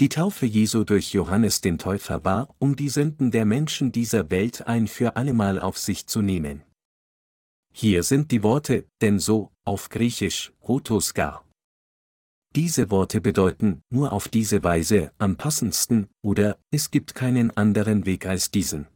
Die 0.01 0.09
Taufe 0.09 0.47
Jesu 0.47 0.85
durch 0.85 1.13
Johannes 1.13 1.61
den 1.61 1.77
Täufer 1.77 2.25
war, 2.25 2.55
um 2.59 2.77
die 2.77 2.89
Sünden 2.89 3.33
der 3.33 3.45
Menschen 3.45 3.91
dieser 3.91 4.31
Welt 4.31 4.67
ein 4.69 4.87
für 4.87 5.17
allemal 5.17 5.59
auf 5.59 5.77
sich 5.77 6.07
zu 6.07 6.23
nehmen. 6.23 6.63
Hier 7.73 8.03
sind 8.05 8.31
die 8.31 8.43
Worte, 8.43 8.87
denn 9.01 9.19
so, 9.19 9.51
auf 9.65 9.89
Griechisch, 9.89 10.53
Rotoskar. 10.63 11.45
Diese 12.55 12.91
Worte 12.91 13.21
bedeuten, 13.21 13.83
nur 13.91 14.13
auf 14.13 14.29
diese 14.29 14.63
Weise, 14.63 15.13
am 15.19 15.37
passendsten, 15.37 16.09
oder, 16.23 16.59
es 16.71 16.91
gibt 16.91 17.15
keinen 17.15 17.57
anderen 17.57 18.07
Weg 18.07 18.25
als 18.27 18.51
diesen. 18.51 18.87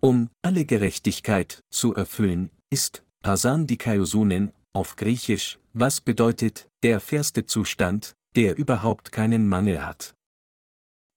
Um 0.00 0.30
alle 0.42 0.64
Gerechtigkeit 0.64 1.62
zu 1.70 1.94
erfüllen, 1.94 2.50
ist 2.70 3.04
Pasan 3.22 3.66
Dikaiosunen, 3.66 4.52
auf 4.72 4.96
Griechisch, 4.96 5.58
was 5.72 6.00
bedeutet, 6.00 6.68
der 6.82 7.00
fairste 7.00 7.46
Zustand, 7.46 8.14
der 8.36 8.56
überhaupt 8.56 9.12
keinen 9.12 9.48
Mangel 9.48 9.84
hat. 9.84 10.14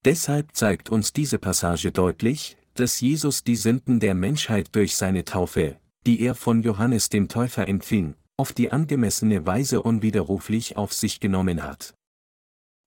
Deshalb 0.05 0.55
zeigt 0.55 0.89
uns 0.89 1.13
diese 1.13 1.39
Passage 1.39 1.91
deutlich, 1.91 2.57
dass 2.73 2.99
Jesus 2.99 3.43
die 3.43 3.55
Sünden 3.55 3.99
der 3.99 4.15
Menschheit 4.15 4.75
durch 4.75 4.95
seine 4.95 5.23
Taufe, 5.23 5.79
die 6.05 6.21
er 6.21 6.35
von 6.35 6.63
Johannes 6.63 7.09
dem 7.09 7.29
Täufer 7.29 7.67
empfing, 7.67 8.15
auf 8.37 8.51
die 8.51 8.71
angemessene 8.71 9.45
Weise 9.45 9.81
unwiderruflich 9.81 10.75
auf 10.75 10.91
sich 10.93 11.19
genommen 11.19 11.63
hat. 11.63 11.93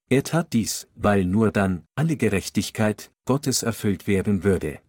Er 0.09 0.23
tat 0.25 0.53
dies, 0.53 0.89
weil 0.95 1.25
nur 1.25 1.51
dann 1.51 1.85
alle 1.97 2.17
Gerechtigkeit 2.17 3.11
Gottes 3.25 3.63
erfüllt 3.63 4.07
werden 4.07 4.45
würde. 4.45 4.81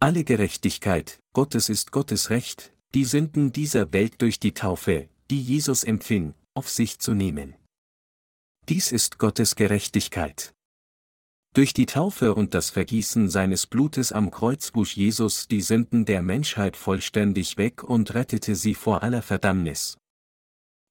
Alle 0.00 0.24
Gerechtigkeit 0.24 1.20
Gottes 1.32 1.68
ist 1.68 1.92
Gottes 1.92 2.30
Recht, 2.30 2.73
die 2.94 3.04
Sünden 3.04 3.50
dieser 3.50 3.92
Welt 3.92 4.22
durch 4.22 4.38
die 4.38 4.54
Taufe, 4.54 5.08
die 5.28 5.42
Jesus 5.42 5.82
empfing, 5.82 6.34
auf 6.54 6.68
sich 6.68 7.00
zu 7.00 7.12
nehmen. 7.12 7.56
Dies 8.68 8.92
ist 8.92 9.18
Gottes 9.18 9.56
Gerechtigkeit. 9.56 10.54
Durch 11.54 11.74
die 11.74 11.86
Taufe 11.86 12.34
und 12.34 12.54
das 12.54 12.70
Vergießen 12.70 13.28
seines 13.30 13.66
Blutes 13.66 14.12
am 14.12 14.30
Kreuz 14.30 14.74
wusch 14.74 14.96
Jesus 14.96 15.48
die 15.48 15.60
Sünden 15.60 16.04
der 16.04 16.22
Menschheit 16.22 16.76
vollständig 16.76 17.58
weg 17.58 17.82
und 17.82 18.14
rettete 18.14 18.54
sie 18.54 18.74
vor 18.74 19.02
aller 19.02 19.22
Verdammnis. 19.22 19.98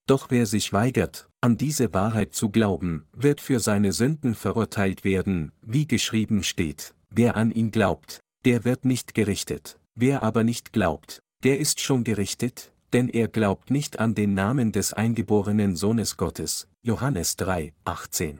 Doch 0.06 0.30
wer 0.30 0.46
sich 0.46 0.74
weigert, 0.74 1.30
an 1.40 1.56
diese 1.58 1.94
Wahrheit 1.94 2.36
zu 2.36 2.50
glauben, 2.50 3.08
wird 3.14 3.40
für 3.40 3.62
seine 3.62 3.94
Sünden 3.94 4.36
verurteilt 4.36 5.06
werden, 5.06 5.54
wie 5.62 5.88
geschrieben 5.88 6.44
steht, 6.44 6.94
wer 7.10 7.38
an 7.38 7.52
ihn 7.52 7.72
glaubt, 7.72 8.20
der 8.44 8.66
wird 8.66 8.84
nicht 8.84 9.14
gerichtet, 9.14 9.80
wer 9.96 10.22
aber 10.22 10.44
nicht 10.44 10.74
glaubt, 10.74 11.23
der 11.44 11.60
ist 11.60 11.82
schon 11.82 12.04
gerichtet, 12.04 12.72
denn 12.94 13.10
er 13.10 13.28
glaubt 13.28 13.70
nicht 13.70 14.00
an 14.00 14.16
den 14.16 14.34
Namen 14.34 14.72
des 14.72 14.94
eingeborenen 14.94 15.76
Sohnes 15.76 16.16
Gottes. 16.16 16.68
Johannes 16.84 17.36
3, 17.38 17.74
18. 17.86 18.40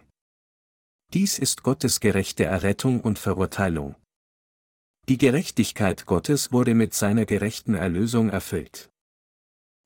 Dies 1.14 1.38
ist 1.38 1.64
Gottes 1.64 2.00
gerechte 2.00 2.46
Errettung 2.46 3.02
und 3.02 3.20
Verurteilung. 3.20 3.96
Die 5.10 5.18
Gerechtigkeit 5.18 6.06
Gottes 6.06 6.52
wurde 6.52 6.76
mit 6.76 6.94
seiner 6.94 7.26
gerechten 7.26 7.74
Erlösung 7.74 8.30
erfüllt. 8.30 8.90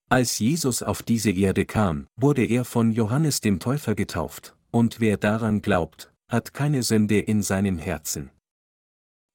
Als 0.10 0.40
Jesus 0.40 0.84
auf 0.84 1.02
diese 1.02 1.32
Erde 1.32 1.66
kam, 1.66 2.08
wurde 2.16 2.46
er 2.46 2.66
von 2.66 2.92
Johannes 2.92 3.42
dem 3.42 3.60
Täufer 3.60 3.96
getauft, 3.96 4.56
und 4.72 5.00
wer 5.00 5.18
daran 5.18 5.62
glaubt, 5.62 6.14
hat 6.30 6.54
keine 6.54 6.84
Sünde 6.84 7.20
in 7.20 7.42
seinem 7.42 7.78
Herzen. 7.78 8.30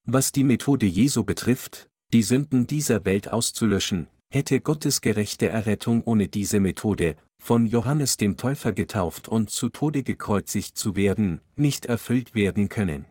Was 0.05 0.31
die 0.31 0.43
Methode 0.43 0.85
Jesu 0.85 1.23
betrifft, 1.23 1.89
die 2.13 2.21
Sünden 2.21 2.67
dieser 2.67 3.05
Welt 3.05 3.33
auszulöschen, 3.33 4.07
hätte 4.31 4.61
Gottes 4.61 5.01
gerechte 5.01 5.49
Errettung 5.49 6.03
ohne 6.03 6.27
diese 6.27 6.59
Methode, 6.59 7.15
von 7.41 7.65
Johannes 7.65 8.17
dem 8.17 8.37
Täufer 8.37 8.71
getauft 8.71 9.27
und 9.27 9.49
zu 9.49 9.69
Tode 9.69 10.03
gekreuzigt 10.03 10.77
zu 10.77 10.95
werden, 10.95 11.41
nicht 11.55 11.87
erfüllt 11.87 12.35
werden 12.35 12.69
können. 12.69 13.05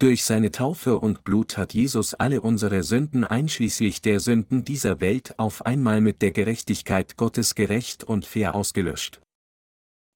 Durch 0.00 0.24
seine 0.24 0.50
Taufe 0.50 0.98
und 0.98 1.22
Blut 1.22 1.58
hat 1.58 1.74
Jesus 1.74 2.14
alle 2.14 2.40
unsere 2.40 2.82
Sünden 2.82 3.24
einschließlich 3.24 4.00
der 4.00 4.20
Sünden 4.20 4.64
dieser 4.64 5.00
Welt 5.00 5.38
auf 5.38 5.64
einmal 5.66 6.00
mit 6.00 6.22
der 6.22 6.32
Gerechtigkeit 6.32 7.16
Gottes 7.16 7.54
gerecht 7.54 8.02
und 8.04 8.24
fair 8.24 8.54
ausgelöscht. 8.54 9.20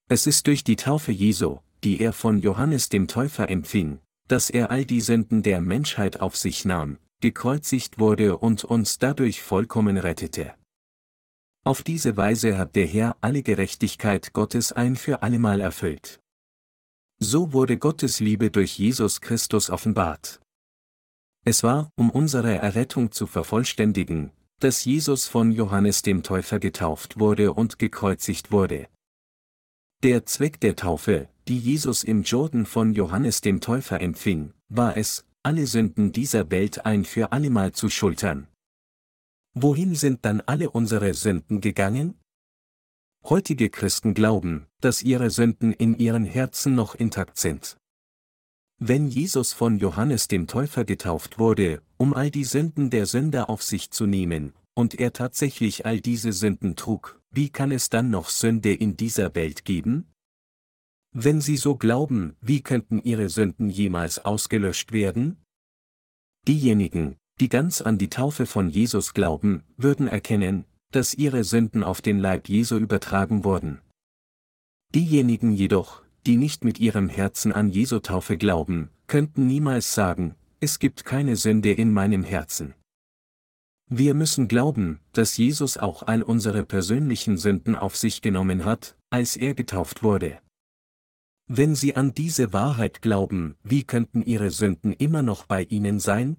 Es 0.09 0.27
ist 0.27 0.47
durch 0.47 0.65
die 0.65 0.77
Taufe 0.77 1.13
Jesu, 1.13 1.59
die 1.85 2.01
er 2.01 2.15
von 2.15 2.41
Johannes 2.41 2.89
dem 2.89 3.07
Täufer 3.07 3.51
empfing, 3.51 4.01
dass 4.29 4.51
er 4.51 4.71
all 4.71 4.87
die 4.87 5.03
Sünden 5.03 5.43
der 5.43 5.61
Menschheit 5.61 6.21
auf 6.21 6.37
sich 6.37 6.65
nahm, 6.65 6.99
gekreuzigt 7.21 7.99
wurde 7.99 8.39
und 8.39 8.65
uns 8.65 8.99
dadurch 8.99 9.43
vollkommen 9.43 9.97
rettete. 9.97 10.55
Auf 11.65 11.83
diese 11.83 12.17
Weise 12.17 12.59
hat 12.59 12.77
der 12.77 12.87
Herr 12.87 13.17
alle 13.21 13.43
Gerechtigkeit 13.43 14.33
Gottes 14.33 14.73
ein 14.73 14.95
für 14.95 15.23
allemal 15.23 15.61
erfüllt. 15.61 16.21
So 17.19 17.53
wurde 17.53 17.79
Gottes 17.79 18.21
Liebe 18.21 18.51
durch 18.51 18.79
Jesus 18.79 19.21
Christus 19.21 19.71
offenbart. 19.71 20.41
Es 21.45 21.63
war, 21.63 21.91
um 21.97 22.11
unsere 22.11 22.55
Errettung 22.55 23.11
zu 23.11 23.27
vervollständigen, 23.27 24.33
dass 24.61 24.85
Jesus 24.85 25.27
von 25.27 25.53
Johannes 25.53 26.03
dem 26.03 26.23
Täufer 26.23 26.59
getauft 26.59 27.19
wurde 27.19 27.53
und 27.53 27.79
gekreuzigt 27.79 28.53
wurde. 28.53 28.89
Der 30.03 30.27
Zweck 30.27 30.61
der 30.61 30.77
Taufe, 30.77 31.29
die 31.49 31.59
Jesus 31.59 32.05
im 32.05 32.23
Jordan 32.23 32.67
von 32.67 32.93
Johannes 32.93 33.41
dem 33.41 33.61
Täufer 33.61 34.01
empfing, 34.01 34.53
war 34.69 34.97
es, 34.97 35.25
alle 35.47 35.69
Sünden 35.69 36.11
dieser 36.11 36.51
Welt 36.51 36.87
ein 36.87 37.05
für 37.05 37.31
allemal 37.31 37.71
zu 37.71 37.89
schultern. 37.89 38.49
Wohin 39.55 39.95
sind 39.95 40.25
dann 40.25 40.41
alle 40.41 40.71
unsere 40.71 41.15
Sünden 41.15 41.61
gegangen? 41.61 42.19
Heutige 43.23 43.71
Christen 43.71 44.13
glauben, 44.13 44.67
dass 44.81 45.03
ihre 45.03 45.31
Sünden 45.31 45.73
in 45.73 45.97
ihren 45.99 46.25
Herzen 46.25 46.75
noch 46.75 46.97
intakt 46.97 47.39
sind. 47.39 47.77
Wenn 48.81 49.07
Jesus 49.07 49.53
von 49.53 49.79
Johannes 49.79 50.27
dem 50.27 50.49
Täufer 50.49 50.85
getauft 50.85 51.39
wurde, 51.39 51.81
um 51.97 52.13
all 52.13 52.33
die 52.33 52.43
Sünden 52.43 52.91
der 52.91 53.07
Sünder 53.07 53.49
auf 53.49 53.63
sich 53.63 53.93
zu 53.93 54.07
nehmen, 54.07 54.53
und 54.75 54.99
er 54.99 55.13
tatsächlich 55.13 55.87
all 55.87 56.01
diese 56.01 56.33
Sünden 56.33 56.75
trug, 56.75 57.23
wie 57.31 57.51
kann 57.51 57.71
es 57.71 57.89
dann 57.89 58.11
noch 58.11 58.31
Sünde 58.31 58.75
in 58.75 58.97
dieser 58.97 59.37
Welt 59.37 59.65
geben? 59.65 60.09
Wenn 61.19 61.41
Sie 61.41 61.57
so 61.57 61.77
glauben, 61.77 62.37
wie 62.43 62.61
könnten 62.61 63.01
Ihre 63.03 63.31
Sünden 63.31 63.71
jemals 63.71 64.23
ausgelöscht 64.27 64.93
werden? 64.93 65.39
Diejenigen, 66.47 67.17
die 67.41 67.49
ganz 67.49 67.81
an 67.81 67.97
die 67.97 68.11
Taufe 68.11 68.45
von 68.45 68.69
Jesus 68.69 69.15
glauben, 69.15 69.63
würden 69.79 70.09
erkennen, 70.09 70.67
dass 70.91 71.15
ihre 71.15 71.43
Sünden 71.43 71.83
auf 71.83 72.03
den 72.03 72.19
Leib 72.19 72.51
Jesu 72.51 72.77
übertragen 72.77 73.45
wurden. 73.45 73.81
Diejenigen 74.95 75.53
jedoch, 75.53 76.03
die 76.27 76.37
nicht 76.37 76.65
mit 76.65 76.81
ihrem 76.81 77.09
Herzen 77.09 77.51
an 77.51 77.71
Jesu 77.71 78.01
Taufe 78.01 78.37
glauben, 78.37 78.91
könnten 79.07 79.47
niemals 79.47 79.95
sagen, 79.95 80.35
es 80.61 80.79
gibt 80.79 81.07
keine 81.07 81.37
Sünde 81.37 81.73
in 81.73 81.95
meinem 81.95 82.25
Herzen. 82.25 82.75
Wir 83.89 84.13
müssen 84.13 84.49
glauben, 84.49 85.01
dass 85.13 85.39
Jesus 85.39 85.79
auch 85.79 86.03
all 86.03 86.23
unsere 86.23 86.63
persönlichen 86.63 87.39
Sünden 87.39 87.75
auf 87.75 87.97
sich 87.97 88.21
genommen 88.21 88.67
hat, 88.67 88.99
als 89.09 89.39
er 89.39 89.55
getauft 89.55 90.03
wurde. 90.03 90.41
Wenn 91.49 91.77
Sie 91.77 91.95
an 91.95 92.13
diese 92.13 92.53
Wahrheit 92.53 93.03
glauben, 93.03 93.55
wie 93.63 93.85
könnten 93.85 94.23
Ihre 94.23 94.51
Sünden 94.51 94.93
immer 94.93 95.23
noch 95.23 95.47
bei 95.47 95.63
Ihnen 95.63 96.01
sein? 96.01 96.37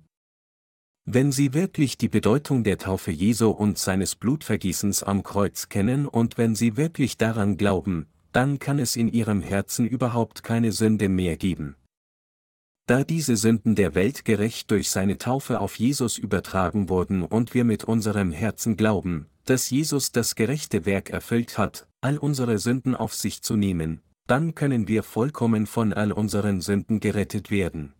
Wenn 1.05 1.31
Sie 1.31 1.53
wirklich 1.53 1.97
die 1.97 2.09
Bedeutung 2.09 2.65
der 2.65 2.77
Taufe 2.77 3.11
Jesu 3.11 3.49
und 3.49 3.77
seines 3.77 4.15
Blutvergießens 4.15 5.03
am 5.03 5.23
Kreuz 5.23 5.69
kennen 5.69 6.07
und 6.07 6.37
wenn 6.37 6.55
Sie 6.55 6.75
wirklich 6.75 7.15
daran 7.15 7.55
glauben, 7.55 8.07
dann 8.33 8.59
kann 8.59 8.79
es 8.79 8.97
in 8.97 9.07
Ihrem 9.07 9.41
Herzen 9.41 9.87
überhaupt 9.87 10.43
keine 10.43 10.73
Sünde 10.73 11.07
mehr 11.07 11.37
geben. 11.37 11.77
Da 12.85 13.05
diese 13.05 13.37
Sünden 13.37 13.75
der 13.75 13.95
Welt 13.95 14.25
gerecht 14.25 14.71
durch 14.71 14.89
seine 14.89 15.17
Taufe 15.17 15.61
auf 15.61 15.79
Jesus 15.79 16.17
übertragen 16.17 16.89
wurden 16.89 17.23
und 17.23 17.53
wir 17.53 17.63
mit 17.63 17.85
unserem 17.85 18.33
Herzen 18.33 18.75
glauben, 18.75 19.27
dass 19.45 19.69
Jesus 19.69 20.11
das 20.11 20.35
gerechte 20.35 20.85
Werk 20.85 21.09
erfüllt 21.09 21.57
hat, 21.57 21.87
all 22.01 22.17
unsere 22.17 22.59
Sünden 22.59 22.93
auf 22.93 23.13
sich 23.13 23.41
zu 23.41 23.55
nehmen, 23.55 24.01
dann 24.27 24.55
können 24.55 24.87
wir 24.87 25.03
vollkommen 25.03 25.65
von 25.65 25.93
all 25.93 26.11
unseren 26.11 26.61
Sünden 26.61 26.99
gerettet 26.99 27.49
werden. 27.49 27.93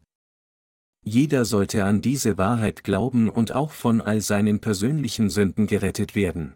Jeder 1.04 1.46
sollte 1.46 1.86
an 1.86 2.02
diese 2.02 2.38
Wahrheit 2.38 2.84
glauben 2.84 3.30
und 3.30 3.54
auch 3.54 3.72
von 3.72 4.02
all 4.02 4.20
seinen 4.20 4.60
persönlichen 4.60 5.30
Sünden 5.30 5.66
gerettet 5.66 6.16
werden. 6.16 6.56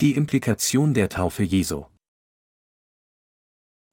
Die 0.00 0.14
Implikation 0.14 0.94
der 0.94 1.08
Taufe 1.08 1.42
Jesu 1.42 1.86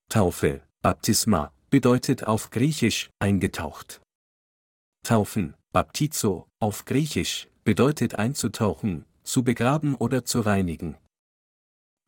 Taufe, 0.09 0.61
Baptisma, 0.81 1.53
bedeutet 1.69 2.27
auf 2.27 2.49
Griechisch 2.49 3.09
eingetaucht. 3.19 4.01
Taufen, 5.03 5.55
Baptizo, 5.71 6.47
auf 6.59 6.85
Griechisch, 6.85 7.47
bedeutet 7.63 8.15
einzutauchen, 8.15 9.05
zu 9.23 9.43
begraben 9.43 9.95
oder 9.95 10.25
zu 10.25 10.41
reinigen. 10.41 10.97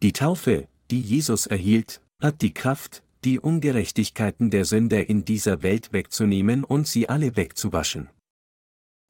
Die 0.04 0.12
Taufe, 0.12 0.68
die 0.92 1.00
Jesus 1.00 1.48
erhielt, 1.48 2.02
hat 2.22 2.42
die 2.42 2.54
Kraft, 2.54 3.04
die 3.24 3.40
Ungerechtigkeiten 3.40 4.50
der 4.50 4.66
Sünder 4.66 5.08
in 5.08 5.24
dieser 5.24 5.64
Welt 5.64 5.94
wegzunehmen 5.94 6.66
und 6.66 6.90
sie 6.90 7.08
alle 7.08 7.38
wegzuwaschen. 7.38 8.10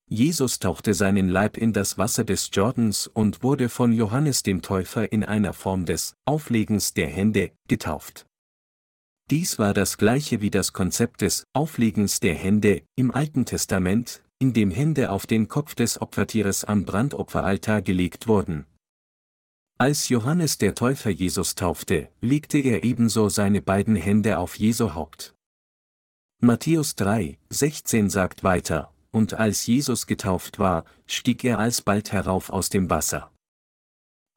Jesus 0.07 0.59
tauchte 0.59 0.93
seinen 0.93 1.29
Leib 1.29 1.57
in 1.57 1.73
das 1.73 1.97
Wasser 1.97 2.23
des 2.23 2.51
Jordans 2.53 3.07
und 3.07 3.41
wurde 3.41 3.69
von 3.69 3.91
Johannes 3.91 4.43
dem 4.43 4.61
Täufer 4.61 5.11
in 5.11 5.23
einer 5.23 5.53
Form 5.53 5.87
des 5.87 6.13
Auflegens 6.25 6.93
der 6.93 7.07
Hände 7.07 7.49
getauft. 7.67 8.27
Dies 9.31 9.57
war 9.57 9.73
das 9.73 9.97
gleiche 9.97 10.41
wie 10.41 10.51
das 10.51 10.73
Konzept 10.73 11.21
des 11.21 11.45
Auflegens 11.53 12.19
der 12.19 12.35
Hände 12.35 12.83
im 12.95 13.09
Alten 13.09 13.45
Testament, 13.45 14.21
in 14.37 14.53
dem 14.53 14.69
Hände 14.69 15.09
auf 15.09 15.25
den 15.25 15.47
Kopf 15.47 15.73
des 15.73 15.99
Opfertieres 15.99 16.65
am 16.65 16.85
Brandopferaltar 16.85 17.81
gelegt 17.81 18.27
wurden, 18.27 18.67
als 19.77 20.09
Johannes 20.09 20.57
der 20.57 20.75
Täufer 20.75 21.09
Jesus 21.09 21.55
taufte, 21.55 22.09
legte 22.21 22.57
er 22.59 22.83
ebenso 22.83 23.29
seine 23.29 23.61
beiden 23.61 23.95
Hände 23.95 24.37
auf 24.37 24.57
Jesu 24.57 24.93
Haupt. 24.93 25.35
Matthäus 26.39 26.95
3, 26.95 27.37
16 27.49 28.09
sagt 28.09 28.43
weiter, 28.43 28.93
und 29.11 29.33
als 29.33 29.65
Jesus 29.65 30.07
getauft 30.07 30.59
war, 30.59 30.85
stieg 31.05 31.43
er 31.43 31.59
alsbald 31.59 32.11
herauf 32.11 32.49
aus 32.49 32.69
dem 32.69 32.89
Wasser. 32.89 33.31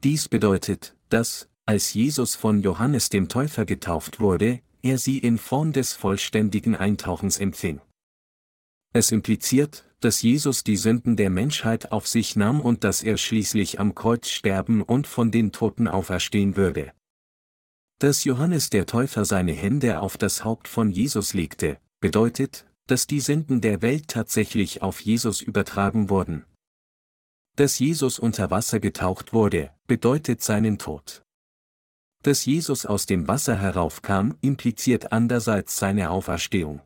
Dies 0.04 0.28
bedeutet, 0.28 0.94
dass, 1.08 1.48
als 1.64 1.94
Jesus 1.94 2.34
von 2.34 2.62
Johannes 2.62 3.08
dem 3.08 3.28
Täufer 3.28 3.64
getauft 3.64 4.20
wurde, 4.20 4.60
er 4.82 4.98
sie 4.98 5.18
in 5.18 5.38
Form 5.38 5.72
des 5.72 5.94
vollständigen 5.94 6.76
Eintauchens 6.76 7.38
empfing. 7.38 7.80
Es 8.96 9.12
impliziert, 9.12 9.84
dass 10.00 10.22
Jesus 10.22 10.64
die 10.64 10.78
Sünden 10.78 11.16
der 11.16 11.28
Menschheit 11.28 11.92
auf 11.92 12.08
sich 12.08 12.34
nahm 12.34 12.62
und 12.62 12.82
dass 12.82 13.02
er 13.02 13.18
schließlich 13.18 13.78
am 13.78 13.94
Kreuz 13.94 14.30
sterben 14.30 14.80
und 14.80 15.06
von 15.06 15.30
den 15.30 15.52
Toten 15.52 15.86
auferstehen 15.86 16.56
würde. 16.56 16.92
Dass 17.98 18.24
Johannes 18.24 18.70
der 18.70 18.86
Täufer 18.86 19.26
seine 19.26 19.52
Hände 19.52 20.00
auf 20.00 20.16
das 20.16 20.44
Haupt 20.44 20.66
von 20.66 20.90
Jesus 20.90 21.34
legte, 21.34 21.76
bedeutet, 22.00 22.64
dass 22.86 23.06
die 23.06 23.20
Sünden 23.20 23.60
der 23.60 23.82
Welt 23.82 24.08
tatsächlich 24.08 24.80
auf 24.80 25.02
Jesus 25.02 25.42
übertragen 25.42 26.08
wurden. 26.08 26.46
Dass 27.56 27.78
Jesus 27.78 28.18
unter 28.18 28.50
Wasser 28.50 28.80
getaucht 28.80 29.34
wurde, 29.34 29.72
bedeutet 29.86 30.42
seinen 30.42 30.78
Tod. 30.78 31.22
Dass 32.22 32.46
Jesus 32.46 32.86
aus 32.86 33.04
dem 33.04 33.28
Wasser 33.28 33.58
heraufkam, 33.58 34.38
impliziert 34.40 35.12
andererseits 35.12 35.76
seine 35.76 36.08
Auferstehung. 36.08 36.80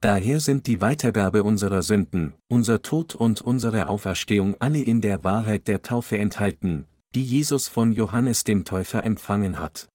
Daher 0.00 0.40
sind 0.40 0.66
die 0.66 0.80
Weitergabe 0.80 1.42
unserer 1.42 1.82
Sünden, 1.82 2.34
unser 2.48 2.82
Tod 2.82 3.14
und 3.14 3.40
unsere 3.40 3.88
Auferstehung 3.88 4.54
alle 4.58 4.82
in 4.82 5.00
der 5.00 5.24
Wahrheit 5.24 5.68
der 5.68 5.82
Taufe 5.82 6.18
enthalten, 6.18 6.86
die 7.14 7.24
Jesus 7.24 7.66
von 7.66 7.92
Johannes 7.92 8.44
dem 8.44 8.64
Täufer 8.64 9.04
empfangen 9.04 9.58
hat. 9.58 9.88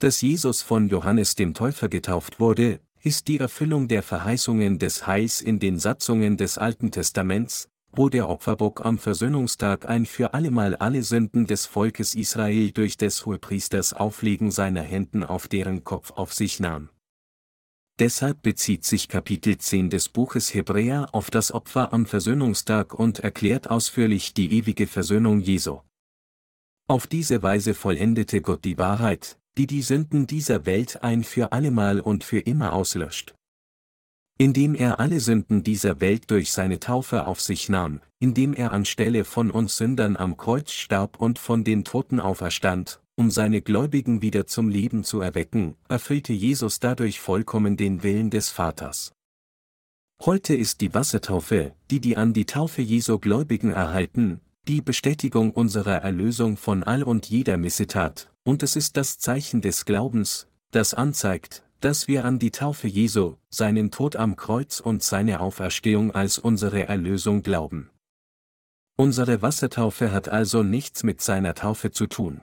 Dass 0.00 0.20
Jesus 0.20 0.62
von 0.62 0.88
Johannes 0.88 1.34
dem 1.34 1.54
Täufer 1.54 1.88
getauft 1.88 2.40
wurde, 2.40 2.80
ist 3.02 3.28
die 3.28 3.38
Erfüllung 3.38 3.88
der 3.88 4.02
Verheißungen 4.02 4.78
des 4.78 5.06
Heils 5.06 5.40
in 5.40 5.58
den 5.58 5.78
Satzungen 5.78 6.36
des 6.36 6.58
Alten 6.58 6.90
Testaments, 6.90 7.68
wo 7.92 8.10
der 8.10 8.28
Opferbock 8.28 8.84
am 8.84 8.98
Versöhnungstag 8.98 9.88
ein 9.88 10.04
für 10.04 10.34
allemal 10.34 10.76
alle 10.76 11.02
Sünden 11.02 11.46
des 11.46 11.64
Volkes 11.64 12.14
Israel 12.14 12.70
durch 12.70 12.98
des 12.98 13.24
Hohepriesters 13.24 13.94
Auflegen 13.94 14.50
seiner 14.50 14.82
Händen 14.82 15.24
auf 15.24 15.48
deren 15.48 15.84
Kopf 15.84 16.12
auf 16.12 16.34
sich 16.34 16.60
nahm. 16.60 16.90
Deshalb 18.00 18.40
bezieht 18.40 18.86
sich 18.86 19.08
Kapitel 19.08 19.58
10 19.58 19.90
des 19.90 20.08
Buches 20.08 20.54
Hebräer 20.54 21.10
auf 21.12 21.30
das 21.30 21.52
Opfer 21.52 21.92
am 21.92 22.06
Versöhnungstag 22.06 22.94
und 22.94 23.18
erklärt 23.18 23.68
ausführlich 23.68 24.32
die 24.32 24.50
ewige 24.54 24.86
Versöhnung 24.86 25.40
Jesu. 25.40 25.80
Auf 26.88 27.06
diese 27.06 27.42
Weise 27.42 27.74
vollendete 27.74 28.40
Gott 28.40 28.64
die 28.64 28.78
Wahrheit, 28.78 29.38
die 29.58 29.66
die 29.66 29.82
Sünden 29.82 30.26
dieser 30.26 30.64
Welt 30.64 31.02
ein 31.02 31.24
für 31.24 31.52
allemal 31.52 32.00
und 32.00 32.24
für 32.24 32.38
immer 32.38 32.72
auslöscht. 32.72 33.34
Indem 34.38 34.74
er 34.74 34.98
alle 34.98 35.20
Sünden 35.20 35.62
dieser 35.62 36.00
Welt 36.00 36.30
durch 36.30 36.52
seine 36.52 36.80
Taufe 36.80 37.26
auf 37.26 37.42
sich 37.42 37.68
nahm, 37.68 38.00
indem 38.18 38.54
er 38.54 38.72
anstelle 38.72 39.26
von 39.26 39.50
uns 39.50 39.76
Sündern 39.76 40.16
am 40.16 40.38
Kreuz 40.38 40.72
starb 40.72 41.20
und 41.20 41.38
von 41.38 41.64
den 41.64 41.84
Toten 41.84 42.18
auferstand, 42.18 42.99
um 43.20 43.30
seine 43.30 43.60
Gläubigen 43.60 44.22
wieder 44.22 44.46
zum 44.46 44.70
Leben 44.70 45.04
zu 45.04 45.20
erwecken, 45.20 45.76
erfüllte 45.90 46.32
Jesus 46.32 46.80
dadurch 46.80 47.20
vollkommen 47.20 47.76
den 47.76 48.02
Willen 48.02 48.30
des 48.30 48.48
Vaters. 48.48 49.12
Heute 50.22 50.54
ist 50.54 50.80
die 50.80 50.94
Wassertaufe, 50.94 51.74
die 51.90 52.00
die 52.00 52.16
an 52.16 52.32
die 52.32 52.46
Taufe 52.46 52.80
Jesu 52.80 53.18
Gläubigen 53.18 53.72
erhalten, 53.72 54.40
die 54.68 54.80
Bestätigung 54.80 55.50
unserer 55.50 55.96
Erlösung 55.96 56.56
von 56.56 56.82
all 56.82 57.02
und 57.02 57.26
jeder 57.26 57.58
Missetat, 57.58 58.32
und 58.42 58.62
es 58.62 58.74
ist 58.74 58.96
das 58.96 59.18
Zeichen 59.18 59.60
des 59.60 59.84
Glaubens, 59.84 60.46
das 60.70 60.94
anzeigt, 60.94 61.62
dass 61.80 62.08
wir 62.08 62.24
an 62.24 62.38
die 62.38 62.52
Taufe 62.52 62.88
Jesu, 62.88 63.34
seinen 63.50 63.90
Tod 63.90 64.16
am 64.16 64.36
Kreuz 64.36 64.80
und 64.80 65.02
seine 65.02 65.40
Auferstehung 65.40 66.10
als 66.10 66.38
unsere 66.38 66.88
Erlösung 66.88 67.42
glauben. 67.42 67.90
Unsere 68.96 69.42
Wassertaufe 69.42 70.10
hat 70.10 70.30
also 70.30 70.62
nichts 70.62 71.02
mit 71.02 71.20
seiner 71.20 71.54
Taufe 71.54 71.90
zu 71.90 72.06
tun. 72.06 72.40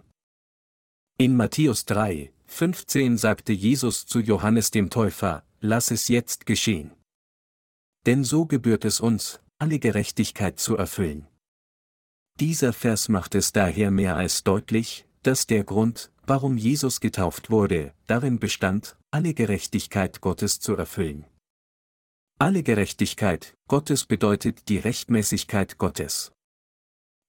In 1.20 1.36
Matthäus 1.36 1.86
3, 1.86 2.32
15 2.46 3.18
sagte 3.18 3.52
Jesus 3.52 4.06
zu 4.06 4.20
Johannes 4.20 4.70
dem 4.70 4.92
Täufer, 4.92 5.44
lass 5.62 5.90
es 5.90 6.10
jetzt 6.10 6.46
geschehen. 6.46 6.92
Denn 8.06 8.24
so 8.24 8.46
gebührt 8.46 8.86
es 8.86 9.00
uns, 9.00 9.40
alle 9.58 9.80
Gerechtigkeit 9.80 10.60
zu 10.60 10.78
erfüllen. 10.78 11.26
Dieser 12.40 12.72
Vers 12.72 13.10
macht 13.10 13.34
es 13.34 13.52
daher 13.52 13.90
mehr 13.90 14.16
als 14.16 14.44
deutlich, 14.44 15.08
dass 15.24 15.48
der 15.48 15.64
Grund, 15.64 16.12
warum 16.28 16.56
Jesus 16.56 17.00
getauft 17.00 17.50
wurde, 17.50 17.96
darin 18.06 18.38
bestand, 18.38 18.96
alle 19.10 19.34
Gerechtigkeit 19.34 20.22
Gottes 20.22 20.60
zu 20.60 20.76
erfüllen. 20.76 21.26
Alle 22.38 22.62
Gerechtigkeit 22.62 23.58
Gottes 23.68 24.06
bedeutet 24.06 24.70
die 24.70 24.78
Rechtmäßigkeit 24.78 25.80
Gottes. 25.80 26.32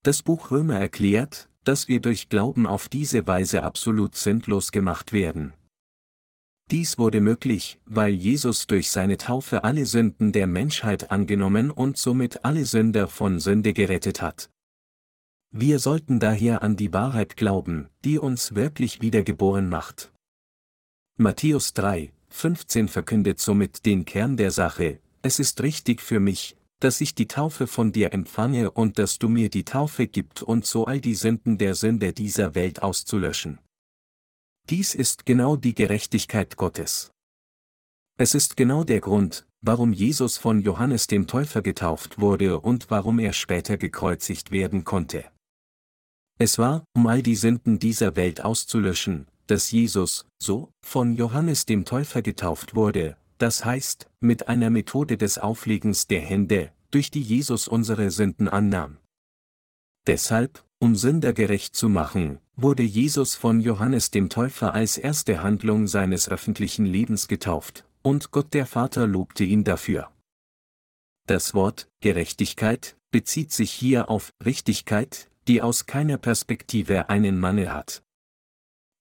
Das 0.02 0.23
Buch 0.23 0.51
Römer 0.51 0.78
erklärt, 0.78 1.48
dass 1.64 1.89
wir 1.89 2.01
durch 2.01 2.28
Glauben 2.28 2.66
auf 2.66 2.89
diese 2.89 3.26
Weise 3.26 3.62
absolut 3.62 4.14
sinnlos 4.14 4.72
gemacht 4.72 5.12
werden. 5.12 5.52
Dies 6.70 6.98
wurde 6.98 7.22
möglich, 7.22 7.80
weil 7.86 8.12
Jesus 8.12 8.66
durch 8.66 8.90
seine 8.90 9.16
Taufe 9.16 9.64
alle 9.64 9.86
Sünden 9.86 10.32
der 10.32 10.47
Menschheit 10.47 11.10
angenommen 11.10 11.70
und 11.70 11.97
somit 11.97 12.44
alle 12.44 12.66
Sünder 12.66 13.09
von 13.09 13.40
Sünde 13.40 13.72
gerettet 13.72 14.20
hat. 14.20 14.51
Wir 15.51 15.78
sollten 15.78 16.20
daher 16.20 16.62
an 16.62 16.76
die 16.76 16.93
Wahrheit 16.93 17.39
glauben, 17.39 17.89
die 18.05 18.18
uns 18.18 18.55
wirklich 18.55 19.01
wiedergeboren 19.01 19.70
macht. 19.70 20.12
Matthäus 21.16 21.72
3, 21.72 22.12
15 22.28 22.89
verkündet 22.89 23.40
somit 23.40 23.86
den 23.86 24.05
Kern 24.05 24.36
der 24.36 24.51
Sache, 24.51 25.01
es 25.22 25.39
ist 25.39 25.62
richtig 25.62 26.02
für 26.02 26.20
mich, 26.20 26.55
dass 26.81 27.01
ich 27.01 27.15
die 27.15 27.29
Taufe 27.29 27.67
von 27.67 27.93
dir 27.93 28.13
empfange 28.13 28.71
und 28.71 28.99
dass 28.99 29.19
du 29.19 29.29
mir 29.29 29.51
die 29.51 29.65
Taufe 29.65 30.07
gibt 30.07 30.43
und 30.43 30.65
so 30.65 30.87
all 30.87 31.01
die 31.01 31.15
Sünden 31.15 31.59
der 31.59 31.75
Sünde 31.75 32.13
dieser 32.13 32.55
Welt 32.55 32.83
auszulöschen. 32.83 33.59
Dies 34.71 34.95
ist 34.95 35.27
genau 35.27 35.57
die 35.57 35.75
Gerechtigkeit 35.75 36.57
Gottes. 36.57 37.11
Es 38.19 38.35
ist 38.35 38.57
genau 38.57 38.85
der 38.85 39.01
Grund, 39.01 39.47
warum 39.61 39.93
Jesus 39.93 40.39
von 40.39 40.61
Johannes 40.61 41.07
dem 41.07 41.27
Täufer 41.27 41.63
getauft 41.63 42.21
wurde 42.21 42.61
und 42.61 42.91
warum 42.91 43.19
er 43.19 43.33
später 43.33 43.77
gekreuzigt 43.77 44.51
werden 44.51 44.85
konnte. 44.85 45.25
Es 46.39 46.59
war, 46.59 46.85
um 46.95 47.07
all 47.07 47.23
die 47.23 47.35
Sünden 47.35 47.79
dieser 47.79 48.15
Welt 48.15 48.45
auszulöschen, 48.45 49.27
dass 49.47 49.71
Jesus, 49.71 50.27
so, 50.41 50.71
von 50.85 51.17
Johannes 51.17 51.65
dem 51.67 51.85
Täufer 51.85 52.23
getauft 52.23 52.75
wurde, 52.75 53.17
das 53.39 53.65
heißt, 53.65 54.10
mit 54.20 54.48
einer 54.48 54.70
Methode 54.70 55.16
des 55.16 55.39
Auflegens 55.39 56.06
der 56.06 56.20
Hände, 56.20 56.73
durch 56.90 57.10
die 57.10 57.23
Jesus 57.23 57.69
unsere 57.69 58.10
Sünden 58.10 58.48
annahm. 58.48 58.98
Deshalb, 60.06 60.65
um 60.78 60.97
Sünder 60.97 61.32
gerecht 61.32 61.74
zu 61.74 61.89
machen, 61.89 62.39
wurde 62.56 62.82
Jesus 62.82 63.35
von 63.35 63.60
Johannes 63.60 64.10
dem 64.10 64.28
Täufer 64.28 64.74
als 64.74 64.97
erste 64.97 65.43
Handlung 65.43 65.86
seines 65.86 66.28
öffentlichen 66.28 66.86
Lebens 66.86 67.28
getauft, 67.28 67.85
und 68.02 68.31
Gott 68.31 68.55
der 68.55 68.66
Vater 68.66 69.06
lobte 69.06 69.44
ihn 69.44 69.65
dafür. 69.65 70.10
Das 71.27 71.52
Wort 71.52 71.89
Gerechtigkeit 72.01 72.97
bezieht 73.10 73.52
sich 73.52 73.70
hier 73.70 74.09
auf 74.09 74.32
Richtigkeit, 74.44 75.31
die 75.47 75.62
aus 75.62 75.86
keiner 75.86 76.16
Perspektive 76.16 77.09
einen 77.09 77.39
Mangel 77.39 77.73
hat. 77.73 78.02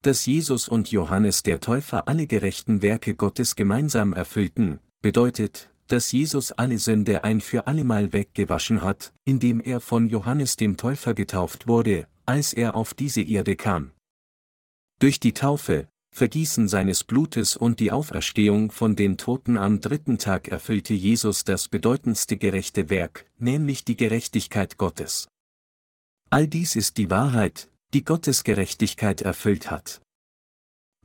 Dass 0.08 0.26
Jesus 0.26 0.70
und 0.70 0.90
Johannes 0.90 1.44
der 1.44 1.60
Täufer 1.60 2.08
alle 2.08 2.28
gerechten 2.28 2.82
Werke 2.82 3.14
Gottes 3.14 3.58
gemeinsam 3.58 4.14
erfüllten, 4.14 4.80
bedeutet, 5.02 5.70
dass 5.88 6.14
Jesus 6.14 6.54
alle 6.54 6.78
Sünde 6.78 7.26
ein 7.26 7.42
für 7.42 7.68
allemal 7.68 8.14
weggewaschen 8.14 8.84
hat, 8.84 9.12
indem 9.26 9.60
er 9.60 9.82
von 9.82 10.08
Johannes 10.08 10.56
dem 10.56 10.78
Täufer 10.78 11.14
getauft 11.14 11.68
wurde, 11.68 12.08
als 12.26 12.54
er 12.54 12.76
auf 12.76 12.94
diese 12.94 13.22
Erde 13.22 13.58
kam. 13.58 13.92
Durch 15.00 15.20
die 15.20 15.34
Taufe, 15.34 15.90
Vergießen 16.16 16.70
seines 16.70 17.04
Blutes 17.04 17.58
und 17.58 17.82
die 17.82 17.92
Auferstehung 17.92 18.72
von 18.72 18.96
den 18.96 19.18
Toten 19.18 19.58
am 19.58 19.82
dritten 19.82 20.20
Tag 20.20 20.48
erfüllte 20.48 20.94
Jesus 20.94 21.44
das 21.44 21.68
bedeutendste 21.68 22.38
gerechte 22.38 22.90
Werk, 22.90 23.26
nämlich 23.40 23.84
die 23.84 23.98
Gerechtigkeit 23.98 24.78
Gottes. 24.78 25.28
All 26.30 26.48
dies 26.48 26.78
ist 26.78 26.96
die 26.96 27.10
Wahrheit, 27.10 27.70
die 27.94 28.04
Gottes 28.04 28.44
Gerechtigkeit 28.44 29.22
erfüllt 29.22 29.72
hat. 29.72 30.02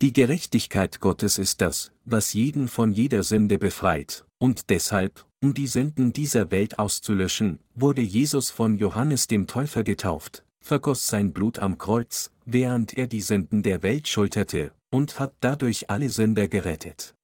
Die 0.01 0.13
Gerechtigkeit 0.13 0.99
Gottes 0.99 1.39
ist 1.39 1.61
das, 1.61 1.93
was 2.05 2.33
jeden 2.33 2.67
von 2.67 2.93
jeder 2.93 3.23
Sünde 3.23 3.59
befreit, 3.59 4.25
und 4.39 4.69
deshalb, 4.69 5.25
um 5.41 5.55
die 5.55 5.69
Sünden 5.69 6.13
dieser 6.13 6.51
Welt 6.51 6.81
auszulöschen, 6.81 7.61
wurde 7.75 8.03
Jesus 8.03 8.51
von 8.51 8.79
Johannes 8.79 9.29
dem 9.29 9.47
Täufer 9.47 9.85
getauft, 9.85 10.45
vergoss 10.61 11.07
sein 11.07 11.33
Blut 11.33 11.61
am 11.61 11.79
Kreuz, 11.79 12.33
während 12.45 12.99
er 12.99 13.07
die 13.07 13.21
Sünden 13.21 13.63
der 13.63 13.85
Welt 13.85 14.09
schulterte, 14.09 14.73
und 14.91 15.21
hat 15.21 15.35
dadurch 15.41 15.89
alle 15.89 16.09
Sünder 16.09 16.49
gerettet. 16.49 17.15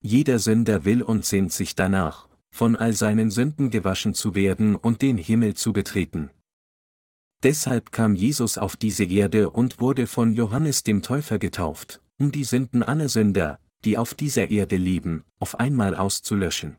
Jeder 0.00 0.38
Sünder 0.38 0.86
will 0.86 1.02
und 1.02 1.26
sehnt 1.26 1.52
sich 1.52 1.74
danach, 1.74 2.28
von 2.50 2.76
all 2.76 2.94
seinen 2.94 3.30
Sünden 3.30 3.68
gewaschen 3.68 4.14
zu 4.14 4.34
werden 4.34 4.74
und 4.74 5.02
den 5.02 5.18
Himmel 5.18 5.54
zu 5.54 5.74
betreten. 5.74 6.30
Deshalb 7.44 7.92
kam 7.92 8.14
Jesus 8.14 8.56
auf 8.56 8.74
diese 8.74 9.04
Erde 9.04 9.50
und 9.50 9.78
wurde 9.78 10.06
von 10.06 10.32
Johannes 10.32 10.82
dem 10.82 11.02
Täufer 11.02 11.38
getauft, 11.38 12.00
um 12.18 12.32
die 12.32 12.42
Sünden 12.42 12.82
aller 12.82 13.10
Sünder, 13.10 13.58
die 13.84 13.98
auf 13.98 14.14
dieser 14.14 14.50
Erde 14.50 14.76
leben, 14.76 15.24
auf 15.38 15.60
einmal 15.60 15.94
auszulöschen. 15.94 16.78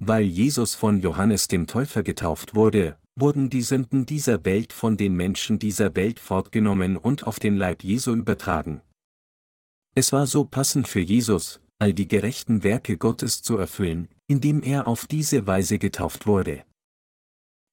Weil 0.00 0.22
Jesus 0.22 0.76
von 0.76 1.00
Johannes 1.00 1.48
dem 1.48 1.66
Täufer 1.66 2.04
getauft 2.04 2.54
wurde, 2.54 2.98
wurden 3.16 3.50
die 3.50 3.62
Sünden 3.62 4.06
dieser 4.06 4.44
Welt 4.44 4.72
von 4.72 4.96
den 4.96 5.16
Menschen 5.16 5.58
dieser 5.58 5.96
Welt 5.96 6.20
fortgenommen 6.20 6.96
und 6.96 7.26
auf 7.26 7.40
den 7.40 7.56
Leib 7.56 7.82
Jesu 7.82 8.14
übertragen. 8.14 8.80
Es 9.96 10.12
war 10.12 10.28
so 10.28 10.44
passend 10.44 10.86
für 10.86 11.00
Jesus, 11.00 11.60
all 11.80 11.92
die 11.92 12.06
gerechten 12.06 12.62
Werke 12.62 12.96
Gottes 12.96 13.42
zu 13.42 13.56
erfüllen, 13.56 14.06
indem 14.28 14.62
er 14.62 14.86
auf 14.86 15.08
diese 15.08 15.48
Weise 15.48 15.80
getauft 15.80 16.28
wurde. 16.28 16.62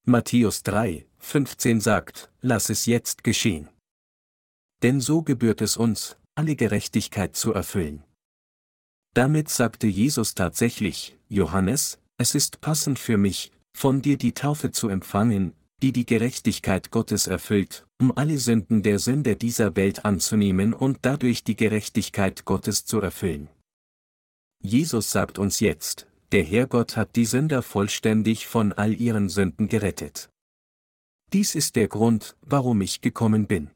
Matthäus 0.07 0.61
3, 0.63 1.05
15 1.25 1.81
sagt, 1.81 2.29
lass 2.41 2.69
es 2.69 2.85
jetzt 2.85 3.23
geschehen. 3.23 3.67
Denn 4.83 5.01
so 5.01 5.23
gebührt 5.23 5.61
es 5.61 5.75
uns, 5.75 6.17
alle 6.35 6.55
Gerechtigkeit 6.55 7.35
zu 7.35 7.51
erfüllen. 7.51 8.03
Damit 9.15 9.49
sagte 9.49 9.87
Jesus 9.87 10.35
tatsächlich, 10.35 11.17
Johannes, 11.27 11.99
es 12.17 12.35
ist 12.35 12.61
passend 12.61 12.99
für 12.99 13.17
mich, 13.17 13.51
von 13.75 14.03
dir 14.03 14.17
die 14.17 14.33
Taufe 14.33 14.71
zu 14.71 14.87
empfangen, 14.87 15.53
die 15.81 15.91
die 15.91 16.05
Gerechtigkeit 16.05 16.91
Gottes 16.91 17.25
erfüllt, 17.25 17.85
um 17.99 18.15
alle 18.15 18.37
Sünden 18.37 18.83
der 18.83 18.99
Sünde 18.99 19.35
dieser 19.35 19.75
Welt 19.75 20.05
anzunehmen 20.05 20.73
und 20.73 20.99
dadurch 21.01 21.43
die 21.43 21.55
Gerechtigkeit 21.55 22.45
Gottes 22.45 22.85
zu 22.85 23.01
erfüllen. 23.01 23.49
Jesus 24.61 25.11
sagt 25.11 25.39
uns 25.39 25.59
jetzt, 25.59 26.07
der 26.31 26.43
Herrgott 26.43 26.95
hat 26.95 27.15
die 27.15 27.25
Sünder 27.25 27.63
vollständig 27.63 28.45
von 28.47 28.73
all 28.73 28.93
ihren 28.93 29.27
Sünden 29.27 29.67
gerettet. 29.67 30.29
Dies 31.35 31.53
ist 31.53 31.75
der 31.75 31.89
Grund, 31.89 32.37
warum 32.43 32.79
ich 32.79 33.01
gekommen 33.01 33.45
bin. 33.45 33.69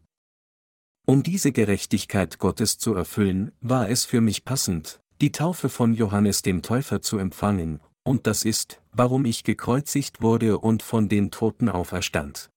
Um 1.06 1.24
diese 1.24 1.52
Gerechtigkeit 1.52 2.40
Gottes 2.40 2.78
zu 2.78 2.94
erfüllen, 2.94 3.52
war 3.60 3.90
es 3.90 4.06
für 4.06 4.22
mich 4.22 4.46
passend, 4.46 5.02
die 5.20 5.34
Taufe 5.34 5.68
von 5.68 5.94
Johannes 5.94 6.42
dem 6.42 6.62
Täufer 6.62 7.02
zu 7.02 7.18
empfangen, 7.18 7.82
und 8.04 8.28
das 8.28 8.46
ist, 8.46 8.82
warum 8.94 9.26
ich 9.26 9.44
gekreuzigt 9.44 10.22
wurde 10.22 10.58
und 10.58 10.84
von 10.84 11.10
den 11.10 11.32
Toten 11.32 11.68
auferstand. 11.68 12.50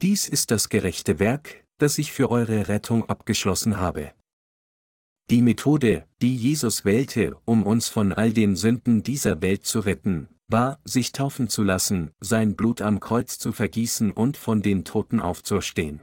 Dies 0.00 0.26
ist 0.26 0.52
das 0.52 0.70
gerechte 0.70 1.18
Werk, 1.18 1.66
das 1.76 1.98
ich 1.98 2.10
für 2.10 2.30
eure 2.30 2.68
Rettung 2.68 3.06
abgeschlossen 3.10 3.76
habe. 3.76 4.14
Die 5.28 5.42
Methode, 5.42 6.08
die 6.22 6.34
Jesus 6.34 6.86
wählte, 6.86 7.36
um 7.44 7.62
uns 7.62 7.90
von 7.90 8.14
all 8.14 8.32
den 8.32 8.56
Sünden 8.56 9.02
dieser 9.02 9.42
Welt 9.42 9.66
zu 9.66 9.80
retten, 9.80 10.30
war, 10.48 10.80
sich 10.84 11.12
taufen 11.12 11.48
zu 11.48 11.62
lassen, 11.62 12.12
sein 12.20 12.56
Blut 12.56 12.82
am 12.82 13.00
Kreuz 13.00 13.38
zu 13.38 13.52
vergießen 13.52 14.10
und 14.10 14.36
von 14.36 14.62
den 14.62 14.84
Toten 14.84 15.20
aufzustehen. 15.20 16.00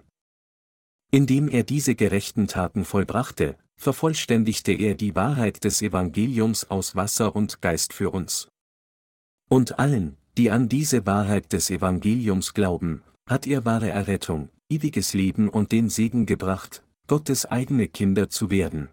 Indem 1.12 1.48
er 1.50 1.64
diese 1.64 1.96
gerechten 1.96 2.48
Taten 2.48 2.86
vollbrachte, 2.86 3.58
vervollständigte 3.78 4.72
er 4.72 4.96
die 4.96 5.16
Wahrheit 5.16 5.64
des 5.64 5.82
Evangeliums 5.82 6.70
aus 6.70 6.96
Wasser 6.96 7.36
und 7.36 7.62
Geist 7.62 7.94
für 7.94 8.12
uns. 8.12 8.48
Und 9.50 9.80
allen, 9.80 10.18
die 10.38 10.52
an 10.52 10.70
diese 10.70 11.06
Wahrheit 11.06 11.54
des 11.54 11.70
Evangeliums 11.70 12.54
glauben, 12.54 13.04
hat 13.28 13.48
er 13.48 13.66
wahre 13.66 13.90
Errettung, 13.90 14.50
ewiges 14.70 15.14
Leben 15.14 15.50
und 15.50 15.72
den 15.72 15.90
Segen 15.90 16.26
gebracht, 16.26 16.84
Gottes 17.08 17.46
eigene 17.46 17.88
Kinder 17.88 18.30
zu 18.30 18.50
werden. 18.50 18.90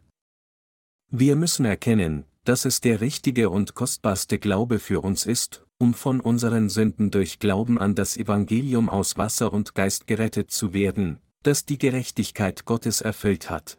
Wir 1.11 1.37
müssen 1.37 1.65
erkennen, 1.65 2.25
dass 2.45 2.65
es 2.65 2.81
der 2.81 3.01
richtige 3.01 3.51
und 3.51 3.75
kostbarste 3.75 4.39
Glaube 4.39 4.79
für 4.79 5.01
uns 5.03 5.27
ist, 5.27 5.65
um 5.79 5.95
von 5.95 6.21
unseren 6.21 6.69
Sünden 6.69 7.11
durch 7.11 7.39
Glauben 7.39 7.79
an 7.79 7.95
das 7.95 8.17
Evangelium 8.17 8.89
aus 8.89 9.17
Wasser 9.17 9.53
und 9.53 9.75
Geist 9.75 10.07
gerettet 10.07 10.51
zu 10.51 10.73
werden, 10.73 11.19
das 11.43 11.65
die 11.65 11.79
Gerechtigkeit 11.79 12.65
Gottes 12.65 13.01
erfüllt 13.01 13.51
hat. 13.51 13.79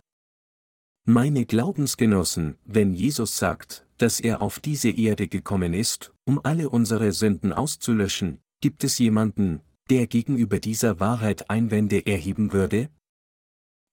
Meine 1.05 1.45
Glaubensgenossen, 1.45 2.57
wenn 2.65 2.93
Jesus 2.93 3.37
sagt, 3.37 3.85
dass 3.97 4.19
er 4.19 4.41
auf 4.41 4.59
diese 4.59 4.89
Erde 4.89 5.27
gekommen 5.27 5.73
ist, 5.73 6.13
um 6.25 6.39
alle 6.43 6.69
unsere 6.69 7.11
Sünden 7.11 7.51
auszulöschen, 7.51 8.39
gibt 8.61 8.83
es 8.83 8.97
jemanden, 8.99 9.61
der 9.89 10.07
gegenüber 10.07 10.59
dieser 10.59 10.99
Wahrheit 10.99 11.49
Einwände 11.49 12.05
erheben 12.05 12.53
würde? 12.53 12.89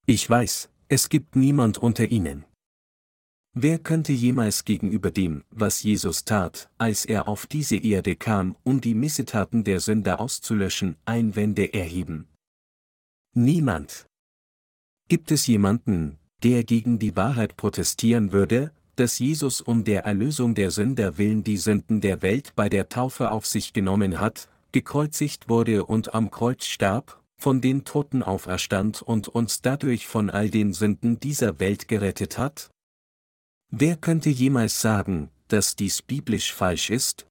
Ich 0.06 0.28
weiß, 0.28 0.70
Es 0.92 1.08
gibt 1.08 1.36
niemand 1.36 1.78
unter 1.78 2.10
ihnen. 2.10 2.44
Wer 3.52 3.80
könnte 3.80 4.12
jemals 4.12 4.64
gegenüber 4.64 5.10
dem, 5.10 5.42
was 5.50 5.82
Jesus 5.82 6.24
tat, 6.24 6.70
als 6.78 7.04
er 7.04 7.26
auf 7.26 7.46
diese 7.46 7.76
Erde 7.76 8.14
kam, 8.14 8.54
um 8.62 8.80
die 8.80 8.94
Missetaten 8.94 9.64
der 9.64 9.80
Sünder 9.80 10.20
auszulöschen, 10.20 10.96
Einwände 11.04 11.74
erheben? 11.74 12.28
Niemand. 13.34 14.06
Gibt 15.08 15.32
es 15.32 15.48
jemanden, 15.48 16.16
der 16.44 16.62
gegen 16.62 17.00
die 17.00 17.16
Wahrheit 17.16 17.56
protestieren 17.56 18.30
würde, 18.30 18.72
dass 18.94 19.18
Jesus 19.18 19.60
um 19.60 19.82
der 19.82 20.04
Erlösung 20.04 20.54
der 20.54 20.70
Sünder 20.70 21.18
willen 21.18 21.42
die 21.42 21.56
Sünden 21.56 22.00
der 22.00 22.22
Welt 22.22 22.52
bei 22.54 22.68
der 22.68 22.88
Taufe 22.88 23.32
auf 23.32 23.46
sich 23.46 23.72
genommen 23.72 24.20
hat, 24.20 24.48
gekreuzigt 24.70 25.48
wurde 25.48 25.84
und 25.86 26.14
am 26.14 26.30
Kreuz 26.30 26.66
starb, 26.66 27.20
von 27.36 27.60
den 27.60 27.84
Toten 27.84 28.22
auferstand 28.22 29.02
und 29.02 29.26
uns 29.26 29.60
dadurch 29.60 30.06
von 30.06 30.30
all 30.30 30.50
den 30.50 30.72
Sünden 30.72 31.18
dieser 31.18 31.58
Welt 31.58 31.88
gerettet 31.88 32.38
hat? 32.38 32.70
Wer 33.72 33.96
könnte 33.96 34.30
jemals 34.30 34.80
sagen, 34.80 35.30
dass 35.46 35.76
dies 35.76 36.02
biblisch 36.02 36.52
falsch 36.52 36.90
ist? 36.90 37.26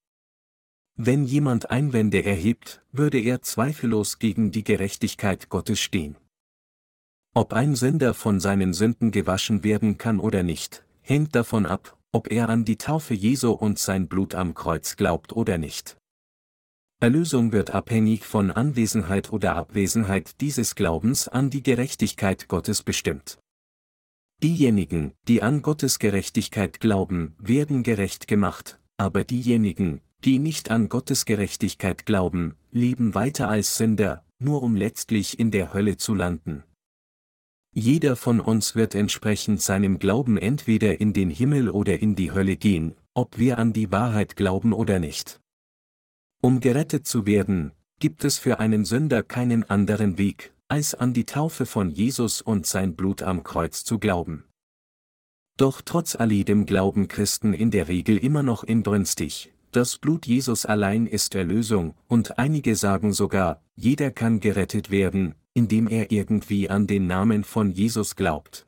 Wenn 0.95 1.25
jemand 1.25 1.69
Einwände 1.69 2.23
erhebt, 2.23 2.81
würde 2.91 3.19
er 3.19 3.41
zweifellos 3.41 4.19
gegen 4.19 4.51
die 4.51 4.63
Gerechtigkeit 4.63 5.49
Gottes 5.49 5.79
stehen. 5.79 6.15
Ob 7.33 7.53
ein 7.53 7.75
Sünder 7.75 8.13
von 8.13 8.39
seinen 8.39 8.73
Sünden 8.73 9.11
gewaschen 9.11 9.63
werden 9.63 9.97
kann 9.97 10.19
oder 10.19 10.43
nicht, 10.43 10.83
hängt 11.01 11.35
davon 11.35 11.65
ab, 11.65 11.97
ob 12.11 12.31
er 12.31 12.49
an 12.49 12.65
die 12.65 12.77
Taufe 12.77 13.13
Jesu 13.13 13.51
und 13.51 13.77
sein 13.77 14.07
Blut 14.07 14.33
am 14.33 14.53
Kreuz 14.53 14.95
glaubt 14.95 15.33
oder 15.33 15.57
nicht. 15.57 15.97
Erlösung 17.01 17.51
wird 17.51 17.71
abhängig 17.71 18.25
von 18.25 18.51
Anwesenheit 18.51 19.31
oder 19.31 19.55
Abwesenheit 19.55 20.41
dieses 20.41 20.75
Glaubens 20.75 21.27
an 21.27 21.49
die 21.49 21.63
Gerechtigkeit 21.63 22.47
Gottes 22.47 22.83
bestimmt. 22.83 23.39
Diejenigen, 24.41 25.11
die 25.27 25.41
an 25.41 25.61
Gottes 25.61 25.99
Gerechtigkeit 25.99 26.79
glauben, 26.79 27.35
werden 27.39 27.83
gerecht 27.83 28.25
gemacht, 28.27 28.79
aber 28.95 29.25
diejenigen, 29.25 29.99
die 30.23 30.39
nicht 30.39 30.71
an 30.71 30.87
Gottes 30.87 31.25
Gerechtigkeit 31.25 32.05
glauben, 32.05 32.55
leben 32.71 33.15
weiter 33.15 33.49
als 33.49 33.75
Sünder, 33.75 34.23
nur 34.39 34.63
um 34.63 34.77
letztlich 34.77 35.39
in 35.39 35.51
der 35.51 35.73
Hölle 35.73 35.97
zu 35.97 36.15
landen. 36.15 36.63
Jeder 37.75 38.15
von 38.15 38.39
uns 38.39 38.75
wird 38.75 38.95
entsprechend 38.95 39.61
seinem 39.61 39.99
Glauben 39.99 40.37
entweder 40.37 41.01
in 41.01 41.11
den 41.11 41.29
Himmel 41.29 41.69
oder 41.69 41.99
in 41.99 42.15
die 42.15 42.31
Hölle 42.31 42.55
gehen, 42.55 42.95
ob 43.13 43.37
wir 43.37 43.57
an 43.57 43.73
die 43.73 43.91
Wahrheit 43.91 44.37
glauben 44.37 44.71
oder 44.71 44.99
nicht. 44.99 45.41
Um 46.41 46.61
gerettet 46.61 47.05
zu 47.05 47.25
werden, 47.25 47.73
gibt 47.99 48.23
es 48.23 48.37
für 48.39 48.59
einen 48.59 48.85
Sünder 48.85 49.21
keinen 49.21 49.69
anderen 49.69 50.17
Weg, 50.17 50.53
als 50.69 50.93
an 50.93 51.13
die 51.13 51.25
Taufe 51.25 51.65
von 51.65 51.89
Jesus 51.89 52.41
und 52.41 52.65
sein 52.65 52.95
Blut 52.95 53.23
am 53.23 53.43
Kreuz 53.43 53.83
zu 53.83 53.99
glauben. 53.99 54.45
Doch 55.57 55.81
trotz 55.83 56.15
alledem 56.15 56.65
glauben 56.65 57.07
Christen 57.09 57.53
in 57.53 57.71
der 57.71 57.87
Regel 57.89 58.17
immer 58.17 58.43
noch 58.43 58.63
inbrünstig, 58.63 59.51
das 59.71 59.97
Blut 59.97 60.25
Jesus 60.25 60.65
allein 60.65 61.05
ist 61.05 61.35
Erlösung, 61.35 61.95
und 62.07 62.39
einige 62.39 62.75
sagen 62.75 63.13
sogar, 63.13 63.61
jeder 63.75 64.09
kann 64.09 64.39
gerettet 64.39 64.89
werden, 64.89 65.35
indem 65.53 65.87
er 65.87 66.11
irgendwie 66.11 66.69
an 66.69 66.87
den 66.87 67.07
Namen 67.07 67.43
von 67.43 67.71
Jesus 67.71 68.15
glaubt. 68.15 68.65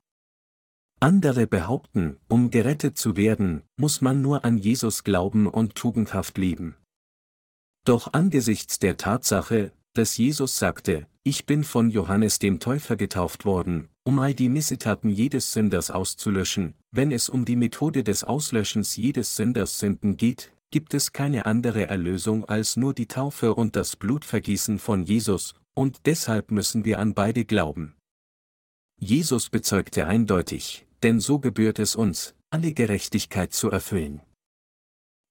Andere 0.99 1.47
behaupten, 1.47 2.17
um 2.27 2.51
gerettet 2.51 2.97
zu 2.97 3.15
werden, 3.15 3.63
muss 3.77 4.01
man 4.01 4.21
nur 4.21 4.45
an 4.45 4.57
Jesus 4.57 5.03
glauben 5.03 5.47
und 5.47 5.75
tugendhaft 5.75 6.37
leben. 6.37 6.75
Doch 7.85 8.13
angesichts 8.13 8.77
der 8.77 8.97
Tatsache, 8.97 9.71
dass 9.93 10.17
Jesus 10.17 10.59
sagte, 10.59 11.07
ich 11.23 11.45
bin 11.45 11.63
von 11.63 11.91
Johannes 11.91 12.39
dem 12.39 12.59
Täufer 12.59 12.95
getauft 12.95 13.45
worden, 13.45 13.89
um 14.03 14.17
all 14.17 14.33
die 14.33 14.49
Missetaten 14.49 15.09
jedes 15.09 15.53
Sünders 15.53 15.91
auszulöschen, 15.91 16.73
wenn 16.91 17.11
es 17.11 17.29
um 17.29 17.45
die 17.45 17.55
Methode 17.55 18.03
des 18.03 18.23
Auslöschens 18.23 18.95
jedes 18.95 19.35
Sünders 19.35 19.77
Sünden 19.77 20.17
geht, 20.17 20.51
gibt 20.71 20.95
es 20.95 21.11
keine 21.11 21.45
andere 21.45 21.87
Erlösung 21.87 22.45
als 22.45 22.75
nur 22.75 22.95
die 22.95 23.07
Taufe 23.07 23.53
und 23.53 23.75
das 23.75 23.95
Blutvergießen 23.97 24.79
von 24.79 25.03
Jesus, 25.03 25.53
und 25.75 26.05
deshalb 26.05 26.49
müssen 26.49 26.85
wir 26.85 26.97
an 26.97 27.13
beide 27.13 27.45
glauben. 27.45 27.95
Jesus 28.97 29.49
bezeugte 29.49 30.07
eindeutig, 30.07 30.87
denn 31.03 31.19
so 31.19 31.39
gebührt 31.39 31.77
es 31.77 31.95
uns, 31.95 32.33
alle 32.49 32.73
Gerechtigkeit 32.73 33.53
zu 33.53 33.69
erfüllen. 33.69 34.21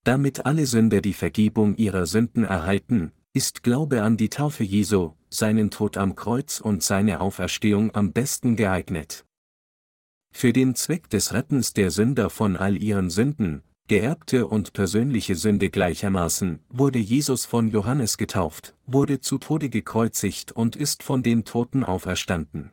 Damit 0.04 0.46
alle 0.46 0.66
Sünder 0.66 1.00
die 1.00 1.14
Vergebung 1.14 1.76
ihrer 1.76 2.06
Sünden 2.06 2.44
erhalten, 2.44 3.12
ist 3.32 3.62
Glaube 3.62 4.02
an 4.02 4.16
die 4.16 4.28
Taufe 4.28 4.64
Jesu, 4.64 5.14
seinen 5.30 5.70
Tod 5.70 5.96
am 5.96 6.16
Kreuz 6.16 6.60
und 6.60 6.82
seine 6.82 7.20
Auferstehung 7.20 7.94
am 7.94 8.12
besten 8.12 8.56
geeignet. 8.56 9.24
Für 10.32 10.52
den 10.52 10.74
Zweck 10.74 11.08
des 11.10 11.32
Rettens 11.32 11.72
der 11.72 11.90
Sünder 11.90 12.30
von 12.30 12.56
all 12.56 12.80
ihren 12.80 13.10
Sünden, 13.10 13.62
geerbte 13.88 14.46
und 14.46 14.72
persönliche 14.72 15.34
Sünde 15.34 15.70
gleichermaßen, 15.70 16.60
wurde 16.68 16.98
Jesus 16.98 17.44
von 17.44 17.68
Johannes 17.68 18.18
getauft, 18.18 18.74
wurde 18.86 19.20
zu 19.20 19.38
Tode 19.38 19.68
gekreuzigt 19.68 20.52
und 20.52 20.76
ist 20.76 21.02
von 21.02 21.22
den 21.22 21.44
Toten 21.44 21.82
auferstanden. 21.82 22.70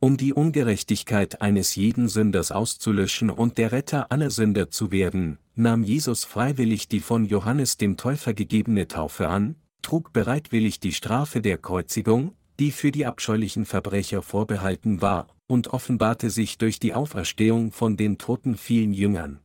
Um 0.00 0.16
die 0.16 0.32
Ungerechtigkeit 0.32 1.42
eines 1.42 1.74
jeden 1.74 2.08
Sünders 2.08 2.52
auszulöschen 2.52 3.30
und 3.30 3.58
der 3.58 3.72
Retter 3.72 4.12
aller 4.12 4.30
Sünder 4.30 4.70
zu 4.70 4.92
werden, 4.92 5.38
nahm 5.56 5.82
Jesus 5.82 6.24
freiwillig 6.24 6.86
die 6.86 7.00
von 7.00 7.24
Johannes 7.24 7.76
dem 7.78 7.96
Täufer 7.96 8.32
gegebene 8.32 8.86
Taufe 8.86 9.28
an, 9.28 9.56
trug 9.82 10.12
bereitwillig 10.12 10.80
die 10.80 10.92
Strafe 10.92 11.40
der 11.40 11.58
Kreuzigung, 11.58 12.34
die 12.58 12.72
für 12.72 12.90
die 12.90 13.06
abscheulichen 13.06 13.64
Verbrecher 13.64 14.22
vorbehalten 14.22 15.00
war, 15.00 15.28
und 15.46 15.68
offenbarte 15.68 16.30
sich 16.30 16.58
durch 16.58 16.78
die 16.78 16.94
Auferstehung 16.94 17.72
von 17.72 17.96
den 17.96 18.18
Toten 18.18 18.56
vielen 18.56 18.92
Jüngern. 18.92 19.40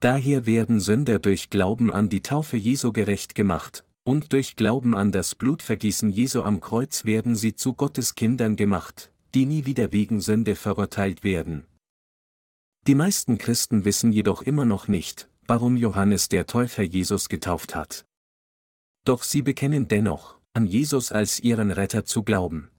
Daher 0.00 0.46
werden 0.46 0.80
Sünder 0.80 1.18
durch 1.18 1.50
Glauben 1.50 1.92
an 1.92 2.08
die 2.08 2.22
Taufe 2.22 2.56
Jesu 2.56 2.92
gerecht 2.92 3.34
gemacht, 3.34 3.84
und 4.04 4.32
durch 4.32 4.56
Glauben 4.56 4.96
an 4.96 5.12
das 5.12 5.34
Blutvergießen 5.34 6.10
Jesu 6.10 6.42
am 6.42 6.60
Kreuz 6.60 7.04
werden 7.04 7.36
sie 7.36 7.54
zu 7.54 7.74
Gottes 7.74 8.14
Kindern 8.14 8.56
gemacht, 8.56 9.12
die 9.34 9.46
nie 9.46 9.64
wieder 9.64 9.92
wegen 9.92 10.20
Sünde 10.20 10.56
verurteilt 10.56 11.22
werden. 11.22 11.66
Die 12.88 12.96
meisten 12.96 13.38
Christen 13.38 13.84
wissen 13.84 14.12
jedoch 14.12 14.42
immer 14.42 14.64
noch 14.64 14.88
nicht, 14.88 15.28
warum 15.46 15.76
Johannes 15.76 16.28
der 16.28 16.46
Täufer 16.46 16.82
Jesus 16.82 17.28
getauft 17.28 17.76
hat. 17.76 18.04
Doch 19.04 19.22
sie 19.22 19.42
bekennen 19.42 19.88
dennoch, 19.88 20.38
an 20.54 20.66
Jesus 20.66 21.10
als 21.12 21.40
ihren 21.40 21.70
Retter 21.70 22.04
zu 22.04 22.22
glauben. 22.22 22.70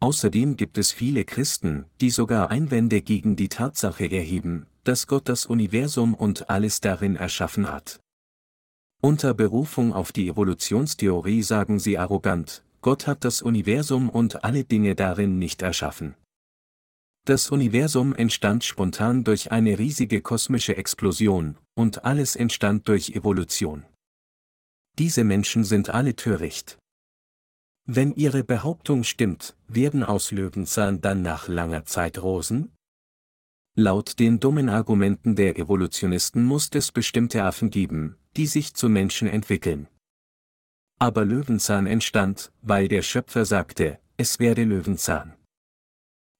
Außerdem 0.00 0.56
gibt 0.56 0.76
es 0.76 0.92
viele 0.92 1.24
Christen, 1.24 1.86
die 2.00 2.10
sogar 2.10 2.50
Einwände 2.50 3.00
gegen 3.00 3.36
die 3.36 3.48
Tatsache 3.48 4.10
erheben, 4.10 4.66
dass 4.82 5.06
Gott 5.06 5.28
das 5.28 5.46
Universum 5.46 6.14
und 6.14 6.50
alles 6.50 6.80
darin 6.80 7.16
erschaffen 7.16 7.70
hat. 7.70 8.00
Unter 9.00 9.34
Berufung 9.34 9.92
auf 9.92 10.12
die 10.12 10.28
Evolutionstheorie 10.28 11.42
sagen 11.42 11.78
sie 11.78 11.96
arrogant, 11.96 12.62
Gott 12.82 13.06
hat 13.06 13.24
das 13.24 13.40
Universum 13.40 14.10
und 14.10 14.44
alle 14.44 14.64
Dinge 14.64 14.94
darin 14.94 15.38
nicht 15.38 15.62
erschaffen. 15.62 16.14
Das 17.26 17.50
Universum 17.50 18.14
entstand 18.14 18.64
spontan 18.64 19.24
durch 19.24 19.50
eine 19.50 19.78
riesige 19.78 20.20
kosmische 20.20 20.76
Explosion, 20.76 21.56
und 21.74 22.04
alles 22.04 22.36
entstand 22.36 22.86
durch 22.88 23.10
Evolution. 23.10 23.84
Diese 24.98 25.24
Menschen 25.24 25.64
sind 25.64 25.90
alle 25.90 26.14
töricht. 26.14 26.78
Wenn 27.86 28.14
ihre 28.14 28.44
Behauptung 28.44 29.04
stimmt, 29.04 29.56
werden 29.68 30.04
aus 30.04 30.30
Löwenzahn 30.30 31.00
dann 31.00 31.22
nach 31.22 31.48
langer 31.48 31.84
Zeit 31.84 32.22
Rosen? 32.22 32.72
Laut 33.76 34.20
den 34.20 34.38
dummen 34.38 34.68
Argumenten 34.68 35.34
der 35.34 35.58
Evolutionisten 35.58 36.44
muss 36.44 36.70
es 36.72 36.92
bestimmte 36.92 37.42
Affen 37.42 37.70
geben, 37.70 38.16
die 38.36 38.46
sich 38.46 38.74
zu 38.74 38.88
Menschen 38.88 39.26
entwickeln. 39.26 39.88
Aber 41.00 41.24
Löwenzahn 41.24 41.86
entstand, 41.86 42.52
weil 42.62 42.86
der 42.86 43.02
Schöpfer 43.02 43.44
sagte, 43.44 43.98
es 44.16 44.38
werde 44.38 44.62
Löwenzahn. 44.62 45.34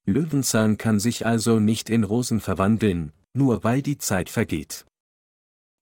Löwenzahn 0.06 0.78
kann 0.78 1.00
sich 1.00 1.26
also 1.26 1.58
nicht 1.58 1.90
in 1.90 2.04
Rosen 2.04 2.40
verwandeln, 2.40 3.12
nur 3.32 3.64
weil 3.64 3.82
die 3.82 3.98
Zeit 3.98 4.30
vergeht. 4.30 4.86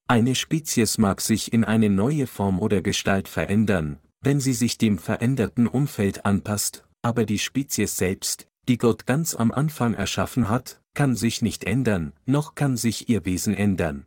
Eine 0.08 0.34
Spezies 0.34 0.98
mag 0.98 1.20
sich 1.20 1.52
in 1.52 1.64
eine 1.64 1.88
neue 1.88 2.26
Form 2.26 2.60
oder 2.60 2.82
Gestalt 2.82 3.28
verändern, 3.28 3.98
wenn 4.20 4.40
sie 4.40 4.52
sich 4.52 4.78
dem 4.78 4.98
veränderten 4.98 5.66
Umfeld 5.66 6.24
anpasst, 6.24 6.86
aber 7.02 7.24
die 7.24 7.38
Spezies 7.38 7.96
selbst, 7.96 8.48
die 8.68 8.78
Gott 8.78 9.06
ganz 9.06 9.34
am 9.34 9.50
Anfang 9.50 9.94
erschaffen 9.94 10.48
hat, 10.48 10.80
kann 10.94 11.16
sich 11.16 11.42
nicht 11.42 11.64
ändern, 11.64 12.12
noch 12.26 12.54
kann 12.54 12.76
sich 12.76 13.08
ihr 13.08 13.24
Wesen 13.24 13.54
ändern. 13.54 14.06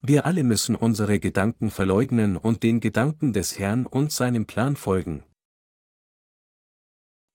Wir 0.00 0.26
alle 0.26 0.44
müssen 0.44 0.76
unsere 0.76 1.18
Gedanken 1.18 1.70
verleugnen 1.70 2.36
und 2.36 2.62
den 2.62 2.80
Gedanken 2.80 3.32
des 3.32 3.58
Herrn 3.58 3.86
und 3.86 4.12
seinem 4.12 4.46
Plan 4.46 4.76
folgen. 4.76 5.24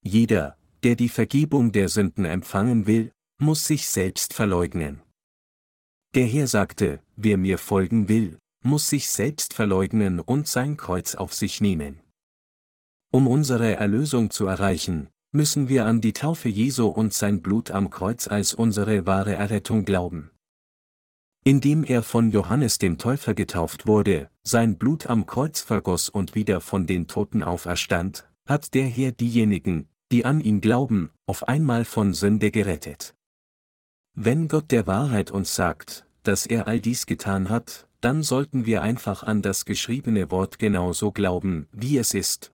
Jeder, 0.04 0.56
der 0.84 0.96
die 0.96 1.10
Vergebung 1.10 1.72
der 1.72 1.90
Sünden 1.90 2.26
empfangen 2.26 2.86
will, 2.86 3.12
muss 3.40 3.66
sich 3.66 3.88
selbst 3.88 4.34
verleugnen. 4.34 5.02
Der 6.16 6.26
Herr 6.26 6.48
sagte, 6.48 7.02
wer 7.16 7.38
mir 7.38 7.60
folgen 7.60 8.10
will, 8.10 8.40
muss 8.64 8.90
sich 8.90 9.10
selbst 9.10 9.54
verleugnen 9.54 10.20
und 10.20 10.48
sein 10.48 10.76
Kreuz 10.76 11.14
auf 11.14 11.36
sich 11.36 11.62
nehmen. 11.62 12.00
Um 13.12 13.28
unsere 13.28 13.76
Erlösung 13.76 14.32
zu 14.32 14.48
erreichen, 14.48 15.10
müssen 15.32 15.70
wir 15.70 15.86
an 15.86 16.02
die 16.02 16.14
Taufe 16.14 16.50
Jesu 16.50 16.88
und 16.88 17.14
sein 17.14 17.44
Blut 17.44 17.70
am 17.70 17.92
Kreuz 17.92 18.28
als 18.28 18.56
unsere 18.56 19.06
wahre 19.06 19.36
Errettung 19.36 19.86
glauben. 19.86 20.32
Indem 21.46 21.84
er 21.84 22.02
von 22.02 22.32
Johannes 22.32 22.80
dem 22.80 22.98
Täufer 22.98 23.36
getauft 23.36 23.86
wurde, 23.86 24.30
sein 24.44 24.80
Blut 24.80 25.08
am 25.08 25.28
Kreuz 25.28 25.62
vergoss 25.62 26.10
und 26.10 26.34
wieder 26.34 26.60
von 26.60 26.88
den 26.88 27.08
Toten 27.08 27.44
auferstand, 27.44 28.28
hat 28.48 28.74
der 28.74 28.88
Herr 28.88 29.12
diejenigen, 29.12 29.88
die 30.12 30.26
an 30.26 30.42
ihn 30.42 30.60
glauben, 30.60 31.12
auf 31.28 31.48
einmal 31.48 31.86
von 31.86 32.16
Sünde 32.16 32.50
gerettet. 32.50 33.16
Wenn 34.22 34.50
Gott 34.50 34.72
der 34.72 34.86
Wahrheit 34.86 35.32
uns 35.32 35.56
sagt, 35.56 36.06
dass 36.24 36.46
er 36.46 36.68
all 36.68 36.82
dies 36.82 37.06
getan 37.06 37.48
hat, 37.48 37.88
dann 38.02 38.22
sollten 38.22 38.66
wir 38.66 38.82
einfach 38.82 39.24
an 39.24 39.42
das 39.42 39.64
geschriebene 39.64 40.30
Wort 40.30 40.60
genauso 40.60 41.14
glauben, 41.14 41.70
wie 41.72 41.98
es 41.98 42.14
ist. 42.14 42.52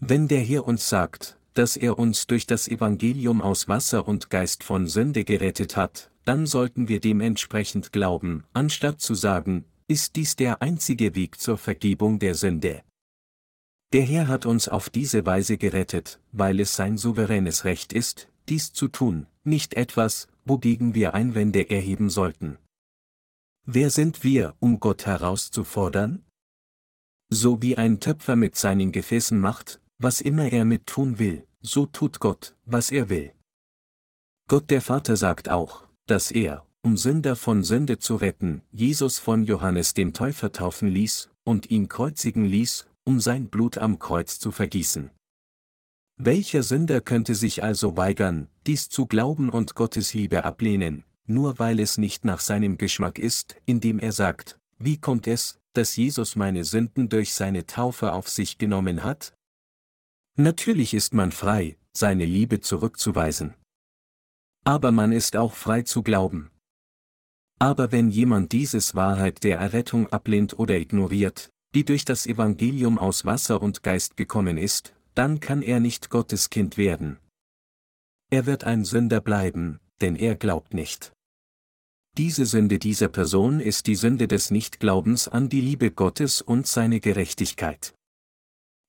Wenn 0.00 0.26
der 0.26 0.40
Herr 0.40 0.66
uns 0.66 0.88
sagt, 0.88 1.38
dass 1.54 1.76
er 1.76 2.00
uns 2.00 2.26
durch 2.26 2.48
das 2.48 2.66
Evangelium 2.66 3.42
aus 3.42 3.68
Wasser 3.68 4.08
und 4.08 4.28
Geist 4.28 4.64
von 4.64 4.88
Sünde 4.88 5.22
gerettet 5.22 5.76
hat, 5.76 6.10
dann 6.24 6.46
sollten 6.46 6.88
wir 6.88 6.98
dementsprechend 6.98 7.92
glauben, 7.92 8.42
anstatt 8.52 9.00
zu 9.00 9.14
sagen, 9.14 9.66
ist 9.86 10.16
dies 10.16 10.34
der 10.34 10.62
einzige 10.62 11.14
Weg 11.14 11.38
zur 11.38 11.58
Vergebung 11.58 12.18
der 12.18 12.34
Sünde. 12.34 12.82
Der 13.92 14.02
Herr 14.02 14.26
hat 14.26 14.46
uns 14.46 14.68
auf 14.68 14.90
diese 14.90 15.24
Weise 15.26 15.58
gerettet, 15.58 16.18
weil 16.32 16.58
es 16.58 16.74
sein 16.74 16.98
souveränes 16.98 17.64
Recht 17.64 17.92
ist, 17.92 18.26
dies 18.48 18.72
zu 18.72 18.88
tun, 18.88 19.28
nicht 19.44 19.74
etwas, 19.74 20.26
wogegen 20.46 20.94
wir 20.94 21.14
Einwände 21.14 21.68
erheben 21.70 22.08
sollten. 22.08 22.58
Wer 23.64 23.90
sind 23.90 24.22
wir, 24.22 24.54
um 24.60 24.80
Gott 24.80 25.06
herauszufordern? 25.06 26.24
So 27.28 27.60
wie 27.62 27.76
ein 27.76 27.98
Töpfer 27.98 28.36
mit 28.36 28.56
seinen 28.56 28.92
Gefäßen 28.92 29.38
macht, 29.38 29.80
was 29.98 30.20
immer 30.20 30.52
er 30.52 30.64
mit 30.64 30.86
tun 30.86 31.18
will, 31.18 31.46
so 31.60 31.86
tut 31.86 32.20
Gott, 32.20 32.54
was 32.64 32.92
er 32.92 33.08
will. 33.08 33.32
Gott 34.48 34.70
der 34.70 34.80
Vater 34.80 35.16
sagt 35.16 35.48
auch, 35.48 35.88
dass 36.06 36.30
er, 36.30 36.64
um 36.82 36.96
Sünder 36.96 37.34
von 37.34 37.64
Sünde 37.64 37.98
zu 37.98 38.14
retten, 38.14 38.62
Jesus 38.70 39.18
von 39.18 39.42
Johannes 39.42 39.94
dem 39.94 40.12
Täufer 40.12 40.52
taufen 40.52 40.88
ließ 40.88 41.30
und 41.42 41.68
ihn 41.70 41.88
kreuzigen 41.88 42.44
ließ, 42.44 42.86
um 43.04 43.18
sein 43.18 43.48
Blut 43.48 43.78
am 43.78 43.98
Kreuz 43.98 44.38
zu 44.38 44.52
vergießen. 44.52 45.10
Welcher 46.18 46.62
Sünder 46.62 47.02
könnte 47.02 47.34
sich 47.34 47.62
also 47.62 47.96
weigern, 47.98 48.48
dies 48.66 48.88
zu 48.88 49.06
glauben 49.06 49.50
und 49.50 49.74
Gottes 49.74 50.14
Liebe 50.14 50.44
ablehnen, 50.44 51.04
nur 51.26 51.58
weil 51.58 51.78
es 51.78 51.98
nicht 51.98 52.24
nach 52.24 52.40
seinem 52.40 52.78
Geschmack 52.78 53.18
ist, 53.18 53.56
indem 53.66 53.98
er 53.98 54.12
sagt, 54.12 54.58
wie 54.78 54.98
kommt 54.98 55.26
es, 55.26 55.58
dass 55.74 55.96
Jesus 55.96 56.34
meine 56.34 56.64
Sünden 56.64 57.10
durch 57.10 57.34
seine 57.34 57.66
Taufe 57.66 58.12
auf 58.12 58.30
sich 58.30 58.56
genommen 58.56 59.04
hat? 59.04 59.34
Natürlich 60.38 60.94
ist 60.94 61.12
man 61.12 61.32
frei, 61.32 61.76
seine 61.92 62.24
Liebe 62.24 62.60
zurückzuweisen. 62.60 63.54
Aber 64.64 64.92
man 64.92 65.12
ist 65.12 65.36
auch 65.36 65.52
frei 65.52 65.82
zu 65.82 66.02
glauben. 66.02 66.50
Aber 67.58 67.92
wenn 67.92 68.08
jemand 68.08 68.52
dieses 68.52 68.94
Wahrheit 68.94 69.44
der 69.44 69.58
Errettung 69.58 70.08
ablehnt 70.08 70.58
oder 70.58 70.76
ignoriert, 70.76 71.50
die 71.74 71.84
durch 71.84 72.06
das 72.06 72.26
Evangelium 72.26 72.98
aus 72.98 73.26
Wasser 73.26 73.60
und 73.60 73.82
Geist 73.82 74.16
gekommen 74.16 74.56
ist, 74.56 74.95
dann 75.16 75.40
kann 75.40 75.62
er 75.62 75.80
nicht 75.80 76.10
Gottes 76.10 76.50
Kind 76.50 76.76
werden. 76.76 77.18
Er 78.30 78.46
wird 78.46 78.64
ein 78.64 78.84
Sünder 78.84 79.20
bleiben, 79.20 79.80
denn 80.00 80.14
er 80.14 80.36
glaubt 80.36 80.74
nicht. 80.74 81.12
Diese 82.18 82.46
Sünde 82.46 82.78
dieser 82.78 83.08
Person 83.08 83.60
ist 83.60 83.86
die 83.86 83.94
Sünde 83.94 84.28
des 84.28 84.50
Nichtglaubens 84.50 85.28
an 85.28 85.48
die 85.48 85.60
Liebe 85.60 85.90
Gottes 85.90 86.42
und 86.42 86.66
seine 86.66 87.00
Gerechtigkeit. 87.00 87.94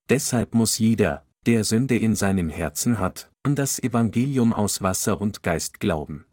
Deshalb 0.08 0.54
muss 0.54 0.78
jeder, 0.78 1.26
der 1.46 1.64
Sünde 1.64 1.96
in 1.96 2.14
seinem 2.14 2.48
Herzen 2.48 2.98
hat, 2.98 3.30
an 3.42 3.54
das 3.54 3.78
Evangelium 3.78 4.52
aus 4.52 4.82
Wasser 4.82 5.20
und 5.20 5.42
Geist 5.42 5.80
glauben. 5.80 6.24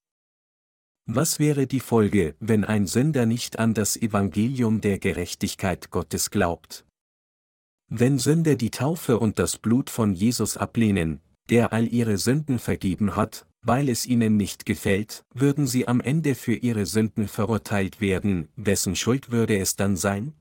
Was 1.06 1.40
wäre 1.40 1.68
die 1.68 1.80
Folge, 1.80 2.36
wenn 2.40 2.66
ein 2.66 2.88
Sünder 2.88 3.26
nicht 3.26 3.60
an 3.60 3.74
das 3.74 3.96
Evangelium 3.96 4.82
der 4.82 4.98
Gerechtigkeit 4.98 5.92
Gottes 5.92 6.32
glaubt? 6.32 6.86
Wenn 7.88 8.18
Sünder 8.18 8.56
die 8.56 8.72
Taufe 8.72 9.20
und 9.20 9.38
das 9.38 9.58
Blut 9.58 9.90
von 9.90 10.14
Jesus 10.14 10.58
ablehnen, 10.58 11.22
der 11.50 11.72
all 11.72 11.88
ihre 11.88 12.18
Sünden 12.18 12.58
vergeben 12.58 13.16
hat, 13.16 13.46
weil 13.62 13.90
es 13.90 14.06
ihnen 14.06 14.38
nicht 14.38 14.66
gefällt, 14.66 15.24
würden 15.34 15.68
sie 15.68 15.88
am 15.88 16.02
Ende 16.02 16.36
für 16.36 16.56
ihre 16.56 16.86
Sünden 16.86 17.28
verurteilt 17.28 18.02
werden, 18.02 18.50
wessen 18.56 18.96
Schuld 18.96 19.32
würde 19.32 19.58
es 19.58 19.76
dann 19.76 19.98
sein? 19.98 20.34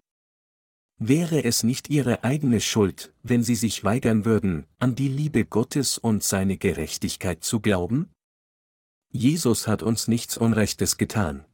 Wäre 0.98 1.44
es 1.44 1.64
nicht 1.64 1.90
ihre 1.90 2.24
eigene 2.24 2.60
Schuld, 2.60 3.12
wenn 3.22 3.42
sie 3.42 3.56
sich 3.56 3.84
weigern 3.84 4.24
würden, 4.24 4.66
an 4.78 4.94
die 4.94 5.08
Liebe 5.08 5.44
Gottes 5.44 5.98
und 5.98 6.22
seine 6.22 6.56
Gerechtigkeit 6.56 7.44
zu 7.44 7.60
glauben? 7.60 8.10
Jesus 9.10 9.66
hat 9.66 9.82
uns 9.82 10.08
nichts 10.08 10.36
Unrechtes 10.36 10.96
getan. 10.96 11.44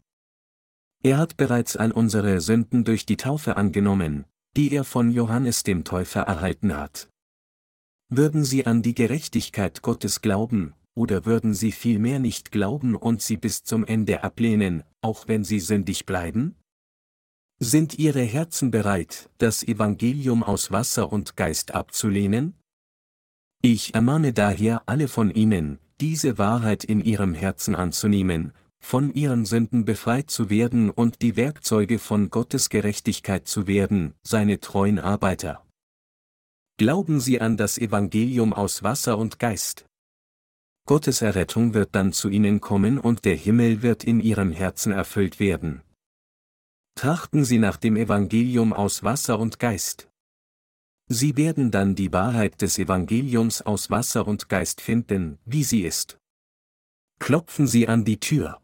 Er 1.03 1.19
hat 1.19 1.37
bereits 1.37 1.77
all 1.77 1.91
unsere 1.91 2.41
Sünden 2.41 2.85
durch 2.85 3.07
die 3.07 3.17
Taufe 3.17 3.57
angenommen, 3.57 4.27
die 4.56 4.72
er 4.72 4.85
von 4.85 5.10
Johannes 5.10 5.62
dem 5.62 5.85
Täufer 5.85 6.22
erhalten 6.22 6.77
hat. 6.77 7.09
Würden 8.09 8.44
sie 8.44 8.66
an 8.66 8.82
die 8.82 8.94
Gerechtigkeit 8.94 9.82
Gottes 9.82 10.20
glauben, 10.20 10.74
oder 10.94 11.24
würden 11.24 11.55
sie 11.55 11.72
vielmehr 11.72 12.18
nicht 12.18 12.51
glauben 12.51 12.97
und 12.97 13.22
sie 13.22 13.36
bis 13.36 13.62
zum 13.62 13.85
Ende 13.85 14.24
ablehnen, 14.24 14.82
auch 15.01 15.28
wenn 15.28 15.44
sie 15.44 15.60
sündig 15.60 16.06
bleiben? 16.06 16.56
Sind 17.60 17.98
ihre 17.98 18.22
Herzen 18.22 18.70
bereit, 18.70 19.31
das 19.39 19.62
Evangelium 19.62 20.43
aus 20.43 20.72
Wasser 20.72 21.12
und 21.12 21.36
Geist 21.36 21.74
abzulehnen? 21.74 22.55
Ich 23.62 23.94
ermahne 23.94 24.32
daher 24.32 24.82
alle 24.86 25.06
von 25.06 25.31
ihnen, 25.31 25.78
diese 26.01 26.39
Wahrheit 26.39 26.82
in 26.82 27.01
ihrem 27.02 27.35
Herzen 27.35 27.74
anzunehmen, 27.74 28.52
von 28.81 29.12
ihren 29.15 29.44
Sünden 29.44 29.85
befreit 29.85 30.31
zu 30.31 30.51
werden 30.51 30.90
und 30.90 31.23
die 31.23 31.36
Werkzeuge 31.36 31.98
von 31.98 32.31
Gottes 32.31 32.69
Gerechtigkeit 32.69 33.47
zu 33.47 33.66
werden, 33.66 34.15
seine 34.23 34.61
treuen 34.61 34.98
Arbeiter. 34.98 35.65
Glauben 36.78 37.20
Sie 37.20 37.40
an 37.40 37.57
das 37.57 37.78
Evangelium 37.78 38.52
aus 38.52 38.82
Wasser 38.82 39.19
und 39.19 39.39
Geist. 39.39 39.85
Gottes 40.86 41.23
Errettung 41.23 41.74
wird 41.74 41.94
dann 41.94 42.12
zu 42.12 42.28
ihnen 42.28 42.61
kommen 42.61 42.98
und 42.98 43.24
der 43.24 43.36
Himmel 43.36 43.82
wird 43.82 44.02
in 44.02 44.19
ihrem 44.19 44.51
Herzen 44.51 44.90
erfüllt 44.90 45.39
werden. 45.39 45.82
Trachten 46.97 47.44
Sie 47.44 47.59
nach 47.59 47.77
dem 47.77 47.97
Evangelium 47.97 48.73
aus 48.73 49.05
Wasser 49.05 49.39
und 49.39 49.59
Geist. 49.59 50.11
Sie 51.12 51.36
werden 51.36 51.70
dann 51.70 51.97
die 51.97 52.12
Wahrheit 52.12 52.62
des 52.62 52.78
Evangeliums 52.78 53.62
aus 53.62 53.90
Wasser 53.90 54.28
und 54.28 54.48
Geist 54.48 54.81
finden, 54.81 55.39
wie 55.44 55.65
sie 55.65 55.82
ist. 55.82 56.19
Klopfen 57.19 57.66
Sie 57.66 57.89
an 57.89 58.05
die 58.05 58.20
Tür. 58.20 58.61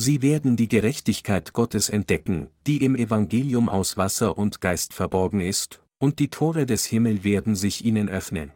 Sie 0.00 0.22
werden 0.22 0.54
die 0.54 0.68
Gerechtigkeit 0.68 1.52
Gottes 1.52 1.88
entdecken, 1.88 2.50
die 2.68 2.84
im 2.84 2.94
Evangelium 2.94 3.68
aus 3.68 3.96
Wasser 3.96 4.38
und 4.38 4.60
Geist 4.60 4.94
verborgen 4.94 5.40
ist, 5.40 5.82
und 5.98 6.20
die 6.20 6.28
Tore 6.28 6.66
des 6.66 6.84
Himmels 6.84 7.24
werden 7.24 7.56
sich 7.56 7.84
ihnen 7.84 8.08
öffnen. 8.08 8.52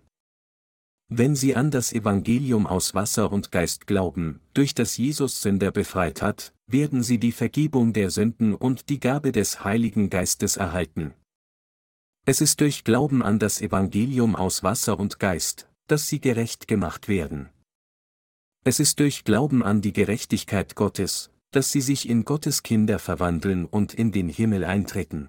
Wenn 1.08 1.34
sie 1.34 1.56
an 1.56 1.72
das 1.72 1.92
Evangelium 1.92 2.68
aus 2.68 2.94
Wasser 2.94 3.32
und 3.32 3.50
Geist 3.50 3.88
glauben, 3.88 4.38
durch 4.54 4.72
das 4.72 4.96
Jesus 4.96 5.42
Sünder 5.42 5.72
befreit 5.72 6.22
hat, 6.22 6.54
werden 6.68 7.02
sie 7.02 7.18
die 7.18 7.32
Vergebung 7.32 7.92
der 7.92 8.10
Sünden 8.10 8.54
und 8.54 8.88
die 8.88 9.00
Gabe 9.00 9.32
des 9.32 9.64
Heiligen 9.64 10.10
Geistes 10.10 10.56
erhalten. 10.58 11.12
Es 12.24 12.40
ist 12.40 12.60
durch 12.60 12.84
Glauben 12.84 13.20
an 13.20 13.40
das 13.40 13.60
Evangelium 13.60 14.36
aus 14.36 14.62
Wasser 14.62 14.96
und 14.96 15.18
Geist, 15.18 15.68
dass 15.88 16.08
sie 16.08 16.20
gerecht 16.20 16.68
gemacht 16.68 17.08
werden. 17.08 17.48
Es 18.64 18.78
ist 18.78 19.00
durch 19.00 19.24
Glauben 19.24 19.64
an 19.64 19.80
die 19.80 19.92
Gerechtigkeit 19.92 20.76
Gottes, 20.76 21.31
dass 21.52 21.70
sie 21.70 21.80
sich 21.80 22.08
in 22.08 22.24
Gottes 22.24 22.62
Kinder 22.62 22.98
verwandeln 22.98 23.64
und 23.64 23.94
in 23.94 24.10
den 24.10 24.28
Himmel 24.28 24.64
eintreten. 24.64 25.28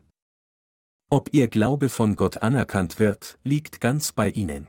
Ob 1.11 1.31
ihr 1.31 1.47
Glaube 1.47 1.89
von 1.89 2.15
Gott 2.15 2.37
anerkannt 2.37 2.97
wird, 2.97 3.37
liegt 3.43 3.79
ganz 3.79 4.11
bei 4.11 4.31
ihnen. 4.31 4.67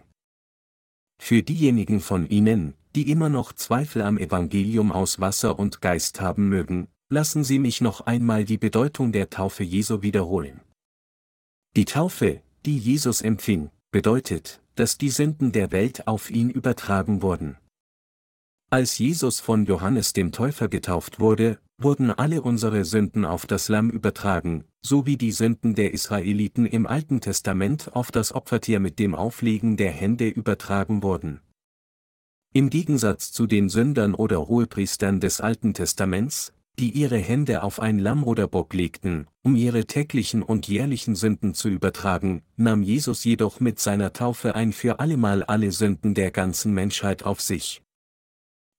Für 1.19 1.43
diejenigen 1.43 2.01
von 2.01 2.29
Ihnen, 2.29 2.75
die 2.95 3.11
immer 3.11 3.29
noch 3.29 3.53
Zweifel 3.53 4.03
am 4.03 4.19
Evangelium 4.19 4.93
aus 4.93 5.21
Wasser 5.21 5.59
und 5.59 5.81
Geist 5.81 6.21
haben 6.21 6.49
mögen, 6.49 6.89
lassen 7.09 7.45
Sie 7.45 7.59
mich 7.59 7.81
noch 7.81 8.03
einmal 8.03 8.45
die 8.45 8.59
Bedeutung 8.59 9.13
der 9.13 9.31
Taufe 9.31 9.63
Jesu 9.63 10.03
wiederholen. 10.03 10.61
Die 11.77 11.85
Taufe, 11.87 12.43
die 12.67 12.77
Jesus 12.77 13.23
empfing, 13.23 13.71
bedeutet, 13.91 14.61
dass 14.75 14.99
die 14.99 15.11
Sünden 15.11 15.53
der 15.53 15.73
Welt 15.73 16.07
auf 16.07 16.31
ihn 16.31 16.51
übertragen 16.51 17.23
wurden. 17.23 17.57
Als 18.75 18.99
Jesus 18.99 19.39
von 19.39 19.67
Johannes 19.67 20.15
dem 20.15 20.33
Täufer 20.33 20.67
getauft 20.67 21.21
wurde, 21.21 21.61
wurden 21.79 22.11
alle 22.11 22.43
unsere 22.43 22.85
Sünden 22.85 23.25
auf 23.25 23.47
das 23.47 23.69
Lamm 23.69 23.89
übertragen, 23.89 24.65
so 24.83 25.07
wie 25.07 25.17
die 25.17 25.31
Sünden 25.31 25.77
der 25.77 25.95
Israeliten 25.95 26.67
im 26.67 26.85
Alten 26.85 27.21
Testament 27.21 27.95
auf 27.95 28.11
das 28.11 28.35
Opfertier 28.35 28.81
mit 28.81 28.99
dem 28.99 29.15
Auflegen 29.15 29.77
der 29.77 29.93
Hände 29.93 30.27
übertragen 30.27 31.05
wurden. 31.05 31.39
Im 32.53 32.69
Gegensatz 32.69 33.31
zu 33.31 33.47
den 33.47 33.69
Sündern 33.69 34.13
oder 34.13 34.49
Hohepriestern 34.49 35.21
des 35.21 35.41
Alten 35.41 35.73
Testaments, 35.73 36.53
die 36.77 36.91
ihre 36.91 37.19
Hände 37.19 37.63
auf 37.63 37.79
ein 37.79 38.01
Lamm 38.01 38.25
oder 38.25 38.49
Bock 38.49 38.75
legten, 38.75 39.29
um 39.45 39.55
ihre 39.55 39.85
täglichen 39.85 40.43
und 40.43 40.67
jährlichen 40.67 41.15
Sünden 41.15 41.55
zu 41.55 41.69
übertragen, 41.69 42.43
nahm 42.57 42.83
Jesus 42.83 43.23
jedoch 43.23 43.61
mit 43.61 43.79
seiner 43.79 44.13
Taufe 44.13 44.57
ein 44.57 44.73
für 44.73 44.99
allemal 44.99 45.45
alle 45.45 45.71
Sünden 45.71 46.15
der 46.15 46.33
ganzen 46.33 46.75
Menschheit 46.75 47.23
auf 47.23 47.41
sich. 47.41 47.81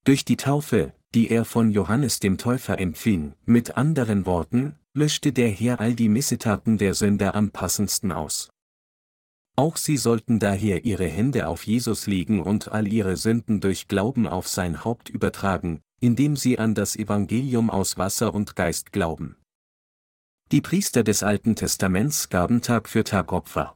Durch 0.06 0.24
die 0.24 0.38
Taufe, 0.38 0.94
die 1.16 1.32
er 1.32 1.46
von 1.46 1.72
Johannes 1.72 2.20
dem 2.20 2.38
Täufer 2.38 2.78
empfing, 2.78 3.34
mit 3.46 3.76
anderen 3.76 4.28
Worten, 4.28 4.76
löschte 4.94 5.34
der 5.34 5.50
Herr 5.50 5.80
all 5.80 5.96
die 5.96 6.10
Missetaten 6.10 6.78
der 6.78 6.94
Sünder 6.94 7.34
am 7.34 7.50
passendsten 7.50 8.12
aus. 8.12 8.52
Auch 9.56 9.78
sie 9.78 9.98
sollten 9.98 10.38
daher 10.38 10.86
ihre 10.86 11.08
Hände 11.08 11.48
auf 11.48 11.66
Jesus 11.66 12.06
legen 12.06 12.40
und 12.44 12.72
all 12.72 12.88
ihre 12.88 13.18
Sünden 13.18 13.62
durch 13.62 13.88
Glauben 13.88 14.28
auf 14.28 14.48
sein 14.48 14.84
Haupt 14.86 15.10
übertragen, 15.10 15.82
indem 16.02 16.36
sie 16.36 16.60
an 16.60 16.76
das 16.76 16.96
Evangelium 16.96 17.72
aus 17.72 17.98
Wasser 17.98 18.32
und 18.36 18.56
Geist 18.56 18.92
glauben. 18.92 19.38
Die 20.52 20.62
Priester 20.62 21.04
des 21.04 21.24
Alten 21.24 21.56
Testaments 21.56 22.30
gaben 22.30 22.62
Tag 22.62 22.90
für 22.90 23.04
Tag 23.04 23.34
Opfer. 23.34 23.76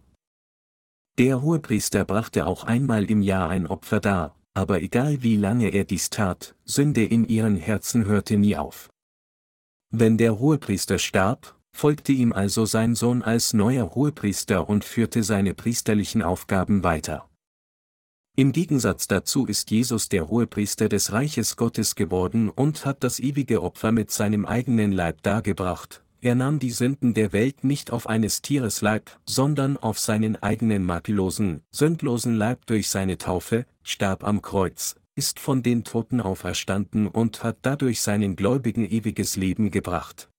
Der 1.18 1.42
Hohepriester 1.42 2.06
brachte 2.06 2.46
auch 2.46 2.66
einmal 2.66 3.10
im 3.10 3.24
Jahr 3.24 3.50
ein 3.50 3.66
Opfer 3.66 4.00
dar, 4.00 4.39
aber 4.54 4.82
egal 4.82 5.24
wie 5.24 5.36
lange 5.36 5.70
er 5.70 5.84
dies 5.84 6.10
tat, 6.10 6.56
Sünde 6.66 7.04
in 7.04 7.28
ihren 7.28 7.56
Herzen 7.56 8.06
hörte 8.06 8.38
nie 8.38 8.56
auf. 8.56 8.90
Wenn 9.92 10.18
der 10.18 10.40
Hohepriester 10.40 11.00
starb, 11.00 11.56
folgte 11.72 12.12
ihm 12.12 12.34
also 12.34 12.66
sein 12.66 12.96
Sohn 12.96 13.22
als 13.22 13.54
neuer 13.54 13.96
Hohepriester 13.96 14.68
und 14.70 14.84
führte 14.84 15.24
seine 15.24 15.54
priesterlichen 15.54 16.22
Aufgaben 16.22 16.84
weiter. 16.84 17.30
Im 18.36 18.52
Gegensatz 18.52 19.08
dazu 19.08 19.46
ist 19.46 19.70
Jesus 19.72 20.08
der 20.08 20.30
Hohepriester 20.30 20.88
des 20.88 21.12
Reiches 21.12 21.58
Gottes 21.58 21.96
geworden 21.96 22.50
und 22.50 22.86
hat 22.86 23.04
das 23.04 23.20
ewige 23.20 23.62
Opfer 23.62 23.92
mit 23.92 24.12
seinem 24.12 24.46
eigenen 24.46 24.92
Leib 24.92 25.24
dargebracht. 25.24 26.04
Er 26.22 26.36
nahm 26.36 26.60
die 26.60 26.72
Sünden 26.72 27.14
der 27.14 27.32
Welt 27.32 27.64
nicht 27.64 27.92
auf 27.92 28.08
eines 28.08 28.42
Tieres 28.42 28.82
Leib, 28.82 29.10
sondern 29.26 29.78
auf 29.78 30.00
seinen 30.00 30.36
eigenen 30.36 30.84
makellosen, 30.84 31.64
sündlosen 31.72 32.36
Leib 32.36 32.66
durch 32.66 32.90
seine 32.90 33.18
Taufe, 33.18 33.66
starb 33.84 34.26
am 34.26 34.42
Kreuz, 34.42 34.98
ist 35.16 35.40
von 35.40 35.64
den 35.64 35.86
Toten 35.86 36.20
auferstanden 36.20 37.08
und 37.08 37.44
hat 37.44 37.60
dadurch 37.62 38.02
seinen 38.02 38.36
Gläubigen 38.36 38.84
ewiges 38.90 39.38
Leben 39.38 39.72
gebracht. 39.72 40.30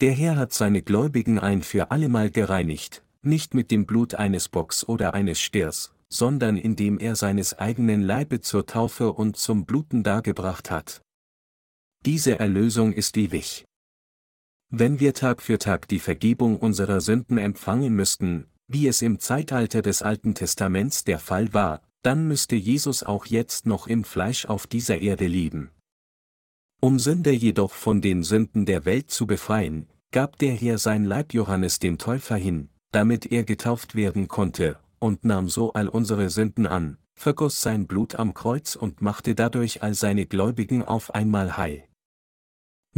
Der 0.00 0.12
Herr 0.12 0.36
hat 0.36 0.52
seine 0.52 0.82
Gläubigen 0.82 1.40
ein 1.40 1.62
für 1.62 1.90
allemal 1.90 2.30
gereinigt, 2.30 3.02
nicht 3.22 3.54
mit 3.54 3.72
dem 3.72 3.86
Blut 3.86 4.14
eines 4.14 4.48
Bocks 4.48 4.86
oder 4.86 5.14
eines 5.14 5.40
Stiers, 5.40 5.94
sondern 6.08 6.56
indem 6.56 6.98
er 6.98 7.16
seines 7.16 7.58
eigenen 7.58 8.02
Leibe 8.02 8.40
zur 8.40 8.66
Taufe 8.66 9.12
und 9.12 9.36
zum 9.36 9.66
Bluten 9.66 10.04
dargebracht 10.04 10.70
hat. 10.70 11.02
Diese 12.04 12.38
Erlösung 12.38 12.92
ist 12.92 13.16
ewig. 13.16 13.64
Wenn 14.70 14.98
wir 14.98 15.14
Tag 15.14 15.42
für 15.42 15.58
Tag 15.58 15.86
die 15.86 16.00
Vergebung 16.00 16.58
unserer 16.58 17.00
Sünden 17.00 17.38
empfangen 17.38 17.94
müssten, 17.94 18.46
wie 18.66 18.88
es 18.88 19.00
im 19.00 19.20
Zeitalter 19.20 19.80
des 19.80 20.02
Alten 20.02 20.34
Testaments 20.34 21.04
der 21.04 21.20
Fall 21.20 21.54
war, 21.54 21.82
dann 22.02 22.26
müsste 22.26 22.56
Jesus 22.56 23.04
auch 23.04 23.26
jetzt 23.26 23.66
noch 23.66 23.86
im 23.86 24.02
Fleisch 24.02 24.44
auf 24.46 24.66
dieser 24.66 24.98
Erde 24.98 25.28
leben. 25.28 25.70
Um 26.80 26.98
Sünder 26.98 27.32
jedoch 27.32 27.72
von 27.72 28.00
den 28.00 28.24
Sünden 28.24 28.66
der 28.66 28.84
Welt 28.84 29.10
zu 29.10 29.26
befreien, 29.26 29.88
gab 30.10 30.36
der 30.38 30.52
Herr 30.52 30.78
sein 30.78 31.04
Leib 31.04 31.32
Johannes 31.32 31.78
dem 31.78 31.96
Täufer 31.96 32.36
hin, 32.36 32.68
damit 32.90 33.30
er 33.30 33.44
getauft 33.44 33.94
werden 33.94 34.26
konnte, 34.26 34.78
und 34.98 35.24
nahm 35.24 35.48
so 35.48 35.74
all 35.74 35.88
unsere 35.88 36.28
Sünden 36.28 36.66
an, 36.66 36.98
vergoss 37.14 37.62
sein 37.62 37.86
Blut 37.86 38.16
am 38.16 38.34
Kreuz 38.34 38.74
und 38.74 39.00
machte 39.00 39.36
dadurch 39.36 39.84
all 39.84 39.94
seine 39.94 40.26
Gläubigen 40.26 40.82
auf 40.82 41.14
einmal 41.14 41.56
heil. 41.56 41.84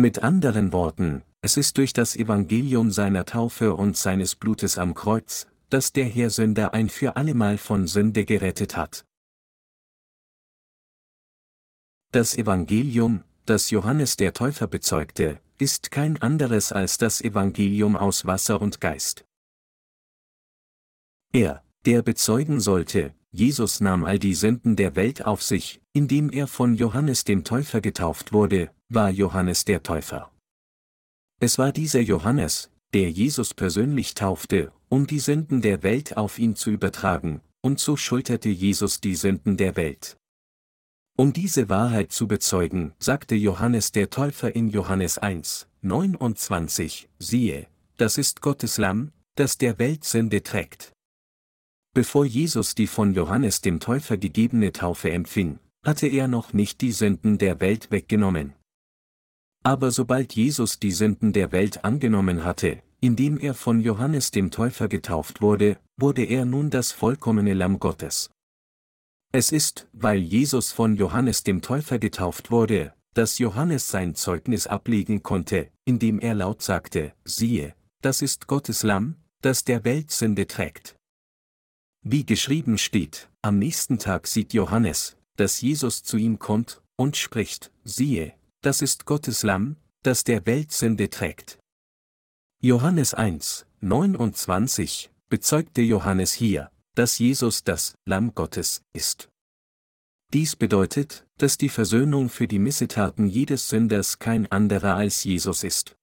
Mit 0.01 0.23
anderen 0.23 0.73
Worten, 0.73 1.25
es 1.41 1.57
ist 1.57 1.77
durch 1.77 1.93
das 1.93 2.15
Evangelium 2.15 2.93
seiner 2.93 3.25
Taufe 3.25 3.75
und 3.75 3.97
seines 3.97 4.37
Blutes 4.37 4.79
am 4.79 4.95
Kreuz, 4.95 5.49
dass 5.71 5.93
der 5.93 6.05
Herr 6.05 6.31
Sünder 6.31 6.73
ein 6.73 6.89
für 6.89 7.17
allemal 7.17 7.59
von 7.59 7.89
Sünde 7.89 8.25
gerettet 8.25 8.77
hat. 8.77 9.05
Das 12.13 12.37
Evangelium, 12.37 13.25
das 13.45 13.71
Johannes 13.71 14.15
der 14.17 14.35
Täufer 14.35 14.69
bezeugte, 14.69 15.41
ist 15.59 15.91
kein 15.91 16.23
anderes 16.23 16.71
als 16.71 16.99
das 16.99 17.21
Evangelium 17.21 17.97
aus 17.97 18.25
Wasser 18.25 18.63
und 18.63 18.81
Geist. 18.81 19.25
Er, 21.33 21.65
der 21.87 22.03
bezeugen 22.03 22.61
sollte, 22.61 23.17
Jesus 23.33 23.81
nahm 23.81 24.05
all 24.05 24.21
die 24.21 24.35
Sünden 24.35 24.77
der 24.77 24.95
Welt 24.95 25.25
auf 25.25 25.43
sich, 25.43 25.81
indem 25.93 26.31
er 26.31 26.47
von 26.47 26.77
Johannes 26.77 27.25
dem 27.25 27.43
Täufer 27.43 27.81
getauft 27.81 28.33
wurde, 28.33 28.71
war 28.91 29.11
Johannes 29.11 29.67
der 29.67 29.83
Täufer. 29.83 30.31
Es 31.41 31.59
war 31.59 31.73
dieser 31.73 32.01
Johannes, 32.01 32.71
der 32.95 33.11
Jesus 33.11 33.53
persönlich 33.53 34.15
taufte, 34.15 34.73
um 34.89 35.07
die 35.07 35.19
Sünden 35.19 35.61
der 35.61 35.83
Welt 35.83 36.17
auf 36.17 36.39
ihn 36.39 36.57
zu 36.57 36.71
übertragen, 36.71 37.43
und 37.61 37.81
so 37.81 37.97
schulterte 37.97 38.49
Jesus 38.49 39.01
die 39.01 39.15
Sünden 39.15 39.59
der 39.59 39.77
Welt. 39.77 40.17
Um 41.19 41.35
diese 41.35 41.69
Wahrheit 41.69 42.13
zu 42.13 42.29
bezeugen, 42.29 42.95
sagte 42.99 43.35
Johannes 43.35 43.93
der 43.93 44.09
Täufer 44.09 44.55
in 44.55 44.69
Johannes 44.69 45.19
1, 45.19 45.69
29, 45.83 47.11
siehe, 47.19 47.67
das 47.99 48.17
ist 48.17 48.41
Gottes 48.41 48.79
Lamm, 48.79 49.13
das 49.35 49.59
der 49.59 49.79
Welt 49.79 50.05
Sünde 50.05 50.43
trägt. 50.43 50.93
Bevor 51.93 52.25
Jesus 52.25 52.75
die 52.75 52.87
von 52.87 53.13
Johannes 53.13 53.61
dem 53.61 53.81
Täufer 53.81 54.17
gegebene 54.17 54.73
Taufe 54.73 55.11
empfing, 55.11 55.59
hatte 55.85 56.07
er 56.07 56.27
noch 56.27 56.53
nicht 56.53 56.81
die 56.81 56.93
Sünden 56.93 57.37
der 57.37 57.61
Welt 57.61 57.91
weggenommen. 57.91 58.55
Aber 59.69 59.91
sobald 59.91 60.33
Jesus 60.33 60.79
die 60.79 60.93
Sünden 60.93 61.35
der 61.35 61.53
Welt 61.53 61.85
angenommen 61.85 62.43
hatte, 62.43 62.83
indem 63.03 63.39
er 63.39 63.53
von 63.53 63.83
Johannes 63.83 64.31
dem 64.31 64.51
Täufer 64.51 64.89
getauft 64.89 65.43
wurde, 65.43 65.77
wurde 65.99 66.25
er 66.25 66.47
nun 66.47 66.71
das 66.71 66.91
vollkommene 66.91 67.53
Lamm 67.53 67.79
Gottes. 67.79 68.31
Es 69.31 69.53
ist, 69.53 69.87
weil 69.93 70.21
Jesus 70.21 70.73
von 70.73 70.97
Johannes 70.97 71.43
dem 71.43 71.61
Täufer 71.61 71.99
getauft 71.99 72.51
wurde, 72.51 72.95
dass 73.13 73.39
Johannes 73.39 73.91
sein 73.91 74.15
Zeugnis 74.15 74.67
ablegen 74.67 75.23
konnte, 75.23 75.69
indem 75.85 76.19
er 76.19 76.33
laut 76.35 76.63
sagte, 76.63 77.13
siehe, 77.27 77.75
das 78.01 78.23
ist 78.23 78.47
Gottes 78.47 78.83
Lamm, 78.83 79.17
das 79.43 79.65
der 79.65 79.85
Welt 79.85 80.11
Sünde 80.11 80.47
trägt. 80.47 80.97
Wie 82.01 82.25
geschrieben 82.25 82.79
steht, 82.79 83.29
am 83.43 83.59
nächsten 83.59 83.99
Tag 83.99 84.29
sieht 84.29 84.55
Johannes, 84.55 85.19
dass 85.37 85.61
Jesus 85.61 86.03
zu 86.03 86.17
ihm 86.17 86.39
kommt, 86.39 86.81
und 86.97 87.19
spricht, 87.19 87.71
siehe, 87.85 88.33
das 88.69 88.83
ist 88.83 89.07
Gottes 89.07 89.45
Lamm, 89.45 89.77
das 90.03 90.25
der 90.25 90.45
Welt 90.45 90.73
Sünde 90.73 91.09
trägt. 91.09 91.59
Johannes 92.61 93.15
1, 93.15 93.65
29, 93.81 95.11
bezeugte 95.31 95.81
Johannes 95.81 96.35
hier, 96.35 96.71
dass 96.95 97.19
Jesus 97.19 97.65
das 97.65 97.95
Lamm 98.05 98.35
Gottes 98.35 98.83
ist. 98.93 99.31
Dies 100.35 100.55
bedeutet, 100.55 101.27
dass 101.39 101.57
die 101.57 101.71
Versöhnung 101.71 102.29
für 102.29 102.47
die 102.47 102.59
Missetaten 102.59 103.27
jedes 103.27 103.71
Sünders 103.71 104.19
kein 104.19 104.53
anderer 104.53 104.97
als 104.97 105.25
Jesus 105.25 105.65
ist. 105.65 105.97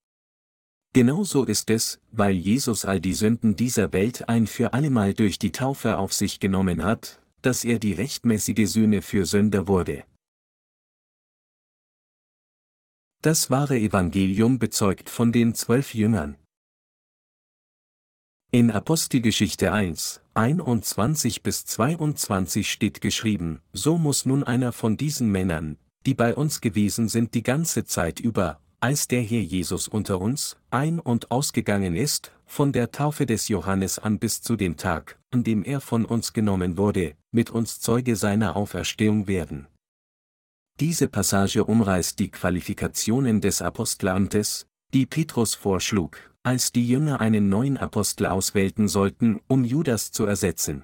Genauso 0.91 1.43
ist 1.43 1.69
es, 1.69 1.99
weil 2.11 2.33
Jesus 2.33 2.83
all 2.83 2.99
die 2.99 3.13
Sünden 3.13 3.55
dieser 3.55 3.93
Welt 3.93 4.27
ein 4.27 4.47
für 4.47 4.73
allemal 4.73 5.13
durch 5.13 5.37
die 5.37 5.51
Taufe 5.51 5.99
auf 5.99 6.13
sich 6.13 6.39
genommen 6.39 6.83
hat, 6.83 7.21
dass 7.43 7.63
er 7.63 7.77
die 7.77 7.93
rechtmäßige 7.93 8.67
Sühne 8.67 9.03
für 9.03 9.27
Sünder 9.27 9.67
wurde. 9.67 10.03
Das 13.25 13.49
wahre 13.49 13.79
Evangelium 13.79 14.59
bezeugt 14.59 15.09
von 15.09 15.31
den 15.31 15.55
zwölf 15.55 15.95
Jüngern. 15.95 16.35
In 18.51 18.69
Apostelgeschichte 18.69 19.71
1, 19.71 20.21
21 20.35 21.41
bis 21.41 21.65
22 21.65 22.71
steht 22.71 23.01
geschrieben, 23.01 23.61
so 23.73 23.97
muss 23.97 24.27
nun 24.27 24.43
einer 24.43 24.71
von 24.71 24.95
diesen 24.95 25.31
Männern, 25.31 25.79
die 26.05 26.13
bei 26.13 26.35
uns 26.35 26.61
gewesen 26.61 27.07
sind 27.07 27.33
die 27.33 27.41
ganze 27.41 27.83
Zeit 27.85 28.19
über, 28.19 28.59
als 28.79 29.07
der 29.07 29.23
Herr 29.23 29.41
Jesus 29.41 29.87
unter 29.87 30.21
uns 30.21 30.57
ein- 30.69 30.99
und 30.99 31.31
ausgegangen 31.31 31.95
ist, 31.95 32.31
von 32.45 32.73
der 32.73 32.91
Taufe 32.91 33.25
des 33.25 33.47
Johannes 33.47 33.97
an 33.97 34.19
bis 34.19 34.43
zu 34.43 34.55
dem 34.55 34.77
Tag, 34.77 35.17
an 35.31 35.43
dem 35.43 35.63
er 35.63 35.81
von 35.81 36.05
uns 36.05 36.31
genommen 36.33 36.77
wurde, 36.77 37.15
mit 37.31 37.49
uns 37.49 37.79
Zeuge 37.79 38.17
seiner 38.17 38.55
Auferstehung 38.55 39.25
werden. 39.25 39.65
Diese 40.79 41.07
Passage 41.07 41.63
umreißt 41.63 42.19
die 42.19 42.29
Qualifikationen 42.29 43.39
des 43.39 43.61
Apostelamtes, 43.61 44.67
die 44.93 45.05
Petrus 45.05 45.55
vorschlug, 45.55 46.17
als 46.43 46.73
die 46.73 46.87
Jünger 46.87 47.21
einen 47.21 47.47
neuen 47.47 47.77
Apostel 47.77 48.25
auswählten 48.25 48.89
sollten, 48.89 49.39
um 49.47 49.63
Judas 49.63 50.11
zu 50.11 50.25
ersetzen. 50.25 50.83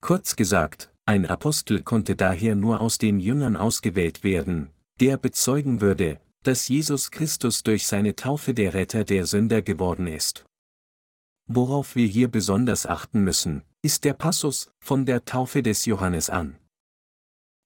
Kurz 0.00 0.34
gesagt, 0.34 0.92
ein 1.04 1.26
Apostel 1.26 1.82
konnte 1.82 2.16
daher 2.16 2.56
nur 2.56 2.80
aus 2.80 2.98
den 2.98 3.20
Jüngern 3.20 3.56
ausgewählt 3.56 4.24
werden, 4.24 4.70
der 5.00 5.16
bezeugen 5.16 5.80
würde, 5.80 6.20
dass 6.42 6.66
Jesus 6.66 7.12
Christus 7.12 7.62
durch 7.62 7.86
seine 7.86 8.16
Taufe 8.16 8.52
der 8.52 8.74
Retter 8.74 9.04
der 9.04 9.26
Sünder 9.26 9.62
geworden 9.62 10.08
ist. 10.08 10.44
Worauf 11.46 11.94
wir 11.94 12.06
hier 12.06 12.28
besonders 12.28 12.86
achten 12.86 13.22
müssen, 13.22 13.62
ist 13.82 14.04
der 14.04 14.14
Passus 14.14 14.70
von 14.80 15.06
der 15.06 15.24
Taufe 15.24 15.62
des 15.62 15.86
Johannes 15.86 16.30
an. 16.30 16.56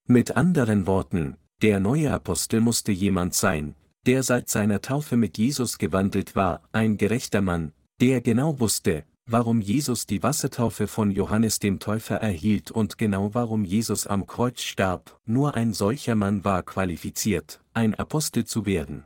Mit 0.08 0.36
anderen 0.36 0.86
Worten, 0.86 1.36
der 1.62 1.80
neue 1.80 2.12
Apostel 2.12 2.60
musste 2.60 2.92
jemand 2.92 3.34
sein, 3.34 3.74
der 4.06 4.22
seit 4.22 4.48
seiner 4.48 4.80
Taufe 4.80 5.16
mit 5.16 5.36
Jesus 5.36 5.78
gewandelt 5.78 6.36
war, 6.36 6.62
ein 6.70 6.96
gerechter 6.96 7.42
Mann, 7.42 7.72
der 8.00 8.20
genau 8.20 8.60
wusste, 8.60 9.02
warum 9.26 9.60
Jesus 9.60 10.06
die 10.06 10.22
Wassertaufe 10.22 10.86
von 10.86 11.10
Johannes 11.10 11.58
dem 11.58 11.80
Täufer 11.80 12.18
erhielt 12.18 12.70
und 12.70 12.98
genau 12.98 13.34
warum 13.34 13.64
Jesus 13.64 14.06
am 14.06 14.28
Kreuz 14.28 14.60
starb, 14.62 15.18
nur 15.26 15.56
ein 15.56 15.72
solcher 15.72 16.14
Mann 16.14 16.44
war 16.44 16.62
qualifiziert, 16.62 17.60
ein 17.74 17.96
Apostel 17.96 18.44
zu 18.44 18.64
werden. 18.64 19.04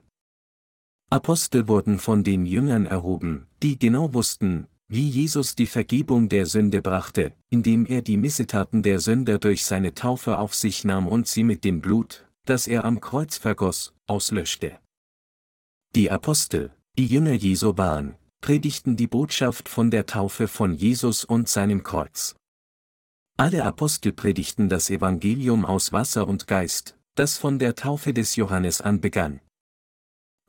Apostel 1.08 1.66
wurden 1.66 1.98
von 1.98 2.24
den 2.24 2.44
Jüngern 2.44 2.84
erhoben, 2.84 3.46
die 3.62 3.78
genau 3.78 4.12
wussten, 4.12 4.66
wie 4.90 5.08
Jesus 5.08 5.54
die 5.54 5.68
Vergebung 5.68 6.28
der 6.28 6.46
Sünde 6.46 6.82
brachte, 6.82 7.32
indem 7.48 7.86
er 7.86 8.02
die 8.02 8.16
Missetaten 8.16 8.82
der 8.82 8.98
Sünder 8.98 9.38
durch 9.38 9.64
seine 9.64 9.94
Taufe 9.94 10.38
auf 10.38 10.52
sich 10.52 10.84
nahm 10.84 11.06
und 11.06 11.28
sie 11.28 11.44
mit 11.44 11.62
dem 11.62 11.80
Blut, 11.80 12.26
das 12.44 12.66
er 12.66 12.84
am 12.84 13.00
Kreuz 13.00 13.36
vergoss, 13.36 13.94
auslöschte. 14.08 14.80
Die 15.94 16.10
Apostel, 16.10 16.72
die 16.98 17.06
Jünger 17.06 17.34
Jesu 17.34 17.76
waren, 17.76 18.16
predigten 18.40 18.96
die 18.96 19.06
Botschaft 19.06 19.68
von 19.68 19.92
der 19.92 20.06
Taufe 20.06 20.48
von 20.48 20.74
Jesus 20.74 21.24
und 21.24 21.48
seinem 21.48 21.84
Kreuz. 21.84 22.34
Alle 23.36 23.64
Apostel 23.64 24.12
predigten 24.12 24.68
das 24.68 24.90
Evangelium 24.90 25.64
aus 25.64 25.92
Wasser 25.92 26.26
und 26.26 26.48
Geist, 26.48 26.98
das 27.14 27.38
von 27.38 27.60
der 27.60 27.76
Taufe 27.76 28.12
des 28.12 28.34
Johannes 28.34 28.80
an 28.80 29.00
begann. 29.00 29.40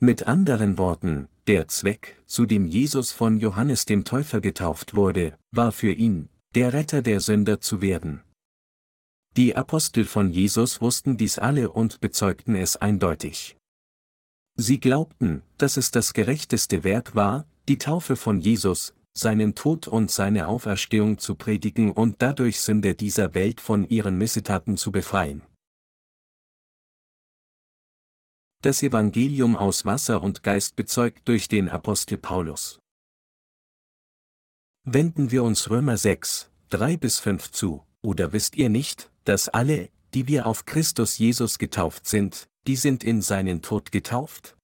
Mit 0.04 0.26
anderen 0.26 0.80
Worten, 0.80 1.28
der 1.46 1.68
Zweck, 1.68 2.18
zu 2.26 2.48
dem 2.48 2.66
Jesus 2.66 3.12
von 3.12 3.40
Johannes 3.40 3.86
dem 3.86 4.04
Täufer 4.04 4.42
getauft 4.42 4.96
wurde, 4.96 5.38
war 5.52 5.72
für 5.72 5.92
ihn, 5.92 6.28
der 6.56 6.74
Retter 6.74 7.04
der 7.04 7.20
Sünder 7.20 7.62
zu 7.62 7.84
werden. 7.84 8.24
Die 9.38 9.56
Apostel 9.56 10.06
von 10.06 10.32
Jesus 10.32 10.82
wussten 10.82 11.18
dies 11.18 11.38
alle 11.38 11.70
und 11.70 12.02
bezeugten 12.02 12.56
es 12.56 12.78
eindeutig. 12.78 13.58
Sie 14.56 14.80
glaubten, 14.80 15.44
dass 15.60 15.78
es 15.78 15.92
das 15.92 16.14
gerechteste 16.14 16.84
Werk 16.84 17.14
war, 17.14 17.46
die 17.70 17.78
Taufe 17.78 18.16
von 18.16 18.40
Jesus, 18.40 18.96
seinen 19.14 19.54
Tod 19.54 19.88
und 19.88 20.10
seine 20.10 20.48
Auferstehung 20.48 21.20
zu 21.20 21.36
predigen 21.36 21.92
und 21.92 22.24
dadurch 22.24 22.60
Sünder 22.60 22.96
dieser 22.96 23.36
Welt 23.36 23.62
von 23.62 23.88
ihren 23.88 24.18
Missetaten 24.18 24.78
zu 24.78 24.92
befreien. 24.92 25.44
Das 28.64 28.84
Evangelium 28.84 29.56
aus 29.56 29.86
Wasser 29.86 30.22
und 30.22 30.44
Geist 30.44 30.76
bezeugt 30.76 31.28
durch 31.28 31.48
den 31.48 31.68
Apostel 31.68 32.20
Paulus. 32.20 32.78
Wenden 34.84 35.32
wir 35.32 35.44
uns 35.44 35.72
Römer 35.72 35.98
6, 35.98 36.52
3 36.70 36.98
bis 36.98 37.18
5 37.18 37.50
zu, 37.50 37.84
oder 38.04 38.34
wisst 38.34 38.56
ihr 38.56 38.70
nicht, 38.70 39.10
dass 39.24 39.50
alle, 39.50 39.90
die 40.14 40.28
wir 40.28 40.46
auf 40.46 40.66
Christus 40.66 41.18
Jesus 41.18 41.58
getauft 41.58 42.06
sind, 42.06 42.50
die 42.68 42.76
sind 42.76 43.04
in 43.04 43.24
seinen 43.24 43.64
Tod 43.64 43.92
getauft? 43.92 44.56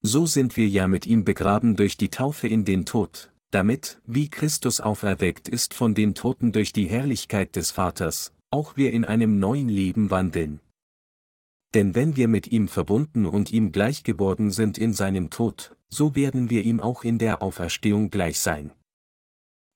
So 0.00 0.24
sind 0.24 0.56
wir 0.56 0.66
ja 0.66 0.88
mit 0.88 1.04
ihm 1.04 1.24
begraben 1.24 1.76
durch 1.76 1.98
die 1.98 2.08
Taufe 2.08 2.48
in 2.48 2.64
den 2.64 2.86
Tod, 2.86 3.30
damit, 3.50 4.00
wie 4.06 4.30
Christus 4.30 4.80
auferweckt 4.80 5.46
ist 5.46 5.74
von 5.74 5.94
den 5.94 6.14
Toten 6.14 6.52
durch 6.52 6.72
die 6.72 6.86
Herrlichkeit 6.86 7.54
des 7.54 7.70
Vaters, 7.70 8.32
auch 8.50 8.78
wir 8.78 8.94
in 8.94 9.04
einem 9.04 9.38
neuen 9.38 9.68
Leben 9.68 10.10
wandeln. 10.10 10.60
Denn 11.74 11.96
wenn 11.96 12.16
wir 12.16 12.28
mit 12.28 12.46
ihm 12.52 12.68
verbunden 12.68 13.26
und 13.26 13.52
ihm 13.52 13.72
gleich 13.72 14.04
geworden 14.04 14.52
sind 14.52 14.78
in 14.78 14.92
seinem 14.92 15.30
Tod, 15.30 15.76
so 15.88 16.14
werden 16.14 16.48
wir 16.48 16.62
ihm 16.62 16.80
auch 16.80 17.02
in 17.02 17.18
der 17.18 17.42
Auferstehung 17.42 18.10
gleich 18.10 18.38
sein. 18.38 18.70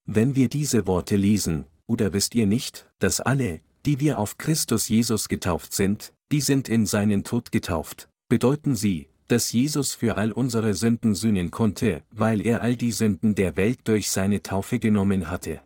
Wenn 0.06 0.36
wir 0.36 0.48
diese 0.48 0.86
Worte 0.86 1.16
lesen, 1.16 1.66
oder 1.86 2.12
wisst 2.12 2.34
ihr 2.36 2.46
nicht, 2.46 2.88
dass 3.00 3.20
alle, 3.20 3.60
die 3.84 3.98
wir 3.98 4.18
auf 4.18 4.38
Christus 4.38 4.88
Jesus 4.88 5.28
getauft 5.28 5.74
sind, 5.74 6.12
die 6.30 6.40
sind 6.40 6.68
in 6.68 6.86
seinen 6.86 7.24
Tod 7.24 7.50
getauft, 7.50 8.08
bedeuten 8.28 8.76
sie, 8.76 9.08
dass 9.26 9.52
Jesus 9.52 9.94
für 9.94 10.16
all 10.16 10.32
unsere 10.32 10.74
Sünden 10.74 11.14
sühnen 11.14 11.50
konnte, 11.50 12.02
weil 12.10 12.40
er 12.46 12.62
all 12.62 12.76
die 12.76 12.92
Sünden 12.92 13.34
der 13.34 13.56
Welt 13.56 13.80
durch 13.84 14.10
seine 14.10 14.42
Taufe 14.42 14.78
genommen 14.78 15.30
hatte. 15.30 15.60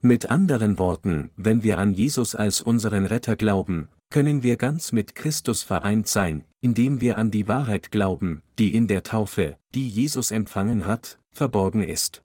Mit 0.00 0.30
anderen 0.30 0.78
Worten, 0.78 1.30
wenn 1.36 1.62
wir 1.62 1.78
an 1.78 1.92
Jesus 1.92 2.34
als 2.34 2.60
unseren 2.60 3.04
Retter 3.06 3.36
glauben, 3.36 3.88
können 4.10 4.42
wir 4.42 4.56
ganz 4.56 4.92
mit 4.92 5.14
Christus 5.14 5.62
vereint 5.62 6.08
sein, 6.08 6.44
indem 6.60 7.00
wir 7.00 7.18
an 7.18 7.30
die 7.30 7.48
Wahrheit 7.48 7.90
glauben, 7.90 8.42
die 8.58 8.74
in 8.74 8.88
der 8.88 9.02
Taufe, 9.02 9.58
die 9.74 9.88
Jesus 9.88 10.30
empfangen 10.30 10.86
hat, 10.86 11.18
verborgen 11.30 11.82
ist. 11.82 12.22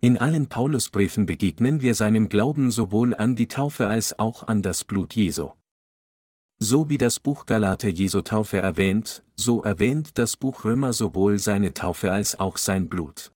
In 0.00 0.16
allen 0.16 0.48
Paulusbriefen 0.48 1.26
begegnen 1.26 1.82
wir 1.82 1.94
seinem 1.94 2.30
Glauben 2.30 2.70
sowohl 2.70 3.14
an 3.14 3.36
die 3.36 3.48
Taufe 3.48 3.86
als 3.86 4.18
auch 4.18 4.48
an 4.48 4.62
das 4.62 4.84
Blut 4.84 5.14
Jesu. 5.14 5.50
So 6.58 6.88
wie 6.88 6.98
das 6.98 7.20
Buch 7.20 7.44
Galater 7.44 7.88
Jesu 7.88 8.22
Taufe 8.22 8.58
erwähnt, 8.58 9.22
so 9.36 9.62
erwähnt 9.62 10.18
das 10.18 10.36
Buch 10.36 10.64
Römer 10.64 10.94
sowohl 10.94 11.38
seine 11.38 11.74
Taufe 11.74 12.12
als 12.12 12.38
auch 12.40 12.56
sein 12.56 12.88
Blut. 12.88 13.32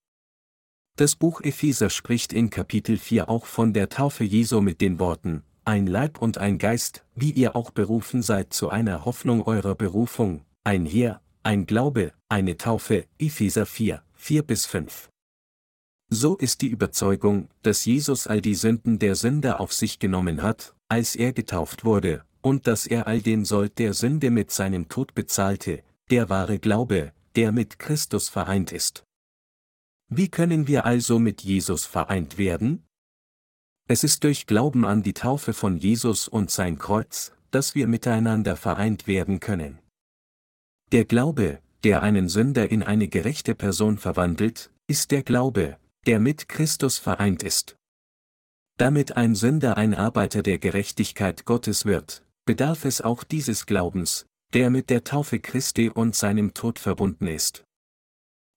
Das 0.97 1.17
Buch 1.17 1.41
Epheser 1.43 1.91
spricht 1.91 2.33
in 2.33 2.51
Kapitel 2.51 2.97
4 2.97 3.29
auch 3.29 3.47
von 3.47 3.73
der 3.73 3.89
Taufe 3.89 4.25
Jesu 4.25 4.61
mit 4.61 4.81
den 4.81 4.99
Worten, 4.99 5.43
ein 5.65 5.87
Leib 5.87 6.21
und 6.21 6.39
ein 6.39 6.59
Geist, 6.59 7.05
wie 7.15 7.31
ihr 7.31 7.57
auch 7.57 7.71
berufen 7.71 8.23
seid 8.23 8.53
zu 8.53 8.69
einer 8.69 9.05
Hoffnung 9.05 9.43
eurer 9.47 9.75
Berufung, 9.75 10.45
ein 10.63 10.85
Heer, 10.85 11.21
ein 11.43 11.67
Glaube, 11.67 12.13
eine 12.29 12.57
Taufe, 12.57 13.07
Epheser 13.19 13.67
4, 13.67 14.03
4 14.15 14.43
bis 14.43 14.67
5. 14.67 15.11
So 16.11 16.37
ist 16.37 16.61
die 16.61 16.69
Überzeugung, 16.69 17.49
dass 17.63 17.85
Jesus 17.85 18.27
all 18.27 18.41
die 18.41 18.55
Sünden 18.55 18.99
der 18.99 19.15
Sünder 19.15 19.61
auf 19.61 19.73
sich 19.73 19.99
genommen 19.99 20.43
hat, 20.43 20.75
als 20.89 21.17
er 21.17 21.33
getauft 21.33 21.85
wurde, 21.85 22.25
und 22.43 22.67
dass 22.67 22.87
er 22.87 23.07
all 23.07 23.21
den 23.21 23.45
Sold 23.45 23.79
der 23.79 23.95
Sünde 23.95 24.31
mit 24.31 24.51
seinem 24.51 24.89
Tod 24.89 25.15
bezahlte, 25.15 25.83
der 26.11 26.29
wahre 26.29 26.59
Glaube, 26.59 27.13
der 27.37 27.53
mit 27.53 27.79
Christus 27.79 28.29
vereint 28.29 28.71
ist. 28.71 29.05
Wie 30.09 30.29
können 30.29 30.69
wir 30.69 30.85
also 30.85 31.19
mit 31.19 31.43
Jesus 31.43 31.87
vereint 31.87 32.37
werden? 32.37 32.85
Es 33.87 34.03
ist 34.03 34.25
durch 34.25 34.47
Glauben 34.47 34.87
an 34.87 35.03
die 35.03 35.13
Taufe 35.13 35.53
von 35.53 35.77
Jesus 35.77 36.27
und 36.27 36.51
sein 36.51 36.79
Kreuz, 36.79 37.33
dass 37.51 37.75
wir 37.75 37.87
miteinander 37.87 38.57
vereint 38.57 39.07
werden 39.07 39.41
können. 39.41 39.79
Der 40.91 41.05
Glaube, 41.05 41.61
der 41.83 42.03
einen 42.03 42.31
Sünder 42.31 42.71
in 42.71 42.83
eine 42.83 43.09
gerechte 43.09 43.55
Person 43.55 43.99
verwandelt, 43.99 44.71
ist 44.87 45.11
der 45.11 45.23
Glaube, 45.23 45.77
der 46.07 46.19
mit 46.19 46.49
Christus 46.49 46.99
vereint 46.99 47.43
ist. 47.43 47.77
Damit 48.79 49.17
ein 49.17 49.35
Sünder 49.35 49.77
ein 49.77 49.95
Arbeiter 49.95 50.43
der 50.43 50.59
Gerechtigkeit 50.59 51.45
Gottes 51.45 51.85
wird, 51.85 52.25
bedarf 52.47 52.87
es 52.87 53.03
auch 53.03 53.23
dieses 53.23 53.67
Glaubens, 53.67 54.27
der 54.55 54.71
mit 54.71 54.89
der 54.89 55.05
Taufe 55.05 55.41
Christi 55.41 55.91
und 55.91 56.17
seinem 56.17 56.55
Tod 56.55 56.79
verbunden 56.79 57.27
ist. 57.27 57.65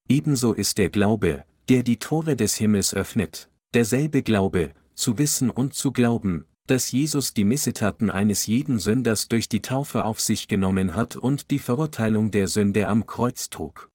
Ebenso 0.08 0.54
ist 0.54 0.78
der 0.78 0.90
Glaube, 0.90 1.44
der 1.68 1.84
die 1.84 1.98
Tore 2.00 2.38
des 2.38 2.56
Himmels 2.56 2.94
öffnet, 2.94 3.50
derselbe 3.74 4.24
Glaube, 4.24 4.72
zu 4.98 5.18
wissen 5.18 5.50
und 5.50 5.74
zu 5.74 5.94
glauben, 5.94 6.46
dass 6.66 6.92
Jesus 6.92 7.34
die 7.34 7.46
Missetaten 7.46 8.10
eines 8.10 8.46
jeden 8.46 8.80
Sünders 8.80 9.30
durch 9.30 9.48
die 9.48 9.62
Taufe 9.62 10.04
auf 10.04 10.20
sich 10.20 10.50
genommen 10.50 10.96
hat 10.96 11.16
und 11.16 11.50
die 11.52 11.60
Verurteilung 11.60 12.32
der 12.32 12.50
Sünde 12.50 12.90
am 12.90 13.06
Kreuz 13.06 13.50
trug. 13.50 13.90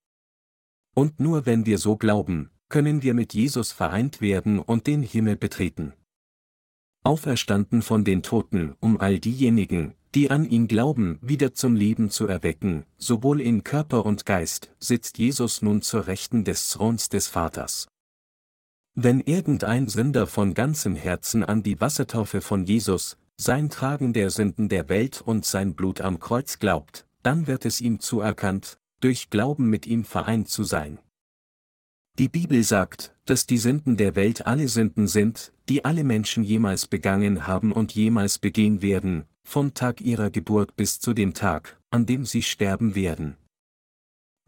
Und 0.95 1.21
nur 1.21 1.45
wenn 1.45 1.67
wir 1.67 1.77
so 1.77 1.97
glauben, 1.97 2.51
können 2.71 3.03
wir 3.03 3.13
mit 3.13 3.35
Jesus 3.35 3.73
vereint 3.73 4.23
werden 4.23 4.59
und 4.59 4.87
den 4.87 5.03
Himmel 5.03 5.37
betreten 5.37 5.93
auferstanden 7.05 7.83
von 7.83 8.05
den 8.05 8.23
Toten, 8.23 8.75
um 8.81 9.01
all 9.01 9.19
diejenigen, 9.19 9.95
die 10.15 10.31
an 10.31 10.45
ihn 10.45 10.69
glauben, 10.69 11.19
wieder 11.23 11.55
zum 11.55 11.75
Leben 11.75 12.11
zu 12.11 12.27
erwecken, 12.27 12.85
sowohl 12.97 13.41
in 13.41 13.65
Körper 13.65 14.05
und 14.07 14.27
Geist, 14.27 14.71
sitzt 14.79 15.19
Jesus 15.19 15.63
nun 15.63 15.83
zur 15.83 16.07
Rechten 16.07 16.45
des 16.45 16.69
Throns 16.71 17.09
des 17.09 17.29
Vaters. 17.29 17.89
Wenn 18.95 19.21
irgendein 19.21 19.89
Sünder 19.89 20.27
von 20.27 20.53
ganzem 20.53 20.97
Herzen 20.97 21.43
an 21.45 21.63
die 21.63 21.81
Wassertaufe 21.81 22.43
von 22.43 22.65
Jesus, 22.65 23.17
sein 23.39 23.71
Tragen 23.71 24.13
der 24.13 24.29
Sünden 24.29 24.69
der 24.69 24.91
Welt 24.91 25.23
und 25.23 25.47
sein 25.47 25.75
Blut 25.75 26.03
am 26.03 26.19
Kreuz 26.19 26.59
glaubt, 26.59 27.07
dann 27.23 27.47
wird 27.47 27.65
es 27.65 27.81
ihm 27.81 28.01
zuerkannt, 28.01 28.79
durch 29.01 29.31
Glauben 29.31 29.71
mit 29.71 29.87
ihm 29.87 30.05
vereint 30.05 30.49
zu 30.49 30.63
sein. 30.63 30.99
Die 32.19 32.29
Bibel 32.29 32.63
sagt, 32.63 33.17
dass 33.25 33.47
die 33.47 33.57
Sünden 33.57 33.97
der 33.97 34.15
Welt 34.15 34.47
alle 34.47 34.69
Sünden 34.69 35.07
sind, 35.07 35.55
die 35.71 35.87
alle 35.87 36.05
Menschen 36.05 36.45
jemals 36.45 36.87
begangen 36.87 37.47
haben 37.47 37.73
und 37.73 37.95
jemals 37.95 38.39
begehen 38.39 38.83
werden, 38.83 39.25
vom 39.43 39.73
Tag 39.73 40.03
ihrer 40.03 40.31
Geburt 40.31 40.77
bis 40.77 41.01
zu 41.01 41.15
dem 41.15 41.33
Tag, 41.33 41.81
an 41.91 42.05
dem 42.05 42.27
sie 42.27 42.43
sterben 42.43 42.95
werden. 42.95 43.39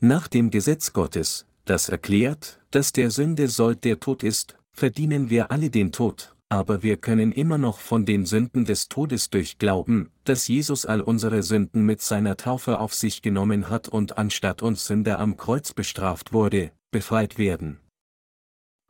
Nach 0.00 0.28
dem 0.28 0.50
Gesetz 0.50 0.92
Gottes, 0.92 1.46
das 1.64 1.88
erklärt, 1.88 2.60
dass 2.70 2.92
der 2.92 3.10
Sünde 3.10 3.48
Sold 3.48 3.84
der 3.84 4.00
Tod 4.00 4.22
ist, 4.22 4.56
verdienen 4.72 5.30
wir 5.30 5.50
alle 5.50 5.70
den 5.70 5.92
Tod, 5.92 6.34
aber 6.48 6.82
wir 6.82 6.96
können 6.96 7.32
immer 7.32 7.58
noch 7.58 7.78
von 7.78 8.04
den 8.04 8.26
Sünden 8.26 8.64
des 8.64 8.88
Todes 8.88 9.30
durch 9.30 9.58
Glauben, 9.58 10.10
dass 10.24 10.48
Jesus 10.48 10.86
all 10.86 11.00
unsere 11.00 11.42
Sünden 11.42 11.84
mit 11.84 12.02
seiner 12.02 12.36
Taufe 12.36 12.78
auf 12.78 12.94
sich 12.94 13.22
genommen 13.22 13.70
hat 13.70 13.88
und 13.88 14.18
anstatt 14.18 14.62
uns 14.62 14.86
Sünder 14.86 15.18
am 15.18 15.36
Kreuz 15.36 15.72
bestraft 15.72 16.32
wurde, 16.32 16.72
befreit 16.90 17.38
werden. 17.38 17.80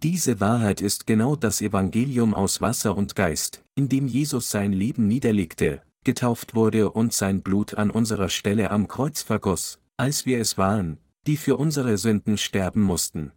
Diese 0.02 0.40
Wahrheit 0.40 0.82
ist 0.82 1.06
genau 1.06 1.36
das 1.36 1.62
Evangelium 1.62 2.34
aus 2.34 2.60
Wasser 2.60 2.96
und 2.96 3.14
Geist, 3.14 3.62
in 3.74 3.88
dem 3.88 4.06
Jesus 4.06 4.50
sein 4.50 4.72
Leben 4.72 5.06
niederlegte, 5.06 5.80
getauft 6.04 6.54
wurde 6.54 6.90
und 6.90 7.14
sein 7.14 7.42
Blut 7.42 7.74
an 7.74 7.90
unserer 7.90 8.28
Stelle 8.28 8.70
am 8.70 8.88
Kreuz 8.88 9.22
vergoss, 9.22 9.78
als 9.96 10.26
wir 10.26 10.38
es 10.38 10.58
waren, 10.58 10.98
die 11.26 11.36
für 11.36 11.56
unsere 11.56 11.98
Sünden 11.98 12.38
sterben 12.38 12.82
mussten. 12.82 13.32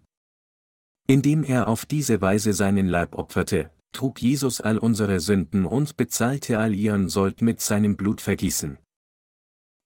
Indem 1.07 1.43
er 1.43 1.68
auf 1.68 1.85
diese 1.85 2.22
Weise 2.22 2.53
seinen 2.53 2.88
Leib 2.88 3.15
opferte, 3.15 3.72
trug 3.93 4.22
Jesus 4.22 4.61
all 4.61 4.77
unsere 4.77 5.19
Sünden 5.19 5.65
und 5.65 5.97
bezahlte 5.97 6.59
all 6.59 6.76
ihren 6.76 7.09
Sold 7.09 7.41
mit 7.41 7.61
seinem 7.61 7.95
Blutvergießen. 7.95 8.77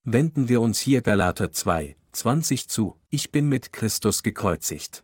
Wenden 0.03 0.49
wir 0.49 0.61
uns 0.61 0.79
hier 0.79 1.01
Galater 1.01 1.51
2, 1.51 1.95
20 2.11 2.67
zu, 2.67 2.99
ich 3.09 3.31
bin 3.31 3.47
mit 3.47 3.71
Christus 3.71 4.23
gekreuzigt. 4.23 5.03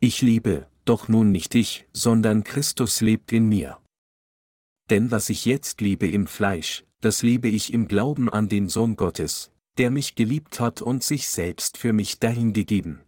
Ich 0.00 0.20
liebe, 0.20 0.68
doch 0.84 1.08
nun 1.08 1.32
nicht 1.32 1.54
ich, 1.54 1.88
sondern 1.92 2.44
Christus 2.44 3.00
lebt 3.00 3.32
in 3.32 3.48
mir. 3.48 3.78
Denn 4.90 5.10
was 5.10 5.30
ich 5.30 5.46
jetzt 5.46 5.80
liebe 5.80 6.06
im 6.06 6.26
Fleisch, 6.26 6.84
das 7.00 7.22
liebe 7.22 7.48
ich 7.48 7.72
im 7.72 7.88
Glauben 7.88 8.28
an 8.28 8.48
den 8.48 8.68
Sohn 8.68 8.96
Gottes, 8.96 9.50
der 9.78 9.90
mich 9.90 10.14
geliebt 10.14 10.60
hat 10.60 10.82
und 10.82 11.02
sich 11.02 11.28
selbst 11.28 11.76
für 11.76 11.92
mich 11.92 12.18
dahingegeben. 12.18 13.00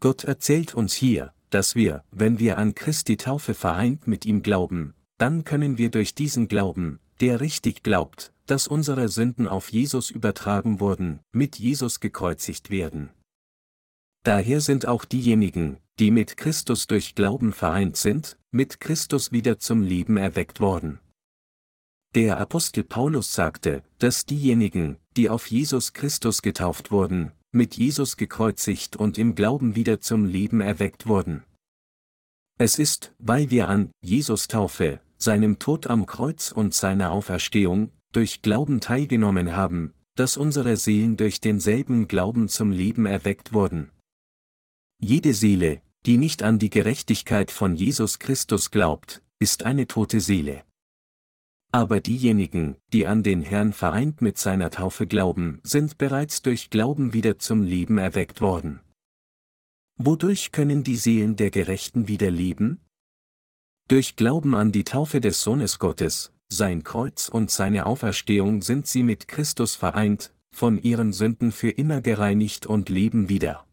Gott 0.00 0.24
erzählt 0.24 0.74
uns 0.74 0.94
hier, 0.94 1.32
dass 1.50 1.74
wir, 1.74 2.04
wenn 2.10 2.38
wir 2.38 2.58
an 2.58 2.74
Christi 2.74 3.16
Taufe 3.16 3.54
vereint 3.54 4.06
mit 4.06 4.26
ihm 4.26 4.42
glauben, 4.42 4.94
dann 5.18 5.44
können 5.44 5.78
wir 5.78 5.90
durch 5.90 6.14
diesen 6.14 6.46
Glauben, 6.46 7.00
der 7.20 7.40
richtig 7.40 7.82
glaubt, 7.82 8.32
dass 8.46 8.68
unsere 8.68 9.08
Sünden 9.08 9.48
auf 9.48 9.72
Jesus 9.72 10.10
übertragen 10.10 10.80
wurden, 10.80 11.20
mit 11.32 11.58
Jesus 11.58 12.00
gekreuzigt 12.00 12.70
werden. 12.70 13.10
Daher 14.22 14.60
sind 14.60 14.86
auch 14.86 15.04
diejenigen, 15.04 15.78
die 15.98 16.10
mit 16.10 16.36
Christus 16.36 16.86
durch 16.86 17.14
Glauben 17.14 17.52
vereint 17.52 17.96
sind, 17.96 18.38
mit 18.50 18.80
Christus 18.80 19.32
wieder 19.32 19.58
zum 19.58 19.82
Leben 19.82 20.16
erweckt 20.16 20.60
worden. 20.60 21.00
Der 22.14 22.38
Apostel 22.38 22.84
Paulus 22.84 23.34
sagte, 23.34 23.82
dass 23.98 24.24
diejenigen, 24.24 24.96
die 25.16 25.28
auf 25.28 25.48
Jesus 25.48 25.92
Christus 25.92 26.40
getauft 26.40 26.90
wurden, 26.90 27.32
mit 27.52 27.76
Jesus 27.76 28.16
gekreuzigt 28.16 28.96
und 28.96 29.18
im 29.18 29.34
Glauben 29.34 29.76
wieder 29.76 30.00
zum 30.00 30.24
Leben 30.24 30.62
erweckt 30.62 31.06
wurden. 31.06 31.44
Es 32.58 32.78
ist, 32.78 33.14
weil 33.18 33.50
wir 33.50 33.68
an 33.68 33.90
Jesus 34.00 34.48
Taufe, 34.48 35.00
seinem 35.18 35.58
Tod 35.58 35.86
am 35.86 36.06
Kreuz 36.06 36.50
und 36.50 36.72
seiner 36.72 37.12
Auferstehung, 37.12 37.90
durch 38.12 38.40
Glauben 38.40 38.80
teilgenommen 38.80 39.54
haben, 39.54 39.92
dass 40.14 40.36
unsere 40.36 40.76
Seelen 40.76 41.16
durch 41.16 41.40
denselben 41.40 42.08
Glauben 42.08 42.48
zum 42.48 42.72
Leben 42.72 43.04
erweckt 43.04 43.52
wurden. 43.52 43.90
Jede 44.98 45.34
Seele, 45.34 45.82
die 46.06 46.16
nicht 46.16 46.42
an 46.42 46.58
die 46.58 46.70
Gerechtigkeit 46.70 47.50
von 47.50 47.76
Jesus 47.76 48.18
Christus 48.18 48.70
glaubt, 48.70 49.22
ist 49.38 49.64
eine 49.64 49.86
tote 49.86 50.20
Seele. 50.20 50.64
Aber 51.70 52.00
diejenigen, 52.00 52.76
die 52.92 53.06
an 53.06 53.22
den 53.22 53.42
Herrn 53.42 53.72
vereint 53.72 54.22
mit 54.22 54.38
seiner 54.38 54.70
Taufe 54.70 55.06
glauben, 55.06 55.60
sind 55.62 55.98
bereits 55.98 56.40
durch 56.40 56.70
Glauben 56.70 57.12
wieder 57.12 57.38
zum 57.38 57.62
Leben 57.62 57.98
erweckt 57.98 58.40
worden. 58.40 58.80
Wodurch 59.96 60.52
können 60.52 60.82
die 60.82 60.96
Seelen 60.96 61.36
der 61.36 61.50
Gerechten 61.50 62.08
wieder 62.08 62.30
leben? 62.30 62.80
Durch 63.88 64.16
Glauben 64.16 64.54
an 64.54 64.72
die 64.72 64.84
Taufe 64.84 65.20
des 65.20 65.42
Sohnes 65.42 65.78
Gottes, 65.78 66.32
sein 66.48 66.84
Kreuz 66.84 67.28
und 67.28 67.50
seine 67.50 67.84
Auferstehung 67.84 68.62
sind 68.62 68.86
sie 68.86 69.02
mit 69.02 69.28
Christus 69.28 69.74
vereint, 69.74 70.32
von 70.50 70.80
ihren 70.80 71.12
Sünden 71.12 71.52
für 71.52 71.70
immer 71.70 72.00
gereinigt 72.00 72.66
und 72.66 72.88
leben 72.88 73.28
wieder. 73.28 73.66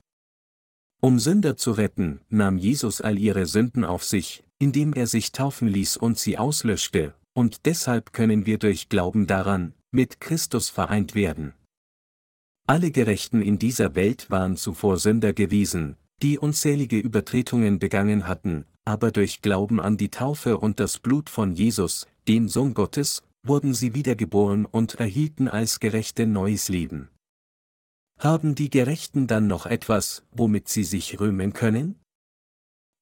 Um 1.02 1.20
Sünder 1.20 1.56
zu 1.56 1.72
retten, 1.72 2.20
nahm 2.30 2.58
Jesus 2.58 3.00
all 3.00 3.18
ihre 3.18 3.46
Sünden 3.46 3.86
auf 3.86 4.04
sich, 4.04 4.44
indem 4.60 4.94
er 4.94 5.08
sich 5.08 5.32
taufen 5.32 5.68
ließ 5.68 5.96
und 5.98 6.18
sie 6.18 6.38
auslöschte, 6.38 7.14
und 7.36 7.66
deshalb 7.66 8.14
können 8.14 8.46
wir 8.46 8.58
durch 8.58 8.90
Glauben 8.90 9.28
daran, 9.28 9.74
mit 9.92 10.20
Christus 10.20 10.70
vereint 10.70 11.14
werden. 11.16 11.54
Alle 12.66 12.90
Gerechten 12.90 13.42
in 13.42 13.60
dieser 13.60 13.94
Welt 13.94 14.32
waren 14.32 14.58
zuvor 14.58 14.98
Sünder 14.98 15.34
gewesen, 15.34 15.98
die 16.22 16.40
unzählige 16.40 16.98
Übertretungen 16.98 17.78
begangen 17.78 18.28
hatten, 18.28 18.66
aber 18.86 19.12
durch 19.12 19.42
Glauben 19.42 19.80
an 19.80 19.98
die 19.98 20.10
Taufe 20.10 20.58
und 20.58 20.80
das 20.80 20.98
Blut 21.00 21.30
von 21.30 21.54
Jesus, 21.54 22.08
den 22.28 22.48
Sohn 22.48 22.74
Gottes, 22.74 23.22
wurden 23.44 23.74
sie 23.74 23.94
wiedergeboren 23.94 24.66
und 24.66 24.96
erhielten 24.96 25.48
als 25.48 25.80
Gerechte 25.80 26.26
neues 26.26 26.70
Leben. 26.70 27.10
Haben 28.18 28.56
die 28.56 28.70
Gerechten 28.70 29.28
dann 29.28 29.46
noch 29.48 29.66
etwas, 29.66 30.24
womit 30.32 30.70
sie 30.70 30.86
sich 30.86 31.20
rühmen 31.20 31.54
können? 31.54 32.00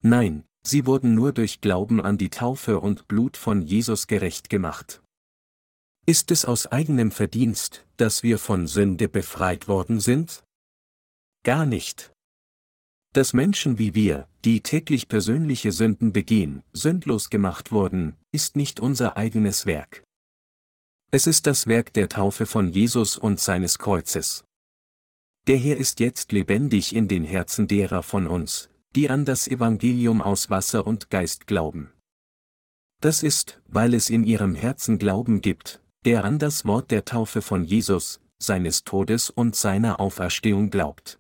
Nein, 0.02 0.44
Sie 0.66 0.86
wurden 0.86 1.14
nur 1.14 1.34
durch 1.34 1.62
Glauben 1.62 2.02
an 2.02 2.18
die 2.18 2.30
Taufe 2.30 2.80
und 2.80 3.08
Blut 3.08 3.36
von 3.36 3.62
Jesus 3.62 4.08
gerecht 4.08 4.50
gemacht. 4.50 5.02
Ist 6.06 6.32
es 6.32 6.46
aus 6.46 6.68
eigenem 6.68 7.12
Verdienst, 7.12 7.86
dass 7.98 8.24
wir 8.24 8.38
von 8.38 8.68
Sünde 8.68 9.08
befreit 9.08 9.68
worden 9.68 10.00
sind? 10.00 10.44
Gar 11.44 11.66
nicht. 11.66 12.12
Dass 13.14 13.34
Menschen 13.34 13.78
wie 13.78 13.94
wir, 13.94 14.28
die 14.44 14.62
täglich 14.62 15.08
persönliche 15.08 15.72
Sünden 15.72 16.14
begehen, 16.14 16.64
sündlos 16.74 17.30
gemacht 17.30 17.72
wurden, 17.72 18.16
ist 18.32 18.56
nicht 18.56 18.80
unser 18.80 19.18
eigenes 19.18 19.66
Werk. 19.66 20.04
Es 21.12 21.28
ist 21.28 21.46
das 21.46 21.68
Werk 21.68 21.94
der 21.94 22.10
Taufe 22.10 22.46
von 22.46 22.70
Jesus 22.70 23.18
und 23.18 23.40
seines 23.40 23.78
Kreuzes. 23.78 24.46
Der 25.48 25.58
Herr 25.58 25.78
ist 25.78 26.00
jetzt 26.00 26.32
lebendig 26.32 26.96
in 26.96 27.08
den 27.08 27.24
Herzen 27.24 27.68
derer 27.68 28.02
von 28.02 28.28
uns, 28.28 28.70
die 28.96 29.10
an 29.10 29.26
das 29.26 29.48
Evangelium 29.48 30.22
aus 30.22 30.50
Wasser 30.50 30.86
und 30.86 31.10
Geist 31.10 31.48
glauben. 31.48 31.92
Das 33.02 33.24
ist, 33.24 33.62
weil 33.68 33.94
es 33.94 34.10
in 34.10 34.24
ihrem 34.24 34.56
Herzen 34.56 34.98
Glauben 34.98 35.42
gibt, 35.42 35.82
der 36.06 36.24
an 36.24 36.40
das 36.40 36.66
Wort 36.66 36.92
der 36.92 37.06
Taufe 37.06 37.42
von 37.42 37.64
Jesus, 37.64 38.22
seines 38.42 38.84
Todes 38.84 39.30
und 39.30 39.56
seiner 39.56 40.00
Auferstehung 40.00 40.70
glaubt. 40.70 41.20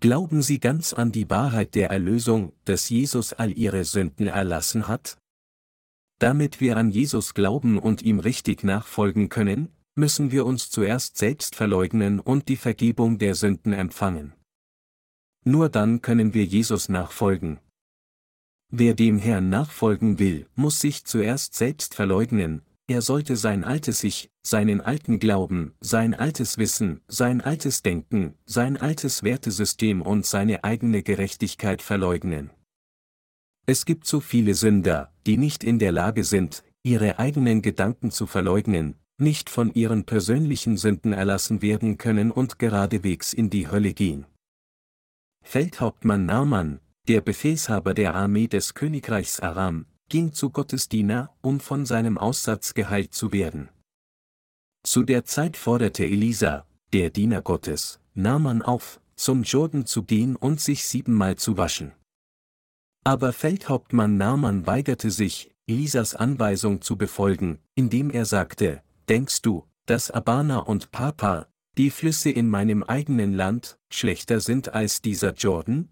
Glauben 0.00 0.42
Sie 0.42 0.58
ganz 0.58 0.92
an 0.92 1.12
die 1.12 1.30
Wahrheit 1.30 1.74
der 1.76 1.90
Erlösung, 1.90 2.52
dass 2.64 2.88
Jesus 2.88 3.32
all 3.32 3.52
Ihre 3.52 3.84
Sünden 3.84 4.26
erlassen 4.26 4.88
hat? 4.88 5.16
Damit 6.18 6.60
wir 6.60 6.76
an 6.76 6.90
Jesus 6.90 7.34
glauben 7.34 7.78
und 7.78 8.02
ihm 8.02 8.18
richtig 8.18 8.64
nachfolgen 8.64 9.28
können, 9.28 9.68
müssen 9.94 10.32
wir 10.32 10.46
uns 10.46 10.70
zuerst 10.70 11.18
selbst 11.18 11.54
verleugnen 11.54 12.18
und 12.18 12.48
die 12.48 12.56
Vergebung 12.56 13.18
der 13.18 13.34
Sünden 13.34 13.72
empfangen. 13.72 14.32
Nur 15.44 15.68
dann 15.68 16.02
können 16.02 16.34
wir 16.34 16.44
Jesus 16.44 16.88
nachfolgen. 16.88 17.58
Wer 18.70 18.94
dem 18.94 19.18
Herrn 19.18 19.50
nachfolgen 19.50 20.18
will, 20.18 20.46
muss 20.54 20.80
sich 20.80 21.04
zuerst 21.04 21.54
selbst 21.54 21.94
verleugnen, 21.94 22.62
er 22.88 23.00
sollte 23.00 23.36
sein 23.36 23.64
altes 23.64 24.02
Ich, 24.04 24.30
seinen 24.42 24.80
alten 24.80 25.18
Glauben, 25.18 25.74
sein 25.80 26.14
altes 26.14 26.58
Wissen, 26.58 27.00
sein 27.08 27.40
altes 27.40 27.82
Denken, 27.82 28.34
sein 28.44 28.76
altes 28.76 29.22
Wertesystem 29.22 30.02
und 30.02 30.26
seine 30.26 30.64
eigene 30.64 31.02
Gerechtigkeit 31.02 31.80
verleugnen. 31.80 32.50
Es 33.66 33.84
gibt 33.84 34.06
so 34.06 34.20
viele 34.20 34.54
Sünder, 34.54 35.12
die 35.26 35.36
nicht 35.36 35.64
in 35.64 35.78
der 35.78 35.92
Lage 35.92 36.24
sind, 36.24 36.64
ihre 36.82 37.18
eigenen 37.18 37.62
Gedanken 37.62 38.10
zu 38.10 38.26
verleugnen, 38.26 38.96
nicht 39.18 39.48
von 39.48 39.72
ihren 39.72 40.04
persönlichen 40.04 40.76
Sünden 40.76 41.12
erlassen 41.12 41.62
werden 41.62 41.96
können 41.96 42.30
und 42.32 42.58
geradewegs 42.58 43.32
in 43.32 43.50
die 43.50 43.68
Hölle 43.68 43.94
gehen. 43.94 44.26
Feldhauptmann 45.42 46.26
Naaman, 46.26 46.80
der 47.08 47.20
Befehlshaber 47.20 47.94
der 47.94 48.14
Armee 48.14 48.48
des 48.48 48.74
Königreichs 48.74 49.40
Aram, 49.40 49.86
ging 50.08 50.32
zu 50.32 50.50
Gottes 50.50 50.88
Diener, 50.88 51.34
um 51.40 51.60
von 51.60 51.86
seinem 51.86 52.18
Aussatz 52.18 52.74
geheilt 52.74 53.14
zu 53.14 53.32
werden. 53.32 53.68
Zu 54.82 55.02
der 55.02 55.24
Zeit 55.24 55.56
forderte 55.56 56.04
Elisa, 56.04 56.66
der 56.92 57.10
Diener 57.10 57.42
Gottes, 57.42 58.00
Naaman 58.14 58.62
auf, 58.62 59.00
zum 59.16 59.42
Jordan 59.42 59.86
zu 59.86 60.02
gehen 60.02 60.36
und 60.36 60.60
sich 60.60 60.84
siebenmal 60.86 61.36
zu 61.36 61.56
waschen. 61.56 61.92
Aber 63.04 63.32
Feldhauptmann 63.32 64.16
Naaman 64.16 64.66
weigerte 64.66 65.10
sich, 65.10 65.50
Elisas 65.66 66.14
Anweisung 66.14 66.82
zu 66.82 66.96
befolgen, 66.96 67.58
indem 67.74 68.10
er 68.10 68.24
sagte, 68.24 68.82
Denkst 69.08 69.42
du, 69.42 69.66
dass 69.86 70.10
Abana 70.10 70.58
und 70.58 70.90
Papa, 70.90 71.48
die 71.78 71.90
Flüsse 71.90 72.30
in 72.30 72.48
meinem 72.48 72.82
eigenen 72.82 73.32
Land, 73.32 73.78
schlechter 73.90 74.40
sind 74.40 74.74
als 74.74 75.00
dieser 75.00 75.32
Jordan? 75.32 75.88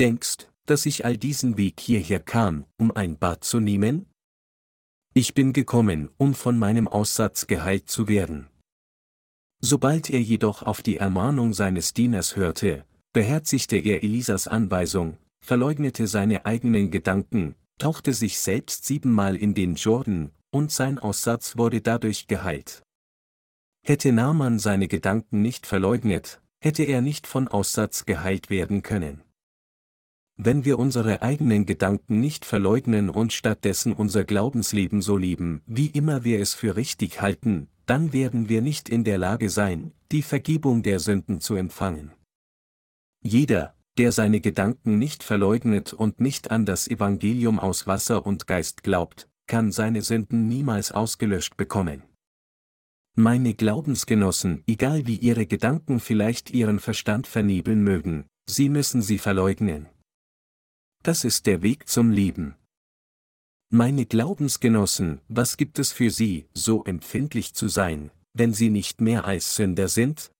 Denkst, 0.00 0.48
dass 0.66 0.86
ich 0.86 1.04
all 1.04 1.16
diesen 1.16 1.56
Weg 1.56 1.78
hierher 1.78 2.20
kam, 2.20 2.66
um 2.78 2.90
ein 2.90 3.18
Bad 3.18 3.44
zu 3.44 3.60
nehmen? 3.60 4.06
Ich 5.14 5.34
bin 5.34 5.52
gekommen, 5.52 6.10
um 6.16 6.34
von 6.34 6.58
meinem 6.58 6.88
Aussatz 6.88 7.46
geheilt 7.46 7.88
zu 7.88 8.08
werden. 8.08 8.48
Sobald 9.60 10.10
er 10.10 10.20
jedoch 10.20 10.62
auf 10.62 10.82
die 10.82 10.96
Ermahnung 10.96 11.54
seines 11.54 11.94
Dieners 11.94 12.34
hörte, 12.34 12.84
beherzigte 13.12 13.76
er 13.76 14.02
Elisas 14.02 14.48
Anweisung, 14.48 15.18
verleugnete 15.40 16.08
seine 16.08 16.44
eigenen 16.46 16.90
Gedanken, 16.90 17.54
tauchte 17.78 18.12
sich 18.12 18.40
selbst 18.40 18.84
siebenmal 18.86 19.36
in 19.36 19.54
den 19.54 19.76
Jordan, 19.76 20.32
und 20.50 20.72
sein 20.72 20.98
Aussatz 20.98 21.56
wurde 21.56 21.80
dadurch 21.80 22.26
geheilt. 22.26 22.82
Hätte 23.86 24.12
Naaman 24.12 24.58
seine 24.58 24.88
Gedanken 24.88 25.42
nicht 25.42 25.66
verleugnet, 25.66 26.40
hätte 26.58 26.84
er 26.84 27.02
nicht 27.02 27.26
von 27.26 27.48
Aussatz 27.48 28.06
geheilt 28.06 28.48
werden 28.48 28.82
können. 28.82 29.20
Wenn 30.38 30.64
wir 30.64 30.78
unsere 30.78 31.20
eigenen 31.20 31.66
Gedanken 31.66 32.18
nicht 32.18 32.46
verleugnen 32.46 33.10
und 33.10 33.34
stattdessen 33.34 33.92
unser 33.92 34.24
Glaubensleben 34.24 35.02
so 35.02 35.18
leben, 35.18 35.60
wie 35.66 35.88
immer 35.88 36.24
wir 36.24 36.40
es 36.40 36.54
für 36.54 36.76
richtig 36.76 37.20
halten, 37.20 37.68
dann 37.84 38.14
werden 38.14 38.48
wir 38.48 38.62
nicht 38.62 38.88
in 38.88 39.04
der 39.04 39.18
Lage 39.18 39.50
sein, 39.50 39.92
die 40.12 40.22
Vergebung 40.22 40.82
der 40.82 40.98
Sünden 40.98 41.42
zu 41.42 41.54
empfangen. 41.54 42.10
Jeder, 43.22 43.74
der 43.98 44.12
seine 44.12 44.40
Gedanken 44.40 44.98
nicht 44.98 45.22
verleugnet 45.22 45.92
und 45.92 46.22
nicht 46.22 46.50
an 46.50 46.64
das 46.64 46.88
Evangelium 46.88 47.58
aus 47.60 47.86
Wasser 47.86 48.24
und 48.24 48.46
Geist 48.46 48.82
glaubt, 48.82 49.28
kann 49.46 49.72
seine 49.72 50.00
Sünden 50.00 50.48
niemals 50.48 50.90
ausgelöscht 50.90 51.58
bekommen. 51.58 52.02
Meine 53.16 53.54
Glaubensgenossen, 53.54 54.64
egal 54.66 55.06
wie 55.06 55.14
ihre 55.14 55.46
Gedanken 55.46 56.00
vielleicht 56.00 56.50
ihren 56.50 56.80
Verstand 56.80 57.28
vernebeln 57.28 57.80
mögen, 57.80 58.26
sie 58.44 58.68
müssen 58.68 59.02
sie 59.02 59.18
verleugnen. 59.18 59.88
Das 61.04 61.22
ist 61.22 61.46
der 61.46 61.62
Weg 61.62 61.88
zum 61.88 62.10
Leben. 62.10 62.56
Meine 63.70 64.04
Glaubensgenossen, 64.04 65.20
was 65.28 65.56
gibt 65.56 65.78
es 65.78 65.92
für 65.92 66.10
Sie, 66.10 66.48
so 66.54 66.82
empfindlich 66.84 67.54
zu 67.54 67.68
sein, 67.68 68.10
wenn 68.32 68.52
Sie 68.52 68.68
nicht 68.68 69.00
mehr 69.00 69.24
als 69.24 69.54
Sünder 69.54 69.86
sind? 69.86 70.32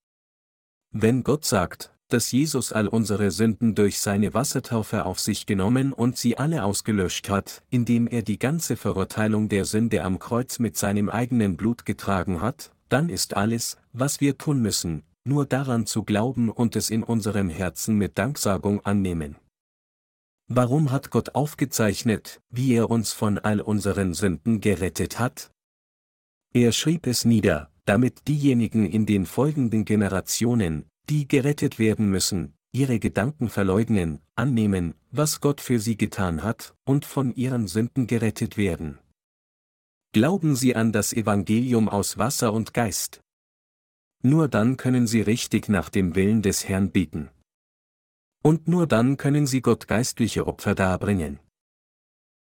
Wenn 0.91 1.23
Gott 1.23 1.45
sagt, 1.45 1.94
dass 2.15 2.31
Jesus 2.31 2.73
all 2.73 2.87
unsere 2.87 3.33
Sünden 3.33 3.75
durch 3.75 3.99
seine 3.99 4.35
Wassertaufe 4.35 5.05
auf 5.05 5.19
sich 5.19 5.47
genommen 5.47 5.93
und 5.93 6.17
sie 6.17 6.39
alle 6.39 6.63
ausgelöscht 6.63 7.29
hat, 7.29 7.65
indem 7.71 8.07
er 8.07 8.23
die 8.23 8.39
ganze 8.39 8.77
Verurteilung 8.77 9.49
der 9.49 9.65
Sünde 9.65 10.05
am 10.05 10.21
Kreuz 10.21 10.61
mit 10.61 10.77
seinem 10.77 11.09
eigenen 11.09 11.57
Blut 11.57 11.85
getragen 11.85 12.41
hat, 12.41 12.71
dann 12.89 13.09
ist 13.09 13.37
alles, 13.37 13.79
was 13.93 14.21
wir 14.21 14.39
tun 14.39 14.63
müssen, 14.63 15.03
nur 15.25 15.45
daran 15.45 15.87
zu 15.87 16.05
glauben 16.05 16.51
und 16.51 16.77
es 16.77 16.89
in 16.89 17.03
unserem 17.03 17.49
Herzen 17.49 17.97
mit 17.97 18.17
Danksagung 18.17 18.87
annehmen. 18.87 19.35
Warum 20.47 20.93
hat 20.93 21.11
Gott 21.11 21.35
aufgezeichnet, 21.35 22.41
wie 22.49 22.75
er 22.75 22.91
uns 22.91 23.13
von 23.13 23.39
all 23.39 23.61
unseren 23.61 24.15
Sünden 24.15 24.61
gerettet 24.61 25.19
hat? 25.19 25.51
Er 26.53 26.71
schrieb 26.71 27.09
es 27.09 27.25
nieder, 27.25 27.73
damit 27.87 28.29
diejenigen 28.29 28.87
in 28.87 29.05
den 29.05 29.27
folgenden 29.27 29.85
Generationen, 29.85 30.85
die 31.09 31.29
gerettet 31.29 31.79
werden 31.79 32.11
müssen, 32.11 32.55
ihre 32.73 32.99
Gedanken 32.99 33.49
verleugnen, 33.49 34.21
annehmen, 34.35 34.95
was 35.11 35.41
Gott 35.41 35.61
für 35.61 35.79
sie 35.79 35.97
getan 35.97 36.43
hat, 36.43 36.75
und 36.85 37.05
von 37.05 37.35
ihren 37.35 37.67
Sünden 37.67 38.07
gerettet 38.07 38.57
werden. 38.57 38.99
Glauben 40.13 40.55
Sie 40.55 40.77
an 40.77 40.93
das 40.93 41.13
Evangelium 41.13 41.89
aus 41.89 42.19
Wasser 42.19 42.53
und 42.53 42.73
Geist. 42.73 43.21
Nur 44.23 44.49
dann 44.49 44.77
können 44.77 45.07
Sie 45.07 45.21
richtig 45.21 45.69
nach 45.69 45.91
dem 45.91 46.15
Willen 46.15 46.41
des 46.41 46.69
Herrn 46.69 46.93
beten. 46.93 47.31
Und 48.47 48.69
nur 48.69 48.87
dann 48.87 49.17
können 49.17 49.47
sie 49.47 49.63
Gott 49.63 49.89
geistliche 49.89 50.47
Opfer 50.47 50.75
darbringen. 50.75 51.41